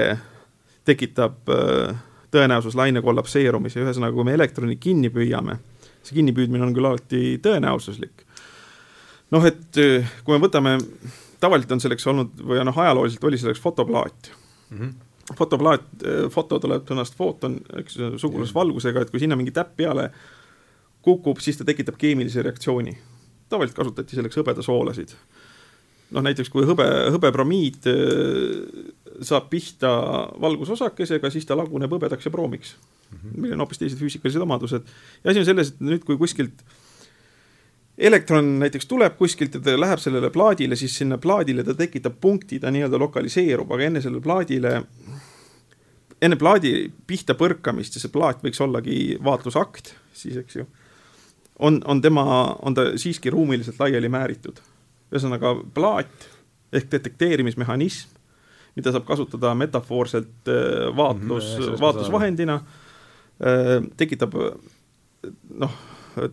tekitab 0.85 1.49
äh, 1.49 1.97
tõenäosus 2.35 2.77
laine 2.79 3.03
kollapseerumise, 3.05 3.83
ühesõnaga, 3.83 4.15
kui 4.17 4.27
me 4.27 4.37
elektroni 4.37 4.77
kinni 4.81 5.11
püüame, 5.15 5.59
see 6.05 6.19
kinnipüüdmine 6.19 6.67
on 6.67 6.75
küll 6.77 6.91
alati 6.91 7.25
tõenäosuslik. 7.45 8.25
Noh, 9.35 9.49
et 9.49 9.81
äh, 9.83 10.13
kui 10.25 10.37
me 10.37 10.43
võtame, 10.45 10.77
tavaliselt 11.43 11.75
on 11.77 11.83
selleks 11.83 12.07
olnud 12.11 12.45
või 12.47 12.63
noh, 12.67 12.79
ajalooliselt 12.85 13.27
oli 13.29 13.41
selleks 13.41 13.63
fotoplaat 13.63 14.31
mm. 14.71 14.79
-hmm 14.79 14.95
fotoplaat, 15.25 15.87
äh, 16.05 16.27
foto 16.29 16.59
tuleb 16.61 16.83
sõnast 16.85 17.15
footon, 17.17 17.55
eks 17.81 17.95
sugulasvalgusega, 18.21 19.01
et 19.01 19.13
kui 19.13 19.23
sinna 19.23 19.39
mingi 19.41 19.55
täpp 19.57 19.71
peale 19.79 20.11
kukub, 21.01 21.41
siis 21.41 21.57
ta 21.57 21.65
tekitab 21.65 21.97
keemilise 21.97 22.43
reaktsiooni. 22.45 22.93
tavaliselt 23.49 23.77
kasutati 23.79 24.17
selleks 24.17 24.37
hõbedasoolasid. 24.37 25.15
noh, 26.11 26.23
näiteks 26.23 26.53
kui 26.53 26.67
hõbe, 26.69 26.85
hõbepromiid 27.17 27.89
saab 29.25 29.49
pihta 29.49 29.95
valgusosakesega, 30.41 31.31
siis 31.31 31.49
ta 31.49 31.57
laguneb 31.57 31.97
hõbedaks 31.97 32.29
ja 32.29 32.31
proomiks 32.31 32.77
mm, 32.77 33.19
-hmm. 33.19 33.41
millel 33.41 33.57
on 33.57 33.65
hoopis 33.65 33.79
teised 33.79 33.99
füüsikalised 33.99 34.43
omadused. 34.43 34.83
ja 35.25 35.31
asi 35.31 35.41
on 35.41 35.45
selles, 35.45 35.73
et 35.73 35.81
nüüd, 35.81 36.05
kui 36.05 36.19
kuskilt 36.21 36.65
elektron 37.99 38.59
näiteks 38.59 38.87
tuleb 38.91 39.17
kuskilt 39.19 39.55
ja 39.55 39.61
ta 39.61 39.77
läheb 39.81 40.03
sellele 40.03 40.31
plaadile, 40.35 40.77
siis 40.77 40.97
sinna 40.99 41.19
plaadile 41.19 41.65
ta 41.65 41.75
tekitab 41.79 42.17
punkti, 42.21 42.59
ta 42.61 42.73
nii-öelda 42.75 42.99
lokaliseerub, 42.99 43.71
aga 43.73 43.89
enne 43.89 44.03
sellele 44.03 44.23
plaadile, 44.23 44.75
enne 46.23 46.39
plaadi 46.41 46.75
pihta 47.07 47.37
põrkamist 47.39 47.99
ja 47.99 48.03
see 48.03 48.13
plaat 48.15 48.43
võiks 48.45 48.63
ollagi 48.65 48.99
vaatlusakt, 49.25 49.95
siis 50.17 50.41
eks 50.43 50.59
ju, 50.59 50.67
on, 51.59 51.81
on 51.87 52.03
tema, 52.03 52.25
on 52.63 52.75
ta 52.75 52.91
siiski 52.99 53.31
ruumiliselt 53.31 53.79
laiali 53.81 54.11
määritud. 54.11 54.59
ühesõnaga 55.15 55.55
plaat 55.75 56.29
ehk 56.75 56.91
detekteerimismehhanism 56.91 58.15
mida 58.75 58.91
saab 58.91 59.05
kasutada 59.07 59.55
metafoorselt 59.55 60.51
äh, 60.51 60.97
vaatlus 60.97 61.57
mm, 61.59 61.65
-hmm, 61.65 61.81
vaatlusvahendina, 61.81 62.55
äh, 62.55 63.85
tekitab 63.97 64.35
noh, 65.51 65.77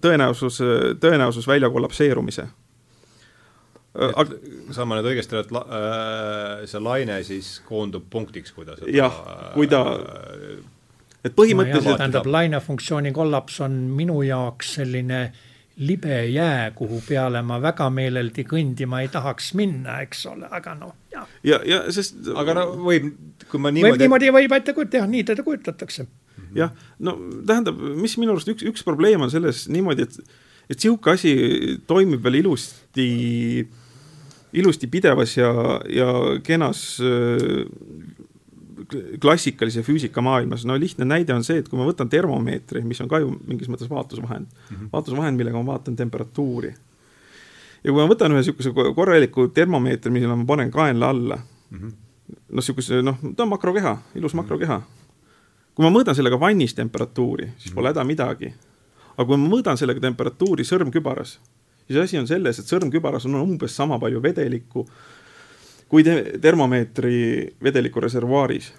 tõenäosus, 0.01 0.59
tõenäosus 1.01 1.47
välja 1.47 1.69
kollapseerumise. 1.69 2.47
Aga... 3.91 4.37
saan 4.71 4.87
ma 4.87 4.97
nüüd 4.97 5.09
õigesti 5.11 5.35
aru, 5.35 5.43
et 5.43 5.49
la, 5.51 5.61
äh, 5.67 6.61
see 6.71 6.79
laine 6.79 7.17
siis 7.27 7.57
koondub 7.67 8.05
punktiks, 8.09 8.53
kui 8.55 8.63
ta 8.63 8.77
seda 8.79 8.93
jah, 8.95 9.17
kui 9.51 9.67
ta 9.67 9.81
et 11.27 11.35
põhimõtteliselt 11.35 11.97
no, 11.97 11.99
tähendab, 11.99 12.29
lainefunktsiooni 12.31 13.11
kollaps 13.11 13.59
on 13.65 13.75
minu 13.97 14.21
jaoks 14.23 14.77
selline 14.79 15.19
äh, 15.25 15.41
libe 15.77 16.25
jää, 16.25 16.71
kuhu 16.71 17.01
peale 17.09 17.41
ma 17.41 17.57
väga 17.61 17.89
meeleldi 17.89 18.43
kõndima 18.47 19.01
ei 19.01 19.09
tahaks 19.11 19.53
minna, 19.57 20.01
eks 20.05 20.25
ole, 20.29 20.49
aga 20.51 20.75
noh, 20.77 20.93
jah. 21.13 21.29
ja, 21.47 21.61
ja 21.65 21.79
sest. 21.93 22.19
aga 22.35 22.55
no 22.59 22.65
võib, 22.85 23.07
kui 23.49 23.61
ma 23.61 23.71
niimoodi. 23.71 23.95
võib 23.95 24.03
niimoodi, 24.05 24.31
võib 24.35 24.55
ette 24.57 24.75
kujutada, 24.77 25.01
jah, 25.01 25.09
nii 25.09 25.23
teda 25.31 25.45
kujutatakse. 25.47 26.05
Jah, 26.55 26.71
no 26.99 27.17
tähendab, 27.47 27.77
mis 27.97 28.17
minu 28.17 28.35
arust 28.35 28.49
üks, 28.51 28.65
üks 28.67 28.83
probleem 28.87 29.21
on 29.21 29.31
selles 29.33 29.67
niimoodi, 29.71 30.07
et, 30.07 30.39
et 30.69 30.79
sihuke 30.79 31.13
asi 31.13 31.35
toimib 31.87 32.23
veel 32.23 32.41
ilusti, 32.41 33.07
ilusti 34.53 34.87
pidevas 34.91 35.37
ja, 35.37 35.51
ja 35.89 36.11
kenas 36.43 36.99
klassikalise 39.21 39.83
füüsika 39.85 40.21
maailmas, 40.21 40.65
no 40.65 40.75
lihtne 40.79 41.05
näide 41.07 41.33
on 41.35 41.43
see, 41.45 41.61
et 41.61 41.69
kui 41.69 41.79
ma 41.79 41.87
võtan 41.87 42.09
termomeetri, 42.11 42.83
mis 42.87 43.01
on 43.03 43.09
ka 43.11 43.21
ju 43.21 43.33
mingis 43.47 43.69
mõttes 43.71 43.89
vaatlusvahend 43.91 44.47
mm, 44.47 44.75
-hmm. 44.75 44.89
vaatlusvahend, 44.93 45.37
millega 45.37 45.57
ma 45.57 45.73
vaatan 45.73 45.95
temperatuuri. 45.95 46.73
ja 47.83 47.91
kui 47.91 47.99
ma 47.99 48.07
võtan 48.09 48.33
ühe 48.33 48.41
niisuguse 48.41 48.73
korraliku 48.95 49.47
termomeetri, 49.47 50.11
mille 50.11 50.27
ma 50.27 50.45
panen 50.45 50.71
kaenla 50.71 51.09
alla 51.09 51.37
mm 51.37 51.77
-hmm., 51.77 51.91
noh, 52.31 52.61
niisuguse 52.61 53.01
noh, 53.01 53.17
ta 53.35 53.43
on 53.43 53.49
makrokeha, 53.49 53.97
ilus 54.15 54.33
makrokeha. 54.33 54.81
Kui 55.75 55.85
ma 55.85 55.93
mõõdan 55.93 56.15
sellega 56.17 56.39
vannis 56.39 56.75
temperatuuri, 56.77 57.51
siis 57.57 57.73
pole 57.73 57.91
häda 57.91 58.03
midagi. 58.03 58.53
aga 59.17 59.25
kui 59.27 59.37
ma 59.37 59.49
mõõdan 59.55 59.77
sellega 59.77 59.99
temperatuuri 59.99 60.63
sõrmkübaras, 60.63 61.39
siis 61.87 61.99
asi 61.99 62.17
on 62.17 62.27
selles, 62.27 62.59
et 62.59 62.65
sõrmkübaras 62.65 63.25
on 63.25 63.35
umbes 63.35 63.75
sama 63.75 63.99
palju 63.99 64.21
vedelikku 64.23 64.87
kui 65.91 66.05
te 66.07 66.39
termomeetri 66.41 67.15
vedeliku 67.63 67.99
reservuaaris. 67.99 68.71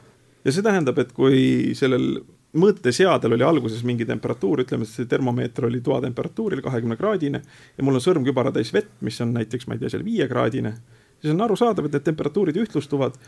ja 0.45 0.53
see 0.53 0.65
tähendab, 0.65 0.97
et 0.99 1.13
kui 1.15 1.75
sellel 1.79 2.23
mõõteseadel 2.59 3.37
oli 3.37 3.45
alguses 3.47 3.85
mingi 3.87 4.07
temperatuur, 4.09 4.65
ütleme, 4.65 4.89
et 4.89 4.91
see 4.91 5.09
termomeeter 5.09 5.69
oli 5.69 5.81
toatemperatuuril 5.85 6.65
kahekümne 6.65 6.97
kraadine 6.97 7.43
ja 7.77 7.85
mul 7.85 8.01
on 8.01 8.05
sõrm 8.05 8.25
kübaratäis 8.27 8.73
vett, 8.75 8.91
mis 9.01 9.21
on 9.25 9.37
näiteks, 9.37 9.69
ma 9.69 9.77
ei 9.77 9.85
tea, 9.85 9.93
seal 9.93 10.05
viiekraadine, 10.05 10.73
siis 11.21 11.35
on 11.35 11.45
arusaadav, 11.45 11.87
et 11.87 11.99
need 11.99 12.09
temperatuurid 12.09 12.59
ühtlustuvad. 12.65 13.21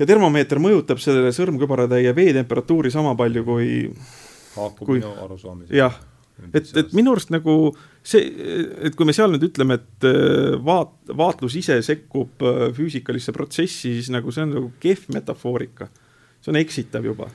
Ja 0.00 0.08
termomeeter 0.08 0.60
mõjutab 0.62 1.00
sellele 1.02 1.32
sõrmkübaratäie 1.36 2.14
veetemperatuuri 2.16 2.92
sama 2.92 3.14
palju 3.18 3.44
kui. 3.44 3.72
haakub 4.56 4.86
kui... 4.86 5.02
minu 5.02 5.12
arusaamisega. 5.26 5.76
jah 5.76 6.00
et, 6.54 6.70
et 6.80 6.94
minu 6.96 7.14
arust 7.14 7.32
nagu 7.34 7.56
see, 8.02 8.22
et 8.86 8.96
kui 8.96 9.08
me 9.08 9.14
seal 9.16 9.32
nüüd 9.34 9.44
ütleme, 9.50 9.76
et 9.80 10.08
äh, 10.08 10.56
vaat-, 10.64 11.12
vaatlus 11.16 11.58
ise 11.60 11.80
sekkub 11.84 12.44
äh, 12.46 12.64
füüsikalisse 12.76 13.34
protsessi, 13.36 13.94
siis 13.98 14.10
nagu 14.14 14.32
see 14.34 14.46
on 14.46 14.56
nagu 14.56 14.72
kehv 14.82 15.10
metafoorika. 15.14 15.90
see 16.40 16.52
on 16.54 16.60
eksitav 16.60 17.04
juba. 17.04 17.28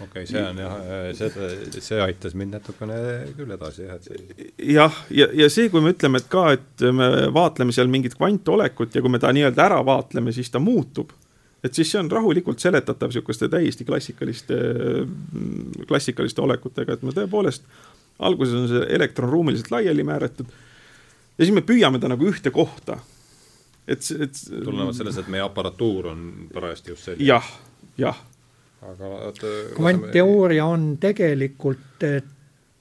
okei 0.00 0.06
okay,, 0.06 0.26
see 0.30 0.42
on 0.42 0.62
jah, 0.62 0.78
äh, 0.80 1.10
see, 1.18 1.80
see 1.84 2.00
aitas 2.02 2.36
mind 2.38 2.56
natukene 2.56 2.96
küll 3.36 3.52
edasi 3.58 3.84
jah, 3.88 4.00
et 4.00 4.08
see. 4.08 4.48
jah, 4.72 5.02
ja, 5.10 5.28
ja 5.42 5.50
see, 5.52 5.68
kui 5.72 5.84
me 5.84 5.92
ütleme, 5.94 6.22
et 6.22 6.30
ka, 6.32 6.46
et 6.56 6.88
me 6.96 7.10
vaatleme 7.34 7.76
seal 7.76 7.92
mingit 7.92 8.16
kvantolekut 8.16 8.96
ja 8.96 9.04
kui 9.04 9.12
me 9.12 9.22
ta 9.22 9.34
nii-öelda 9.36 9.68
ära 9.68 9.84
vaatleme, 9.86 10.32
siis 10.32 10.50
ta 10.50 10.62
muutub 10.62 11.12
et 11.64 11.74
siis 11.74 11.90
see 11.90 12.00
on 12.00 12.10
rahulikult 12.12 12.60
seletatav 12.60 13.08
niisuguste 13.08 13.48
täiesti 13.48 13.86
klassikaliste, 13.88 14.58
klassikaliste 15.88 16.44
olekutega, 16.44 16.96
et 16.96 17.02
me 17.06 17.14
tõepoolest 17.16 17.64
alguses 18.24 18.54
on 18.54 18.68
see 18.70 18.84
elektron 18.94 19.32
ruumiliselt 19.32 19.72
laiali 19.74 20.04
määratud 20.06 20.52
ja 21.38 21.44
siis 21.44 21.54
me 21.54 21.64
püüame 21.66 22.00
ta 22.00 22.10
nagu 22.10 22.28
ühte 22.28 22.52
kohta. 22.54 22.98
et, 23.86 24.00
et. 24.20 24.38
tulenevalt 24.64 24.96
sellest, 24.96 25.24
et 25.24 25.32
meie 25.32 25.44
aparatuur 25.44 26.12
on 26.12 26.28
parajasti 26.52 26.94
just 26.94 27.10
selline. 27.10 27.26
jah, 27.26 27.50
jah. 27.98 28.22
aga 28.84 29.32
kvantteooria 29.76 30.66
on 30.66 30.94
tegelikult 31.00 32.06
eh, 32.06 32.22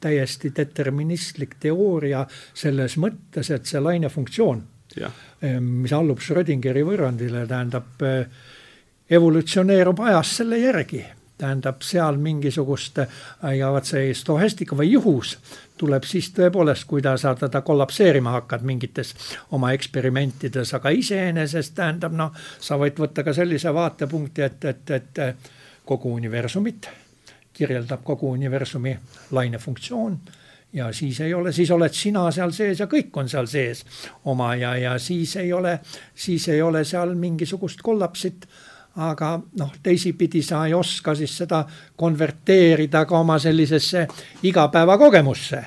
täiesti 0.04 0.52
deterministlik 0.56 1.56
teooria 1.60 2.26
selles 2.54 2.98
mõttes, 3.00 3.50
et 3.56 3.66
see 3.66 3.80
lainefunktsioon, 3.80 4.64
eh, 5.00 5.60
mis 5.60 5.94
allub 5.96 6.20
Schrödingeri 6.22 6.84
võrrandile, 6.88 7.48
tähendab, 7.48 7.96
eh, 8.04 8.52
evolutsioneerub 9.14 10.00
ajas 10.00 10.38
selle 10.38 10.60
järgi. 10.62 11.04
Tähendab 11.38 11.82
seal 11.84 12.18
mingisugust 12.22 13.00
ja 13.58 13.72
vot 13.74 13.88
see 13.90 14.14
stohestika 14.16 14.78
või 14.80 14.92
juhus 14.94 15.34
tuleb 15.78 16.06
siis 16.08 16.30
tõepoolest, 16.38 16.86
kui 16.88 17.02
ta, 17.02 17.16
sa 17.18 17.34
teda 17.36 17.64
kollapseerima 17.66 18.32
hakkad 18.38 18.64
mingites 18.64 19.16
oma 19.52 19.74
eksperimentides, 19.76 20.76
aga 20.78 20.94
iseenesest 20.94 21.74
tähendab 21.76 22.14
noh, 22.16 22.32
sa 22.60 22.78
võid 22.80 23.02
võtta 23.02 23.26
ka 23.26 23.34
sellise 23.34 23.74
vaatepunkti, 23.74 24.46
et, 24.46 24.70
et, 24.72 24.94
et 25.00 25.24
kogu 25.86 26.14
universumit 26.14 26.88
kirjeldab 27.54 28.04
kogu 28.04 28.32
universumi 28.32 28.96
lainefunktsioon 29.32 30.20
ja 30.74 30.92
siis 30.94 31.20
ei 31.22 31.34
ole, 31.34 31.52
siis 31.52 31.72
oled 31.72 31.94
sina 31.94 32.26
seal 32.32 32.52
sees 32.52 32.80
ja 32.82 32.88
kõik 32.90 33.14
on 33.18 33.30
seal 33.30 33.48
sees 33.50 33.84
oma 34.26 34.56
ja, 34.58 34.76
ja 34.78 34.98
siis 35.00 35.36
ei 35.38 35.54
ole, 35.54 35.80
siis 36.16 36.48
ei 36.50 36.62
ole 36.62 36.84
seal 36.86 37.14
mingisugust 37.16 37.82
kollapsit 37.86 38.48
aga 38.96 39.42
noh, 39.60 39.72
teisipidi 39.84 40.44
sa 40.46 40.66
ei 40.68 40.74
oska 40.74 41.16
siis 41.16 41.38
seda 41.38 41.64
konverteerida 41.96 43.06
ka 43.06 43.20
oma 43.20 43.40
sellisesse 43.40 44.08
igapäevakogemusse. 44.44 45.66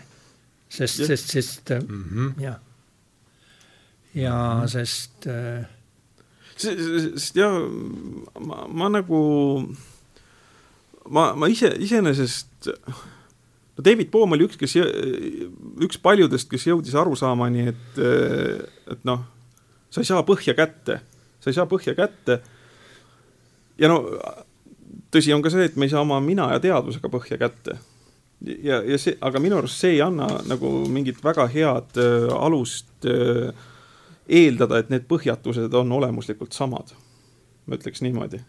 sest, 0.68 1.06
sest, 1.06 1.30
sest 1.30 1.70
mm 1.70 2.04
-hmm. 2.04 2.42
jah, 2.42 2.56
ja 4.14 4.32
mm 4.32 4.62
-hmm. 4.62 4.68
sest 4.68 5.26
äh, 5.26 5.66
sest 6.56 7.36
jah, 7.36 7.52
ma, 8.40 8.64
ma 8.68 8.88
nagu, 8.88 9.20
ma, 11.08 11.28
ma 11.36 11.48
ise, 11.52 11.70
iseenesest, 11.78 12.70
no 13.76 13.84
David 13.84 14.10
Bohm 14.10 14.32
oli 14.36 14.48
üks, 14.48 14.56
kes, 14.60 14.76
üks 15.84 16.00
paljudest, 16.02 16.48
kes 16.50 16.66
jõudis 16.70 16.96
arusaamani, 16.96 17.68
et, 17.74 18.00
et 18.92 19.04
noh, 19.08 19.24
sa 19.90 20.00
ei 20.00 20.08
saa 20.08 20.24
põhja 20.26 20.56
kätte, 20.56 21.00
sa 21.40 21.52
ei 21.52 21.58
saa 21.58 21.68
põhja 21.68 21.96
kätte 21.98 22.40
ja 23.78 23.90
no 23.90 24.00
tõsi 25.12 25.34
on 25.34 25.44
ka 25.44 25.52
see, 25.52 25.68
et 25.68 25.76
me 25.76 25.86
ei 25.86 25.92
saa 25.92 26.04
oma 26.04 26.18
mina 26.22 26.48
ja 26.54 26.62
teadvusega 26.62 27.10
põhja 27.12 27.38
kätte. 27.40 27.78
ja, 28.44 28.82
ja 28.84 28.98
see, 29.00 29.16
aga 29.20 29.40
minu 29.40 29.58
arust 29.60 29.80
see 29.80 29.96
ei 29.96 30.02
anna 30.04 30.28
nagu 30.48 30.70
mingit 30.92 31.22
väga 31.24 31.48
head 31.52 32.00
äh, 32.02 32.28
alust 32.36 33.08
äh, 33.08 33.50
eeldada, 34.26 34.80
et 34.80 34.90
need 34.90 35.06
põhjatused 35.08 35.74
on 35.74 35.92
olemuslikult 35.92 36.52
samad. 36.52 36.94
ma 37.66 37.78
ütleks 37.78 38.02
niimoodi. 38.02 38.40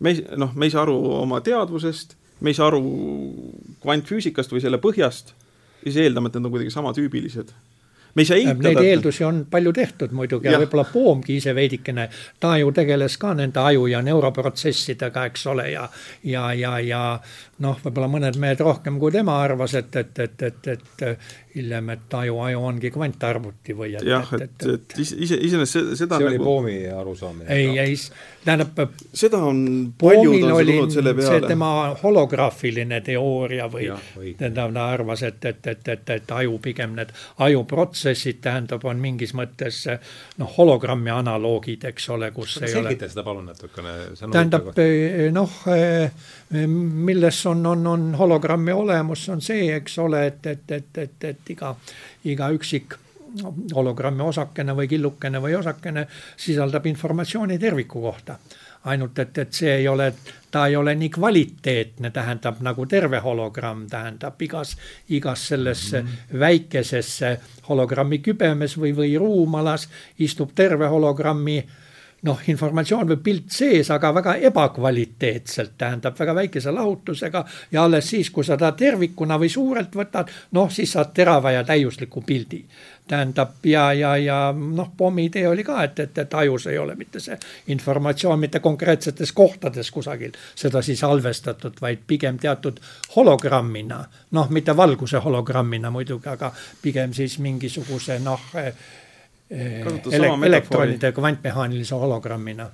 me 0.00 0.10
ei, 0.14 0.24
noh, 0.36 0.54
me 0.54 0.66
ei 0.66 0.74
saa 0.74 0.86
aru 0.86 0.96
oma 1.22 1.40
teadvusest, 1.40 2.16
me 2.40 2.50
ei 2.50 2.58
saa 2.58 2.70
aru 2.70 2.82
kvantfüüsikast 3.82 4.52
või 4.52 4.64
selle 4.64 4.80
põhjast 4.82 5.34
ja 5.82 5.90
siis 5.90 6.04
eeldame, 6.04 6.28
et 6.28 6.38
need 6.38 6.46
on 6.46 6.54
kuidagi 6.54 6.74
samatüübilised 6.74 7.50
me 8.14 8.22
ei 8.22 8.28
saa 8.28 8.36
eitada. 8.36 8.68
Neid 8.68 8.80
eeldusi 8.82 9.24
on 9.24 9.44
palju 9.50 9.72
tehtud 9.72 10.12
muidugi 10.16 10.48
ja, 10.48 10.56
ja 10.56 10.62
võib-olla 10.62 10.84
Poomgi 10.92 11.36
ise 11.40 11.54
veidikene, 11.56 12.08
ta 12.40 12.56
ju 12.60 12.72
tegeles 12.76 13.16
ka 13.20 13.32
nende 13.38 13.60
aju 13.60 13.86
ja 13.90 14.02
neuroprotsessidega, 14.04 15.26
eks 15.30 15.46
ole, 15.52 15.70
ja, 15.72 15.88
ja, 16.24 16.48
ja, 16.58 16.76
ja 16.84 17.02
noh, 17.64 17.78
võib-olla 17.84 18.10
mõned 18.12 18.38
mehed 18.42 18.60
rohkem 18.64 18.98
kui 19.00 19.12
tema 19.14 19.38
arvas, 19.42 19.76
et, 19.78 19.96
et, 19.96 20.18
et, 20.26 20.42
et, 20.42 20.72
et 20.76 21.04
hiljem, 21.54 21.90
et 21.94 22.14
aju, 22.16 22.38
aju 22.46 22.60
ongi 22.68 22.90
kvantarvuti 22.92 23.74
või 23.76 23.92
et 23.98 24.06
jah, 24.06 24.28
et, 24.36 24.44
et, 24.46 24.66
et, 24.66 24.92
et 24.92 24.98
ise, 25.02 25.36
iseenesest 25.36 25.94
seda 26.00 26.18
see 26.18 26.24
nagu... 26.24 26.30
oli 26.30 26.38
Poomi 26.40 26.76
arusaamine. 26.92 27.48
ei, 27.52 27.78
ei, 27.82 27.96
tähendab 28.44 28.80
seda 29.14 29.42
on, 29.46 29.60
paljud 30.00 30.46
on 30.48 30.54
tulnud 30.56 30.94
selle 30.94 31.14
peale. 31.18 31.40
see 31.40 31.52
tema 31.52 31.70
holograafiline 32.02 33.00
teooria 33.04 33.68
või 33.72 33.90
tähendab, 34.38 34.72
ta 34.76 34.86
arvas, 34.96 35.24
et, 35.28 35.44
et, 35.44 35.66
et, 35.74 35.92
et, 35.96 36.12
et 36.16 36.34
aju 36.38 36.58
pigem 36.64 36.96
need 36.98 37.12
ajuprotsessid, 37.46 38.40
tähendab, 38.44 38.84
on 38.88 39.02
mingis 39.02 39.34
mõttes 39.38 39.84
noh, 40.40 40.52
hologrammi 40.56 41.12
analoogid, 41.12 41.84
eks 41.92 42.08
ole, 42.16 42.32
kus 42.34 42.58
ei 42.60 42.68
ole 42.70 42.74
selgita 42.78 43.10
seda 43.12 43.26
palun 43.26 43.50
natukene. 43.52 43.96
tähendab 44.24 44.72
noh, 45.36 45.60
milles 46.52 47.46
on, 47.46 47.66
on, 47.66 47.86
on 47.86 48.14
hologrammi 48.14 48.72
olemus, 48.72 49.28
on 49.28 49.40
see, 49.40 49.70
eks 49.76 49.98
ole, 49.98 50.26
et, 50.26 50.46
et, 50.46 50.70
et, 50.70 50.98
et, 50.98 51.24
et 51.24 51.54
iga, 51.54 51.74
iga 52.24 52.50
üksik 52.52 52.98
hologrammi 53.74 54.22
osakene 54.22 54.74
või 54.76 54.88
killukene 54.90 55.40
või 55.40 55.54
osakene 55.56 56.04
sisaldab 56.36 56.86
informatsiooni 56.86 57.58
terviku 57.58 58.02
kohta 58.02 58.36
ainult 58.84 59.18
et, 59.18 59.38
et 59.38 59.52
see 59.54 59.70
ei 59.70 59.88
ole, 59.88 60.08
ta 60.50 60.66
ei 60.66 60.76
ole 60.76 60.94
nii 60.98 61.10
kvaliteetne, 61.14 62.10
tähendab 62.10 62.58
nagu 62.66 62.86
terve 62.90 63.20
hologramm, 63.22 63.86
tähendab 63.90 64.42
igas, 64.42 64.76
igas 65.08 65.46
selles 65.48 65.84
mm 65.92 65.98
-hmm. 65.98 66.40
väikeses 66.40 67.20
hologrammi 67.68 68.18
kübemes 68.18 68.74
või, 68.78 68.90
või 68.96 69.14
ruumalas 69.18 69.88
istub 70.18 70.50
terve 70.54 70.86
hologrammi 70.86 71.58
äh, 71.58 71.81
noh, 72.22 72.40
informatsioon 72.48 73.08
või 73.12 73.18
pilt 73.24 73.50
sees, 73.50 73.90
aga 73.90 74.12
väga 74.14 74.36
ebakvaliteetselt, 74.48 75.74
tähendab 75.78 76.18
väga 76.18 76.34
väikese 76.38 76.70
lahutusega 76.74 77.44
ja 77.72 77.84
alles 77.84 78.10
siis, 78.10 78.30
kui 78.30 78.44
sa 78.46 78.56
ta 78.56 78.72
tervikuna 78.78 79.38
või 79.40 79.50
suurelt 79.50 79.96
võtad, 79.98 80.30
noh, 80.54 80.70
siis 80.70 80.92
saad 80.94 81.12
terava 81.14 81.52
ja 81.52 81.64
täiusliku 81.64 82.22
pildi. 82.26 82.64
tähendab 83.08 83.66
ja, 83.66 83.92
ja, 83.92 84.16
ja 84.16 84.54
noh, 84.56 84.92
pommi 84.96 85.24
idee 85.24 85.48
oli 85.48 85.64
ka, 85.64 85.82
et, 85.84 85.98
et, 85.98 86.18
et 86.18 86.34
ajus 86.34 86.66
ei 86.66 86.78
ole 86.78 86.94
mitte 86.94 87.20
see 87.20 87.36
informatsioon 87.66 88.38
mitte 88.38 88.60
konkreetsetes 88.60 89.32
kohtades 89.32 89.90
kusagil 89.90 90.32
seda 90.54 90.82
siis 90.82 91.00
salvestatud, 91.00 91.80
vaid 91.80 92.06
pigem 92.06 92.38
teatud 92.38 92.80
hologrammina, 93.16 94.04
noh, 94.30 94.50
mitte 94.50 94.76
valguse 94.76 95.18
hologrammina 95.18 95.90
muidugi, 95.90 96.28
aga 96.28 96.52
pigem 96.82 97.12
siis 97.12 97.38
mingisuguse 97.38 98.18
noh 98.18 98.40
ele 99.52 100.30
elektronide 100.46 101.12
kvantmehaanilise 101.12 101.94
hologrammina. 101.94 102.70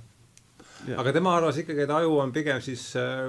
aga 0.97 1.13
tema 1.13 1.37
arvas 1.37 1.59
ikkagi, 1.59 1.85
et 1.85 1.91
aju 1.91 2.19
on 2.23 2.33
pigem 2.33 2.61
siis 2.63 2.85
äh, 2.97 3.29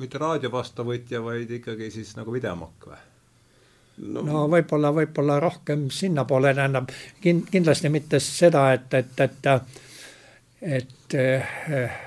mitte 0.00 0.18
raadiovastuvõtja, 0.20 1.22
vaid 1.24 1.50
ikkagi 1.60 1.90
siis 1.90 2.14
nagu 2.18 2.32
videomakk 2.34 2.88
või? 2.90 3.02
no, 4.12 4.22
no 4.26 4.46
võib-olla, 4.50 4.92
võib-olla 4.94 5.38
rohkem 5.42 5.88
sinnapoole, 5.94 6.54
tähendab 6.54 6.90
kin-, 7.22 7.44
kindlasti 7.50 7.90
mitte 7.94 8.20
seda, 8.22 8.66
et, 8.74 8.94
et, 8.94 9.20
et, 9.26 9.80
et 10.80 11.18
äh, 11.20 12.00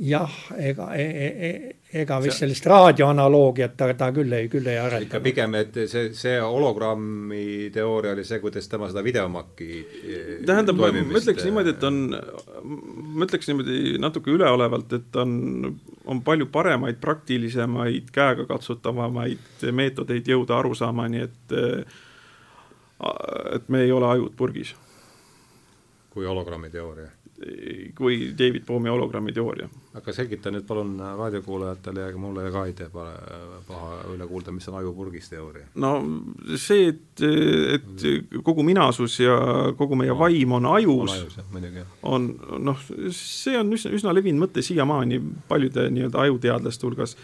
jah, 0.00 0.32
ega 0.56 0.86
e, 0.96 1.02
e, 1.02 1.28
e, 1.28 2.00
ega 2.00 2.16
vist 2.24 2.40
sellist 2.40 2.64
raadioanaloogiat 2.70 3.74
ta, 3.76 3.90
ta 3.98 4.08
küll 4.16 4.32
ei, 4.32 4.48
küll 4.48 4.66
ei 4.70 4.78
arenda. 4.80 5.04
ikka 5.04 5.20
pigem, 5.24 5.56
et 5.60 5.76
see, 5.90 6.06
see 6.16 6.38
hologrammi 6.40 7.68
teooria 7.74 8.14
oli 8.16 8.24
see, 8.24 8.40
kuidas 8.40 8.68
tema 8.72 8.88
seda 8.88 9.04
videomakki 9.04 9.68
tähendab, 10.48 10.80
ma 10.80 10.88
ütleks 11.20 11.44
niimoodi, 11.44 11.76
et 11.76 11.84
on, 11.84 12.00
ma 13.18 13.28
ütleks 13.28 13.50
niimoodi 13.50 13.98
natuke 14.00 14.32
üleolevalt, 14.32 14.96
et 14.96 15.20
on, 15.20 15.36
on 16.08 16.24
palju 16.24 16.48
paremaid, 16.52 17.00
praktilisemaid, 17.04 18.08
käegakatsutavamaid 18.16 19.68
meetodeid 19.76 20.32
jõuda 20.32 20.62
arusaamani, 20.62 21.26
et 21.28 21.58
et 23.56 23.68
me 23.72 23.84
ei 23.84 23.92
ole 23.92 24.08
ajud 24.16 24.34
purgis. 24.36 24.74
kui 26.10 26.26
hologrammi 26.26 26.68
teooria 26.72 27.19
kui 27.96 28.34
David 28.38 28.66
Boomi 28.66 28.90
hologrammi 28.90 29.32
teooria. 29.32 29.68
aga 29.96 30.12
selgita 30.12 30.50
nüüd 30.52 30.66
palun 30.68 30.92
raadiokuulajatele 31.00 32.02
ja 32.04 32.20
mulle 32.20 32.50
ka 32.52 32.66
ei 32.68 32.74
tee 32.76 32.88
paha 32.92 34.00
üle 34.12 34.26
kuulda, 34.28 34.52
mis 34.52 34.68
on 34.68 34.76
ajupurgis 34.80 35.30
teooria? 35.32 35.64
no 35.80 35.92
see, 36.60 36.90
et, 36.92 37.24
et 37.76 38.06
kogu 38.44 38.64
minasus 38.66 39.18
ja 39.24 39.38
kogu 39.78 39.96
meie 39.96 40.12
no, 40.12 40.18
vaim 40.20 40.56
on 40.58 40.68
ajus, 40.74 41.38
on 42.02 42.32
noh, 42.70 42.88
see 43.16 43.56
on 43.58 43.72
üsna, 43.76 43.94
üsna 43.96 44.14
levinud 44.16 44.44
mõte 44.44 44.64
siiamaani 44.64 45.22
paljude 45.48 45.88
nii-öelda 45.96 46.26
ajuteadlaste 46.26 46.86
hulgas 46.86 47.16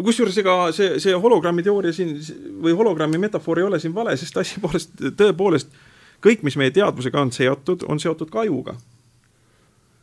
kusjuures 0.00 0.38
ega 0.40 0.56
see, 0.74 0.96
see 1.02 1.14
hologrammi 1.14 1.62
teooria 1.62 1.92
siin 1.94 2.16
või 2.64 2.72
hologrammi 2.74 3.20
metafoor 3.28 3.60
ei 3.60 3.68
ole 3.68 3.78
siin 3.82 3.94
vale, 3.94 4.16
sest 4.18 4.40
asi 4.40 4.62
poolest, 4.62 4.96
tõepoolest 5.20 5.76
kõik, 6.24 6.44
mis 6.46 6.56
meie 6.60 6.72
teadvusega 6.74 7.20
on 7.20 7.32
seotud, 7.34 7.84
on 7.88 8.00
seotud 8.00 8.30
ka 8.32 8.44
ajuga. 8.44 8.76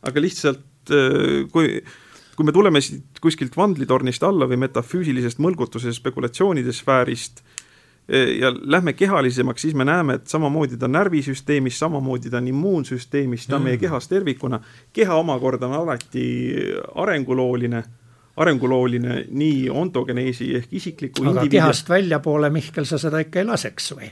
aga 0.02 0.20
lihtsalt 0.20 0.90
äh, 0.90 1.48
kui, 1.52 1.80
kui 2.36 2.46
me 2.46 2.52
tuleme 2.52 2.80
siit 2.82 3.20
kuskilt 3.22 3.56
vandlitornist 3.56 4.22
alla 4.26 4.48
või 4.50 4.58
metafüüsilisest 4.64 5.38
mõlgutuse 5.38 5.92
spekulatsioonide 5.94 6.72
sfäärist 6.74 7.42
äh, 8.10 8.38
ja 8.40 8.50
lähme 8.50 8.92
kehalisemaks, 8.98 9.62
siis 9.62 9.74
me 9.78 9.86
näeme, 9.86 10.18
et 10.18 10.26
samamoodi 10.26 10.78
ta 10.78 10.88
on 10.90 10.96
närvisüsteemis, 10.98 11.78
samamoodi 11.78 12.30
ta 12.30 12.42
on 12.42 12.50
immuunsüsteemis, 12.50 13.46
ta 13.46 13.56
on 13.56 13.62
mm. 13.62 13.70
meie 13.70 13.82
kehas 13.82 14.08
tervikuna. 14.08 14.60
keha 14.92 15.14
omakorda 15.14 15.66
on 15.66 15.80
alati 15.84 16.26
arengulooline 16.94 17.84
arengulooline 18.36 19.24
nii 19.28 19.70
ontogeneesi 19.70 20.54
ehk 20.56 20.72
isikliku 20.72 21.22
aga 21.22 21.30
indiviidi... 21.30 21.56
kehast 21.56 21.88
väljapoole, 21.88 22.50
Mihkel, 22.50 22.88
sa 22.88 22.98
seda 22.98 23.20
ikka 23.20 23.42
ei 23.42 23.48
laseks 23.48 23.92
või? 23.96 24.08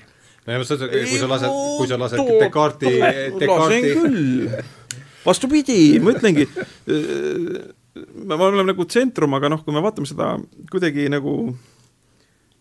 No 0.46 0.54
ja 0.54 0.60
ma 0.60 0.64
mõtlen, 0.64 0.94
kui 1.10 1.18
sa 1.20 1.28
lased, 1.30 1.58
kui 1.78 1.90
sa 1.90 1.98
lased 2.00 2.30
Descartes'i, 2.40 3.00
Descartes'i. 3.40 4.62
vastupidi, 5.24 5.80
ma 6.00 6.14
ütlengi, 6.14 6.46
me 8.14 8.38
oleme 8.38 8.64
nagu 8.70 8.86
tsentrum, 8.86 9.36
aga 9.36 9.50
noh, 9.52 9.64
kui 9.64 9.74
me 9.74 9.82
vaatame 9.84 10.08
seda 10.08 10.32
kuidagi 10.72 11.08
nagu 11.12 11.34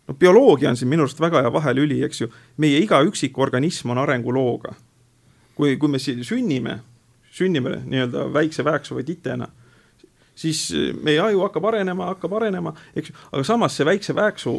noh, 0.10 0.18
bioloogia 0.18 0.72
on 0.72 0.80
siin 0.80 0.89
minu 0.91 1.06
arust 1.06 1.22
väga 1.22 1.43
hea 1.45 1.53
vahelüli, 1.53 2.01
eks 2.07 2.23
ju. 2.23 2.30
meie 2.57 2.81
iga 2.84 3.01
üksik 3.06 3.38
organism 3.38 3.93
on 3.93 4.01
arengulooga. 4.03 4.76
kui, 5.56 5.76
kui 5.77 5.91
me 5.91 5.99
siin 5.99 6.23
sünnime, 6.23 6.77
sünnime 7.35 7.81
nii-öelda 7.84 8.30
väikse 8.34 8.64
väeksuva 8.64 9.03
titena, 9.03 9.49
siis 10.39 10.69
meie 11.03 11.19
aju 11.19 11.41
hakkab 11.43 11.65
arenema, 11.68 12.14
hakkab 12.14 12.38
arenema, 12.39 12.72
eks 12.95 13.11
ju, 13.11 13.15
aga 13.31 13.43
samas 13.43 13.76
see 13.76 13.88
väikse 13.88 14.15
vääksu 14.15 14.53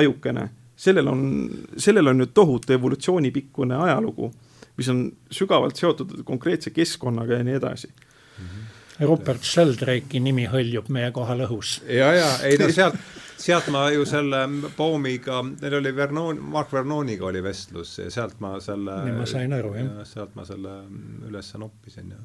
ajukene, 0.00 0.48
sellel 0.76 1.08
on, 1.08 1.50
sellel 1.76 2.12
on 2.12 2.20
ju 2.20 2.26
tohutu 2.26 2.72
evolutsioonipikkune 2.76 3.76
ajalugu, 3.76 4.30
mis 4.76 4.88
on 4.92 5.06
sügavalt 5.32 5.76
seotud 5.76 6.18
konkreetse 6.24 6.70
keskkonnaga 6.70 7.40
ja 7.40 7.44
nii 7.44 7.54
edasi 7.60 7.88
mm. 7.88 8.44
-hmm. 8.44 9.06
Rupert 9.06 9.44
Sheldrake'i 9.44 10.20
nimi 10.20 10.46
hõljub 10.48 10.88
meie 10.88 11.10
kohal 11.12 11.44
õhus. 11.48 11.80
ja, 11.88 12.12
ja 12.12 12.28
ei 12.44 12.58
no 12.58 12.68
sealt, 12.72 12.96
sealt 13.36 13.68
ma 13.68 13.90
ju 13.90 14.04
selle 14.04 14.46
Baumiga, 14.76 15.42
neil 15.60 15.78
oli 15.80 15.96
Vernon, 15.96 16.40
Mark 16.40 16.72
Vernoniga 16.72 17.26
oli 17.26 17.42
vestlus 17.42 17.98
ja 17.98 18.10
sealt 18.10 18.40
ma 18.40 18.60
selle. 18.60 19.04
nii 19.04 19.18
ma 19.18 19.26
sain 19.26 19.52
aru, 19.52 19.74
jah. 19.74 20.04
sealt 20.04 20.34
ma 20.34 20.44
selle 20.44 20.80
üles 21.28 21.54
noppisin 21.58 22.12
ja 22.16 22.20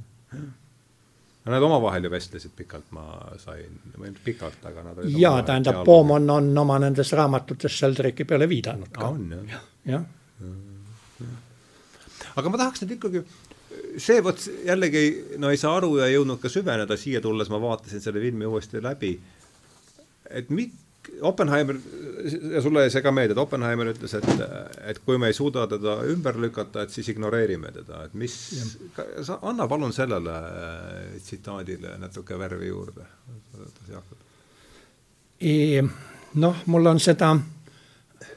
Nad 1.45 1.63
omavahel 1.65 2.03
ju 2.05 2.09
vestlesid 2.13 2.51
pikalt, 2.53 2.91
ma 2.93 3.03
sain, 3.41 3.79
või 3.95 4.11
mitte 4.11 4.21
pikalt, 4.25 4.59
aga 4.69 4.83
nad 4.85 4.99
olid 5.01 5.15
jaa, 5.17 5.39
tähendab, 5.45 5.79
Poom 5.87 6.11
on, 6.13 6.57
oma 6.61 6.77
nendes 6.83 7.13
raamatutes 7.17 7.79
Sheldrake'i 7.79 8.27
peale 8.29 8.45
viidanud 8.49 8.91
ka. 8.93 9.07
on 9.09 9.23
jah? 9.49 9.63
jah 9.89 10.03
ja. 11.25 11.31
aga 12.35 12.53
ma 12.53 12.61
tahaks 12.61 12.83
nüüd 12.83 12.93
ikkagi, 12.99 13.23
see 14.05 14.21
vot 14.21 14.45
jällegi, 14.67 15.03
no 15.41 15.49
ei 15.49 15.57
saa 15.57 15.73
aru 15.79 15.95
ja 15.97 16.11
ei 16.11 16.19
jõudnud 16.19 16.43
ka 16.43 16.51
süveneda, 16.53 16.97
siia 16.99 17.23
tulles 17.25 17.49
ma 17.49 17.61
vaatasin 17.63 18.03
selle 18.03 18.21
filmi 18.21 18.45
uuesti 18.45 18.83
läbi, 18.83 19.15
et 20.29 20.53
mik-, 20.53 20.77
Oppenheimer, 21.21 21.75
ja 22.53 22.61
sulle 22.61 22.81
jäi 22.81 22.89
see 22.89 23.01
ka 23.05 23.11
meelde, 23.13 23.35
et 23.35 23.41
Oppenheimer 23.41 23.91
ütles, 23.91 24.13
et, 24.17 24.25
et 24.89 24.99
kui 25.05 25.19
me 25.21 25.29
ei 25.29 25.35
suuda 25.37 25.67
teda 25.69 25.99
ümber 26.09 26.37
lükata, 26.41 26.85
et 26.85 26.93
siis 26.93 27.11
ignoreerime 27.13 27.71
teda, 27.75 28.05
et 28.07 28.15
mis, 28.17 28.35
sa 29.27 29.37
anna 29.41 29.67
palun 29.69 29.93
sellele 29.93 30.35
äh, 30.35 31.15
tsitaadile 31.21 31.97
natuke 32.01 32.39
värvi 32.39 32.71
juurde. 32.71 33.05
noh, 36.33 36.63
mul 36.65 36.85
on 36.93 36.99
seda, 36.99 37.35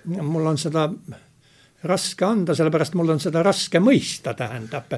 mul 0.04 0.46
on 0.46 0.58
seda 0.58 0.88
raske 1.84 2.24
anda, 2.24 2.54
sellepärast 2.56 2.94
mul 2.96 3.16
on 3.16 3.20
seda 3.20 3.42
raske 3.44 3.80
mõista, 3.80 4.32
tähendab. 4.36 4.96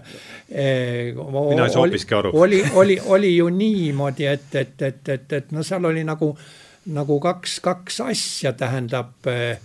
mina 0.48 1.64
ei 1.64 1.72
saa 1.72 1.82
hoopiski 1.82 2.14
aru. 2.14 2.30
oli, 2.34 2.62
oli, 2.74 3.00
oli 3.04 3.36
ju 3.36 3.48
niimoodi, 3.48 4.26
et, 4.26 4.54
et, 4.54 4.82
et, 4.82 5.08
et, 5.08 5.32
et 5.32 5.52
no 5.52 5.62
seal 5.66 5.84
oli 5.84 6.04
nagu 6.06 6.30
äh, 6.30 6.54
nagu 6.86 7.18
kaks, 7.20 7.60
kaks 7.64 8.00
asja, 8.04 8.52
tähendab 8.52 9.26
äh, 9.30 9.58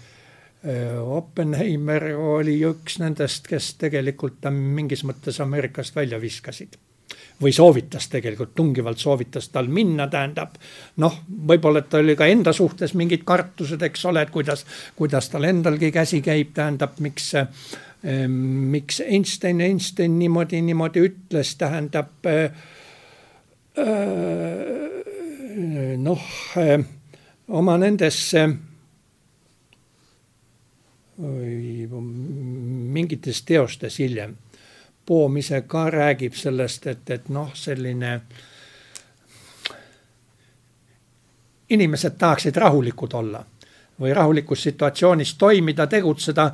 Oppenheimer 1.01 2.11
oli 2.13 2.59
üks 2.67 2.99
nendest, 3.01 3.47
kes 3.49 3.73
tegelikult 3.81 4.39
ta 4.43 4.51
mingis 4.53 5.01
mõttes 5.07 5.41
Ameerikast 5.41 5.95
välja 5.97 6.21
viskasid. 6.21 6.77
või 7.41 7.51
soovitas 7.51 8.05
tegelikult, 8.07 8.51
tungivalt 8.55 8.99
soovitas 9.01 9.49
tal 9.49 9.67
minna, 9.67 10.05
tähendab 10.07 10.53
noh, 11.01 11.15
võib-olla, 11.27 11.81
tal 11.81 12.05
oli 12.05 12.15
ka 12.15 12.27
enda 12.29 12.53
suhtes 12.53 12.93
mingid 12.93 13.23
kartused, 13.25 13.81
eks 13.81 14.05
ole, 14.05 14.21
et 14.21 14.29
kuidas, 14.29 14.65
kuidas 14.95 15.29
tal 15.29 15.43
endalgi 15.49 15.89
käsi 15.91 16.21
käib, 16.21 16.53
tähendab, 16.53 16.99
miks 16.99 17.33
äh, 17.35 17.47
miks 18.27 19.01
Einstein, 19.01 19.61
Einstein 19.61 20.19
niimoodi, 20.19 20.61
niimoodi 20.61 21.03
ütles, 21.05 21.55
tähendab 21.57 22.25
äh, 22.25 22.51
noh 25.97 26.21
oma 27.47 27.77
nendesse 27.77 28.47
mingites 32.91 33.43
teostes 33.43 33.99
hiljem. 33.99 34.35
Poom 35.05 35.37
ise 35.37 35.61
ka 35.67 35.89
räägib 35.89 36.33
sellest, 36.33 36.87
et, 36.87 37.09
et 37.09 37.29
noh, 37.29 37.51
selline 37.53 38.21
inimesed 41.69 42.17
tahaksid 42.17 42.55
rahulikud 42.55 43.13
olla 43.13 43.45
või 44.01 44.13
rahulikus 44.15 44.63
situatsioonis 44.67 45.35
toimida, 45.39 45.87
tegutseda, 45.87 46.47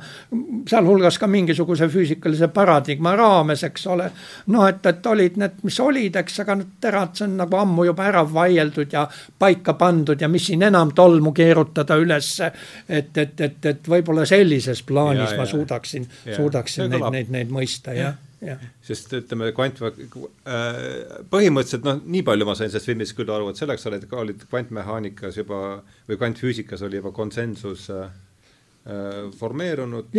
sealhulgas 0.68 1.18
ka 1.18 1.26
mingisuguse 1.30 1.88
füüsikalise 1.88 2.50
paradigma 2.54 3.14
raames, 3.16 3.64
eks 3.68 3.86
ole. 3.86 4.10
noh, 4.54 4.66
et, 4.68 4.86
et 4.86 5.06
olid 5.06 5.40
need, 5.40 5.58
mis 5.64 5.80
olid, 5.80 6.20
eks, 6.22 6.40
aga 6.44 6.58
need 6.60 6.76
terad, 6.80 7.16
see 7.16 7.26
on 7.28 7.36
nagu 7.42 7.58
ammu 7.58 7.88
juba 7.88 8.06
ära 8.08 8.24
vaieldud 8.28 8.92
ja 8.92 9.06
paika 9.38 9.74
pandud 9.80 10.20
ja 10.20 10.28
mis 10.28 10.50
siin 10.50 10.62
enam 10.68 10.92
tolmu 10.94 11.32
keerutada 11.32 11.96
ülesse. 11.96 12.52
et, 12.88 13.16
et, 13.18 13.40
et, 13.40 13.66
et 13.66 13.88
võib-olla 13.88 14.26
sellises 14.26 14.82
plaanis 14.82 15.32
ja, 15.32 15.36
ma 15.36 15.44
ja, 15.44 15.52
suudaksin, 15.56 16.08
suudaksin 16.36 16.90
neid, 16.90 17.10
neid, 17.12 17.36
neid 17.38 17.52
mõista, 17.52 17.96
jah 17.96 18.16
sest 18.84 19.12
ütleme, 19.18 19.50
kvant-, 19.56 19.80
äh, 19.82 20.78
põhimõtteliselt 21.32 21.86
noh, 21.86 21.98
nii 22.04 22.22
palju 22.26 22.46
ma 22.46 22.54
sain 22.58 22.70
sellest 22.70 22.90
filmist 22.90 23.16
küll 23.18 23.32
aru, 23.34 23.50
et 23.50 23.60
selleks 23.60 23.88
olid, 23.90 24.06
olid 24.14 24.44
kvantmehaanikas 24.50 25.40
juba 25.40 25.60
või 26.08 26.20
kvantfüüsikas 26.20 26.84
oli 26.86 27.00
juba 27.00 27.12
konsensus 27.16 27.88
äh, 27.94 28.06
äh 28.88 29.18
formeerunud, 29.38 30.14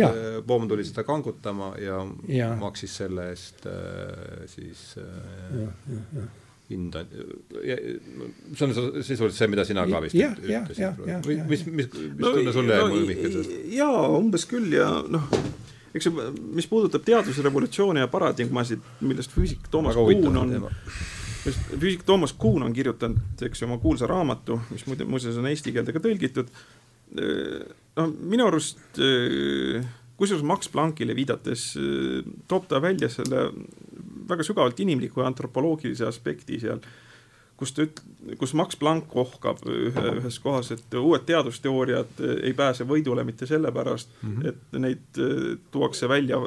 Bohm 0.46 0.68
tuli 0.68 0.84
seda 0.84 1.06
kangutama 1.08 1.72
ja, 1.80 2.02
ja. 2.28 2.52
maksis 2.60 3.00
selle 3.02 3.30
eest 3.32 3.64
äh, 3.70 4.44
siis 4.52 4.84
äh, 5.00 6.28
hinda, 6.70 7.02
see 7.08 8.66
on 8.66 8.76
sisuliselt 9.02 9.38
see, 9.38 9.48
mida 9.50 9.64
sina 9.66 9.86
ka 9.90 10.04
vist 10.04 10.14
ja, 10.18 10.30
ütlesid. 10.36 11.00
või 11.26 11.40
mis, 11.48 11.64
mis, 11.66 11.88
mis 11.88 12.20
no, 12.20 12.36
tunne 12.36 12.54
sulle 12.54 12.76
jäi 12.76 12.84
no, 12.84 13.00
Mihkel 13.08 13.34
sellest? 13.34 13.56
jaa, 13.74 14.04
umbes 14.20 14.46
küll 14.50 14.76
ja 14.76 14.92
noh 15.08 15.26
eks 15.94 16.06
see, 16.06 16.26
mis 16.56 16.68
puudutab 16.70 17.04
teadusrevolutsiooni 17.06 18.04
ja 18.04 18.10
paradigmasid, 18.10 18.82
millest 19.02 19.34
füüsik 19.34 19.70
Toomas 19.72 19.98
Kuhn 19.98 20.40
on, 20.42 20.54
füüsik 21.44 22.04
Toomas 22.06 22.34
Kuhn 22.38 22.66
on 22.66 22.76
kirjutanud, 22.76 23.44
eks 23.46 23.62
ju, 23.62 23.68
oma 23.68 23.80
kuulsa 23.82 24.08
raamatu, 24.10 24.60
mis 24.70 24.86
muide, 24.88 25.08
muuseas 25.08 25.40
on 25.40 25.50
eesti 25.50 25.74
keelde 25.74 25.96
ka 25.96 26.02
tõlgitud. 26.04 26.52
no 27.98 28.06
minu 28.20 28.46
arust, 28.46 29.00
kusjuures 30.20 30.46
Max 30.46 30.70
Planckile 30.70 31.16
viidates, 31.18 31.72
toob 32.48 32.68
ta 32.70 32.82
välja 32.82 33.10
selle 33.10 33.48
väga 34.30 34.46
sügavalt 34.46 34.78
inimliku 34.80 35.24
ja 35.24 35.30
antropoloogilise 35.30 36.06
aspekti 36.06 36.60
seal 36.62 36.82
kus 37.60 37.74
ta 37.76 37.84
üt-, 37.84 38.00
kus 38.40 38.54
Max 38.56 38.78
Planck 38.80 39.12
ohkab 39.20 39.60
ühe, 39.68 40.04
ühes 40.20 40.40
kohas, 40.42 40.72
et 40.74 40.98
uued 40.98 41.26
teadusteooriad 41.28 42.20
ei 42.40 42.52
pääse 42.56 42.86
võidule 42.88 43.24
mitte 43.28 43.48
sellepärast 43.48 44.12
mm, 44.22 44.36
-hmm. 44.36 44.48
et 44.48 44.78
neid 44.80 45.20
eh, 45.20 45.56
tuuakse 45.72 46.08
välja 46.08 46.40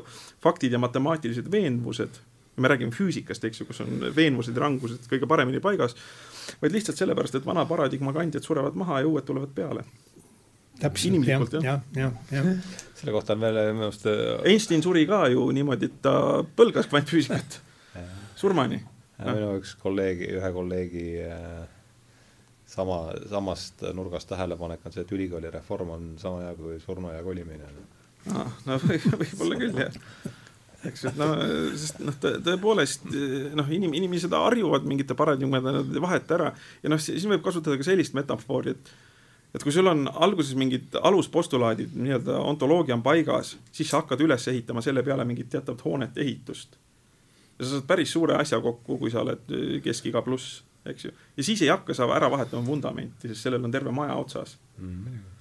faktid 0.44 0.74
ja 0.74 0.82
matemaatilised 0.82 1.52
veenvused, 1.52 2.22
me 2.56 2.70
räägime 2.70 2.94
füüsikast, 2.94 3.46
eks 3.46 3.62
ju, 3.62 3.66
kus 3.70 3.82
on 3.86 4.08
veenvused 4.16 4.58
ja 4.58 4.66
rangused 4.66 5.06
kõige 5.10 5.30
paremini 5.30 5.62
paigas, 5.62 5.96
vaid 6.62 6.74
lihtsalt 6.74 6.98
sellepärast, 6.98 7.38
et 7.38 7.46
vana 7.46 7.66
paradigma 7.70 8.14
kandjad 8.14 8.46
surevad 8.46 8.78
maha 8.78 9.04
ja 9.04 9.08
uued 9.10 9.26
tulevad 9.26 9.54
peale. 9.56 9.86
Täpselt, 10.82 11.28
jah, 11.28 11.44
jah, 11.62 11.82
jah, 11.96 12.14
jah. 12.32 12.48
selle 12.98 13.14
kohta 13.14 13.38
on 13.38 13.44
veel 13.46 13.60
minu 13.76 13.86
arust 13.92 14.08
Einstein 14.50 14.82
suri 14.82 15.06
ka 15.06 15.28
ju 15.30 15.46
niimoodi, 15.54 15.92
et 15.92 16.02
ta 16.02 16.16
põlgas 16.58 16.90
kvantfüüsikat. 16.90 17.62
Surmani 18.36 18.82
minu 19.30 19.56
üks 19.60 19.76
kolleegi, 19.82 20.30
ühe 20.38 20.52
kolleegi 20.56 21.08
äh, 21.28 21.64
sama, 22.74 23.00
samast 23.30 23.84
nurgast 23.96 24.30
tähelepanek 24.32 24.86
on 24.86 24.96
see, 24.96 25.06
et 25.06 25.12
ülikooli 25.16 25.52
reform 25.54 25.96
on 25.98 26.14
sama 26.22 26.46
hea 26.46 26.54
kui 26.60 26.80
surnuaia 26.84 27.24
kolimine. 27.26 27.74
no, 28.32 28.48
no 28.68 28.80
võib-olla 28.88 29.60
küll 29.60 29.84
jah 29.86 30.00
eks 30.88 31.06
et 31.08 31.18
no 31.20 31.30
sest 31.80 32.02
noh, 32.04 32.16
tõepoolest 32.20 33.08
noh, 33.56 33.72
inim-, 33.72 33.96
inimesed 33.98 34.34
harjuvad 34.36 34.88
mingite 34.90 35.16
paradigmade, 35.18 35.76
nad 35.80 35.96
ei 35.96 36.04
vaheta 36.04 36.38
ära 36.38 36.52
ja 36.84 36.92
noh, 36.92 37.02
siis 37.02 37.26
võib 37.30 37.44
kasutada 37.46 37.80
ka 37.80 37.88
sellist 37.88 38.16
metafoori, 38.18 38.76
et 38.76 38.94
et 39.54 39.62
kui 39.62 39.70
sul 39.70 39.86
on 39.86 40.08
alguses 40.10 40.56
mingid 40.58 40.96
aluspostulaadid, 40.98 41.92
nii-öelda 41.94 42.40
ontoloogia 42.42 42.96
on 42.96 43.04
paigas, 43.06 43.52
siis 43.72 43.92
sa 43.92 44.00
hakkad 44.02 44.24
üles 44.26 44.48
ehitama 44.50 44.82
selle 44.82 45.04
peale 45.06 45.28
mingit 45.30 45.52
teatavat 45.54 45.84
hoonete 45.86 46.24
ehitust 46.26 46.80
ja 47.60 47.66
sa 47.66 47.76
saad 47.76 47.90
päris 47.90 48.14
suure 48.14 48.38
asja 48.40 48.62
kokku, 48.62 48.98
kui 49.02 49.12
sa 49.14 49.22
oled 49.26 49.52
äh, 49.52 49.76
keskiga 49.84 50.22
pluss, 50.26 50.64
eks 50.86 51.06
ju. 51.06 51.14
ja 51.38 51.44
siis 51.44 51.62
ei 51.62 51.72
hakka 51.74 51.96
sa 51.98 52.10
ära 52.16 52.32
vahetama 52.32 52.66
vundamenti, 52.68 53.32
sest 53.32 53.48
sellel 53.48 53.66
on 53.66 53.72
terve 53.72 53.94
maja 53.96 54.18
otsas 54.20 54.58
mm 54.78 55.33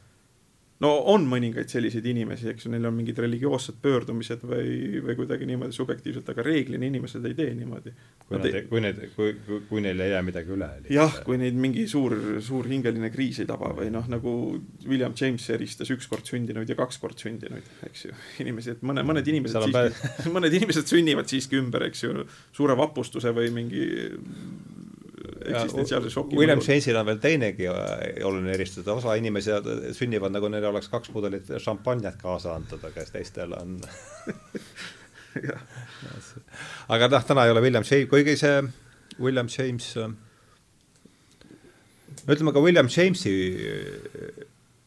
no 0.82 0.90
on 1.12 1.24
mõningaid 1.30 1.70
selliseid 1.70 2.06
inimesi, 2.10 2.48
eks 2.52 2.66
ju, 2.66 2.72
neil 2.72 2.86
on 2.88 2.96
mingid 2.96 3.18
religioossed 3.22 3.78
pöördumised 3.82 4.42
või, 4.48 5.00
või 5.04 5.16
kuidagi 5.18 5.46
niimoodi 5.48 5.76
subjektiivselt, 5.76 6.28
aga 6.32 6.44
reeglina 6.46 6.88
inimesed 6.88 7.26
ei 7.28 7.36
tee 7.38 7.52
niimoodi. 7.58 7.94
kui 8.26 8.40
nad, 8.40 8.58
kui 8.70 8.82
need, 8.84 9.00
kui, 9.16 9.34
kui, 9.46 9.60
kui 9.68 9.84
neil 9.84 10.00
ei 10.02 10.12
jää 10.14 10.22
midagi 10.26 10.54
üle. 10.56 10.70
jah, 10.92 11.18
kui 11.26 11.38
neid 11.40 11.58
mingi 11.66 11.86
suur, 11.90 12.16
suur 12.44 12.68
hingeline 12.70 13.12
kriis 13.14 13.42
ei 13.42 13.48
taba 13.48 13.72
või 13.76 13.90
noh, 13.94 14.08
nagu 14.10 14.34
William 14.86 15.14
James 15.18 15.48
eristas 15.54 15.92
ükskord 15.94 16.28
sündinuid 16.28 16.70
ja 16.70 16.78
kaks 16.78 16.98
kord 17.02 17.20
sündinuid, 17.22 17.68
eks 17.88 18.06
ju. 18.08 18.16
inimesi, 18.44 18.76
et 18.76 18.86
mõne, 18.86 19.06
mõned 19.06 19.28
inimesed 19.32 19.68
siiski, 19.68 20.32
mõned 20.36 20.60
inimesed 20.60 20.90
sünnivad 20.90 21.30
siiski 21.30 21.60
ümber, 21.60 21.86
eks 21.90 22.06
ju, 22.06 22.26
suure 22.56 22.78
vapustuse 22.78 23.34
või 23.36 23.52
mingi 23.54 23.86
eksistentsiaalse 25.40 26.10
šoki. 26.12 26.36
William 26.38 26.60
James'il 26.62 26.98
on 26.98 27.06
veel 27.08 27.20
teinegi 27.22 27.68
äh, 27.70 27.76
oluline 28.26 28.52
eristada, 28.54 28.94
osa 28.94 29.14
inimesi 29.18 29.50
sünnivad 29.96 30.32
nagu 30.34 30.46
neil 30.52 30.66
oleks 30.70 30.88
kaks 30.92 31.08
pudelit 31.14 31.46
šampanjat 31.62 32.16
kaasa 32.22 32.56
antud, 32.58 32.82
aga 32.88 33.00
teistel 33.12 33.50
on 33.58 33.68
aga 36.94 37.04
noh, 37.12 37.22
täna 37.28 37.40
ei 37.46 37.54
ole 37.54 37.60
William 37.64 37.86
James, 37.88 38.08
kuigi 38.10 38.34
see 38.40 38.56
William 39.20 39.48
James 39.52 39.86
äh, 40.00 40.08
ütleme 42.26 42.50
ka 42.54 42.60
William 42.64 42.88
Jamesi 42.90 43.34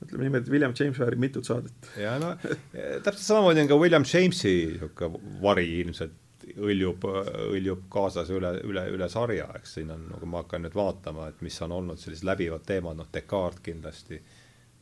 ütleme 0.05 0.27
niimoodi, 0.27 0.45
et 0.45 0.53
William 0.53 0.73
James 0.77 0.97
väärib 1.01 1.23
mitut 1.23 1.45
saadet. 1.47 1.89
ja 1.99 2.11
no 2.21 2.29
täpselt 2.43 3.25
samamoodi 3.25 3.59
on 3.65 3.71
ka 3.71 3.81
William 3.81 4.05
Jamesi 4.07 4.55
niisugune 4.75 5.41
vari 5.41 5.67
ilmselt 5.81 6.15
õljub, 6.53 7.05
õljub 7.49 7.85
kaasas 7.91 8.29
üle, 8.33 8.51
üle, 8.67 8.85
üle 8.93 9.09
sarja, 9.11 9.47
eks 9.57 9.77
siin 9.79 9.91
on, 9.93 10.07
nagu 10.13 10.29
ma 10.29 10.43
hakkan 10.43 10.65
nüüd 10.65 10.75
vaatama, 10.77 11.29
et 11.31 11.41
mis 11.45 11.57
on 11.65 11.73
olnud 11.75 12.01
sellised 12.01 12.27
läbivad 12.27 12.65
teemad, 12.67 12.99
noh, 12.99 13.09
Descartes 13.13 13.63
kindlasti, 13.65 14.19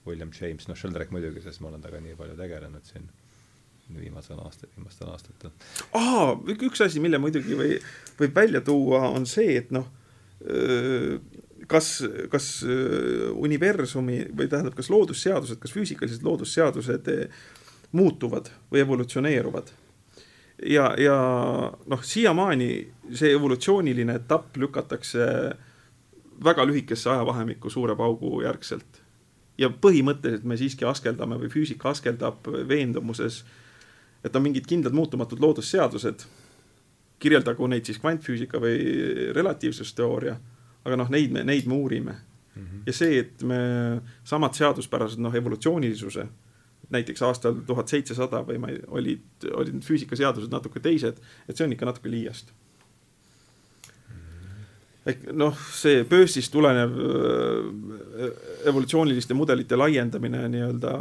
William 0.07 0.31
James, 0.35 0.67
noh, 0.67 0.77
Sheldrake 0.77 1.15
muidugi, 1.15 1.43
sest 1.43 1.63
ma 1.63 1.69
olen 1.71 1.83
temaga 1.83 2.03
nii 2.03 2.17
palju 2.19 2.39
tegelenud 2.39 2.89
siin 2.89 3.07
viimasel 3.93 4.39
aastal, 4.41 4.71
viimastel 4.75 5.11
aastatel. 5.11 5.53
aa, 5.99 6.33
üks 6.55 6.81
asi, 6.83 7.01
mille 7.03 7.19
muidugi 7.21 7.57
või, 7.59 7.77
võib 8.19 8.35
välja 8.35 8.63
tuua, 8.65 9.05
on 9.11 9.27
see, 9.29 9.57
et 9.59 9.71
noh, 9.75 9.87
kas, 11.71 11.91
kas 12.31 12.47
universumi 13.33 14.23
või 14.31 14.49
tähendab, 14.51 14.75
kas 14.75 14.89
loodusseadused, 14.91 15.61
kas 15.61 15.75
füüsikalised 15.75 16.25
loodusseadused 16.25 17.11
muutuvad 17.93 18.49
või 18.71 18.81
evolutsioneeruvad 18.83 19.71
ja, 20.65 20.93
ja 20.97 21.15
noh, 21.85 22.03
siiamaani 22.03 22.69
see 23.13 23.33
evolutsiooniline 23.35 24.15
etapp 24.21 24.57
lükatakse 24.57 25.25
väga 26.43 26.65
lühikesse 26.65 27.09
ajavahemikku 27.09 27.69
suure 27.69 27.95
paugu 27.95 28.41
järgselt. 28.41 29.01
ja 29.57 29.67
põhimõtteliselt 29.69 30.47
me 30.49 30.55
siiski 30.57 30.85
askeldame 30.89 31.37
või 31.37 31.49
füüsika 31.53 31.91
askeldab 31.91 32.47
veendumuses, 32.67 33.43
et 34.25 34.35
on 34.35 34.41
mingid 34.41 34.65
kindlad 34.65 34.95
muutumatud 34.97 35.39
loodusseadused, 35.39 36.23
kirjeldagu 37.21 37.67
neid 37.69 37.85
siis 37.85 37.99
kvantfüüsika 38.01 38.57
või 38.57 38.79
relatiivsusteooria, 39.37 40.33
aga 40.83 40.97
noh, 40.97 41.11
neid 41.13 41.31
me, 41.31 41.43
neid 41.45 41.69
me 41.69 41.75
uurime. 41.75 42.15
-hmm. 42.55 42.81
ja 42.85 42.93
see, 42.93 43.19
et 43.19 43.43
me 43.43 43.59
samad 44.23 44.57
seaduspärased, 44.57 45.21
noh, 45.21 45.35
evolutsioonilisuse 45.35 46.27
näiteks 46.89 47.21
aastal 47.21 47.55
tuhat 47.67 47.91
seitsesada 47.91 48.43
või 48.47 48.59
ma 48.61 48.71
ei, 48.71 48.79
olid, 48.87 49.47
olid 49.53 49.77
need 49.77 49.87
füüsikaseadused 49.87 50.51
natuke 50.51 50.81
teised, 50.83 51.19
et 51.47 51.57
see 51.57 51.67
on 51.67 51.75
ikka 51.75 51.87
natuke 51.89 52.11
liiast. 52.11 52.53
ehk 55.05 55.25
noh, 55.35 55.57
see 55.75 56.05
Böösist 56.07 56.51
tulenev 56.51 56.93
äh, 56.95 58.27
evolutsiooniliste 58.71 59.35
mudelite 59.35 59.75
laiendamine 59.75 60.45
nii-öelda 60.47 60.93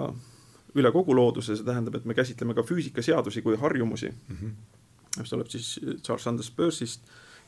üle 0.74 0.90
kogu 0.90 1.14
looduse, 1.14 1.56
see 1.56 1.66
tähendab, 1.66 1.98
et 1.98 2.06
me 2.08 2.14
käsitleme 2.14 2.54
ka 2.54 2.64
füüsikaseadusi 2.66 3.42
kui 3.42 3.56
harjumusi 3.56 4.08
mm, 4.10 4.36
-hmm. 4.36 5.20
mis 5.20 5.30
tuleb 5.30 5.48
siis 5.48 5.80
Charles 6.02 6.24
Sanders 6.24 6.50
Böösist, 6.50 7.00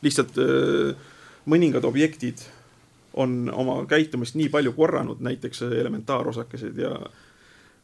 lihtsalt 0.03 0.39
äh, 0.39 0.95
mõningad 1.47 1.85
objektid 1.85 2.45
on 3.15 3.51
oma 3.55 3.85
käitumist 3.87 4.35
nii 4.35 4.49
palju 4.49 4.73
korranud, 4.73 5.21
näiteks 5.21 5.63
elementaarosakesed 5.63 6.79
ja 6.79 6.95
äh, 6.95 7.24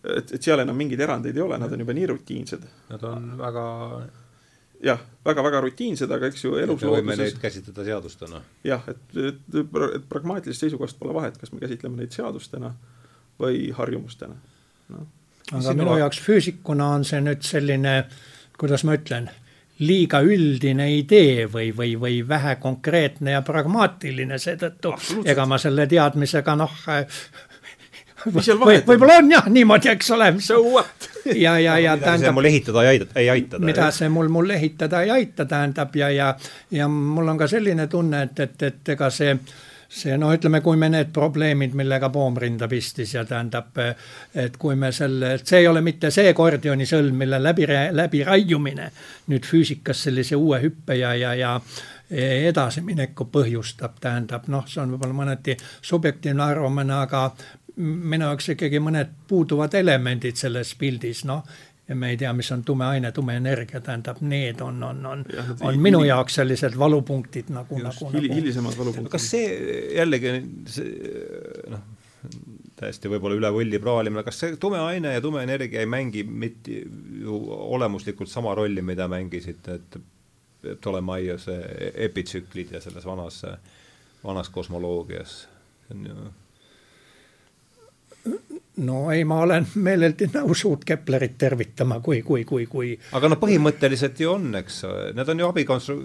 et, 0.05 0.33
et 0.33 0.43
seal 0.43 0.63
enam 0.63 0.77
mingeid 0.77 1.01
erandeid 1.01 1.37
ei 1.37 1.45
ole, 1.45 1.59
nad 1.61 1.73
on 1.73 1.85
juba 1.85 1.97
nii 1.97 2.11
rutiinsed. 2.13 2.67
Nad 2.91 3.05
on 3.09 3.31
väga 3.41 3.65
jah, 4.85 5.01
väga-väga 5.25 5.61
rutiinsed, 5.65 6.11
aga 6.11 6.31
eks 6.31 6.45
ju 6.45 6.55
elus 6.61 6.85
me 6.85 6.95
võime 6.97 7.17
neid 7.21 7.37
käsitleda 7.41 7.85
seadustena. 7.85 8.41
jah, 8.65 8.87
et, 8.89 9.03
et, 9.17 9.43
et 9.59 10.09
pragmaatilisest 10.09 10.67
seisukohast 10.67 10.99
pole 11.01 11.15
vahet, 11.17 11.37
kas 11.41 11.53
me 11.53 11.61
käsitleme 11.61 12.01
neid 12.01 12.17
seadustena 12.17 12.73
või 13.41 13.69
harjumustena 13.77 14.37
no.. 14.95 15.05
aga 15.53 15.77
minu 15.77 15.99
jaoks 16.01 16.23
füüsikuna 16.25 16.95
on 16.97 17.07
see 17.09 17.21
nüüd 17.25 17.45
selline, 17.47 17.95
kuidas 18.61 18.85
ma 18.89 18.97
ütlen, 18.97 19.29
liiga 19.85 20.21
üldine 20.25 20.91
idee 20.97 21.47
või, 21.53 21.71
või, 21.77 21.95
või 22.01 22.21
vähe 22.29 22.57
konkreetne 22.61 23.37
ja 23.37 23.45
pragmaatiline, 23.45 24.41
seetõttu 24.41 24.95
ega 25.29 25.47
ma 25.49 25.61
selle 25.61 25.87
teadmisega 25.89 26.57
noh, 26.57 26.75
seal 28.41 28.61
vahet 28.61 28.85
on? 28.85 28.91
võib-olla 28.93 29.21
on 29.23 29.33
jah 29.33 29.49
niimoodi, 29.53 29.93
eks 29.95 30.11
ole. 30.17 30.33
So 30.45 30.61
what? 30.65 31.09
ja, 31.35 31.59
ja, 31.59 31.79
ja 31.79 31.97
tähendab. 32.01 32.35
mul 32.35 32.51
ehitada 32.51 32.85
ei 32.85 32.93
aita, 32.97 33.11
ei 33.21 33.31
aita. 33.31 33.59
mida 33.59 33.91
see 33.95 34.09
mul, 34.13 34.29
mul 34.33 34.51
ehitada 34.57 35.03
ei 35.07 35.11
aita, 35.11 35.47
tähendab 35.49 35.97
ja, 35.97 36.11
ja, 36.11 36.35
ja 36.71 36.89
mul 36.89 37.29
on 37.29 37.41
ka 37.41 37.49
selline 37.51 37.87
tunne, 37.87 38.23
et, 38.29 38.41
et, 38.47 38.63
et 38.71 38.95
ega 38.97 39.11
see 39.11 39.37
see 39.91 40.15
noh, 40.19 40.31
ütleme, 40.31 40.61
kui 40.63 40.79
me 40.79 40.87
need 40.93 41.09
probleemid, 41.15 41.75
millega 41.75 42.13
Poom 42.15 42.37
rinda 42.39 42.69
pistis 42.71 43.15
ja 43.17 43.25
tähendab, 43.27 43.75
et 44.39 44.57
kui 44.61 44.77
me 44.79 44.93
selle, 44.95 45.35
et 45.35 45.47
see 45.47 45.65
ei 45.65 45.67
ole 45.67 45.83
mitte 45.83 46.13
see 46.15 46.31
Gordioni 46.37 46.87
sõlm, 46.87 47.19
mille 47.25 47.41
läbi, 47.43 47.67
läbiraiumine 47.99 48.91
nüüd 49.33 49.49
füüsikas 49.49 50.05
sellise 50.07 50.39
uue 50.39 50.61
hüppe 50.63 50.95
ja, 51.01 51.15
ja, 51.19 51.35
ja 51.35 51.57
edasimineku 52.11 53.29
põhjustab, 53.31 53.99
tähendab 54.03 54.49
noh, 54.51 54.65
see 54.67 54.81
on 54.83 54.95
võib-olla 54.95 55.15
mõneti 55.15 55.55
subjektiivne 55.87 56.43
arvamine, 56.43 56.97
aga 57.05 57.29
minu 57.81 58.29
jaoks 58.29 58.53
ikkagi 58.55 58.81
mõned 58.83 59.13
puuduvad 59.29 59.75
elemendid 59.79 60.39
selles 60.41 60.75
pildis, 60.79 61.25
noh 61.29 61.45
ja 61.91 61.97
me 61.97 62.13
ei 62.13 62.17
tea, 62.17 62.31
mis 62.33 62.53
on 62.55 62.63
tume 62.65 62.87
aine, 62.87 63.11
tume 63.13 63.35
energia, 63.37 63.81
tähendab, 63.83 64.21
need 64.23 64.61
on, 64.63 64.83
on, 64.87 65.07
on, 65.07 65.25
on 65.67 65.79
minu 65.83 66.05
jaoks 66.07 66.37
sellised 66.39 66.77
valupunktid 66.79 67.51
nagu, 67.51 67.81
nagu, 67.83 68.11
nagu. 68.15 68.35
hilisemad 68.35 68.77
valupunktid. 68.79 69.11
kas 69.11 69.27
see 69.33 69.49
jällegi 69.97 70.37
see 70.71 70.93
noh, 71.73 71.83
täiesti 72.79 73.11
võib-olla 73.11 73.41
üle 73.41 73.51
võlli 73.55 73.81
praalimine, 73.83 74.23
kas 74.27 74.39
see 74.45 74.55
tume 74.63 74.79
aine 74.85 75.17
ja 75.17 75.25
tume 75.25 75.43
energia 75.43 75.83
ei 75.83 75.91
mängi 75.91 76.23
mitte 76.25 76.79
ju 77.25 77.41
olemuslikult 77.75 78.31
sama 78.31 78.55
rolli, 78.55 78.87
mida 78.87 79.09
mängisid 79.11 79.67
need 79.67 80.01
Ptolemaiose 80.61 81.57
epitsüklid 82.07 82.75
ja 82.77 82.83
selles 82.85 83.07
vanas, 83.09 83.43
vanas 84.23 84.51
kosmoloogias, 84.53 85.37
see 85.89 85.97
on 85.97 86.07
ju 86.07 86.31
no 88.87 89.11
ei, 89.13 89.25
ma 89.29 89.41
olen 89.45 89.67
meeleldi 89.75 90.31
nõus 90.35 90.65
uut 90.69 90.85
Keplerit 90.89 91.37
tervitama, 91.39 92.01
kui, 92.05 92.23
kui, 92.27 92.45
kui, 92.49 92.67
kui 92.71 92.93
aga 93.17 93.31
noh, 93.33 93.41
põhimõtteliselt 93.41 94.21
ju 94.21 94.35
on, 94.35 94.51
eks, 94.61 94.83
need 95.17 95.33
on 95.35 95.43
ju 95.43 95.49
abikonstru-, 95.51 96.03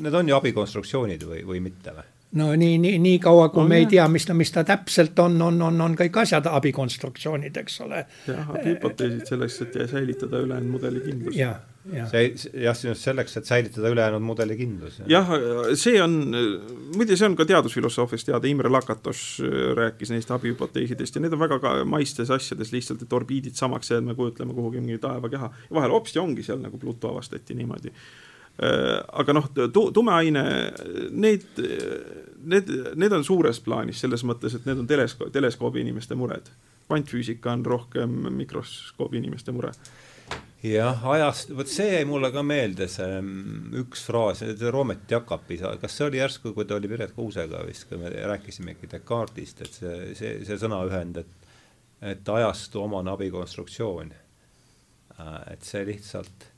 need 0.00 0.18
on 0.18 0.32
ju 0.32 0.38
abikonstruktsioonid 0.38 1.26
või, 1.28 1.44
või 1.48 1.62
mitte 1.64 1.94
või? 1.96 2.06
no 2.38 2.52
nii, 2.56 2.78
nii, 2.82 2.98
nii 3.02 3.18
kaua, 3.22 3.48
kui 3.52 3.64
on 3.64 3.68
me 3.72 3.82
ei 3.82 3.88
tea, 3.90 4.06
mis 4.08 4.26
ta, 4.28 4.36
mis 4.36 4.52
ta 4.54 4.64
täpselt 4.68 5.18
on, 5.24 5.36
on, 5.42 5.60
on, 5.62 5.80
on 5.84 5.96
kõik 5.98 6.16
asjad 6.22 6.46
abikonstruktsioonid, 6.48 7.58
eks 7.64 7.80
ole. 7.86 8.06
jah, 8.28 8.54
hüpoteesid 8.64 9.34
selleks, 9.34 9.60
et 9.66 9.78
säilitada 9.90 10.40
ülejäänud 10.46 10.76
mudeli 10.76 11.04
kindlust. 11.04 11.38
jah, 11.38 11.60
see 11.82 12.62
jah, 12.62 12.76
just 12.86 13.02
selleks, 13.02 13.36
et 13.36 13.48
säilitada 13.48 13.90
ülejäänud 13.90 14.22
mudeli 14.22 14.56
kindlus. 14.56 15.00
jah, 15.10 15.28
see 15.78 15.98
on, 16.02 16.14
muide, 16.94 17.16
see 17.18 17.26
on 17.26 17.36
ka 17.38 17.46
teadusfilosoofiast 17.48 18.28
teada, 18.30 18.48
Imre 18.50 18.70
Lakatos 18.70 19.22
äh, 19.42 19.72
rääkis 19.78 20.12
neist 20.14 20.30
abihüpoteesidest 20.30 21.18
ja 21.18 21.24
need 21.24 21.34
on 21.34 21.42
väga 21.42 21.58
ka 21.62 21.74
maistes 21.88 22.30
asjades 22.30 22.70
lihtsalt, 22.74 23.02
et 23.02 23.16
orbiidid 23.18 23.58
samaks 23.58 23.90
jäävad, 23.90 24.06
me 24.12 24.18
kujutleme 24.18 24.54
kuhugi 24.54 24.82
mingi 24.82 25.00
taevakeha 25.02 25.48
ja 25.48 25.78
vahel 25.78 25.96
hopsti 25.96 26.22
ongi 26.22 26.44
seal 26.46 26.62
nagu 26.62 26.78
Pluto 26.78 27.10
avastati 27.10 27.58
niimoodi. 27.58 27.90
Äh, 28.62 29.00
aga 29.18 29.34
noh, 29.34 29.50
tumeaine, 29.74 30.44
need, 31.10 31.48
need, 32.44 32.72
need 32.94 33.18
on 33.18 33.26
suures 33.26 33.58
plaanis 33.64 34.04
selles 34.04 34.22
mõttes, 34.28 34.54
et 34.54 34.70
need 34.70 34.84
on 34.84 34.86
telesko-, 34.86 35.32
teleskoobi 35.34 35.82
inimeste 35.82 36.14
mured. 36.14 36.52
kvantfüüsika 36.86 37.52
on 37.52 37.66
rohkem 37.66 38.16
mikroskoobi 38.38 39.18
inimeste 39.18 39.52
mure 39.52 39.72
jah, 40.62 41.04
ajast, 41.14 41.50
vot 41.56 41.70
see 41.70 41.88
jäi 41.96 42.04
mulle 42.06 42.30
ka 42.34 42.42
meelde, 42.46 42.86
see 42.90 43.18
mm, 43.18 43.72
üks 43.82 44.04
fraas, 44.06 44.42
Roomet 44.62 45.10
Jakapi, 45.10 45.58
kas 45.82 45.96
see 45.96 46.06
oli 46.06 46.20
järsku, 46.20 46.52
kui 46.54 46.66
ta 46.68 46.78
oli 46.78 46.90
Piret 46.90 47.14
Kuusega 47.16 47.64
vist, 47.66 47.88
kui 47.90 47.98
me 47.98 48.12
rääkisimegi 48.12 48.90
Descartesist, 48.92 49.64
et 49.66 49.78
see, 49.80 49.96
see, 50.18 50.34
see 50.46 50.60
sõnaühend, 50.62 51.22
et 51.24 51.38
et 52.02 52.28
ajastu 52.28 52.80
omane 52.82 53.12
abikonstruktsioon. 53.12 54.08
Äh, 55.20 55.36
et 55.52 55.66
see 55.66 55.84
lihtsalt 55.86 56.48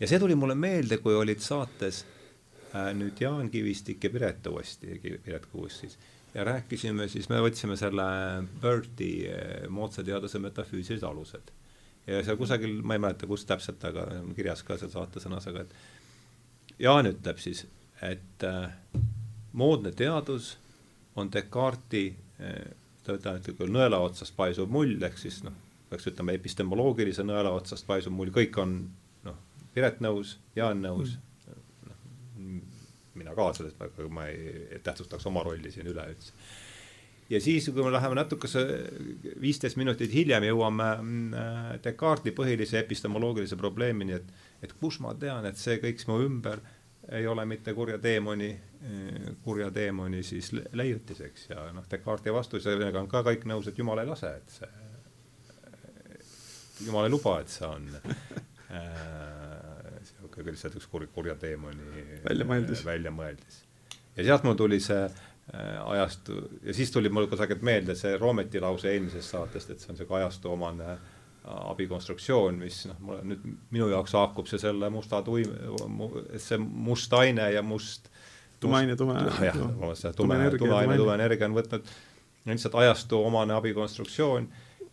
ja 0.00 0.08
see 0.08 0.18
tuli 0.18 0.34
mulle 0.38 0.56
meelde, 0.58 0.98
kui 1.02 1.14
olid 1.14 1.42
saates 1.44 2.02
äh, 2.74 2.90
nüüd 2.96 3.20
Jaan 3.20 3.50
Kivistik 3.52 4.04
ja 4.04 4.10
Piret 4.10 4.46
uuesti, 4.50 4.98
Piret 5.02 5.46
Kuus 5.52 5.82
siis, 5.82 5.98
ja 6.34 6.44
rääkisime 6.48 7.08
siis, 7.12 7.28
me 7.28 7.42
võtsime 7.44 7.76
selle 7.78 8.06
Berti 8.62 9.12
äh, 9.28 9.68
moodsa 9.68 10.02
teaduse 10.06 10.40
metafüüsilised 10.42 11.06
alused 11.06 11.54
ja 12.06 12.22
seal 12.24 12.38
kusagil, 12.40 12.80
ma 12.82 12.96
ei 12.96 13.02
mäleta, 13.02 13.28
kus 13.30 13.44
täpselt, 13.48 13.84
aga 13.84 14.06
kirjas 14.36 14.62
ka 14.66 14.78
seal 14.80 14.92
saatesõnas, 14.92 15.48
aga 15.50 15.66
et 15.66 15.74
Jaan 16.80 17.10
ütleb 17.10 17.40
siis, 17.42 17.66
et 18.00 18.44
äh, 18.48 18.70
moodne 19.52 19.92
teadus 19.92 20.54
on 21.20 21.28
Descartesi 21.32 22.14
äh, 22.40 22.70
ta 23.04 23.16
ütleb, 23.18 23.40
et 23.40 23.50
kui 23.58 23.68
nõela 23.72 24.00
otsast 24.00 24.36
paisub 24.36 24.70
mull, 24.72 24.96
ehk 25.04 25.18
siis 25.20 25.42
noh, 25.44 25.56
peaks 25.90 26.08
ütlema 26.08 26.32
epistemoloogilise 26.38 27.26
nõela 27.26 27.52
otsast 27.56 27.86
paisub 27.88 28.14
mull, 28.16 28.32
kõik 28.34 28.56
on 28.62 28.78
noh, 29.26 29.36
Piret 29.74 30.00
nõus, 30.04 30.38
Jaan 30.56 30.80
nõus 30.84 31.18
mm., 31.46 31.52
noh, 31.90 32.00
mina 33.20 33.36
ka 33.36 33.52
sellest, 33.58 33.80
aga 33.84 34.08
ma 34.08 34.26
ei 34.32 34.80
tähtsustaks 34.84 35.28
oma 35.28 35.44
rolli 35.46 35.72
siin 35.74 35.92
üleüldse 35.92 36.32
ja 37.30 37.40
siis, 37.40 37.68
kui 37.70 37.84
me 37.84 37.92
läheme 37.92 38.18
natukese 38.18 38.64
viisteist 39.40 39.78
minutit 39.80 40.12
hiljem, 40.14 40.48
jõuame 40.50 40.90
äh, 40.90 41.70
Descartesi 41.84 42.34
põhilise 42.36 42.80
epistemoloogilise 42.82 43.58
probleemini, 43.60 44.18
et, 44.18 44.28
et 44.62 44.74
kus 44.80 45.00
ma 45.04 45.14
tean, 45.14 45.46
et 45.46 45.58
see 45.60 45.78
kõik 45.82 46.04
mu 46.10 46.20
ümber 46.26 46.62
ei 47.10 47.26
ole 47.26 47.44
mitte 47.48 47.72
kurja 47.74 47.98
teemoni, 47.98 48.50
kurja 49.42 49.70
teemoni 49.74 50.20
siis 50.22 50.52
leiutiseks 50.76 51.48
ja 51.50 51.64
noh, 51.74 51.86
Descartesi 51.90 52.34
vastusega 52.34 52.92
on 53.00 53.08
ka 53.10 53.24
kõik 53.26 53.46
nõus, 53.50 53.70
et 53.70 53.78
Jumal 53.78 54.02
ei 54.02 54.10
lase, 54.10 54.34
et 54.36 54.58
see, 54.58 54.70
Jumal 56.86 57.08
ei 57.08 57.12
luba, 57.12 57.40
et 57.40 57.50
see 57.52 57.66
on 57.66 57.88
niisugune 60.00 60.54
lihtsalt 60.54 60.76
üks 60.78 60.86
kur-, 60.90 61.08
kurja 61.14 61.34
teemoni 61.40 62.04
väljamõeldis. 62.24 62.84
väljamõeldis. 62.86 63.58
ja 64.16 64.24
sealt 64.30 64.46
mul 64.46 64.56
tuli 64.58 64.80
see 64.82 65.02
ajastu 65.52 66.36
ja 66.62 66.74
siis 66.74 66.92
tuli 66.94 67.08
mul 67.10 67.26
kusagilt 67.26 67.62
meelde 67.66 67.94
see 67.98 68.16
Roometi 68.18 68.60
lause 68.62 68.92
eelmisest 68.92 69.34
saatest, 69.34 69.70
et 69.70 69.80
see 69.82 69.90
on 69.90 69.96
niisugune 69.96 70.20
ajastu 70.20 70.52
omane 70.52 70.92
äh, 70.92 71.00
abikonstruktsioon, 71.44 72.58
mis 72.60 72.84
noh, 72.90 72.98
mulle 73.06 73.24
nüüd 73.32 73.46
minu 73.74 73.88
jaoks 73.90 74.14
haakub 74.18 74.50
see 74.50 74.60
selle 74.62 74.90
musta 74.92 75.22
tuim-, 75.26 75.54
see 76.36 76.58
must 76.60 77.14
aine 77.16 77.50
ja 77.54 77.62
must 77.66 78.10
tume 78.60 78.76
aine, 78.82 78.96
tume, 78.96 79.16
jah, 79.46 79.56
tume, 79.56 79.94
tume 80.16 80.36
aine, 80.76 80.96
tume 81.00 81.14
energia 81.16 81.48
on 81.48 81.56
võtnud. 81.56 81.92
Lihtsalt 82.48 82.76
ajastu 82.80 83.18
omane 83.24 83.52
abikonstruktsioon. 83.56 84.48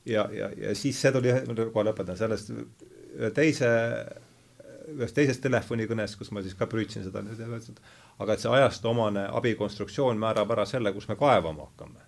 Ja, 0.07 0.27
ja, 0.31 0.49
ja 0.55 0.73
siis 0.75 0.99
see 1.01 1.11
tuli, 1.15 1.34
kohe 1.73 1.84
lõpetan, 1.88 2.15
sellest 2.19 2.51
ühe 2.53 3.29
teise, 3.35 3.69
ühes 4.88 5.14
teises 5.14 5.39
telefonikõnes, 5.43 6.15
kus 6.19 6.31
ma 6.31 6.43
siis 6.43 6.55
ka 6.57 6.68
püüdsin 6.72 7.03
seda 7.07 7.23
nüüd, 7.26 7.80
aga 8.19 8.34
et 8.34 8.43
see 8.43 8.51
ajastu 8.51 8.91
omane 8.93 9.27
abikonstruktsioon 9.39 10.19
määrab 10.22 10.53
ära 10.55 10.65
selle, 10.69 10.93
kus 10.95 11.09
me 11.09 11.19
kaevama 11.19 11.68
hakkame 11.68 12.05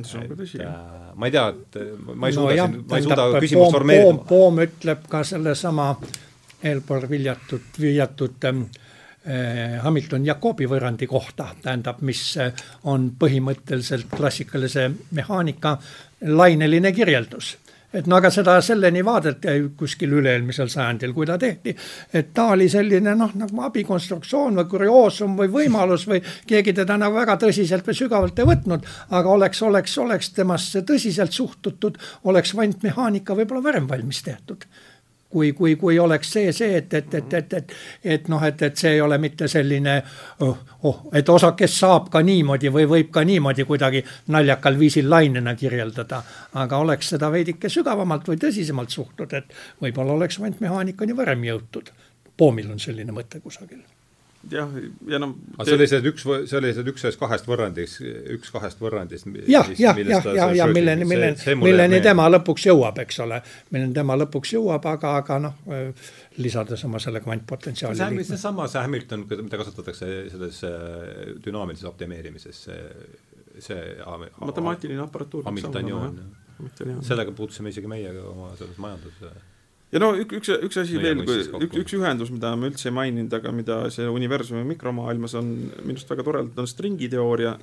see 0.00 0.20
on 0.22 0.28
ka 0.30 0.36
tõsi. 0.38 0.60
Äh, 0.64 1.08
ma 1.20 1.28
ei 1.28 1.34
tea, 1.34 1.48
et 1.52 1.80
ma 2.16 2.30
ei 2.30 2.36
suuda 2.36 2.54
no, 2.54 2.68
siin, 2.68 2.84
ma 2.88 2.98
ei 2.98 3.06
suuda 3.06 3.26
küsimust 3.44 3.76
formeerida. 3.76 4.14
Poom 4.28 4.62
ütleb 4.64 5.04
ka 5.12 5.20
sellesama 5.28 5.88
eelpool 6.62 7.08
viljatud, 7.10 7.66
viljatud 7.80 8.46
ähm, 8.48 8.62
äh, 9.26 9.76
Hamilton 9.84 10.24
Jacobi 10.26 10.68
võrrandi 10.70 11.08
kohta, 11.10 11.50
tähendab, 11.64 12.00
mis 12.06 12.22
äh, 12.40 12.54
on 12.88 13.10
põhimõtteliselt 13.20 14.08
klassikalise 14.16 14.88
mehaanika 15.18 15.76
laineline 16.32 16.94
kirjeldus 16.96 17.56
et 17.92 18.06
no 18.06 18.16
aga 18.16 18.30
seda 18.32 18.56
selleni 18.64 19.04
vaadeldi 19.04 19.56
kuskil 19.78 20.14
üle-eelmisel 20.18 20.70
sajandil, 20.72 21.12
kui 21.16 21.26
ta 21.28 21.38
tehti, 21.40 21.74
et 22.12 22.32
ta 22.34 22.48
oli 22.56 22.68
selline 22.72 23.14
noh, 23.18 23.34
nagu 23.38 23.64
abikonstruktsioon 23.68 24.60
või 24.60 24.70
kurioosum 24.70 25.36
või 25.38 25.50
võimalus 25.52 26.06
või 26.08 26.22
keegi 26.48 26.76
teda 26.82 26.96
nagu 27.00 27.16
väga 27.18 27.38
tõsiselt 27.42 27.86
või 27.88 27.98
sügavalt 27.98 28.38
ei 28.38 28.48
võtnud, 28.48 28.88
aga 29.10 29.36
oleks, 29.36 29.62
oleks, 29.62 29.98
oleks 29.98 30.32
temasse 30.36 30.84
tõsiselt 30.88 31.36
suhtutud, 31.36 32.00
oleks 32.24 32.56
kvantmehaanika 32.56 33.36
võib-olla 33.36 33.68
varem 33.70 33.88
valmis 33.90 34.22
tehtud 34.24 34.66
kui, 35.32 35.52
kui, 35.56 35.76
kui 35.80 35.98
oleks 35.98 36.32
see, 36.36 36.52
see, 36.52 36.76
et, 36.76 36.94
et, 36.94 37.14
et, 37.14 37.34
et, 37.38 37.54
et, 37.58 37.74
et 38.16 38.28
noh, 38.32 38.42
et, 38.44 38.62
et 38.68 38.84
see 38.84 38.92
ei 38.96 39.00
ole 39.00 39.18
mitte 39.22 39.48
selline 39.48 39.96
oh, 40.44 40.58
oh, 40.88 41.00
et 41.16 41.28
osakest 41.28 41.80
saab 41.80 42.10
ka 42.12 42.22
niimoodi 42.26 42.72
või 42.74 42.86
võib 42.90 43.10
ka 43.14 43.24
niimoodi 43.28 43.66
kuidagi 43.68 44.04
naljakal 44.34 44.78
viisil 44.78 45.10
lainena 45.10 45.56
kirjeldada. 45.58 46.22
aga 46.54 46.78
oleks 46.84 47.14
seda 47.14 47.32
veidike 47.32 47.68
sügavamalt 47.72 48.28
või 48.28 48.38
tõsisemalt 48.44 48.92
suhtud, 48.92 49.32
et 49.32 49.56
võib-olla 49.80 50.18
oleks 50.18 50.38
kvantmehaanikani 50.38 51.16
varem 51.16 51.44
jõutud. 51.48 51.90
Poomil 52.36 52.70
on 52.70 52.80
selline 52.80 53.12
mõte 53.12 53.40
kusagil 53.40 53.82
jah, 54.50 54.70
ja 55.06 55.18
noh 55.22 55.34
aga 55.56 55.66
see 55.68 55.76
oli 55.76 55.86
see 55.90 56.00
üks, 56.10 56.24
see 56.50 56.58
oli 56.58 56.72
see 56.74 56.86
üks 56.92 57.04
ühest 57.06 57.20
kahest 57.20 57.46
võrrandist, 57.48 58.00
üks 58.34 58.50
kahest 58.54 58.80
võrrandist. 58.82 59.28
jah, 59.50 59.68
jah, 59.78 59.98
jah, 59.98 60.26
ja, 60.34 60.48
ja 60.58 60.66
milleni, 60.70 61.06
milleni, 61.08 61.56
milleni 61.60 62.00
tema 62.04 62.26
lõpuks 62.32 62.66
jõuab, 62.70 62.98
eks 63.04 63.20
ole. 63.24 63.42
milleni 63.70 63.94
tema 63.96 64.16
lõpuks 64.18 64.54
jõuab, 64.56 64.88
aga, 64.94 65.14
aga 65.22 65.38
noh, 65.46 65.60
lisades 66.42 66.84
oma 66.88 67.00
selle 67.02 67.22
kvantpotentsiaali. 67.24 68.00
see 68.00 68.08
on 68.08 68.30
seesama, 68.32 68.68
see 68.72 68.82
Hamilton, 68.82 69.26
mida 69.44 69.60
kasutatakse 69.60 70.10
selles 70.32 70.62
äh, 70.66 70.82
dünaamilises 71.44 71.88
optimeerimises, 71.92 72.64
see, 72.66 72.82
see 73.62 73.80
matemaatiline 74.40 75.06
aparatuur. 75.06 75.46
Hamiltonioon, 75.46 76.20
sellega 77.02 77.34
puutusime 77.36 77.72
isegi 77.74 77.90
meie 77.90 78.12
oma 78.26 78.52
selles 78.58 78.78
majanduses 78.82 79.50
ja 79.92 80.00
no 80.00 80.12
üks, 80.16 80.38
üks, 80.40 80.50
üks 80.68 80.80
asi 80.82 80.98
no, 80.98 81.04
veel, 81.04 81.22
üks, 81.26 81.78
üks 81.82 81.96
ühendus, 81.98 82.32
mida 82.32 82.54
ma 82.56 82.68
üldse 82.70 82.88
ei 82.88 82.96
maininud, 82.96 83.32
aga 83.38 83.52
mida 83.54 83.78
see 83.94 84.08
universumi 84.08 84.64
mikromaailmas 84.72 85.36
on 85.40 85.52
minu 85.84 85.98
arust 85.98 86.12
väga 86.12 86.26
toredalt, 86.28 86.58
on 86.62 86.70
stringiteooria. 86.70 87.54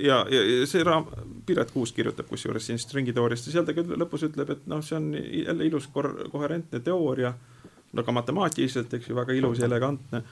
ja, 0.00 0.20
ja, 0.32 0.42
ja 0.42 0.66
see 0.70 0.84
raam, 0.86 1.08
Piret 1.46 1.72
Kuusk 1.74 1.96
kirjutab 1.98 2.28
kusjuures 2.30 2.66
siin 2.66 2.78
stringiteooriast 2.80 3.48
ja 3.48 3.56
seal 3.56 3.66
ta 3.68 3.76
küll 3.76 3.96
lõpus 4.00 4.26
ütleb, 4.28 4.52
et 4.56 4.68
noh, 4.70 4.82
see 4.84 4.98
on 4.98 5.10
jälle 5.14 5.66
ilus 5.70 5.88
kor-, 5.94 6.14
koherentne 6.32 6.82
teooria, 6.84 7.34
no 7.92 8.06
ka 8.06 8.14
matemaatiliselt, 8.14 8.92
eks 8.98 9.10
ju, 9.10 9.18
väga 9.18 9.36
ilus 9.38 9.62
ja 9.62 9.68
elegantne. 9.70 10.24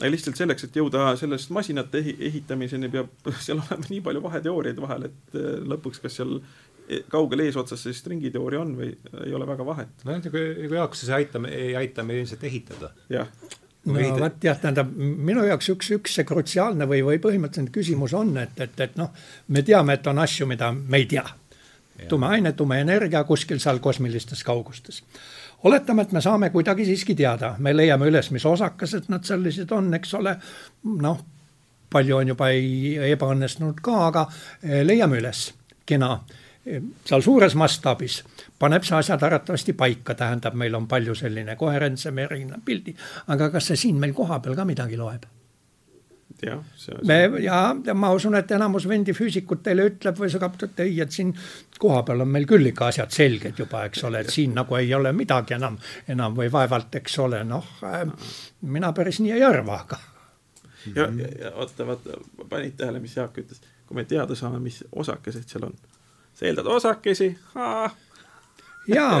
Aga 0.00 0.08
lihtsalt 0.14 0.38
selleks, 0.38 0.64
et 0.64 0.76
jõuda 0.78 1.10
sellest 1.20 1.50
masinate 1.52 2.00
ehi-, 2.00 2.16
ehitamiseni, 2.30 2.88
peab 2.92 3.30
seal 3.44 3.60
olema 3.60 3.86
nii 3.90 4.00
palju 4.06 4.22
vaheteooriaid 4.24 4.80
vahel, 4.80 5.10
et 5.10 5.38
eh, 5.38 5.58
lõpuks, 5.70 6.00
kas 6.02 6.16
seal 6.18 6.38
kaugel 7.10 7.44
eesotsas 7.46 7.82
see 7.86 7.96
stringiteooria 7.96 8.60
on 8.60 8.74
või 8.78 8.90
ei 9.24 9.34
ole 9.36 9.46
väga 9.48 9.66
vahet. 9.66 10.04
nojah, 10.04 10.30
kui, 10.32 10.44
jaoks 10.74 11.06
see 11.06 11.16
aitab, 11.16 11.46
ei 11.50 11.74
aita 11.78 12.04
meil 12.06 12.22
ilmselt 12.22 12.44
ehitada. 12.50 12.92
jah 13.12 13.28
no 13.84 14.00
vot 14.20 14.44
jah, 14.44 14.58
tähendab 14.60 14.90
minu 14.96 15.44
jaoks 15.48 15.70
üks, 15.72 15.90
üks 15.96 16.16
see 16.18 16.26
krutsiaalne 16.28 16.86
või, 16.88 17.02
või 17.06 17.20
põhimõtteline 17.22 17.72
küsimus 17.72 18.14
on, 18.16 18.34
et, 18.42 18.58
et, 18.60 18.80
et 18.80 18.96
noh, 19.00 19.12
me 19.48 19.62
teame, 19.66 19.96
et 19.96 20.10
on 20.10 20.20
asju, 20.20 20.48
mida 20.50 20.72
me 20.72 21.00
ei 21.00 21.06
tea. 21.10 21.24
tume 22.08 22.26
aine, 22.32 22.52
tume 22.56 22.80
energia 22.80 23.24
kuskil 23.28 23.60
seal 23.60 23.78
kosmilistes 23.78 24.44
kaugustes. 24.44 25.02
oletame, 25.64 26.02
et 26.02 26.12
me 26.12 26.20
saame 26.20 26.50
kuidagi 26.50 26.84
siiski 26.84 27.14
teada, 27.14 27.54
me 27.58 27.76
leiame 27.76 28.08
üles, 28.08 28.30
mis 28.30 28.46
osakesed 28.46 29.08
nad 29.08 29.24
sellised 29.24 29.72
on, 29.72 29.94
eks 29.94 30.14
ole. 30.14 30.36
noh, 30.84 31.24
palju 31.90 32.16
on 32.16 32.28
juba 32.34 32.50
ei, 32.52 32.96
ebaõnnestunud 33.12 33.80
ka, 33.82 33.96
aga 34.06 34.28
eh, 34.62 34.82
leiame 34.84 35.20
üles, 35.20 35.50
kena 35.86 36.18
seal 36.64 37.22
suures 37.24 37.54
mastaabis 37.56 38.20
paneb 38.60 38.84
see 38.84 38.96
asjad 38.98 39.22
arvatavasti 39.24 39.72
paika, 39.72 40.14
tähendab, 40.14 40.54
meil 40.54 40.74
on 40.76 40.86
palju 40.88 41.14
selline 41.16 41.56
koherentsem 41.56 42.18
erinev 42.20 42.64
pildi, 42.64 42.94
aga 43.32 43.48
kas 43.54 43.70
see 43.70 43.84
siin 43.86 44.00
meil 44.00 44.12
kohapeal 44.16 44.58
ka 44.58 44.66
midagi 44.68 44.98
loeb? 45.00 45.24
jah, 46.40 46.60
see 46.76 46.94
on 46.94 47.06
me 47.08 47.18
ja, 47.44 47.58
ja 47.84 47.94
ma 47.96 48.12
usun, 48.16 48.36
et 48.38 48.52
enamus 48.56 48.86
vendi 48.88 49.12
füüsikut 49.16 49.62
teile 49.64 49.88
ütleb 49.90 50.20
või 50.20 50.30
segab, 50.32 50.56
et 50.64 50.84
ei, 50.84 50.94
et 51.04 51.12
siin 51.12 51.32
kohapeal 51.80 52.24
on 52.24 52.32
meil 52.32 52.46
küll 52.48 52.70
ikka 52.70 52.90
asjad 52.92 53.12
selged 53.14 53.60
juba, 53.60 53.84
eks 53.88 54.04
ole, 54.08 54.22
et 54.24 54.32
siin 54.32 54.54
nagu 54.56 54.76
ei 54.76 54.92
ole 54.96 55.12
midagi 55.16 55.56
enam, 55.56 55.78
enam 56.12 56.36
või 56.36 56.48
vaevalt, 56.52 57.00
eks 57.00 57.18
ole, 57.24 57.42
noh 57.48 57.74
äh, 57.88 58.04
mina 58.68 58.92
päris 58.96 59.20
nii 59.24 59.36
ei 59.36 59.44
arva, 59.44 59.80
aga. 59.84 60.00
ja, 60.94 61.08
ja, 61.08 61.30
ja 61.46 61.54
oota, 61.56 61.88
vaata, 61.88 62.20
panid 62.48 62.76
tähele, 62.80 63.00
mis 63.00 63.16
Jaak 63.16 63.40
ütles, 63.40 63.64
kui 63.86 63.96
me 63.96 64.04
teada 64.08 64.36
saame, 64.36 64.60
mis 64.64 64.84
osakesed 64.92 65.48
seal 65.48 65.68
on 65.68 65.76
sa 66.40 66.46
eeldad 66.48 66.68
osakesi, 66.72 67.34
jaa, 68.88 69.18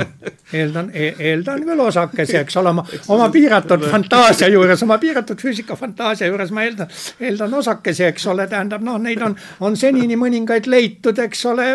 eeldan 0.56 0.88
e, 0.94 1.10
eeldan 1.30 1.64
küll 1.66 1.82
osakesi, 1.84 2.38
eks 2.40 2.56
ole, 2.56 2.72
oma, 2.72 2.84
oma 3.12 3.26
piiratud 3.32 3.84
fantaasia 3.92 4.48
juures, 4.48 4.80
oma 4.86 4.96
piiratud 5.02 5.42
füüsikafantaasia 5.44 6.30
juures 6.30 6.52
ma 6.56 6.64
eeldan, 6.64 6.88
eeldan 7.20 7.58
osakesi, 7.60 8.06
eks 8.08 8.24
ole, 8.32 8.46
tähendab 8.48 8.84
noh, 8.86 8.96
neid 9.02 9.20
on, 9.26 9.36
on 9.66 9.76
senini 9.76 10.16
mõningaid 10.20 10.70
leitud, 10.70 11.20
eks 11.26 11.44
ole. 11.52 11.68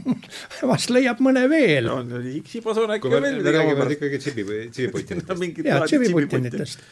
vast 0.72 0.90
leiab 0.94 1.20
mõne 1.24 1.44
veel. 1.52 1.90
no 1.90 2.24
X-ibos 2.40 2.80
on 2.80 2.96
äkki 2.96 3.12
veel 3.12 3.28
me 3.44 3.52
räägime 3.52 3.92
ikkagi 3.98 4.24
tsibi, 4.24 4.48
tsibiputinitest. 4.72 5.68
jaa, 5.70 5.84
tsibiputinitest 5.84 6.84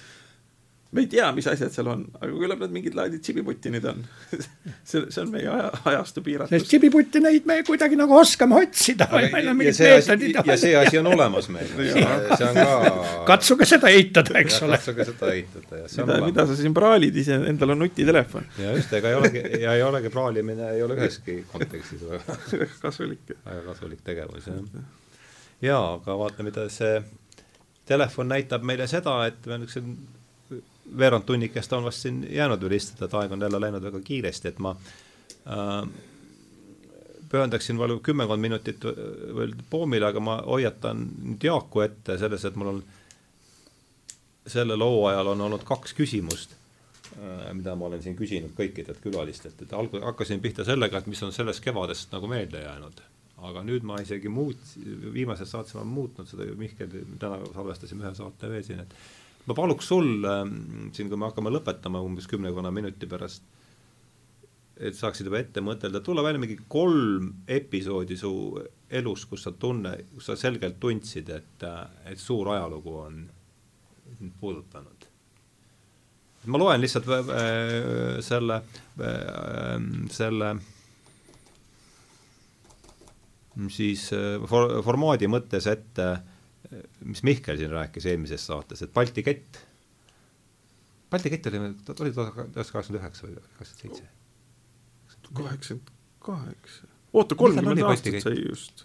me 0.91 1.03
ei 1.05 1.09
tea, 1.13 1.27
mis 1.37 1.47
asjad 1.51 1.73
seal 1.73 1.89
on, 1.93 2.05
aga 2.17 2.29
küllap 2.33 2.63
need 2.63 2.73
mingid 2.73 2.95
laadid 2.97 3.21
tšibiputtinid 3.21 3.85
on 3.91 3.99
see, 4.89 5.03
see 5.13 5.21
on 5.21 5.29
meie 5.35 5.51
aja, 5.53 5.69
ajastu 5.91 6.23
piiratus. 6.25 6.55
sest 6.55 6.71
tšibiputtinaid 6.73 7.49
me 7.49 7.59
kuidagi 7.69 7.99
nagu 8.01 8.17
oskame 8.17 8.57
otsida. 8.63 9.09
ja 9.13 9.75
see 9.77 9.91
asi, 9.99 10.31
ja 10.33 10.57
see 10.57 10.73
asi 10.81 11.01
on 11.03 11.11
olemas 11.13 11.51
meil 11.53 11.69
see 11.93 12.49
on 12.49 12.57
ka. 12.57 12.97
katsuge 13.29 13.69
seda 13.69 13.93
eitada, 13.93 14.39
eks 14.41 14.63
ole. 14.65 14.81
katsuge 14.81 15.09
seda 15.11 15.33
eitada, 15.37 15.83
jah. 15.83 15.93
mida, 16.01 16.21
mida 16.25 16.49
sa 16.49 16.57
siin 16.63 16.77
praalid 16.77 17.21
ise, 17.21 17.37
endal 17.53 17.77
on 17.77 17.85
nutitelefon. 17.85 18.49
ja 18.65 18.73
just, 18.79 18.97
ega 18.97 19.13
ei 19.13 19.21
olegi, 19.21 19.47
ja 19.67 19.77
ei 19.77 19.85
olegi 19.85 20.13
praalimine 20.15 20.73
ei 20.73 20.85
ole 20.89 20.97
üheski 20.97 21.43
kontekstis 21.53 22.09
väga 22.09 22.39
kasulik. 22.87 23.37
väga 23.45 23.65
kasulik 23.69 24.01
tegevus, 24.09 24.49
jah. 24.49 24.85
jaa, 25.69 25.85
aga 25.99 26.17
vaata, 26.25 26.49
mida 26.49 26.71
see 26.73 26.97
telefon 27.89 28.33
näitab 28.33 28.65
meile 28.65 28.89
seda, 28.89 29.21
et 29.29 29.45
me 29.49 29.61
niisugused 29.61 30.17
veerand 30.99 31.27
tunnikest 31.29 31.73
on 31.73 31.85
vast 31.85 32.07
siin 32.07 32.23
jäänud 32.31 32.63
veel 32.63 32.79
istuda, 32.79 33.07
et 33.09 33.15
aeg 33.15 33.33
on 33.33 33.43
jälle 33.47 33.61
läinud 33.61 33.83
väga 33.83 34.01
kiiresti, 34.05 34.49
et 34.49 34.63
ma 34.63 34.75
äh, 34.77 35.83
pühendaksin 37.29 37.79
veel 37.79 37.99
kümmekond 38.05 38.41
minutit 38.41 38.85
veel 39.37 39.55
poomile, 39.71 40.09
aga 40.09 40.21
ma 40.21 40.39
hoiatan 40.47 41.05
nüüd 41.25 41.45
Jaaku 41.45 41.85
ette 41.85 42.19
selles, 42.21 42.45
et 42.49 42.57
mul 42.57 42.73
on 42.73 42.81
sellel 44.49 44.85
hooajal 44.85 45.35
on 45.35 45.45
olnud 45.49 45.65
kaks 45.69 45.95
küsimust 45.99 46.55
äh,, 46.55 47.53
mida 47.53 47.77
ma 47.77 47.89
olen 47.91 48.03
siin 48.03 48.17
küsinud 48.17 48.55
kõikidelt 48.57 49.03
külalistelt, 49.05 49.61
et 49.63 49.77
alg-, 49.77 50.01
hakkasin 50.05 50.41
pihta 50.45 50.65
sellega, 50.69 51.03
et 51.03 51.11
mis 51.11 51.23
on 51.27 51.35
sellest 51.35 51.65
kevadest 51.65 52.13
nagu 52.17 52.31
meelde 52.31 52.65
jäänud. 52.65 53.05
aga 53.49 53.63
nüüd 53.63 53.85
ma 53.87 54.01
isegi 54.03 54.29
muut-, 54.33 54.77
viimases 55.15 55.51
saates 55.51 55.75
ma 55.77 55.85
olen 55.85 55.93
muutnud 55.95 56.27
seda, 56.27 56.49
Mihkel, 56.59 56.91
täna 57.23 57.39
salvestasime 57.55 58.07
ühe 58.07 58.15
saate 58.15 58.51
veel 58.51 58.65
siin, 58.67 58.81
et 58.83 58.95
ma 59.49 59.57
paluks 59.57 59.89
sul 59.89 60.27
ähm, 60.29 60.91
siin, 60.93 61.09
kui 61.09 61.17
me 61.17 61.31
hakkame 61.31 61.53
lõpetama 61.55 62.03
umbes 62.05 62.29
kümnekonna 62.29 62.73
minuti 62.75 63.09
pärast, 63.09 63.47
et 64.79 64.95
saaksid 64.95 65.27
juba 65.27 65.41
ette 65.41 65.63
mõtelda, 65.65 66.03
tulla 66.05 66.23
välja 66.27 66.43
mingi 66.43 66.59
kolm 66.71 67.33
episoodi 67.51 68.19
su 68.21 68.33
elus, 69.01 69.25
kus 69.31 69.47
sa 69.47 69.55
tunne, 69.59 69.95
kus 70.13 70.29
sa 70.31 70.37
selgelt 70.39 70.79
tundsid, 70.83 71.33
et, 71.35 71.67
et 72.07 72.21
suur 72.21 72.53
ajalugu 72.55 72.95
on 73.03 73.23
puudutanud. 74.41 75.07
ma 76.49 76.59
loen 76.61 76.81
lihtsalt 76.81 77.09
äh, 77.13 78.21
selle, 78.25 78.63
äh, 79.03 79.75
selle 80.15 80.53
siis 83.73 84.09
äh, 84.15 84.39
for-, 84.47 84.79
formaadi 84.87 85.29
mõttes 85.31 85.67
ette, 85.71 86.09
mis 87.05 87.23
Mihkel 87.23 87.57
siin 87.57 87.71
rääkis 87.71 88.07
eelmises 88.07 88.47
saates, 88.47 88.83
et 88.83 88.93
Balti 88.93 89.23
kett, 89.23 89.59
Balti 91.11 91.31
kett 91.31 91.47
oli, 91.47 91.61
oli 92.01 92.13
tuhat 92.13 92.35
kaheksakümmend 92.35 93.01
üheksa 93.01 93.27
või 93.27 93.37
kaheksakümmend 93.41 94.01
seitse? 94.01 94.09
kaheksakümmend 95.35 95.91
kaheksa. 96.21 96.91
oota, 97.13 97.35
kolmkümmend 97.35 97.83
aastat 97.89 98.21
sai 98.23 98.43
just. 98.49 98.85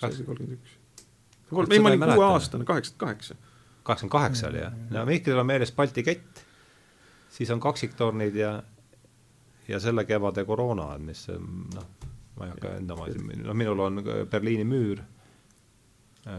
sai 0.00 0.12
kolmkümmend 0.24 0.58
üks. 0.58 0.76
ei, 1.70 1.80
ma 1.80 1.92
olin 1.92 2.06
kuueaastane, 2.14 2.64
kaheksakümmend 2.64 3.00
kaheksa. 3.00 3.36
kaheksakümmend 3.82 4.16
kaheksa 4.18 4.48
oli 4.48 4.62
jah, 4.64 4.78
no 4.90 5.06
Mihkelil 5.06 5.44
on 5.44 5.50
meeles 5.52 5.72
Balti 5.72 6.02
kett, 6.02 6.44
siis 7.30 7.50
on 7.50 7.60
kaksiktornid 7.60 8.36
ja 8.40 8.62
ja 9.68 9.80
selle 9.80 10.04
kevade 10.04 10.44
koroona, 10.44 10.94
mis 10.98 11.26
noh, 11.28 11.86
ma 12.36 12.46
ei 12.46 12.52
hakka 12.52 12.76
enda 12.78 12.96
oma, 12.96 13.08
noh, 13.44 13.56
minul 13.56 13.80
on 13.80 14.02
Berliini 14.30 14.64
müür, 14.68 15.00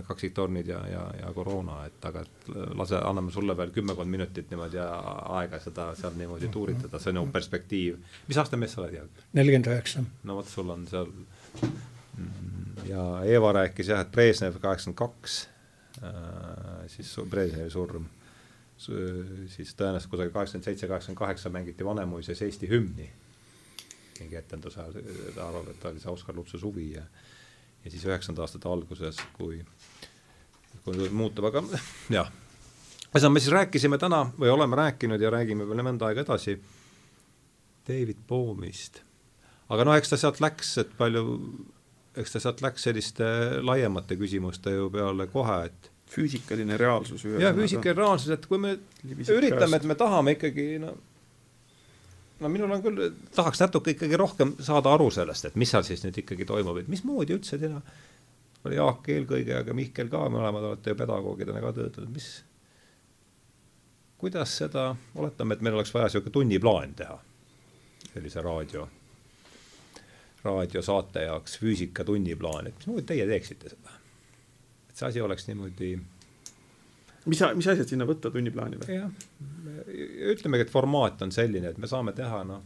kaksiktornid 0.07 0.67
ja, 0.67 0.79
ja, 0.89 1.01
ja 1.19 1.31
koroona, 1.33 1.83
et 1.85 2.05
aga 2.09 2.23
et 2.25 2.47
lase, 2.77 2.97
anname 2.97 3.31
sulle 3.31 3.53
veel 3.57 3.73
kümmekond 3.75 4.09
minutit 4.09 4.49
niimoodi 4.49 4.79
aega 4.81 5.59
seda 5.61 5.91
seal 5.99 6.15
niimoodi 6.17 6.49
tuuritada, 6.53 7.01
see 7.01 7.11
on 7.13 7.19
nagu 7.19 7.33
perspektiiv. 7.33 7.99
mis 8.27 8.39
aasta 8.41 8.57
mees 8.57 8.73
sa 8.73 8.81
oled, 8.81 8.95
Jaak? 8.97 9.25
nelikümmend 9.37 9.69
üheksa. 9.69 10.01
no 10.23 10.39
vot, 10.39 10.49
sul 10.49 10.73
on 10.73 10.87
seal 10.89 11.11
ja 12.89 13.03
Eva 13.29 13.51
rääkis 13.59 13.91
jah, 13.93 14.01
et 14.01 14.11
Brežnev 14.11 14.57
kaheksakümmend 14.63 14.97
kaks, 15.03 15.37
äh, 16.01 16.87
siis 16.95 17.13
Brežnevi 17.29 17.69
surm, 17.69 18.09
siis 18.77 19.75
tõenäoliselt 19.77 20.11
kusagil 20.11 20.33
kaheksakümmend 20.33 20.71
seitse, 20.71 20.89
kaheksakümmend 20.89 21.21
kaheksa 21.21 21.53
mängiti 21.53 21.85
Vanemuises 21.85 22.41
Eesti 22.41 22.69
hümni 22.73 23.11
mingi 24.19 24.37
etenduse 24.39 24.81
ajal, 24.81 24.97
ta 25.35 25.47
arvab, 25.49 25.69
et 25.71 25.79
ta 25.81 25.91
oli 25.91 26.01
see 26.01 26.11
Oskar 26.11 26.35
Lutsu 26.35 26.59
suvi 26.59 26.93
ja 26.93 27.03
ja 27.85 27.91
siis 27.91 28.05
üheksakümnenda 28.07 28.45
aastate 28.45 28.69
alguses, 28.69 29.21
kui, 29.37 29.61
kui 30.85 31.09
muutub, 31.13 31.47
aga 31.51 31.63
jah. 32.17 32.31
ühesõnaga, 33.11 33.33
me 33.37 33.43
siis 33.43 33.53
rääkisime 33.53 33.99
täna 34.01 34.25
või 34.39 34.51
oleme 34.53 34.79
rääkinud 34.81 35.21
ja 35.21 35.31
räägime 35.33 35.67
veel 35.69 35.85
mõnda 35.85 36.09
aega 36.09 36.25
edasi 36.25 36.57
David 37.85 38.25
Bohmist. 38.27 39.03
aga 39.69 39.87
noh, 39.87 39.97
eks 39.97 40.13
ta 40.13 40.19
sealt 40.19 40.41
läks, 40.43 40.77
et 40.81 40.93
palju, 40.97 41.25
eks 42.17 42.35
ta 42.35 42.41
sealt 42.41 42.63
läks 42.65 42.87
selliste 42.89 43.27
laiemate 43.61 44.17
küsimuste 44.17 44.73
ju 44.73 44.89
peale 44.93 45.29
kohe, 45.29 45.59
et 45.69 45.91
füüsikaline 46.09 46.77
reaalsus. 46.81 47.27
jah, 47.37 47.53
füüsikaline 47.53 48.01
reaalsus, 48.01 48.33
et 48.33 48.49
kui 48.49 48.61
me 48.61 48.77
üritame, 49.05 49.77
et 49.77 49.91
me 49.93 49.97
tahame 49.99 50.39
ikkagi 50.39 50.71
no 50.81 50.95
no 52.39 52.49
minul 52.51 52.71
on 52.75 52.83
küll, 52.83 53.05
tahaks 53.35 53.61
natuke 53.63 53.95
ikkagi 53.95 54.17
rohkem 54.19 54.55
saada 54.63 54.91
aru 54.95 55.07
sellest, 55.13 55.49
et 55.49 55.55
mis 55.59 55.71
seal 55.71 55.85
siis 55.87 56.03
nüüd 56.05 56.17
ikkagi 56.23 56.47
toimub, 56.47 56.81
et 56.81 56.91
mismoodi 56.91 57.37
üldse 57.37 57.59
teha, 57.61 57.79
oli 58.65 58.79
Jaak 58.79 59.07
eelkõige, 59.13 59.55
aga 59.59 59.75
Mihkel 59.77 60.09
ka, 60.11 60.25
mõlemad 60.33 60.71
olete 60.71 60.93
ju 60.93 60.99
pedagoogidena 60.99 61.61
ka 61.63 61.71
töötanud, 61.77 62.11
mis, 62.15 62.29
kuidas 64.21 64.57
seda, 64.63 64.89
oletame, 65.15 65.55
et 65.55 65.65
meil 65.65 65.77
oleks 65.77 65.93
vaja 65.95 66.09
niisugune 66.09 66.33
tunniplaan 66.39 66.95
teha, 66.97 67.19
sellise 68.09 68.43
raadio, 68.45 68.87
raadiosaate 70.45 71.27
jaoks, 71.27 71.59
füüsika 71.61 72.05
tunniplaan, 72.07 72.71
et 72.71 72.81
mismoodi 72.81 73.07
teie 73.13 73.29
teeksite 73.29 73.75
seda? 73.75 74.01
et 74.89 74.99
see 74.99 75.07
asi 75.09 75.21
oleks 75.21 75.47
niimoodi 75.49 75.95
mis, 77.25 77.41
mis 77.55 77.67
asjad 77.73 77.89
sinna 77.89 78.07
võtta 78.09 78.31
tunniplaani 78.33 78.79
või? 78.81 78.97
jah, 78.97 79.11
ütlemegi, 80.33 80.67
et 80.67 80.73
formaat 80.73 81.21
on 81.25 81.33
selline, 81.35 81.73
et 81.73 81.81
me 81.81 81.89
saame 81.89 82.13
teha 82.17 82.43
noh, 82.47 82.63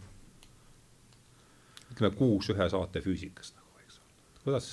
ütleme 1.94 2.14
kuus 2.16 2.52
ühe 2.54 2.70
saate 2.72 3.04
füüsikast 3.06 3.58
nagu, 3.60 3.84
eks 3.86 4.00
ole. 4.00 4.44
kuidas 4.46 4.72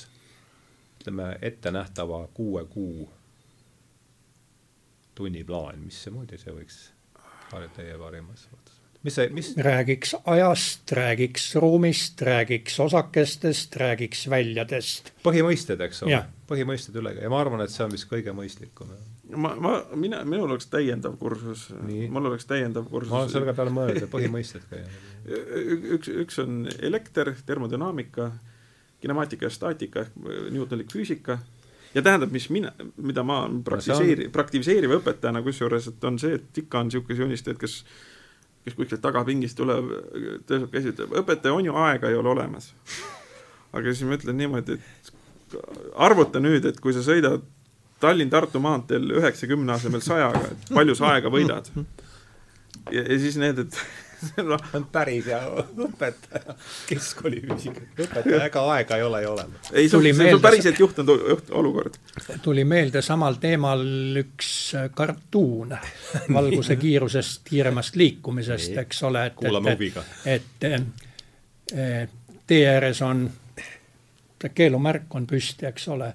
ütleme, 1.01 1.31
ettenähtava 1.47 2.25
kuue 2.35 2.65
kuu 2.71 3.09
tunniplaan, 5.17 5.81
mismoodi 5.87 6.39
see 6.41 6.55
võiks 6.55 6.81
teie 7.77 7.95
parimas 8.01 8.49
suhtes 8.49 8.75
mis 9.07 9.15
see, 9.15 9.29
mis? 9.31 9.53
räägiks 9.63 10.17
ajast, 10.25 10.93
räägiks 10.99 11.55
ruumist, 11.63 12.23
räägiks 12.27 12.81
osakestest, 12.81 13.77
räägiks 13.77 14.27
väljadest. 14.31 15.13
põhimõisted, 15.27 15.83
eks 15.87 16.03
ole, 16.07 16.25
põhimõisted 16.51 16.99
üle 16.99 17.15
ja 17.21 17.31
ma 17.31 17.41
arvan, 17.45 17.63
et 17.63 17.75
see 17.75 17.85
on 17.87 17.95
vist 17.95 18.11
kõige 18.11 18.35
mõistlikum 18.37 18.91
ma, 19.35 19.55
ma, 19.61 19.73
mina, 19.99 20.23
minul 20.25 20.51
oleks 20.51 20.69
täiendav 20.71 21.17
kursus, 21.19 21.69
mul 22.11 22.31
oleks 22.31 22.47
täiendav 22.47 22.87
kursus. 22.91 23.11
ma 23.11 23.25
olen 23.25 23.33
selle 23.33 23.55
peale 23.57 23.75
mõelnud, 23.75 24.09
põhimõisted 24.13 24.67
ka 24.71 24.83
üks, 25.97 26.11
üks 26.25 26.41
on 26.43 26.65
elekter, 26.87 27.33
termodünaamika, 27.47 28.31
kinemaatika 29.03 29.49
ja 29.49 29.53
staatika 29.55 30.07
ehk 30.07 30.19
Newtonlik 30.55 30.93
füüsika 30.93 31.39
ja 31.95 32.03
tähendab, 32.03 32.33
mis 32.33 32.49
mina, 32.51 32.73
mida 32.97 33.25
ma 33.27 33.45
praktiseeri- 33.49 34.27
no, 34.27 34.31
on... 34.31 34.35
praktiseeriva 34.35 35.01
õpetajana 35.01 35.43
kusjuures, 35.47 35.89
et 35.91 36.05
on 36.05 36.21
see, 36.23 36.37
et 36.39 36.63
ikka 36.65 36.83
on 36.83 36.91
niisuguseid 36.91 37.27
unistajaid, 37.27 37.61
kes 37.63 37.81
kes 38.67 38.75
kuskilt 38.75 38.99
tagapingist 38.99 39.55
tuleb, 39.61 39.93
tõuseb 40.49 40.73
käsi, 40.73 40.91
ütleb, 40.91 41.13
õpetaja, 41.21 41.55
on 41.55 41.69
ju 41.69 41.75
aega 41.79 42.11
ei 42.11 42.17
ole 42.19 42.33
olemas. 42.33 42.73
aga 43.77 43.93
siis 43.93 44.09
ma 44.09 44.17
ütlen 44.19 44.41
niimoodi, 44.41 44.75
et 44.75 45.13
arvuta 46.03 46.43
nüüd, 46.43 46.67
et 46.67 46.81
kui 46.83 46.95
sa 46.97 47.05
sõidad 47.07 47.45
Tallinn-Tartu 48.01 48.61
maanteel 48.61 49.11
üheksakümne 49.21 49.73
asemel 49.73 50.03
sajaga, 50.05 50.43
et 50.53 50.75
palju 50.75 50.97
sa 50.99 51.15
aega 51.15 51.33
võidad. 51.33 51.71
ja, 52.91 53.03
ja 53.03 53.19
siis 53.23 53.39
need, 53.41 53.63
et 53.65 53.79
noh. 54.51 54.61
on 54.77 54.85
päris 54.93 55.27
hea 55.29 55.41
õpetaja, 55.87 56.57
keskkoolifüüsika 56.91 57.85
õpetaja, 58.05 58.43
ega 58.49 58.65
aega 58.75 58.99
ei 59.01 59.07
ole 59.07 59.23
ju 59.23 59.33
olemas. 59.33 59.73
ei, 59.73 59.89
see 59.89 59.99
on, 59.99 60.09
see 60.21 60.35
on 60.35 60.45
päriselt 60.45 60.81
juhtunud 60.81 61.25
juht, 61.31 61.51
olukord. 61.57 61.99
tuli 62.45 62.65
meelde 62.69 63.03
samal 63.05 63.41
teemal 63.43 63.85
üks 64.23 64.51
kartuun 64.97 65.75
valguse 66.33 66.77
kiirusest, 66.85 67.45
kiiremast 67.49 67.97
liikumisest, 67.97 68.77
eks 68.85 69.03
ole, 69.09 69.27
et, 69.27 70.01
et, 70.25 70.71
et, 70.73 71.05
et 71.75 72.17
tee 72.47 72.65
ääres 72.71 73.03
on, 73.03 73.27
keelumärk 74.55 75.15
on 75.15 75.27
püsti, 75.27 75.67
eks 75.69 75.89
ole 75.97 76.13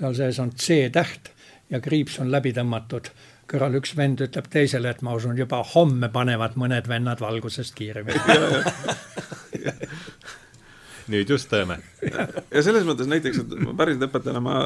seal 0.00 0.16
sees 0.16 0.40
on 0.42 0.54
C-täht 0.56 1.32
ja 1.70 1.80
kriips 1.84 2.18
on 2.22 2.32
läbi 2.32 2.54
tõmmatud. 2.56 3.12
kõrval 3.50 3.80
üks 3.80 3.96
vend 3.98 4.20
ütleb 4.22 4.46
teisele, 4.46 4.90
et 4.90 5.00
ma 5.02 5.14
usun, 5.18 5.34
juba 5.38 5.58
homme 5.74 6.08
panevad 6.08 6.54
mõned 6.54 6.86
vennad 6.88 7.20
valgusest 7.20 7.74
kiiremini 7.74 8.20
nüüd 11.10 11.30
just 11.30 11.48
teeme. 11.50 11.78
ja 12.02 12.62
selles 12.62 12.86
mõttes 12.86 13.08
näiteks, 13.10 13.42
et 13.42 13.54
päriselt 13.78 14.06
õpetajana 14.06 14.42
ma 14.44 14.56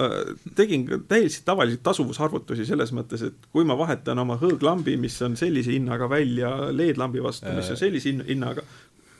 tegin 0.58 0.84
täiesti 1.08 1.44
tavalisi 1.46 1.80
tasuvusarvutusi 1.84 2.66
selles 2.68 2.92
mõttes, 2.96 3.24
et 3.28 3.48
kui 3.52 3.64
ma 3.68 3.76
vahetan 3.78 4.20
oma 4.20 4.36
hõõglambi, 4.40 4.98
mis 5.00 5.16
on 5.24 5.38
sellise 5.40 5.72
hinnaga 5.74 6.08
välja 6.10 6.52
LED-lambi 6.72 7.22
vastu, 7.24 7.48
mis 7.56 7.72
on 7.72 7.80
sellise 7.80 8.12
hinnaga, 8.28 8.64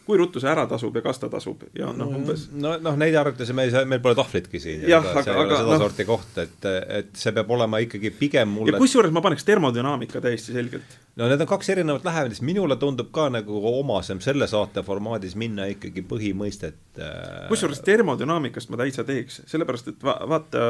kui 0.04 0.18
ruttu 0.20 0.40
see 0.42 0.50
ära 0.50 0.66
tasub 0.68 0.96
ja 0.98 1.02
kas 1.04 1.20
ta 1.22 1.28
tasub 1.32 1.62
ja 1.76 1.88
noh, 1.96 2.10
umbes. 2.18 2.46
no 2.52 2.74
noh, 2.82 2.96
neid 3.00 3.16
arvutusi 3.16 3.54
me 3.56 3.64
ei 3.66 3.72
saa, 3.72 3.86
meil 3.88 4.02
pole 4.04 4.16
tahvlitki 4.18 4.60
siin. 4.60 4.84
jah, 4.88 5.06
aga, 5.16 5.36
aga 5.44 5.60
sedasorti 5.62 6.04
no. 6.04 6.10
koht, 6.12 6.40
et, 6.42 6.68
et 6.98 7.14
see 7.18 7.32
peab 7.36 7.52
olema 7.56 7.80
ikkagi 7.84 8.12
pigem 8.18 8.52
mulle. 8.52 8.74
ja 8.74 8.82
kusjuures 8.82 9.14
ma 9.14 9.22
paneks 9.24 9.46
termodünaamika 9.48 10.20
täiesti 10.24 10.56
selgelt. 10.56 10.98
no 11.16 11.28
need 11.30 11.40
on 11.40 11.50
kaks 11.54 11.72
erinevat 11.74 12.04
lähenemist, 12.04 12.44
minule 12.44 12.76
tundub 12.80 13.08
ka 13.16 13.30
nagu 13.32 13.62
omasem 13.70 14.20
selle 14.24 14.48
saate 14.50 14.84
formaadis 14.86 15.38
minna 15.40 15.70
ikkagi 15.72 16.04
põhimõistet 16.10 17.00
äh.... 17.00 17.48
kusjuures 17.52 17.80
termodünaamikast 17.86 18.72
ma 18.74 18.82
täitsa 18.84 19.06
teeks, 19.08 19.40
sellepärast 19.50 19.94
et 19.94 20.04
va 20.04 20.18
vaata 20.34 20.68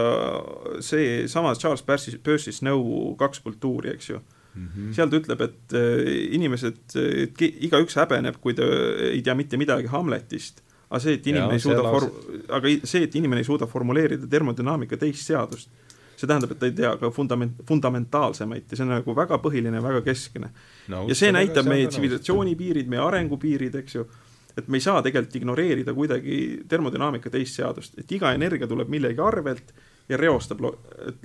seesama 0.84 1.56
Charles 1.58 1.82
Percy, 1.82 2.18
Percy 2.22 2.54
Snow 2.54 3.16
kaks 3.18 3.42
kultuuri, 3.42 3.96
eks 3.98 4.14
ju 4.14 4.22
Mm 4.54 4.68
-hmm. 4.68 4.92
seal 4.94 5.10
ta 5.10 5.18
ütleb, 5.18 5.40
et 5.40 5.74
äh, 5.74 6.34
inimesed, 6.36 6.94
igaüks 7.38 7.96
häbeneb, 7.98 8.38
kui 8.40 8.54
ta 8.54 8.66
ei 9.10 9.22
tea 9.22 9.34
mitte 9.34 9.58
midagi 9.58 9.90
Hamletist, 9.90 10.62
aga 10.90 11.00
see, 11.02 11.16
et 11.18 11.26
inimene 11.26 11.56
ja, 11.56 11.58
ei 11.58 11.64
suuda 11.64 11.82
for-, 11.82 12.10
aga 12.48 12.74
see, 12.84 13.02
et 13.08 13.16
inimene 13.18 13.42
ei 13.42 13.48
suuda 13.48 13.66
formuleerida 13.66 14.28
termodünaamika 14.30 14.96
teist 15.00 15.26
seadust, 15.26 15.70
see 16.14 16.28
tähendab, 16.28 16.52
et 16.54 16.60
ta 16.60 16.68
ei 16.70 16.76
tea 16.76 16.92
ka 17.00 17.10
fundament, 17.10 17.56
fundamentaalsemaid 17.68 18.70
ja 18.70 18.78
see 18.78 18.86
on 18.86 18.94
nagu 18.94 19.16
väga 19.16 19.40
põhiline, 19.42 19.82
väga 19.82 20.04
keskne. 20.06 20.52
No,. 20.88 21.06
ja 21.08 21.16
see 21.18 21.32
näitab 21.34 21.66
meie 21.70 21.88
tsivilisatsiooni 21.90 22.54
piirid, 22.58 22.90
meie 22.90 23.02
arengupiirid, 23.02 23.74
eks 23.82 23.98
ju, 23.98 24.06
et 24.54 24.68
me 24.68 24.78
ei 24.78 24.84
saa 24.86 25.02
tegelikult 25.02 25.40
ignoreerida 25.40 25.94
kuidagi 25.96 26.36
termodünaamika 26.70 27.32
teist 27.32 27.58
seadust, 27.58 27.98
et 27.98 28.12
iga 28.14 28.30
energia 28.36 28.70
tuleb 28.70 28.92
millegi 28.92 29.22
arvelt 29.22 29.74
ja 30.08 30.20
reostab 30.20 30.62
lo-, 30.62 30.76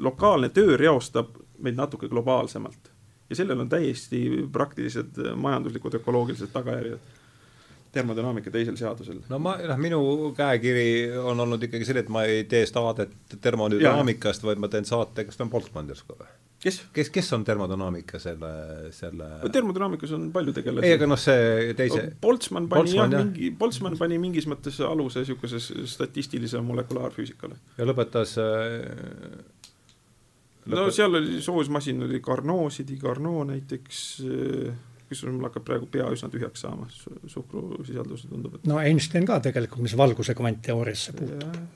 lokaalne 0.01 0.49
töö 0.56 0.77
reostab 0.80 1.35
meid 1.60 1.77
natuke 1.77 2.10
globaalsemalt 2.10 2.88
ja 3.30 3.38
sellel 3.38 3.60
on 3.60 3.69
täiesti 3.69 4.26
praktilised 4.51 5.22
majanduslikud, 5.35 5.99
ökoloogilised 6.01 6.53
tagajärjed 6.53 7.18
termodünaamika 7.91 8.51
teisel 8.53 8.77
seadusel. 8.77 9.22
no 9.30 9.39
ma, 9.41 9.56
noh, 9.65 9.80
minu 9.81 10.01
käekiri 10.38 10.89
on 11.18 11.39
olnud 11.45 11.64
ikkagi 11.65 11.88
selline, 11.88 12.06
et 12.06 12.14
ma 12.14 12.26
ei 12.27 12.43
tee 12.49 12.65
saadet 12.69 13.15
termodünaamikast, 13.41 14.45
vaid 14.45 14.61
ma 14.61 14.69
teen 14.69 14.85
saate, 14.85 15.26
kas 15.26 15.39
ta 15.39 15.45
on 15.47 15.51
Boltzmann 15.53 15.89
järsku 15.89 16.18
või? 16.19 16.30
kes? 16.64 16.81
kes, 16.93 17.10
kes 17.14 17.34
on 17.34 17.45
termodünaamika 17.47 18.22
selle, 18.22 18.51
selle 18.95 19.30
termodünaamikas 19.53 20.14
on 20.18 20.30
palju 20.35 20.53
tegelasi. 20.60 20.88
ei, 20.88 20.97
aga 20.99 21.10
noh, 21.10 21.22
see 21.22 21.73
teise 21.80 22.06
Boltzmann 22.22 22.69
pani 22.69 22.84
Boltzmann, 22.84 23.15
jah, 23.15 23.26
mingi, 23.26 23.53
Boltzmann 23.57 23.97
pani 24.01 24.19
mingis 24.22 24.49
mõttes 24.49 24.77
aluse 24.85 25.23
niisuguses 25.23 25.72
statistilise 25.93 26.61
molekulaarfüüsikale. 26.65 27.57
ja 27.80 27.89
lõpetas 27.89 28.38
äh. 28.43 29.39
No 30.69 30.89
seal 30.93 31.19
oli 31.19 31.41
soosmasin, 31.41 32.03
oli 32.07 32.21
Carnot, 32.25 32.73
Sidi 32.73 32.97
Carnot 33.01 33.47
näiteks 33.51 34.01
äh, 34.25 34.73
kusjuures 35.09 35.35
mul 35.35 35.49
hakkab 35.49 35.65
praegu 35.67 35.89
pea 35.91 36.07
üsna 36.13 36.29
tühjaks 36.31 36.65
saama, 36.65 36.87
suhkrusisaldus 37.27 38.27
tundub, 38.29 38.59
et 38.59 38.67
no 38.69 38.79
Einstein 38.81 39.27
ka 39.29 39.39
tegelikult, 39.43 39.83
mis 39.85 39.97
valguse 39.97 40.35
kvantteooriasse 40.37 41.15
puutub 41.17 41.45
ja, 41.45 41.67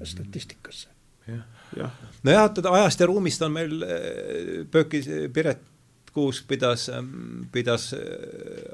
ja 0.00 0.08
statistikasse. 0.08 0.88
jah 1.28 1.44
ja. 1.76 1.90
nojah, 2.22 2.50
et 2.50 2.66
ajast 2.70 3.00
ja 3.00 3.06
ruumist 3.10 3.42
on 3.42 3.54
meil 3.54 3.86
Pöökis, 4.70 5.08
Piret 5.32 5.70
Kuusk 6.14 6.46
pidas, 6.46 6.88
ähm, 6.88 7.48
pidas 7.52 7.92
äh, 7.92 8.00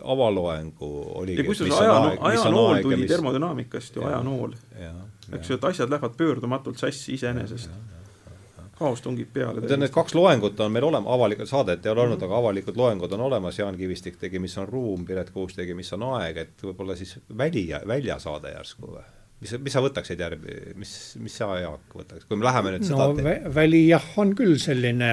avaloengu. 0.04 0.90
kusjuures 1.46 1.78
ajanool, 1.78 2.18
ajanool 2.20 2.82
tuli 2.82 2.98
mis... 3.00 3.08
termodünaamikast 3.08 3.96
ju, 3.96 4.04
ajanool. 4.04 4.52
eks 5.32 5.48
ju, 5.48 5.56
et 5.56 5.64
asjad 5.64 5.88
lähevad 5.88 6.18
pöördumatult 6.18 6.78
sassi 6.78 7.14
iseenesest 7.16 7.70
kaos 8.80 9.04
tungib 9.04 9.30
peale. 9.32 9.62
Need 9.68 9.92
kaks 9.94 10.16
loengut 10.16 10.60
on 10.64 10.72
meil 10.72 10.88
olema, 10.88 11.12
avalikud, 11.14 11.48
saadet 11.50 11.86
ei 11.86 11.92
ole 11.92 12.06
olnud 12.06 12.16
mm, 12.16 12.24
-hmm. 12.24 12.32
aga 12.32 12.42
avalikud 12.44 12.76
loengud 12.80 13.12
on 13.16 13.28
olemas, 13.28 13.58
Jaan 13.58 13.76
Kivistik 13.76 14.16
tegi 14.20 14.38
Mis 14.42 14.58
on 14.58 14.68
ruum, 14.68 15.04
Piret 15.06 15.30
Kuus 15.30 15.54
tegi 15.54 15.74
Mis 15.74 15.92
on 15.92 16.06
aeg, 16.14 16.44
et 16.44 16.64
võib-olla 16.64 16.96
siis 16.96 17.18
väli, 17.38 17.68
väljasaade 17.86 18.54
järsku 18.56 18.94
või? 18.96 19.08
mis, 19.40 19.52
mis 19.64 19.76
sa 19.76 19.82
võtaksid 19.84 20.20
järgi, 20.20 20.56
mis, 20.80 20.94
mis 21.20 21.36
sa, 21.42 21.52
Jaak, 21.60 21.92
võtaks, 21.96 22.26
kui 22.28 22.40
me 22.40 22.44
läheme 22.48 22.74
nüüd 22.76 22.88
no 22.92 23.12
vä 23.16 23.36
väli 23.54 23.86
jah, 23.88 24.08
on 24.20 24.34
küll 24.36 24.58
selline 24.60 25.12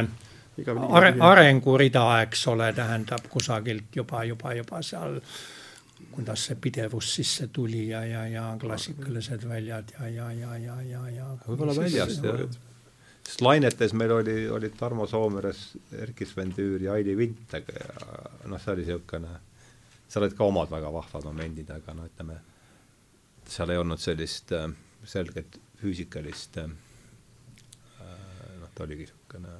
are, 0.89 1.13
arengurida, 1.29 2.07
eks 2.25 2.47
ole, 2.51 2.71
tähendab 2.75 3.29
kusagilt 3.31 3.95
juba, 3.95 4.23
juba, 4.27 4.53
juba 4.57 4.81
seal 4.85 5.21
kuidas 6.11 6.47
see 6.49 6.57
pidevus 6.61 7.09
sisse 7.15 7.47
tuli 7.53 7.87
ja, 7.89 8.03
ja, 8.05 8.23
ja 8.29 8.45
klassikalised 8.61 9.45
väljad 9.49 9.93
ja, 9.99 10.09
ja, 10.09 10.31
ja, 10.33 10.57
ja, 10.57 10.77
ja, 10.81 11.03
ja. 11.13 11.27
võib-olla 11.45 11.75
väljast 11.77 12.25
jah. 12.25 12.57
Sest 13.27 13.43
lainetes 13.43 13.93
meil 13.97 14.13
oli, 14.15 14.35
olid 14.49 14.75
Tarmo 14.79 15.07
Soomeres, 15.07 15.73
Erkki 15.99 16.25
Sven 16.25 16.53
Tüür 16.55 16.83
ja 16.85 16.95
Aili 16.95 17.17
Vintag 17.19 17.67
ja 17.75 17.87
noh, 18.47 18.59
see 18.61 18.73
oli 18.73 18.85
niisugune, 18.85 19.33
seal 20.07 20.23
olid 20.23 20.37
ka 20.37 20.47
omad 20.47 20.71
väga 20.71 20.91
vahvad 20.95 21.27
momendid, 21.27 21.71
aga 21.75 21.95
no 21.97 22.07
ütleme 22.07 22.39
seal 23.47 23.73
ei 23.73 23.81
olnud 23.81 23.99
sellist 23.99 24.53
äh, 24.55 24.69
selget 25.07 25.59
füüsikalist 25.81 26.61
äh, 26.63 26.71
noh, 28.61 28.71
ta 28.73 28.87
oligi 28.87 29.09
niisugune 29.09 29.57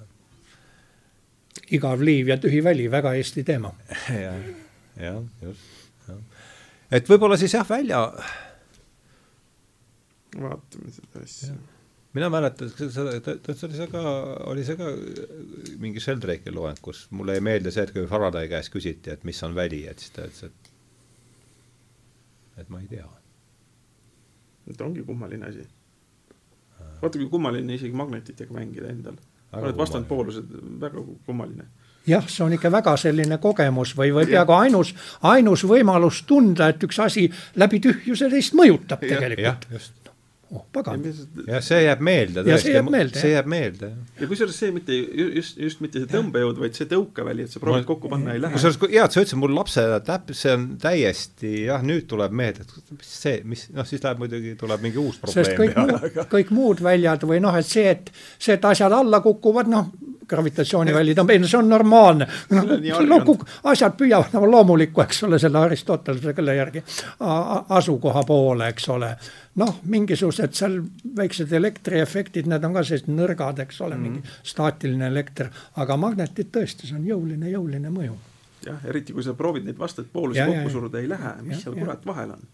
igav 1.76 2.02
liiv 2.06 2.32
ja 2.32 2.40
tühi 2.40 2.64
väli, 2.64 2.88
väga 2.92 3.16
Eesti 3.20 3.44
teema 3.44 3.74
ja,. 4.26 4.32
jah, 4.32 4.52
jah, 5.04 5.24
just, 5.44 5.72
jah. 6.08 6.20
et 6.92 7.10
võib-olla 7.10 7.40
siis 7.40 7.56
jah, 7.58 7.68
välja 7.68 8.06
vaatame 10.38 10.92
seda 10.94 11.24
asja. 11.24 11.56
Mina 12.18 12.32
mäletan, 12.34 12.72
seda, 12.74 13.14
see 13.22 13.68
oli 13.70 13.78
see 13.78 13.92
ka, 13.92 14.02
oli 14.52 14.66
see 14.66 14.80
ka 14.80 14.90
mingi 15.84 16.04
Sheldrake'i 16.04 16.54
loeng, 16.56 16.82
kus 16.84 17.06
mulle 17.16 17.38
jäi 17.38 17.46
meelde 17.52 17.74
see, 17.74 17.86
et 17.88 17.94
kui 17.96 18.10
Faraday 18.10 18.50
käest 18.52 18.74
küsiti, 18.74 19.14
et 19.14 19.24
mis 19.28 19.40
on 19.48 19.56
väli, 19.58 19.86
et 19.90 20.02
siis 20.02 20.18
ta 20.18 20.28
ütles, 20.28 20.50
et 20.50 20.74
et 22.58 22.70
ma 22.74 22.82
ei 22.82 22.90
tea 22.90 23.06
et 24.72 24.82
ongi 24.82 25.04
kummaline 25.04 25.46
asi. 25.46 25.66
vaata, 27.02 27.18
kui 27.18 27.30
kummaline 27.32 27.76
isegi 27.76 27.96
magnetitega 27.96 28.54
mängida 28.54 28.92
endal. 28.92 29.20
oled 29.54 29.78
vastandpoolused, 29.78 30.56
väga 30.82 31.04
kummaline 31.26 31.68
jah, 32.08 32.26
see 32.32 32.44
on 32.46 32.56
ikka 32.56 32.72
väga 32.72 32.96
selline 33.00 33.38
kogemus 33.44 33.94
või, 33.98 34.12
või 34.16 34.28
peaaegu 34.30 34.56
ainus, 34.56 34.94
ainus 35.28 35.64
võimalus 35.68 36.22
tunda, 36.28 36.70
et 36.72 36.84
üks 36.84 37.00
asi 37.04 37.28
läbi 37.56 37.80
tühjuse 37.84 38.30
teist 38.32 38.56
mõjutab 38.60 39.04
ja, 39.04 39.16
tegelikult. 39.16 40.07
Oh 40.56 40.64
pagan. 40.72 41.04
ja 41.48 41.60
see 41.64 41.82
jääb 41.84 42.02
meelde 42.04 42.44
tõesti, 42.46 42.72
see 43.20 43.32
jääb 43.34 43.50
meelde. 43.52 43.90
ja 44.20 44.30
kusjuures 44.30 44.60
see 44.62 44.72
mitte 44.76 44.96
just, 44.96 45.58
just 45.60 45.82
mitte 45.84 46.02
see 46.04 46.12
tõmbejõud, 46.12 46.62
vaid 46.62 46.78
see 46.78 46.88
tõukeväli, 46.92 47.48
et 47.48 47.54
sa 47.54 47.62
proovid 47.64 47.84
ma, 47.84 47.90
kokku 47.90 48.12
panna, 48.12 48.36
ei 48.36 48.42
lähe. 48.44 48.56
kusjuures 48.56 48.80
hea, 48.86 49.04
et 49.04 49.16
sa 49.18 49.24
ütlesid 49.24 49.42
mul 49.42 49.56
lapsena 49.58 50.00
täp-, 50.08 50.32
see 50.38 50.56
on 50.56 50.68
täiesti 50.82 51.54
jah, 51.68 51.84
nüüd 51.86 52.08
tuleb 52.12 52.36
meelde, 52.40 52.64
et 52.64 52.94
mis 52.96 53.14
see, 53.26 53.42
mis 53.48 53.68
noh, 53.76 53.88
siis 53.88 54.04
läheb 54.04 54.24
muidugi, 54.24 54.56
tuleb 54.60 54.86
mingi 54.86 55.02
uus 55.02 55.20
probleem. 55.24 55.50
sest 55.50 55.60
kõik, 55.60 55.76
muu, 55.82 56.28
kõik 56.38 56.54
muud 56.56 56.84
väljad 56.86 57.28
või 57.28 57.42
noh, 57.44 57.58
et 57.60 57.68
see, 57.68 57.90
et 57.98 58.14
see, 58.38 58.56
et 58.56 58.70
asjad 58.72 58.96
alla 58.96 59.20
kukuvad, 59.26 59.72
noh, 59.72 59.92
gravitatsiooniväljad 60.28 61.20
on, 61.24 61.32
ei 61.32 61.40
no 61.40 61.48
see 61.48 61.60
on 61.60 61.70
normaalne. 61.72 62.28
noh, 62.52 63.28
asjad 63.72 63.96
püüavad 64.00 64.36
nagu 64.36 64.52
loomulikku, 64.52 65.04
eks 65.04 65.24
ole, 65.28 65.40
selle 65.40 65.60
Aristotelese 65.60 66.34
kelle 66.36 66.56
järgi 66.56 66.84
asukoha 67.80 68.24
poole, 68.28 68.72
eks 68.74 68.90
ole 68.96 69.12
noh, 69.62 69.80
mingisugused 69.90 70.56
seal 70.58 70.80
väiksed 71.18 71.54
elektriefektid, 71.58 72.50
need 72.50 72.66
on 72.68 72.78
ka 72.78 72.84
sellised 72.88 73.10
nõrgad, 73.12 73.64
eks 73.66 73.82
ole 73.82 73.98
mm, 73.98 74.04
-hmm. 74.04 74.22
mingi 74.22 74.52
staatiline 74.54 75.10
elekter, 75.10 75.50
aga 75.82 75.98
magnetid 75.98 76.52
tõesti, 76.54 76.90
see 76.90 77.00
on 77.00 77.08
jõuline, 77.08 77.50
jõuline 77.54 77.92
mõju. 77.94 78.18
jah, 78.68 78.86
eriti 78.86 79.14
kui 79.14 79.24
sa 79.24 79.34
proovid 79.38 79.66
neid 79.66 79.78
vastaseid 79.80 80.14
poolusi 80.14 80.46
kokku 80.46 80.70
suruda, 80.70 81.00
ei 81.00 81.10
lähe, 81.10 81.36
mis 81.42 81.58
ja, 81.58 81.68
seal 81.68 81.78
kurat 81.78 82.06
vahel 82.06 82.34
on 82.36 82.48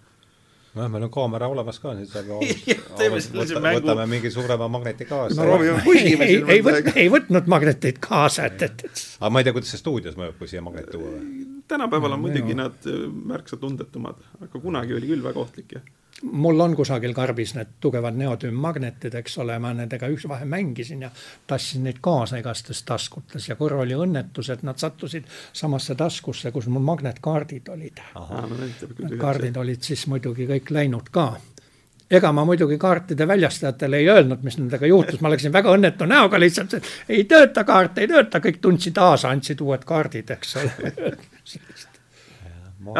nojah, 0.74 0.90
meil 0.92 1.06
on 1.08 1.12
kaamera 1.14 1.48
olemas 1.48 1.80
ka, 1.80 1.94
nüüd 1.98 2.10
saab 2.12 2.30
võtame, 2.34 3.74
võtame 3.78 4.06
mingi 4.10 4.32
suurema 4.34 4.68
magneti 4.68 5.06
kaasa. 5.10 5.38
no 5.38 5.48
proovime, 5.48 5.82
kuigime 5.86 6.30
ei, 6.30 6.38
ei, 6.56 6.62
võt, 6.66 6.92
ei 6.96 7.10
võtnud 7.14 7.50
magneteid 7.50 8.00
kaasa, 8.04 8.48
et, 8.52 8.62
et, 8.62 8.86
et. 8.90 9.04
aga 9.20 9.34
ma 9.34 9.42
ei 9.42 9.48
tea, 9.48 9.56
kuidas 9.56 9.74
see 9.74 9.82
stuudios 9.82 10.18
mõjub, 10.20 10.38
kui 10.40 10.52
siia 10.52 10.62
magnet 10.66 10.90
tuua 10.94 11.12
või? 11.16 11.44
tänapäeval 11.68 12.18
on 12.18 12.24
muidugi 12.26 12.56
nad 12.58 12.88
märksa 13.34 13.58
tundetumad, 13.58 14.20
aga 14.42 14.60
kunagi 14.60 14.98
oli 14.98 15.14
küll 15.14 15.24
väga 15.26 15.46
ohtlik, 15.46 15.78
jah 15.78 15.92
mul 16.32 16.60
on 16.60 16.76
kusagil 16.76 17.14
karbis 17.14 17.54
need 17.58 17.76
tugevad 17.84 18.16
neotüümmagnetid, 18.18 19.16
eks 19.20 19.38
ole, 19.44 19.58
ma 19.60 19.74
nendega 19.76 20.08
üks 20.12 20.28
vahe 20.30 20.46
mängisin 20.50 21.04
ja 21.06 21.12
tassisin 21.48 21.84
neid 21.88 22.00
kaasa 22.02 22.40
igastes 22.42 22.84
taskutes 22.88 23.50
ja 23.50 23.58
korra 23.60 23.82
oli 23.84 23.98
õnnetus, 23.98 24.50
et 24.54 24.64
nad 24.64 24.80
sattusid 24.80 25.28
samasse 25.54 25.96
taskusse, 26.00 26.52
kus 26.52 26.68
mul 26.72 26.86
magnetkaardid 26.88 27.74
olid. 27.74 28.04
kaardid 29.20 29.58
olid 29.58 29.82
siis 29.84 30.08
muidugi 30.08 30.48
kõik 30.48 30.72
läinud 30.72 31.12
ka 31.12 31.34
ega 32.14 32.32
ma 32.32 32.46
muidugi 32.46 32.78
kaartide 32.78 33.28
väljastajatele 33.28 33.98
ei 33.98 34.10
öelnud, 34.10 34.44
mis 34.46 34.58
nendega 34.60 34.88
juhtus, 34.88 35.22
ma 35.22 35.32
läksin 35.34 35.54
väga 35.54 35.74
õnnetu 35.74 36.06
näoga 36.10 36.40
lihtsalt, 36.40 36.76
ei 37.10 37.24
tööta 37.30 37.64
kaart, 37.68 37.98
ei 37.98 38.08
tööta, 38.12 38.42
kõik 38.44 38.60
tundsid 38.62 38.98
aasa, 39.02 39.32
andsid 39.34 39.62
uued 39.66 39.86
kaardid, 39.88 40.30
eks 40.38 40.56
ole. 40.62 40.94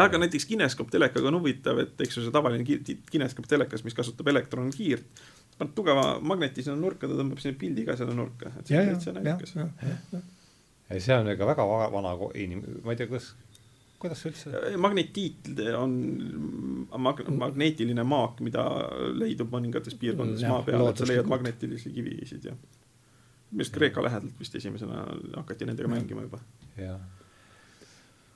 aga 0.00 0.20
näiteks 0.22 0.46
kineskooptelekaga 0.50 1.30
on 1.30 1.38
huvitav, 1.38 1.80
et 1.82 2.04
eks 2.04 2.18
ju 2.18 2.24
see 2.24 2.34
tavaline 2.34 2.66
kineskooptelekas, 3.10 3.84
mis 3.86 3.96
kasutab 3.96 4.30
elektronkiirt, 4.32 5.24
paned 5.58 5.74
tugeva 5.76 6.04
magneti 6.24 6.64
sinna 6.64 6.76
nurka, 6.80 7.08
ta 7.08 7.18
tõmbab 7.18 7.42
sinna 7.42 7.58
pildi 7.60 7.86
ka 7.86 7.96
sinna 7.98 8.16
nurka, 8.16 8.52
et 8.60 8.70
see 8.70 8.80
on 8.80 8.92
täitsa 8.92 9.14
naljakas. 9.16 9.56
ei, 10.90 11.00
see 11.00 11.16
on 11.16 11.32
ikka 11.32 11.50
väga 11.54 11.66
vana 11.94 12.14
inim-, 12.40 12.64
ma 12.84 12.94
ei 12.94 13.00
tea, 13.00 13.10
kas, 13.10 13.32
kuidas 14.02 14.24
üldse? 14.30 14.52
magnetiit 14.82 15.50
on 15.78 15.98
mag-, 17.06 17.24
magneetiline 17.44 18.06
maak, 18.08 18.40
mida 18.46 18.64
leidub 19.14 19.52
mõningates 19.54 19.98
piirkondades 20.00 20.46
maa 20.50 20.62
peal, 20.66 20.88
et 20.90 21.02
sa 21.02 21.10
leiad 21.10 21.30
magnetilisi 21.30 21.94
kivisid 21.94 22.50
ja 22.50 22.56
minu 23.54 23.62
arust 23.62 23.74
Kreeka 23.76 24.02
lähedalt 24.02 24.40
vist 24.40 24.56
esimesena 24.58 25.04
hakati 25.36 25.68
nendega 25.68 25.86
mängima 25.92 26.24
juba. 26.24 26.40
jah 26.74 26.98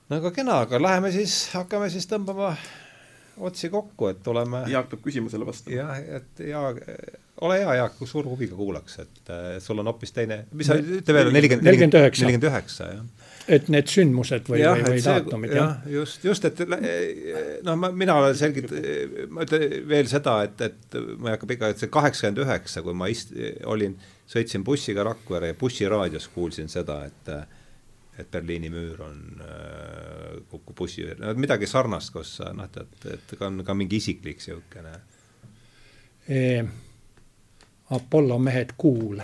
no 0.09 0.19
aga 0.21 0.33
kena, 0.35 0.61
aga 0.65 0.81
läheme 0.81 1.11
siis, 1.15 1.41
hakkame 1.55 1.89
siis 1.93 2.07
tõmbama 2.09 2.53
otsi 3.39 3.69
kokku, 3.71 4.09
et 4.11 4.27
oleme. 4.27 4.65
Jaak 4.67 4.89
peab 4.91 5.05
küsimusele 5.05 5.47
vastama. 5.47 5.75
jah, 5.77 5.95
et 6.19 6.43
ja 6.49 6.65
ole 7.45 7.61
hea, 7.61 7.75
Jaak, 7.79 8.01
suure 8.03 8.27
huviga 8.27 8.57
kuulaks, 8.57 8.99
et 9.05 9.33
sul 9.63 9.79
on 9.79 9.87
hoopis 9.87 10.11
teine, 10.15 10.43
mis 10.51 10.67
sa 10.67 10.75
ütle 10.79 11.15
veel, 11.15 11.31
nelikümmend, 11.35 11.69
nelikümmend 11.69 11.99
üheksa, 12.01 12.25
nelikümmend 12.25 12.49
üheksa, 12.51 12.93
jah 12.97 13.27
et 13.49 13.69
need 13.71 13.89
sündmused 13.89 14.49
või, 14.49 14.61
või, 14.61 14.83
või 14.85 15.01
daatumid, 15.03 15.53
jah? 15.57 15.85
just, 15.89 16.23
just, 16.25 16.45
et 16.45 16.59
noh, 17.65 17.77
ma, 17.79 17.89
mina 17.95 18.19
olen 18.21 18.35
selgelt, 18.37 18.73
ma 19.33 19.45
ütlen 19.45 19.87
veel 19.89 20.09
seda, 20.11 20.35
et, 20.45 20.61
et 20.67 20.99
ma 21.17 21.31
ei 21.31 21.35
hakka 21.35 21.49
pikalt, 21.49 21.75
et 21.75 21.83
see 21.83 21.93
kaheksakümmend 21.93 22.43
üheksa, 22.45 22.83
kui 22.85 22.97
ma 22.97 23.09
ist-, 23.11 23.33
olin, 23.69 23.95
sõitsin 24.29 24.65
bussiga 24.65 25.05
Rakvere 25.07 25.53
ja 25.53 25.57
bussiraadios 25.57 26.29
kuulsin 26.35 26.69
seda, 26.71 27.01
et 27.09 27.33
et 28.19 28.31
Berliini 28.31 28.69
müür 28.69 29.01
on 29.05 29.19
äh,, 29.41 30.39
kukub 30.49 30.75
bussi, 30.75 31.05
no 31.19 31.33
midagi 31.39 31.67
sarnast, 31.67 32.11
kus 32.13 32.37
noh, 32.53 32.67
et, 32.67 33.05
et 33.13 33.35
ka 33.39 33.47
on 33.47 33.63
ka 33.65 33.73
mingi 33.77 33.99
isiklik 34.01 34.37
niisugune 34.41 34.95
e,. 36.27 36.63
Apollo 37.89 38.37
mehed 38.39 38.75
kuul. 38.77 39.17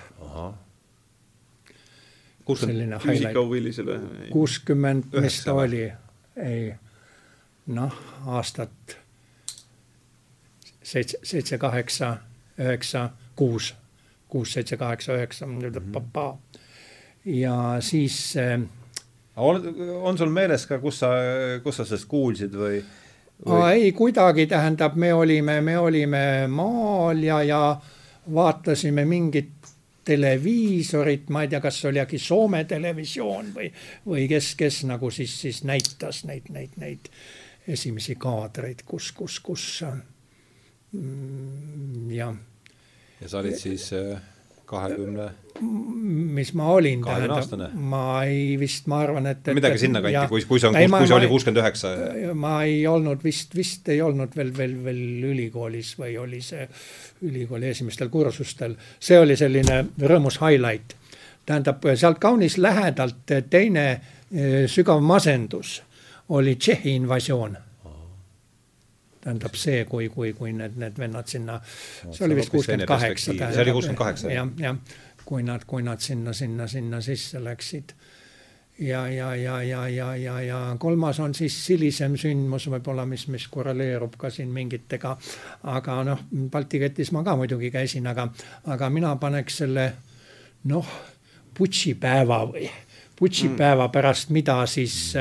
selline 2.55 2.97
füüsikahuvilisele. 2.99 3.99
kuuskümmend, 4.31 5.03
mis 5.21 5.43
ta 5.43 5.53
oli, 5.53 5.91
ei 6.37 6.73
noh, 7.67 7.93
aastat 8.25 8.97
seitse, 10.83 11.17
seitse, 11.23 11.57
kaheksa, 11.57 12.17
üheksa, 12.59 13.09
kuus, 13.35 13.73
kuus, 14.29 14.53
seitse, 14.53 14.77
kaheksa, 14.77 15.13
üheksa, 15.13 15.45
Mhm. 15.45 15.91
papa. 15.91 16.37
ja 17.25 17.77
siis 17.79 18.37
äh, 18.37 18.61
on, 19.35 19.75
on 20.01 20.17
sul 20.17 20.31
meeles 20.33 20.65
ka, 20.69 20.79
kus 20.79 21.01
sa, 21.03 21.11
kus 21.63 21.81
sa 21.81 21.85
sellest 21.85 22.07
kuulsid 22.11 22.55
või, 22.55 22.79
või...? 23.45 23.71
ei, 23.73 23.91
kuidagi, 23.95 24.47
tähendab, 24.51 24.95
me 24.95 25.13
olime, 25.13 25.59
me 25.61 25.77
olime 25.79 26.23
maal 26.51 27.23
ja, 27.23 27.41
ja 27.43 27.61
vaatasime 28.33 29.05
mingit 29.05 29.73
televiisorit, 30.05 31.29
ma 31.33 31.41
ei 31.43 31.49
tea, 31.49 31.61
kas 31.63 31.79
see 31.81 31.89
oli 31.89 32.01
äkki 32.03 32.19
Soome 32.21 32.63
televisioon 32.69 33.49
või, 33.55 33.71
või 34.05 34.27
kes, 34.29 34.53
kes 34.59 34.83
nagu 34.89 35.09
siis, 35.13 35.33
siis 35.41 35.63
näitas 35.65 36.23
neid, 36.29 36.51
neid, 36.53 36.77
neid 36.81 37.09
esimesi 37.67 38.15
kaadreid, 38.21 38.83
kus, 38.85 39.09
kus, 39.17 39.39
kus 39.41 39.65
mm, 40.93 42.11
jah. 42.13 42.35
ja 43.21 43.31
sa 43.31 43.41
olid 43.41 43.57
siis 43.57 43.89
äh, 43.97 44.21
kahekümne 44.65 45.31
mis 45.61 46.53
ma 46.53 46.67
olin, 46.73 47.03
tähendab, 47.03 47.75
ma 47.79 48.23
ei 48.27 48.57
vist, 48.59 48.89
ma 48.91 48.99
arvan, 49.05 49.29
et, 49.29 49.47
et 49.47 49.55
midagi 49.55 49.79
sinnakanti, 49.85 50.27
kui, 50.31 50.43
kui 50.49 50.59
see 50.59 50.67
on, 50.67 50.75
kui 50.75 51.07
see 51.07 51.15
oli 51.15 51.29
kuuskümmend 51.31 51.61
üheksa. 51.61 51.91
ma 52.35 52.57
ei 52.67 52.81
olnud 52.91 53.23
vist, 53.23 53.55
vist 53.55 53.87
ei 53.93 54.01
olnud 54.03 54.35
veel, 54.35 54.51
veel, 54.57 54.75
veel 54.83 55.29
ülikoolis 55.31 55.93
või 56.01 56.17
oli 56.19 56.41
see 56.43 56.67
ülikooli 57.23 57.71
esimestel 57.71 58.11
kursustel. 58.11 58.75
see 58.99 59.19
oli 59.19 59.37
selline 59.39 59.85
rõõmus 60.01 60.41
highlight. 60.43 60.97
tähendab, 61.45 61.87
sealt 61.95 62.19
kaunis 62.19 62.57
lähedalt 62.57 63.37
teine 63.49 63.85
eh, 63.91 64.65
sügav 64.67 64.99
masendus 64.99 65.81
oli 66.35 66.55
Tšehhi 66.59 66.97
invasioon 66.99 67.57
tähendab 69.25 69.57
see, 69.57 69.85
kui, 69.89 70.09
kui, 70.13 70.33
kui 70.37 70.53
need, 70.53 70.77
need 70.81 70.99
vennad 71.01 71.29
sinna, 71.29 71.57
see 72.11 72.25
oli 72.27 72.37
vist 72.37 72.53
kuuskümmend 72.53 72.87
kaheksa. 72.89 73.33
see 73.33 73.63
oli 73.63 73.73
kuuskümmend 73.73 74.01
kaheksa. 74.01 74.29
jah, 74.33 74.51
jah, 74.61 74.77
kui 75.25 75.41
nad, 75.45 75.65
kui 75.67 75.85
nad 75.85 76.03
sinna, 76.03 76.33
sinna, 76.33 76.67
sinna 76.69 77.01
sisse 77.01 77.41
läksid. 77.43 77.95
ja, 78.79 79.07
ja, 79.09 79.35
ja, 79.35 79.61
ja, 79.63 79.87
ja, 79.87 80.15
ja, 80.15 80.39
ja 80.41 80.59
kolmas 80.79 81.19
on 81.19 81.33
siis 81.33 81.57
hilisem 81.69 82.17
sündmus 82.21 82.69
võib-olla, 82.69 83.05
mis, 83.09 83.27
mis 83.33 83.47
korreleerub 83.47 84.17
ka 84.19 84.29
siin 84.29 84.53
mingitega. 84.53 85.17
aga 85.73 85.99
noh, 86.03 86.25
Balti 86.51 86.83
ketis 86.85 87.11
ma 87.15 87.23
ka 87.23 87.35
muidugi 87.39 87.71
käisin, 87.73 88.07
aga, 88.07 88.29
aga 88.65 88.89
mina 88.93 89.15
paneks 89.21 89.63
selle 89.63 89.91
noh, 90.69 90.97
putšipäeva 91.57 92.43
või 92.51 92.69
putšipäeva 93.15 93.87
pärast, 93.89 94.29
mida 94.35 94.57
siis, 94.67 95.13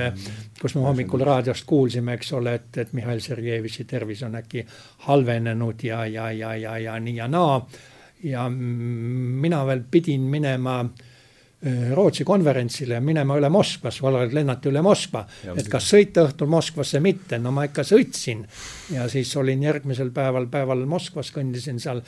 kus 0.61 0.75
me 0.75 0.83
hommikul 0.83 1.23
raadiost 1.25 1.66
kuulsime, 1.66 2.16
eks 2.19 2.33
ole, 2.33 2.55
et, 2.59 2.79
et 2.83 2.93
Mihhail 2.93 3.21
Sergejevitši 3.23 3.85
tervis 3.85 4.23
on 4.27 4.35
äkki 4.41 4.66
halvenenud 5.07 5.85
ja, 5.87 6.05
ja, 6.07 6.31
ja, 6.33 6.55
ja, 6.55 6.79
ja 6.79 6.99
nii 7.01 7.16
ja 7.16 7.29
naa. 7.29 7.66
ja 8.25 8.49
mina 8.49 9.66
veel 9.66 9.83
pidin 9.91 10.21
minema 10.21 10.85
Rootsi 11.65 12.24
konverentsile, 12.28 12.99
minema 13.01 13.39
üle 13.39 13.49
Moskvasse, 13.49 14.03
valvelt 14.05 14.35
lennati 14.36 14.69
üle 14.69 14.82
Moskva, 14.85 15.23
et 15.55 15.69
kas 15.73 15.86
sõita 15.95 16.27
õhtul 16.27 16.51
Moskvasse, 16.53 17.01
mitte, 17.01 17.39
no 17.41 17.55
ma 17.57 17.65
ikka 17.70 17.86
sõitsin. 17.89 18.43
ja 18.93 19.07
siis 19.09 19.31
olin 19.41 19.62
järgmisel 19.65 20.11
päeval, 20.12 20.51
päeval 20.53 20.85
Moskvas, 20.89 21.31
kõndisin 21.32 21.81
seal 21.81 22.03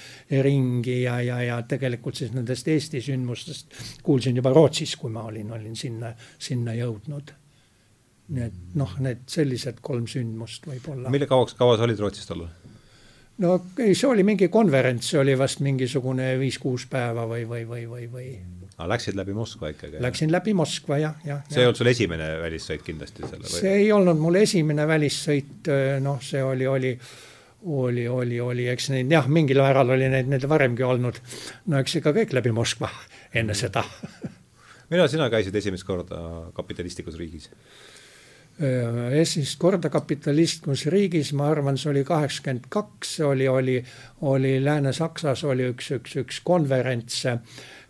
ringi 0.44 0.98
ja, 1.06 1.20
ja, 1.24 1.40
ja 1.40 1.56
tegelikult 1.68 2.20
siis 2.20 2.34
nendest 2.36 2.68
Eesti 2.68 3.00
sündmustest 3.00 3.80
kuulsin 4.04 4.36
juba 4.36 4.52
Rootsis, 4.52 4.92
kui 5.00 5.14
ma 5.14 5.24
olin, 5.30 5.48
olin 5.56 5.76
sinna, 5.76 6.12
sinna 6.38 6.76
jõudnud. 6.76 7.32
nii 8.26 8.42
et 8.42 8.74
noh, 8.74 8.92
need 9.00 9.24
sellised 9.30 9.78
kolm 9.80 10.04
sündmust 10.10 10.66
võib-olla. 10.66 11.08
mille 11.10 11.30
kauaks, 11.30 11.54
kaua 11.56 11.78
sa 11.78 11.86
olid 11.88 12.00
Rootsis 12.02 12.28
tollal? 12.28 12.52
no 13.38 13.56
ei, 13.78 13.94
see 13.94 14.08
oli 14.10 14.26
mingi 14.26 14.50
konverents, 14.52 15.14
see 15.14 15.20
oli 15.22 15.38
vast 15.38 15.64
mingisugune 15.64 16.34
viis-kuus 16.40 16.88
päeva 16.90 17.24
või, 17.30 17.48
või, 17.48 17.64
või, 17.68 17.86
või, 17.88 18.06
või 18.12 18.30
aga 18.76 18.88
läksid 18.92 19.16
läbi 19.16 19.34
Moskva 19.36 19.70
ikkagi? 19.72 20.00
Läksin 20.04 20.32
läbi 20.32 20.52
Moskva 20.56 20.98
jah, 21.00 21.16
jah. 21.24 21.40
see 21.48 21.62
ei 21.62 21.68
olnud 21.68 21.80
sul 21.80 21.92
esimene 21.92 22.28
välissõit 22.42 22.84
kindlasti 22.86 23.24
selle 23.24 23.44
või? 23.46 23.54
see 23.54 23.74
ei 23.80 23.90
olnud 23.94 24.20
mul 24.20 24.40
esimene 24.42 24.86
välissõit, 24.88 25.70
noh, 26.04 26.20
see 26.24 26.42
oli, 26.44 26.68
oli, 26.68 26.92
oli, 27.64 28.06
oli, 28.08 28.40
oli, 28.40 28.68
eks 28.72 28.90
neid 28.92 29.12
jah, 29.16 29.28
mingil 29.32 29.62
määral 29.64 29.96
oli 29.96 30.10
neid, 30.12 30.28
neid 30.32 30.44
varemgi 30.48 30.84
olnud. 30.86 31.20
no 31.72 31.80
eks 31.80 31.98
ikka 32.02 32.12
kõik 32.16 32.36
läbi 32.36 32.52
Moskva 32.56 32.92
enne 33.38 33.56
seda 33.56 33.84
millal 34.92 35.10
sina 35.10 35.28
käisid 35.32 35.56
esimest 35.58 35.86
korda 35.86 36.20
kapitalistlikus 36.56 37.16
riigis? 37.18 37.50
Esimest 39.20 39.58
korda 39.60 39.90
kapitalistlikus 39.92 40.86
riigis, 40.92 41.32
ma 41.36 41.50
arvan, 41.52 41.76
see 41.76 41.90
oli 41.92 42.04
kaheksakümmend 42.08 42.70
kaks, 42.72 43.18
oli, 43.20 43.48
oli, 43.48 43.80
oli 44.24 44.58
Lääne-Saksas 44.64 45.44
oli 45.44 45.68
üks, 45.74 45.90
üks, 45.98 46.16
üks 46.22 46.40
konverents 46.44 47.24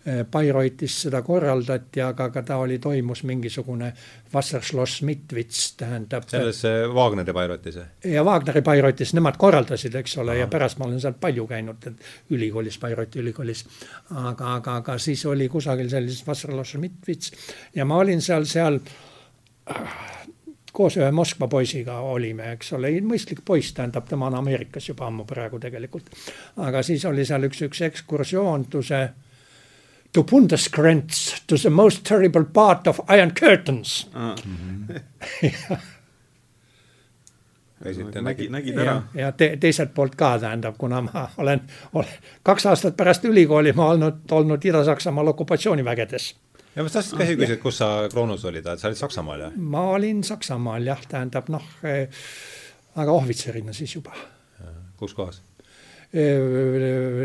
Bayreuthes 0.06 0.94
seda 1.02 1.18
korraldati, 1.26 1.98
aga 2.02 2.28
ka 2.30 2.42
ta 2.46 2.60
oli, 2.62 2.76
toimus 2.78 3.24
mingisugune 3.26 3.88
Wasserschloss 4.34 5.02
Mitwitz, 5.02 5.72
tähendab. 5.80 6.28
selles 6.30 6.62
Wagneri 6.94 7.32
Bayreuthis? 7.34 7.78
ja 8.04 8.22
Wagneri 8.24 8.62
Bayreuthis, 8.62 9.14
nemad 9.18 9.38
korraldasid, 9.38 9.94
eks 9.98 10.14
ole, 10.22 10.38
ja 10.38 10.46
pärast 10.50 10.78
ma 10.78 10.86
olen 10.86 11.02
seal 11.02 11.18
palju 11.18 11.48
käinud, 11.50 11.88
ülikoolis, 12.30 12.78
Bayreuthi 12.78 13.22
ülikoolis. 13.22 13.64
aga, 14.14 14.54
aga, 14.54 14.76
aga 14.76 14.98
siis 14.98 15.26
oli 15.26 15.48
kusagil 15.50 15.90
sellises 15.90 16.22
Wasserschloss 16.26 16.78
Mitwitz 16.78 17.32
ja 17.74 17.84
ma 17.84 17.98
olin 17.98 18.22
seal, 18.22 18.46
seal 18.46 18.78
koos 20.76 20.98
ühe 21.00 21.10
Moskva 21.14 21.48
poisiga 21.48 22.00
olime, 22.04 22.50
eks 22.56 22.74
ole, 22.76 22.92
mõistlik 23.00 23.40
poiss, 23.44 23.72
tähendab, 23.76 24.04
tema 24.08 24.28
on 24.28 24.36
Ameerikas 24.42 24.90
juba 24.90 25.06
ammu 25.08 25.24
praegu 25.28 25.60
tegelikult. 25.62 26.10
aga 26.68 26.82
siis 26.84 27.04
oli 27.08 27.24
seal 27.24 27.48
üks, 27.48 27.62
üks 27.68 27.80
ekskursioon, 27.88 28.68
tu 28.70 28.82
see 28.84 29.06
to 30.12 30.24
Bundesgrenz, 30.24 31.42
to 31.46 31.56
the 31.56 31.70
most 31.70 32.04
terrible 32.04 32.44
part 32.44 32.86
of 32.86 33.00
Iron 33.12 33.32
Curtains 33.34 34.06
ah. 34.14 34.34
nägi, 38.22 38.48
nägid 38.48 38.78
ära. 38.78 39.02
ja 39.14 39.32
te, 39.32 39.56
teiselt 39.60 39.94
poolt 39.94 40.14
ka 40.16 40.38
tähendab, 40.38 40.76
kuna 40.78 41.00
ma 41.04 41.28
olen, 41.36 41.60
olen 41.92 42.12
kaks 42.42 42.66
aastat 42.66 42.96
pärast 42.96 43.24
ülikooli 43.24 43.72
ma 43.76 43.90
olnud, 43.92 44.24
olnud 44.30 44.64
Ida-Saksamaal 44.64 45.28
okupatsioonivägedes. 45.34 46.34
Ja 46.76 46.84
ma 46.84 46.92
tahtsin 46.92 47.18
ka 47.18 47.26
küsida, 47.32 47.58
kus 47.62 47.80
sa 47.80 47.90
Kroonus 48.12 48.44
olid, 48.48 48.68
sa 48.76 48.90
olid 48.90 49.00
Saksamaal 49.00 49.44
jah? 49.46 49.58
ma 49.58 49.88
olin 49.96 50.22
Saksamaal 50.24 50.86
jah, 50.86 51.02
tähendab 51.08 51.50
noh, 51.52 51.66
aga 52.96 53.12
ohvitserina 53.12 53.74
siis 53.76 53.96
juba. 53.96 54.14
kus 54.96 55.14
kohas? 55.16 55.42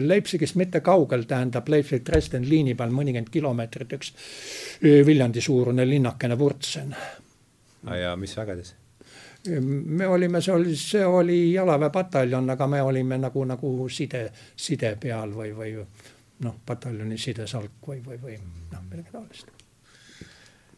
Leipzigist 0.01 0.57
mitte 0.59 0.81
kaugel, 0.83 1.23
tähendab 1.29 1.69
Leipzig-Dresden 1.69 2.47
liini 2.49 2.73
peal 2.75 2.91
mõnikümmend 2.91 3.29
kilomeetrit 3.31 3.93
üks 3.95 4.13
Viljandi 4.81 5.41
suurune 5.41 5.85
linnakene 5.87 6.37
Wurtsen. 6.39 6.95
ja 8.01 8.15
mis 8.15 8.37
vägedes? 8.37 8.75
me 9.49 10.07
olime, 10.07 10.41
see 10.41 10.53
oli, 10.53 10.75
see 10.77 11.05
oli 11.05 11.53
jalaväepataljon, 11.53 12.49
aga 12.53 12.67
me 12.67 12.81
olime 12.81 13.17
nagu, 13.17 13.45
nagu 13.45 13.71
side, 13.89 14.27
side 14.55 14.95
peal 15.01 15.33
või, 15.33 15.53
või 15.57 15.71
noh, 16.41 16.57
pataljoni 16.65 17.17
sidesalk 17.21 17.87
või, 17.87 18.01
või, 18.05 18.17
või 18.21 18.37
noh, 18.41 18.83
midagi 18.89 19.13
taolist. 19.13 19.51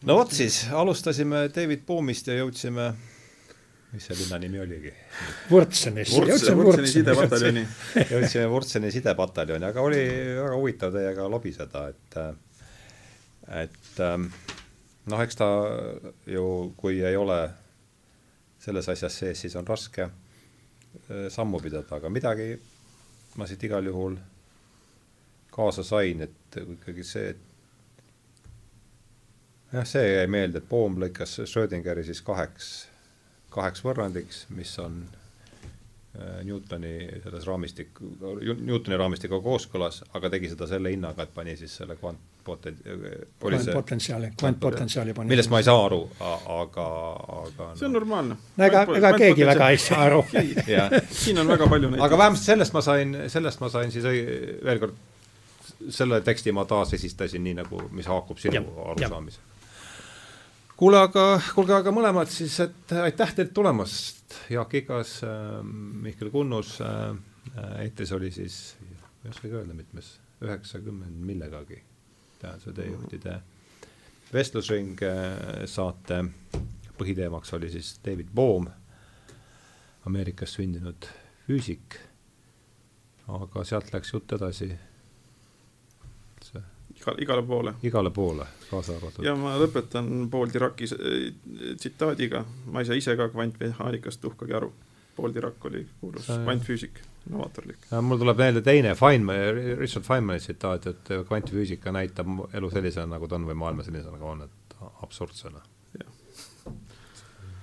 no 0.03 0.19
vot 0.19 0.35
siis, 0.35 0.65
alustasime 0.71 1.47
David 1.55 1.85
Boomist 1.87 2.27
ja 2.27 2.37
jõudsime 2.41 2.91
mis 3.93 4.07
see 4.09 4.17
linna 4.17 4.39
nimi 4.41 4.59
oligi? 4.61 4.91
Wurtsenis. 5.51 6.13
Wurtseni 6.17 6.89
sidepataljoni. 6.89 7.63
jõudsime 8.09 8.47
Wurtseni 8.49 8.89
sidepataljoni, 8.93 9.67
aga 9.67 9.85
oli 9.85 10.01
väga 10.39 10.55
huvitav 10.57 10.95
teiega 10.95 11.27
lobiseda, 11.29 11.85
et 11.93 12.17
et 13.63 14.01
noh, 14.01 15.21
eks 15.21 15.37
ta 15.37 15.49
ju, 16.31 16.45
kui 16.79 17.03
ei 17.03 17.15
ole 17.19 17.39
selles 18.63 18.87
asjas 18.89 19.17
sees, 19.19 19.41
siis 19.43 19.55
on 19.59 19.67
raske 19.67 20.07
sammu 21.33 21.59
pidada, 21.61 21.99
aga 21.99 22.09
midagi 22.13 22.53
ma 23.37 23.47
siit 23.49 23.65
igal 23.67 23.85
juhul 23.85 24.17
kaasa 25.53 25.83
sain, 25.85 26.21
et 26.25 26.57
ikkagi 26.63 27.03
see, 27.05 27.29
et 27.35 27.41
jah, 29.73 29.85
see 29.85 30.07
jäi 30.07 30.25
meelde, 30.27 30.63
et 30.63 30.69
Poom 30.69 30.97
lõikas 31.01 31.37
Schrödingeri 31.45 32.03
siis 32.07 32.21
kaheks 32.25 32.73
kaheks 33.53 33.83
võrrandiks, 33.85 34.43
mis 34.57 34.71
on 34.81 35.01
äh, 35.05 36.41
Newtoni 36.47 36.95
selles 37.23 37.47
raamistik, 37.49 38.01
Newtoni 38.01 38.99
raamistikuga 38.99 39.43
kooskõlas, 39.45 40.01
aga 40.17 40.31
tegi 40.33 40.51
seda 40.53 40.67
selle 40.69 40.93
hinnaga, 40.93 41.27
et 41.27 41.33
pani 41.35 41.55
siis 41.59 41.75
selle 41.81 41.97
kvantpoten-. 41.99 42.81
kvantpotentsiaali, 43.43 44.33
kvantpotentsiaali 44.39 45.15
pani. 45.17 45.33
millest 45.33 45.53
ma 45.53 45.61
ei 45.61 45.69
saa 45.69 45.85
aru, 45.85 46.01
aga, 46.57 46.89
aga 47.37 47.71
see 47.79 47.89
on 47.89 47.97
normaalne. 47.99 48.39
no 48.57 48.69
ega, 48.69 48.85
ega 48.99 49.15
keegi 49.25 49.49
väga 49.53 49.71
ei 49.73 49.81
saa 49.81 50.05
aru 50.09 50.23
siin 51.23 51.41
on 51.43 51.55
väga 51.55 51.69
palju 51.75 51.93
neid. 51.93 52.05
aga 52.09 52.21
vähemalt 52.25 52.45
sellest 52.45 52.77
ma 52.77 52.85
sain, 52.85 53.17
sellest 53.37 53.63
ma 53.63 53.73
sain 53.73 53.93
siis 53.93 54.07
veel 54.07 54.85
kord 54.85 55.01
selle 55.89 56.21
teksti 56.21 56.53
ma 56.55 56.65
taasesistasin 56.69 57.43
nii, 57.43 57.57
nagu, 57.61 57.81
mis 57.91 58.07
haakub 58.07 58.39
sinu 58.41 58.63
arusaamisega. 58.85 59.51
kuule, 60.77 60.99
aga 60.99 61.25
kuulge, 61.55 61.75
aga 61.77 61.93
mõlemad 61.95 62.31
siis, 62.31 62.59
et 62.63 62.93
aitäh 63.03 63.33
teilt 63.35 63.53
tulemast, 63.53 64.37
Jaak 64.49 64.73
Igas 64.81 65.19
äh,, 65.27 65.63
Mihkel 65.63 66.31
Kunnus 66.33 66.77
äh,, 66.81 67.15
eetris 67.83 68.11
oli 68.11 68.31
siis, 68.31 68.75
ei 69.23 69.31
oskagi 69.31 69.53
öelda, 69.53 69.73
mitmes, 69.77 70.17
üheksakümmend 70.43 71.19
millegagi, 71.25 71.81
tähenduse 72.39 72.73
teejuhtide 72.75 73.39
vestlusring 74.33 74.97
äh, 75.05 75.65
saate. 75.69 76.23
Põhiteemaks 76.97 77.53
oli 77.57 77.71
siis 77.73 77.95
David 78.05 78.29
Bohm, 78.35 78.67
Ameerikas 80.05 80.53
sündinud 80.57 81.07
füüsik, 81.47 81.97
aga 83.33 83.63
sealt 83.65 83.89
läks 83.93 84.13
jutt 84.13 84.35
edasi 84.35 84.69
iga, 87.03 87.15
igale 87.21 87.43
poole. 87.43 87.73
igale 87.83 88.09
poole, 88.09 88.45
kaasa 88.69 88.95
arvatud. 88.95 89.25
ja 89.25 89.35
ma 89.35 89.55
lõpetan 89.59 90.29
Paul 90.31 90.51
Diraki 90.53 90.87
tsitaadiga, 91.77 92.43
ma 92.71 92.81
ei 92.81 92.89
saa 92.89 92.97
ise 92.99 93.15
ka 93.19 93.29
kvantmehaanikast 93.29 94.21
tuhkagi 94.21 94.53
aru. 94.53 94.73
Paul 95.13 95.33
Dirac 95.33 95.65
oli 95.69 95.83
kuulus 96.01 96.25
kvantfüüsik, 96.25 96.97
novaatorlik. 97.29 97.85
mul 98.01 98.17
tuleb 98.17 98.37
meelde 98.37 98.63
teine 98.65 98.95
Feynman, 98.97 99.59
Richard 99.77 100.07
Feynmani 100.07 100.41
tsitaat, 100.41 100.87
et 100.87 101.11
kvantfüüsika 101.27 101.93
näitab 101.93 102.31
elu 102.53 102.71
sellisena, 102.73 103.05
nagu 103.13 103.29
ta 103.29 103.37
on 103.37 103.45
või 103.45 103.59
maailma 103.61 103.85
sellisena, 103.85 104.17
nagu 104.17 104.31
on, 104.31 104.41
et 104.47 104.75
absurdsena. 105.05 105.61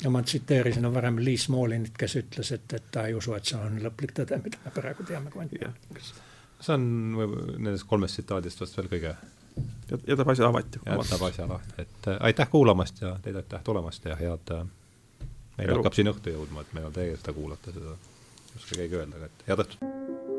ja 0.01 0.11
ma 0.11 0.23
tsiteerisin 0.23 0.87
varem 0.95 1.19
Lee 1.25 1.37
Smallinit, 1.37 1.99
kes 1.99 2.17
ütles, 2.23 2.55
et, 2.55 2.73
et 2.73 2.91
ta 2.93 3.09
ei 3.11 3.19
usu, 3.19 3.35
et 3.35 3.45
see 3.45 3.59
on 3.59 3.83
lõplik 3.83 4.15
tõde, 4.15 4.39
mida 4.45 4.62
me 4.65 4.77
praegu 4.79 5.11
teame 5.11 5.35
kvantmehaanikast 5.35 6.30
see 6.61 6.74
on 6.74 6.87
nendest 7.59 7.87
kolmest 7.89 8.19
tsitaadist 8.19 8.61
vast 8.61 8.77
veel 8.78 8.91
kõige 8.93 9.15
jätab 10.07 10.28
asja 10.28 10.49
avati. 10.49 10.81
jätab 10.87 11.23
asja 11.28 11.49
lahti, 11.49 11.74
et 11.78 12.09
äh, 12.09 12.16
aitäh 12.31 12.51
kuulamast 12.51 13.01
ja 13.01 13.16
teile 13.23 13.45
aitäh 13.45 13.65
tulemast 13.65 14.05
ja 14.05 14.16
head 14.16 14.55
äh, 14.57 14.66
meil 15.59 15.69
Elu. 15.69 15.81
hakkab 15.81 15.99
siin 15.99 16.12
õhtu 16.12 16.35
jõudma, 16.35 16.65
et 16.65 16.74
meil 16.77 16.91
on 16.91 16.97
teie 16.97 17.16
seda 17.16 17.37
kuulata, 17.37 17.73
seda 17.77 17.97
ei 17.97 18.61
oska 18.62 18.77
keegi 18.77 19.01
öelda, 19.03 19.16
aga 19.16 19.32
et 19.32 19.49
head 19.49 19.65
õhtut! 19.66 20.30